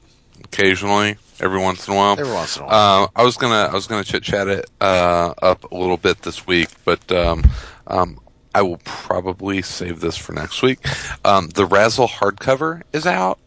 [0.44, 2.20] Occasionally, every once in a while.
[2.20, 3.04] Every once in a while.
[3.04, 6.22] Uh, I was gonna I was gonna chit chat it uh, up a little bit
[6.22, 7.44] this week, but um,
[7.88, 8.20] um,
[8.56, 10.80] I will probably save this for next week.
[11.26, 13.38] Um, the RASL hardcover is out,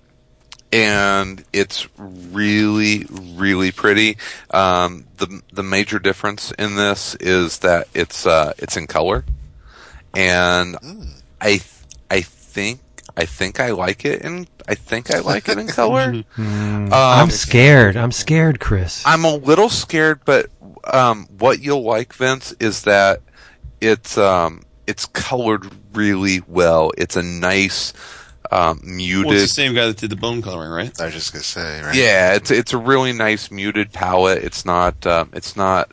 [0.71, 4.19] and it's really really pretty.
[4.51, 9.25] Um, the the major difference in this is that it's uh, it's in color,
[10.15, 10.77] and
[11.41, 11.63] I
[12.11, 12.81] I think
[13.17, 16.23] I think I like it in I think I like it in color.
[16.37, 17.97] Um, I'm scared.
[17.97, 19.03] I'm scared, Chris.
[19.07, 20.51] I'm a little scared, but
[20.85, 23.23] um, what you'll like, Vince, is that
[23.81, 26.93] it's um, it's colored really well.
[26.97, 27.93] It's a nice
[28.51, 29.27] um, muted.
[29.27, 30.99] Well, it's the same guy that did the bone coloring, right?
[31.01, 31.95] I was just gonna say, right?
[31.95, 34.43] yeah, it's it's a really nice muted palette.
[34.43, 35.91] It's not um, it's not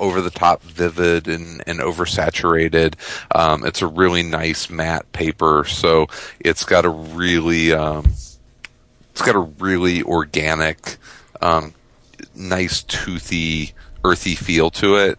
[0.00, 2.94] over the top vivid and, and oversaturated.
[3.34, 6.06] Um, it's a really nice matte paper, so
[6.40, 8.06] it's got a really um,
[9.10, 10.96] it's got a really organic,
[11.42, 11.74] um,
[12.34, 15.18] nice toothy, earthy feel to it.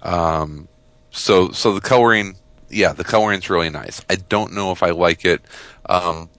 [0.00, 0.68] Um,
[1.10, 2.36] so so the coloring,
[2.70, 4.04] yeah, the coloring's really nice.
[4.08, 5.42] I don't know if I like it.
[5.86, 6.30] Um,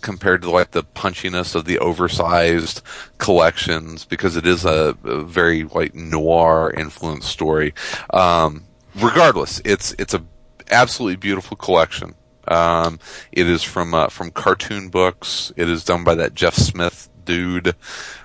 [0.00, 2.82] compared to like the punchiness of the oversized
[3.18, 7.72] collections because it is a, a very like noir influenced story.
[8.10, 8.64] Um,
[8.94, 10.24] regardless, it's it's a
[10.70, 12.14] absolutely beautiful collection.
[12.48, 12.98] Um,
[13.32, 15.52] it is from uh, from Cartoon Books.
[15.56, 17.74] It is done by that Jeff Smith dude.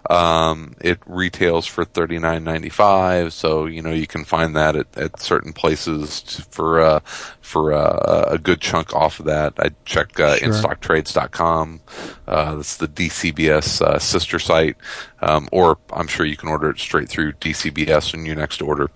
[0.09, 4.75] Um, it retails for thirty nine ninety five, so you know you can find that
[4.77, 6.99] at, at certain places t- for uh,
[7.41, 9.53] for uh, a good chunk off of that.
[9.59, 10.47] I check uh, Sure.
[10.49, 11.81] InStockTrades.com.
[12.27, 14.77] Uh, that's the DCBS uh, sister site,
[15.21, 18.89] um, or I'm sure you can order it straight through DCBS in your next order.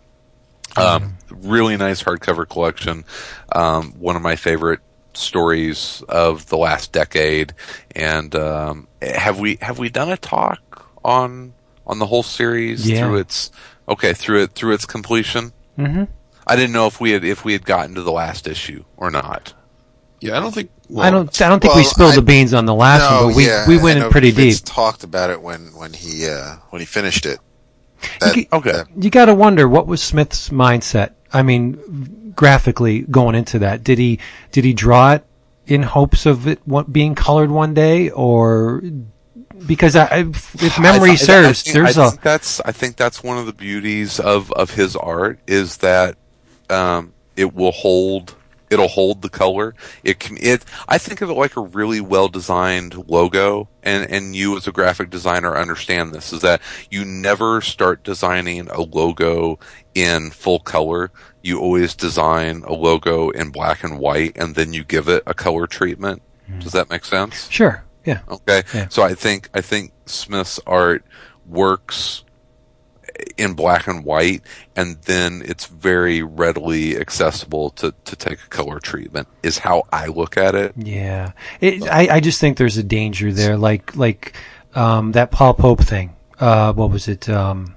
[0.77, 3.05] Um, really nice hardcover collection.
[3.53, 4.81] Um, one of my favorite
[5.17, 7.53] stories of the last decade.
[7.95, 11.53] And um, have we have we done a talk on
[11.87, 13.01] on the whole series Yeah.
[13.07, 13.51] through its
[13.87, 15.51] okay through it through its completion?
[15.75, 16.03] hmm
[16.47, 19.09] I didn't know if we had if we had gotten to the last issue or
[19.09, 19.53] not.
[20.21, 20.69] Yeah, I don't think.
[20.89, 21.41] Well, I don't.
[21.41, 23.47] I don't think we spilled I- the beans on the last no, one, but we
[23.47, 24.73] yeah, we went in pretty Vince deep.
[24.73, 27.39] Talked about it when when he uh, when he finished it.
[28.21, 28.71] That, You- Okay.
[28.71, 31.11] that- You got to wonder what was Smith's mindset.
[31.35, 34.19] I mean, graphically going into that, did he
[34.51, 35.25] did he draw it
[35.67, 36.59] in hopes of it
[36.91, 38.81] being colored one day, or
[39.65, 42.71] because I, if memory I- I- serves, I think, there's I a think that's I
[42.71, 46.17] think that's one of the beauties of of his art is that
[46.69, 48.35] um, it will hold
[48.69, 49.75] it'll hold the color.
[50.03, 54.35] It can it I think of it like a really well designed logo and and
[54.35, 59.59] you as a graphic designer understand this is that you never start designing a logo
[59.93, 61.11] in full color.
[61.41, 65.33] You always design a logo in black and white and then you give it a
[65.33, 66.21] color treatment.
[66.47, 66.59] Hmm.
[66.59, 67.49] Does that make sense?
[67.49, 68.63] sure, yeah, Okay.
[68.73, 68.87] Yeah.
[68.89, 71.05] So I think I think Smith's art
[71.47, 72.24] works
[73.37, 74.41] in black and white
[74.75, 80.07] and then it's very readily accessible to, to take a color treatment is how I
[80.07, 80.73] look at it.
[80.77, 81.31] yeah.
[81.61, 84.35] It, I I just think there's a danger there, like like
[84.73, 86.15] um, that Paul Pope thing.
[86.39, 87.29] Uh, what was it?
[87.29, 87.75] Um,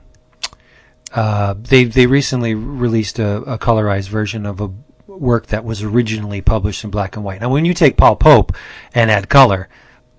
[1.12, 4.70] uh, they they recently released a, a colorized version of a
[5.06, 7.40] work that was originally published in black and white.
[7.40, 8.54] Now, when you take Paul Pope
[8.94, 9.68] and add color,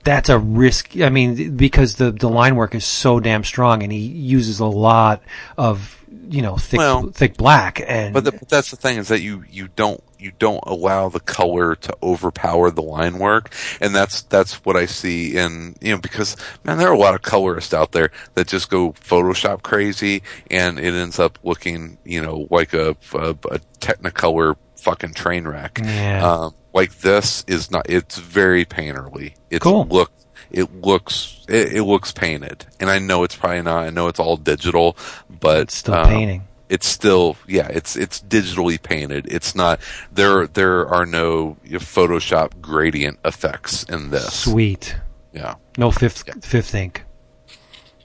[0.10, 1.00] that's a risk.
[1.00, 4.66] I mean, because the the line work is so damn strong, and he uses a
[4.66, 5.22] lot
[5.56, 9.10] of you know thick Well, thick black and But, the, but that's the thing is
[9.10, 13.94] that you, you don't you don't allow the color to overpower the line work, and
[13.94, 17.22] that's that's what I see in you know because man there are a lot of
[17.22, 22.48] colorists out there that just go Photoshop crazy, and it ends up looking you know
[22.50, 25.80] like a a, a Technicolor fucking train wreck.
[25.84, 26.28] Yeah.
[26.28, 27.90] Um, like this is not.
[27.90, 29.34] It's very painterly.
[29.50, 29.86] It's Cool.
[29.90, 30.12] look.
[30.52, 31.46] It looks.
[31.48, 33.84] It, it looks painted, and I know it's probably not.
[33.86, 34.98] I know it's all digital,
[35.30, 36.48] but it's still um, painting.
[36.70, 39.80] it's still yeah it's it's digitally painted it's not
[40.12, 44.96] there there are no photoshop gradient effects in this Sweet.
[45.34, 47.04] yeah No fifth fifth ink.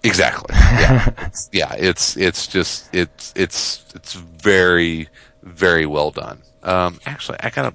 [0.03, 5.09] exactly yeah It's- yeah it's it's just it's it's it's very
[5.43, 7.75] very well done um actually i gotta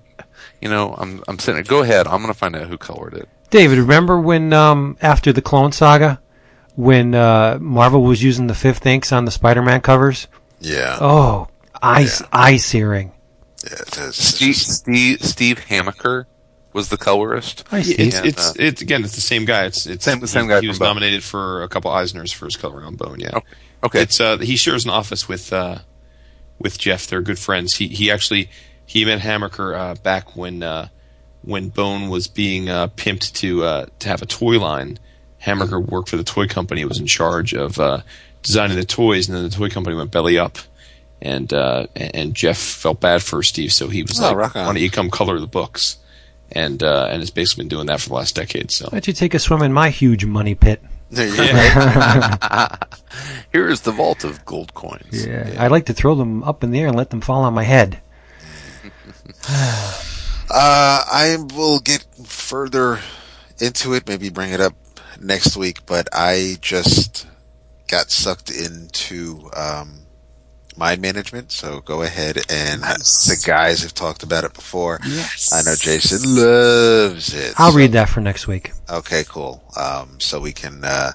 [0.61, 3.79] you know i'm i'm sitting go ahead i'm gonna find out who colored it David,
[3.79, 6.21] remember when um, after the Clone Saga,
[6.75, 10.27] when uh, Marvel was using the fifth inks on the Spider-Man covers?
[10.59, 10.99] yeah.
[11.01, 11.47] Oh,
[11.81, 13.11] eye eye searing.
[13.63, 16.27] yeah it's, it's steve just- steve, steve hamaker
[16.73, 17.95] was the colorist I see.
[17.95, 19.65] It's And, it's uh, it's again it's the same guy.
[19.65, 20.89] It's it's Same- the same he, guy He was from Bone.
[20.97, 23.19] nominated for a couple Eisners for his coloring on Bone.
[23.19, 23.29] Yeah.
[23.37, 23.47] Okay.
[23.85, 25.79] okay It's uh he shares an office with uh
[26.59, 27.07] with Jeff.
[27.07, 27.77] They're good friends.
[27.77, 28.51] He he actually
[28.89, 30.87] he met Hamaker uh, back when uh
[31.43, 34.97] when Bone was being uh, pimped to uh, to have a toy line,
[35.37, 36.83] Hamburger worked for the toy company.
[36.83, 38.01] Was in charge of uh,
[38.41, 40.57] designing the toys, and then the toy company went belly up.
[41.21, 44.65] And uh, and Jeff felt bad for Steve, so he was Oh, like, rock on.
[44.67, 45.97] "Why don't you come color the books?"
[46.51, 48.71] And uh, and has basically been doing that for the last decade.
[48.71, 50.81] So Why don't you take a swim in my huge money pit?
[51.11, 51.27] There.
[53.53, 55.25] Here is the vault of gold coins.
[55.25, 55.55] Yeah.
[55.57, 57.63] I like to throw them up in the air and let them fall on my
[57.63, 58.01] head.
[60.51, 62.99] Uh, I will get further
[63.59, 64.73] into it, maybe bring it up
[65.21, 67.27] next week, but I just
[67.87, 69.99] got sucked into, um,
[70.75, 74.99] mind management, so go ahead and the guys have talked about it before.
[75.05, 75.53] Yes.
[75.53, 77.53] I know Jason loves it.
[77.57, 78.71] I'll so- read that for next week.
[78.89, 79.61] Okay, cool.
[79.77, 81.11] Um, so we can, uh,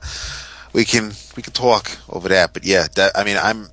[0.73, 2.53] we can, we can talk over that.
[2.53, 3.69] But yeah, that, I mean, I'm,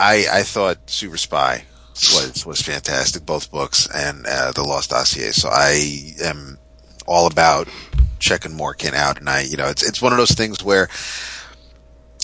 [0.00, 5.30] I, I thought Super Spy was, was fantastic, both books and, uh, The Lost Dossier.
[5.30, 6.58] So I am
[7.06, 7.68] all about
[8.18, 9.18] checking Morkin out.
[9.18, 10.88] And I, you know, it's, it's one of those things where,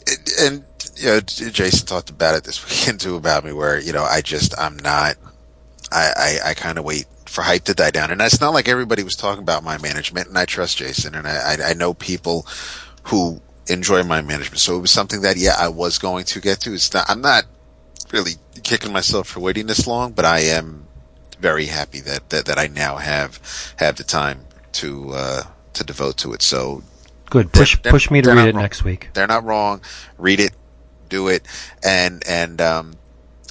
[0.07, 0.65] it, and,
[0.97, 4.21] you know, Jason talked about it this weekend too about me where, you know, I
[4.21, 5.17] just, I'm not,
[5.93, 8.11] I, I, I kind of wait for hype to die down.
[8.11, 11.27] And it's not like everybody was talking about Mind Management, and I trust Jason, and
[11.27, 12.47] I, I, I know people
[13.05, 14.59] who enjoy Mind Management.
[14.59, 16.75] So it was something that, yeah, I was going to get to.
[16.75, 17.45] It's not, I'm not
[18.13, 18.33] really
[18.63, 20.87] kicking myself for waiting this long, but I am
[21.39, 23.41] very happy that, that, that I now have,
[23.79, 25.43] have the time to, uh,
[25.75, 26.43] to devote to it.
[26.43, 26.83] So
[27.31, 27.53] Good.
[27.53, 28.63] Push They're- push me to read it wrong.
[28.63, 29.11] next week.
[29.13, 29.81] they're not wrong.
[30.19, 30.51] Read it,
[31.09, 31.47] do it,
[31.85, 32.97] and and um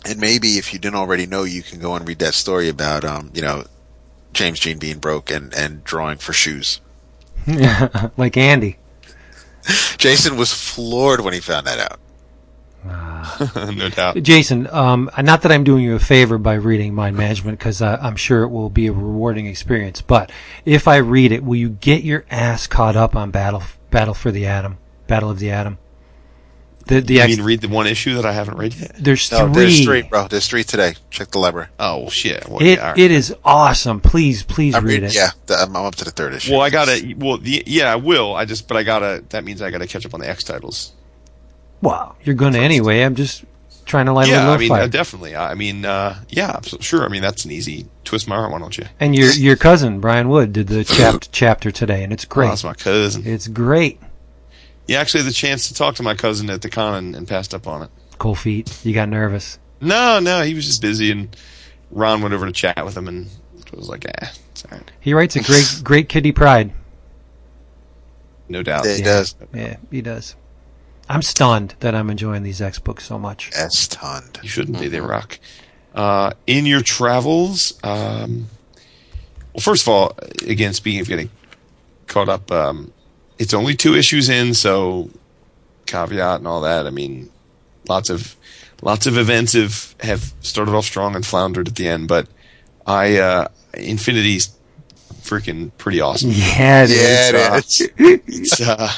[0.05, 3.05] and maybe if you didn't already know, you can go and read that story about
[3.05, 3.63] um you know
[4.33, 6.81] James Jean being broke and and drawing for shoes.
[8.17, 8.75] like Andy.
[9.97, 11.99] Jason was floored when he found that out.
[13.55, 14.21] no doubt.
[14.23, 17.97] Jason, um, not that I'm doing you a favor by reading Mind Management because uh,
[18.01, 20.01] I'm sure it will be a rewarding experience.
[20.01, 20.31] But
[20.65, 24.31] if I read it, will you get your ass caught up on Battle Battle for
[24.31, 24.77] the Atom,
[25.07, 25.77] Battle of the Atom?
[26.85, 28.95] The the You ex- mean read the one issue that I haven't read yet?
[28.97, 29.53] there's No, three.
[29.53, 30.27] there's three, bro.
[30.27, 30.95] There's three today.
[31.11, 31.67] Check the library.
[31.79, 32.47] Oh shit!
[32.49, 32.97] Well, It yeah, all right.
[32.99, 33.99] it is awesome.
[34.01, 35.15] Please please I'm read reading- it.
[35.15, 36.53] Yeah, the, I'm, I'm up to the third issue.
[36.53, 37.13] Well, I gotta.
[37.17, 38.33] Well, the, yeah, I will.
[38.35, 39.23] I just, but I gotta.
[39.29, 40.93] That means I gotta catch up on the X titles.
[41.81, 43.01] Well, you're going to anyway.
[43.01, 43.43] I'm just
[43.85, 44.81] trying to light a yeah, little I mean, fire.
[44.83, 45.35] uh, definitely.
[45.35, 47.05] I mean, uh, yeah, sure.
[47.05, 48.51] I mean, that's an easy twist my arm.
[48.51, 48.85] Why don't you?
[48.99, 52.47] and your your cousin Brian Wood did the chap- chapter today, and it's Oh, great.
[52.49, 53.23] that's my cousin.
[53.25, 53.99] It's great.
[54.87, 57.27] You actually had the chance to talk to my cousin at the con and, and
[57.27, 57.89] passed up on it.
[58.17, 58.83] Cool feet.
[58.83, 59.59] You got nervous.
[59.79, 61.33] No, no, he was just busy, and
[61.91, 63.27] Ron went over to chat with him, and
[63.57, 64.91] it was like, eh, it's all right.
[64.99, 66.71] He writes a great great Kitty Pryde.
[68.49, 68.85] no doubt.
[68.85, 69.05] it yeah.
[69.05, 69.35] does.
[69.53, 70.35] Yeah, he does.
[71.09, 73.49] I'm stunned that I'm enjoying these X books so much.
[73.55, 74.39] S stunned.
[74.43, 74.87] You shouldn't be.
[74.87, 75.39] They rock.
[75.95, 78.45] Uh, in your travels, um,
[79.53, 80.15] well, first of all,
[80.45, 81.31] again, speaking of getting
[82.05, 82.93] caught up, um,
[83.39, 85.09] it's only two issues in, so
[85.87, 86.85] caveat and all that.
[86.85, 87.31] I mean,
[87.87, 88.35] lots of
[88.83, 92.27] lots of events have have started off strong and floundered at the end, but
[92.85, 94.55] I uh, Infinity's
[95.21, 96.29] freaking pretty awesome.
[96.31, 97.31] Yeah, it is.
[97.31, 97.89] Yeah, uh, it is.
[98.41, 98.91] It's uh,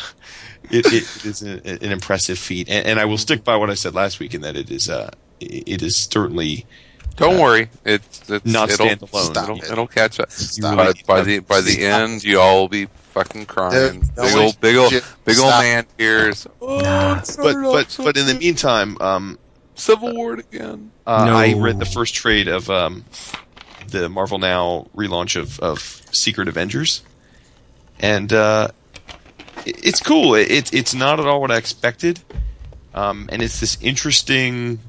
[0.73, 3.73] it, it is a, an impressive feat, and, and I will stick by what I
[3.75, 5.09] said last week in that it is uh,
[5.39, 6.65] it is certainly
[7.15, 9.43] Don't worry, it's, it's Not it'll, standalone.
[9.43, 9.71] It'll, it.
[9.71, 10.31] it'll catch up.
[10.31, 11.05] Stop by, it.
[11.05, 14.01] by the by the end, you all will be fucking crying.
[14.01, 14.91] Dude, no big old big old
[15.25, 15.61] big old stop.
[15.63, 16.47] man tears.
[16.61, 17.21] Nah.
[17.37, 19.37] but but but in the meantime, um,
[19.75, 20.91] Civil War again.
[21.07, 21.35] uh, No.
[21.35, 23.03] I read the first trade of um,
[23.87, 25.79] the Marvel Now relaunch of, of
[26.13, 27.01] Secret Avengers,
[27.99, 28.75] and uh, it-
[29.65, 30.35] it's cool.
[30.35, 32.19] It, it it's not at all what I expected,
[32.93, 34.79] um, and it's this interesting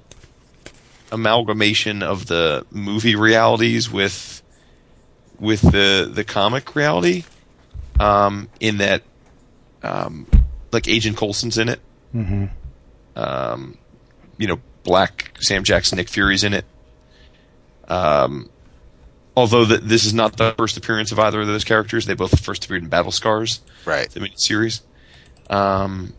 [1.10, 4.42] amalgamation of the movie realities with
[5.38, 7.24] with the the comic reality.
[8.00, 9.02] Um, in that,
[9.82, 10.26] um,
[10.72, 11.80] like Agent Coulson's in it.
[12.10, 12.46] hmm
[13.14, 13.76] Um,
[14.38, 16.64] you know, Black Sam Jackson, Nick Fury's in it.
[17.88, 18.48] Um,
[19.36, 22.38] although the, this is not the first appearance of either of those characters, they both
[22.40, 24.08] first appeared in Battle Scars, Right.
[24.10, 24.80] the miniseries.
[25.50, 26.14] Um,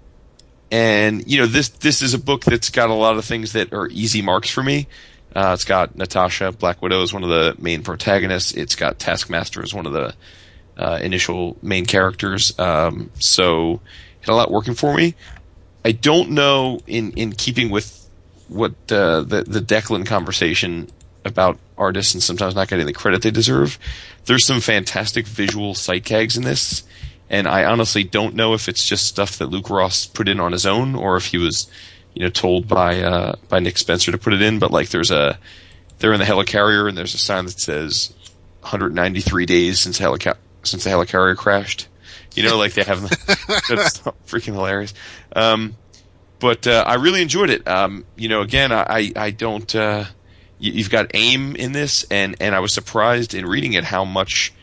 [0.72, 3.74] and you know, this this is a book that's got a lot of things that
[3.74, 4.88] are easy marks for me.
[5.36, 8.54] Uh, it's got Natasha, Black Widow, as one of the main protagonists.
[8.54, 10.14] It's got Taskmaster as one of the
[10.78, 12.58] uh, initial main characters.
[12.60, 13.82] Um, so
[14.22, 15.16] had a lot working for me.
[15.86, 18.08] I don't know in in keeping with
[18.48, 20.90] what uh, the the Declan conversation
[21.26, 23.80] about artists and sometimes not getting the credit they deserve.
[24.26, 26.84] There's some fantastic visual sight gags in this,
[27.30, 30.52] and I honestly don't know if it's just stuff that Luke Ross put in on
[30.52, 31.70] his own or if he was,
[32.14, 34.60] you know, told by uh, by Nick Spencer to put it in.
[34.60, 35.38] But like, there's a
[36.00, 38.14] they're in the helicarrier and there's a sign that says
[38.62, 41.88] 193 days since helica- since the helicarrier crashed.
[42.36, 43.02] You know, like they have
[43.70, 44.94] that's freaking hilarious.
[45.36, 45.76] Um,
[46.40, 47.68] but uh, I really enjoyed it.
[47.68, 49.74] Um, you know, again, I I don't.
[49.74, 50.06] Uh,
[50.72, 54.54] you've got aim in this, and and I was surprised in reading it how much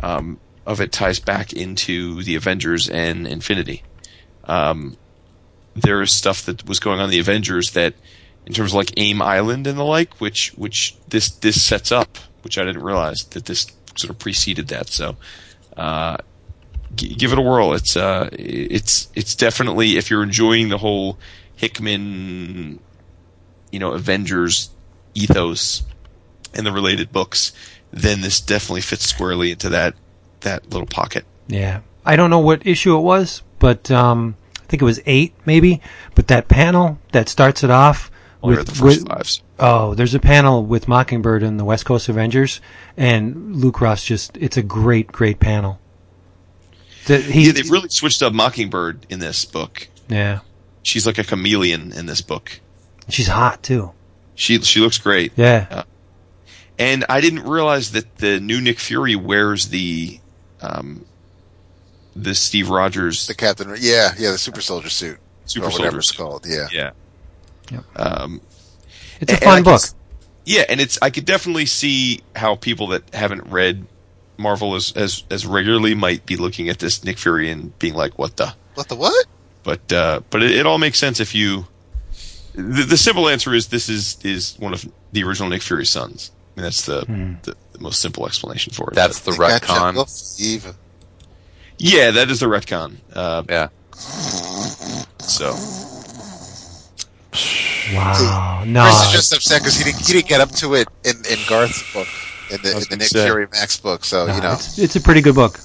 [0.00, 3.82] um, of it ties back into the Avengers and Infinity.
[4.44, 4.96] Um,
[5.74, 7.94] there is stuff that was going on in the Avengers that,
[8.46, 12.18] in terms of like AIM Island and the like, which which this this sets up,
[12.42, 13.66] which I didn't realize that this
[13.96, 14.88] sort of preceded that.
[14.88, 15.16] So,
[15.76, 16.16] uh,
[16.94, 17.72] g- give it a whirl.
[17.72, 21.18] It's uh, it's it's definitely if you're enjoying the whole
[21.54, 22.80] Hickman,
[23.70, 24.70] you know, Avengers
[25.16, 25.82] ethos
[26.54, 27.52] and the related books,
[27.92, 29.94] then this definitely fits squarely into that
[30.40, 31.24] that little pocket.
[31.48, 31.80] Yeah.
[32.04, 35.80] I don't know what issue it was, but um, I think it was eight, maybe.
[36.14, 38.10] But that panel that starts it off
[38.42, 39.42] with, the first with- fives.
[39.58, 42.60] oh, there's a panel with Mockingbird and the West Coast Avengers,
[42.96, 45.80] and Luke Ross just, it's a great, great panel.
[47.06, 49.88] The, he, Yeah, they've really switched up Mockingbird in this book.
[50.08, 50.40] yeah.
[50.82, 52.60] She's like a chameleon in this book.
[53.08, 53.90] She's hot too.
[54.36, 55.32] She she looks great.
[55.34, 55.82] Yeah.
[56.78, 60.20] And I didn't realize that the new Nick Fury wears the
[60.60, 61.04] um
[62.14, 65.98] the Steve Rogers The Captain, yeah, yeah, the super soldier suit, super or whatever soldier.
[66.00, 66.46] it's called.
[66.46, 66.90] Yeah, Yeah.
[67.70, 67.84] Yep.
[67.96, 68.40] Um
[69.20, 69.74] It's a and fun can book.
[69.74, 69.94] s-
[70.44, 73.86] Yeah, and it's I could definitely see how people that haven't read
[74.38, 78.18] Marvel as as as regularly might be looking at this Nick Fury and being like,
[78.18, 79.26] "What the?" what the what?
[79.62, 81.66] But uh, but it, it all makes sense if you.
[82.56, 86.30] The, the simple answer is this is is one of the original Nick Fury's sons.
[86.56, 87.00] I mean, that's the,
[87.42, 88.94] the the most simple explanation for it.
[88.94, 89.66] That's the retcon.
[89.66, 90.74] Jungle Fever.
[91.78, 92.96] yeah, that is the retcon.
[93.12, 93.68] Uh, Yeah.
[95.18, 95.54] so
[97.94, 98.64] Wow.
[98.66, 98.82] No.
[98.82, 101.38] Chris is just upset because he didn't he didn't get up to it in, in
[101.48, 102.08] Garth's book,
[102.50, 103.24] in the, in the Nick say.
[103.24, 104.04] Fury Max book.
[104.04, 105.60] So no, you know, it's, it's a pretty good book.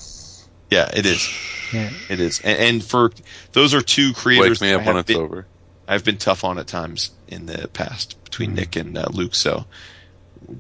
[0.70, 1.28] yeah, it is.
[1.74, 1.90] Yeah.
[2.10, 3.12] It is, and, and for
[3.54, 4.60] those are two creators.
[4.60, 5.48] Wake me up when have it's been- over.
[5.92, 9.66] I've been tough on at times in the past between Nick and uh, Luke, so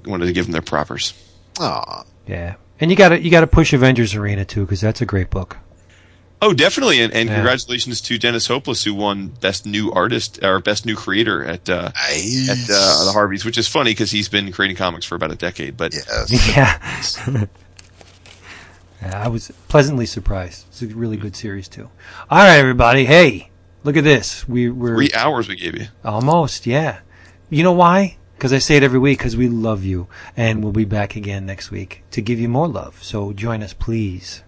[0.06, 1.14] wanted to give them their propers.
[1.60, 2.04] Aw.
[2.28, 2.56] Yeah.
[2.80, 5.58] And you gotta, you gotta push Avengers Arena too, cause that's a great book.
[6.44, 7.36] Oh, definitely, and, and Yeah.
[7.36, 11.92] congratulations to Dennis Hopeless, who won Best New Artist or Best New Creator at uh,
[12.10, 12.50] Nice.
[12.50, 15.36] at uh, the Harveys, which is funny because he's been creating comics for about a
[15.36, 15.78] decade.
[15.78, 16.48] But Yes.
[17.30, 17.46] Yeah.
[19.04, 19.24] yeah.
[19.24, 20.66] I was pleasantly surprised.
[20.70, 21.90] It's a really good series too.
[22.30, 23.06] All right, everybody.
[23.06, 23.51] Hey,
[23.84, 24.48] look at this.
[24.48, 25.88] We we're three hours we gave you.
[26.04, 26.66] almost.
[26.66, 27.00] Yeah.
[27.50, 28.18] You know why?
[28.36, 29.20] Because I say it every week.
[29.20, 32.68] Because we love you, and we'll be back again next week to give you more
[32.68, 33.04] love.
[33.04, 34.44] So join us, please.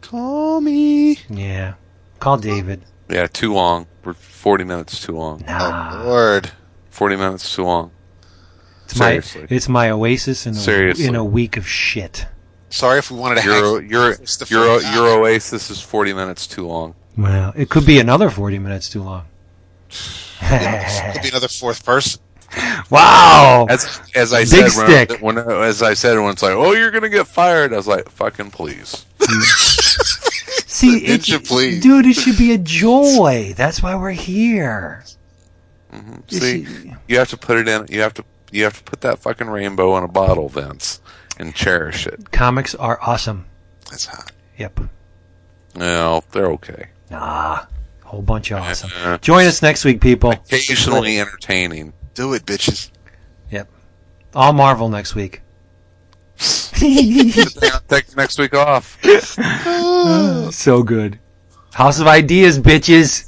[0.00, 1.18] Call me.
[1.28, 1.74] Yeah.
[2.20, 2.82] Call David.
[3.08, 3.86] Yeah, too long.
[4.04, 5.42] We're 40 minutes too long.
[5.46, 6.02] Nah.
[6.02, 6.50] Oh Lord.
[6.90, 7.90] 40 minutes too long.
[8.84, 9.46] It's my Seriously.
[9.56, 12.26] it's my oasis in a, in a week of shit.
[12.68, 13.90] Sorry if we wanted to Your, hang.
[13.90, 14.14] your,
[14.48, 16.94] your, your Oasis is 40 minutes too long.
[17.16, 19.24] Well, it could be another forty minutes too long.
[20.40, 22.20] it Could be another fourth person.
[22.90, 23.66] wow.
[23.68, 25.20] As, as I Big said, stick.
[25.22, 27.86] when, when, as I said, when it's like, oh, you're gonna get fired, I was
[27.88, 29.04] like, fucking please.
[30.66, 31.82] See, it, Ninja, please.
[31.82, 33.54] dude, it should be a joy.
[33.56, 35.04] That's why we're here.
[35.92, 36.14] Mm-hmm.
[36.28, 37.86] It See, should- you have to put it in.
[37.90, 41.00] You have to, you have to put that fucking rainbow in a bottle, Vince,
[41.38, 42.30] and cherish it.
[42.32, 43.46] comics are awesome.
[43.90, 44.32] That's hot.
[44.58, 44.80] Yep.
[45.76, 46.88] No, they're okay.
[47.10, 47.64] Nah,
[48.04, 48.90] whole bunch of awesome.
[49.02, 50.32] Uh, Join us next week, people.
[50.32, 51.92] occasionally entertaining.
[52.14, 52.90] Do it, bitches.
[53.50, 53.68] Yep.
[54.34, 55.42] All Marvel next week.
[56.74, 59.00] Take next week off.
[60.52, 61.18] so good.
[61.74, 63.24] House of Ideas, bitches.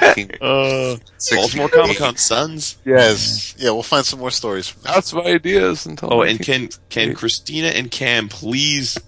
[0.00, 0.96] 19 Uh,
[1.34, 2.78] Baltimore Comic Con Sons.
[2.84, 3.54] Yes.
[3.58, 4.94] Yeah, we'll find some more stories from that.
[4.94, 6.12] Lots of ideas until.
[6.12, 8.98] Oh, and can can Christina and Cam please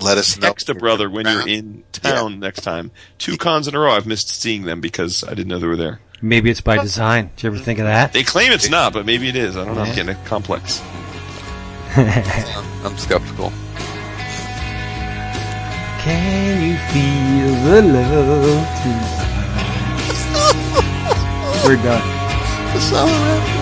[0.00, 0.48] Let us know.
[0.48, 2.90] text a brother when you're in town next time?
[3.18, 3.92] Two cons in a row.
[3.92, 6.00] I've missed seeing them because I didn't know they were there.
[6.20, 7.30] Maybe it's by design.
[7.36, 8.12] Did you ever think of that?
[8.12, 9.56] They claim it's not, but maybe it is.
[9.56, 9.82] I don't know.
[9.82, 10.82] I'm getting a complex.
[11.96, 13.52] I'm skeptical.
[15.98, 19.24] Can you feel the love tonight?
[21.66, 22.06] We're done.
[22.72, 23.57] That's all.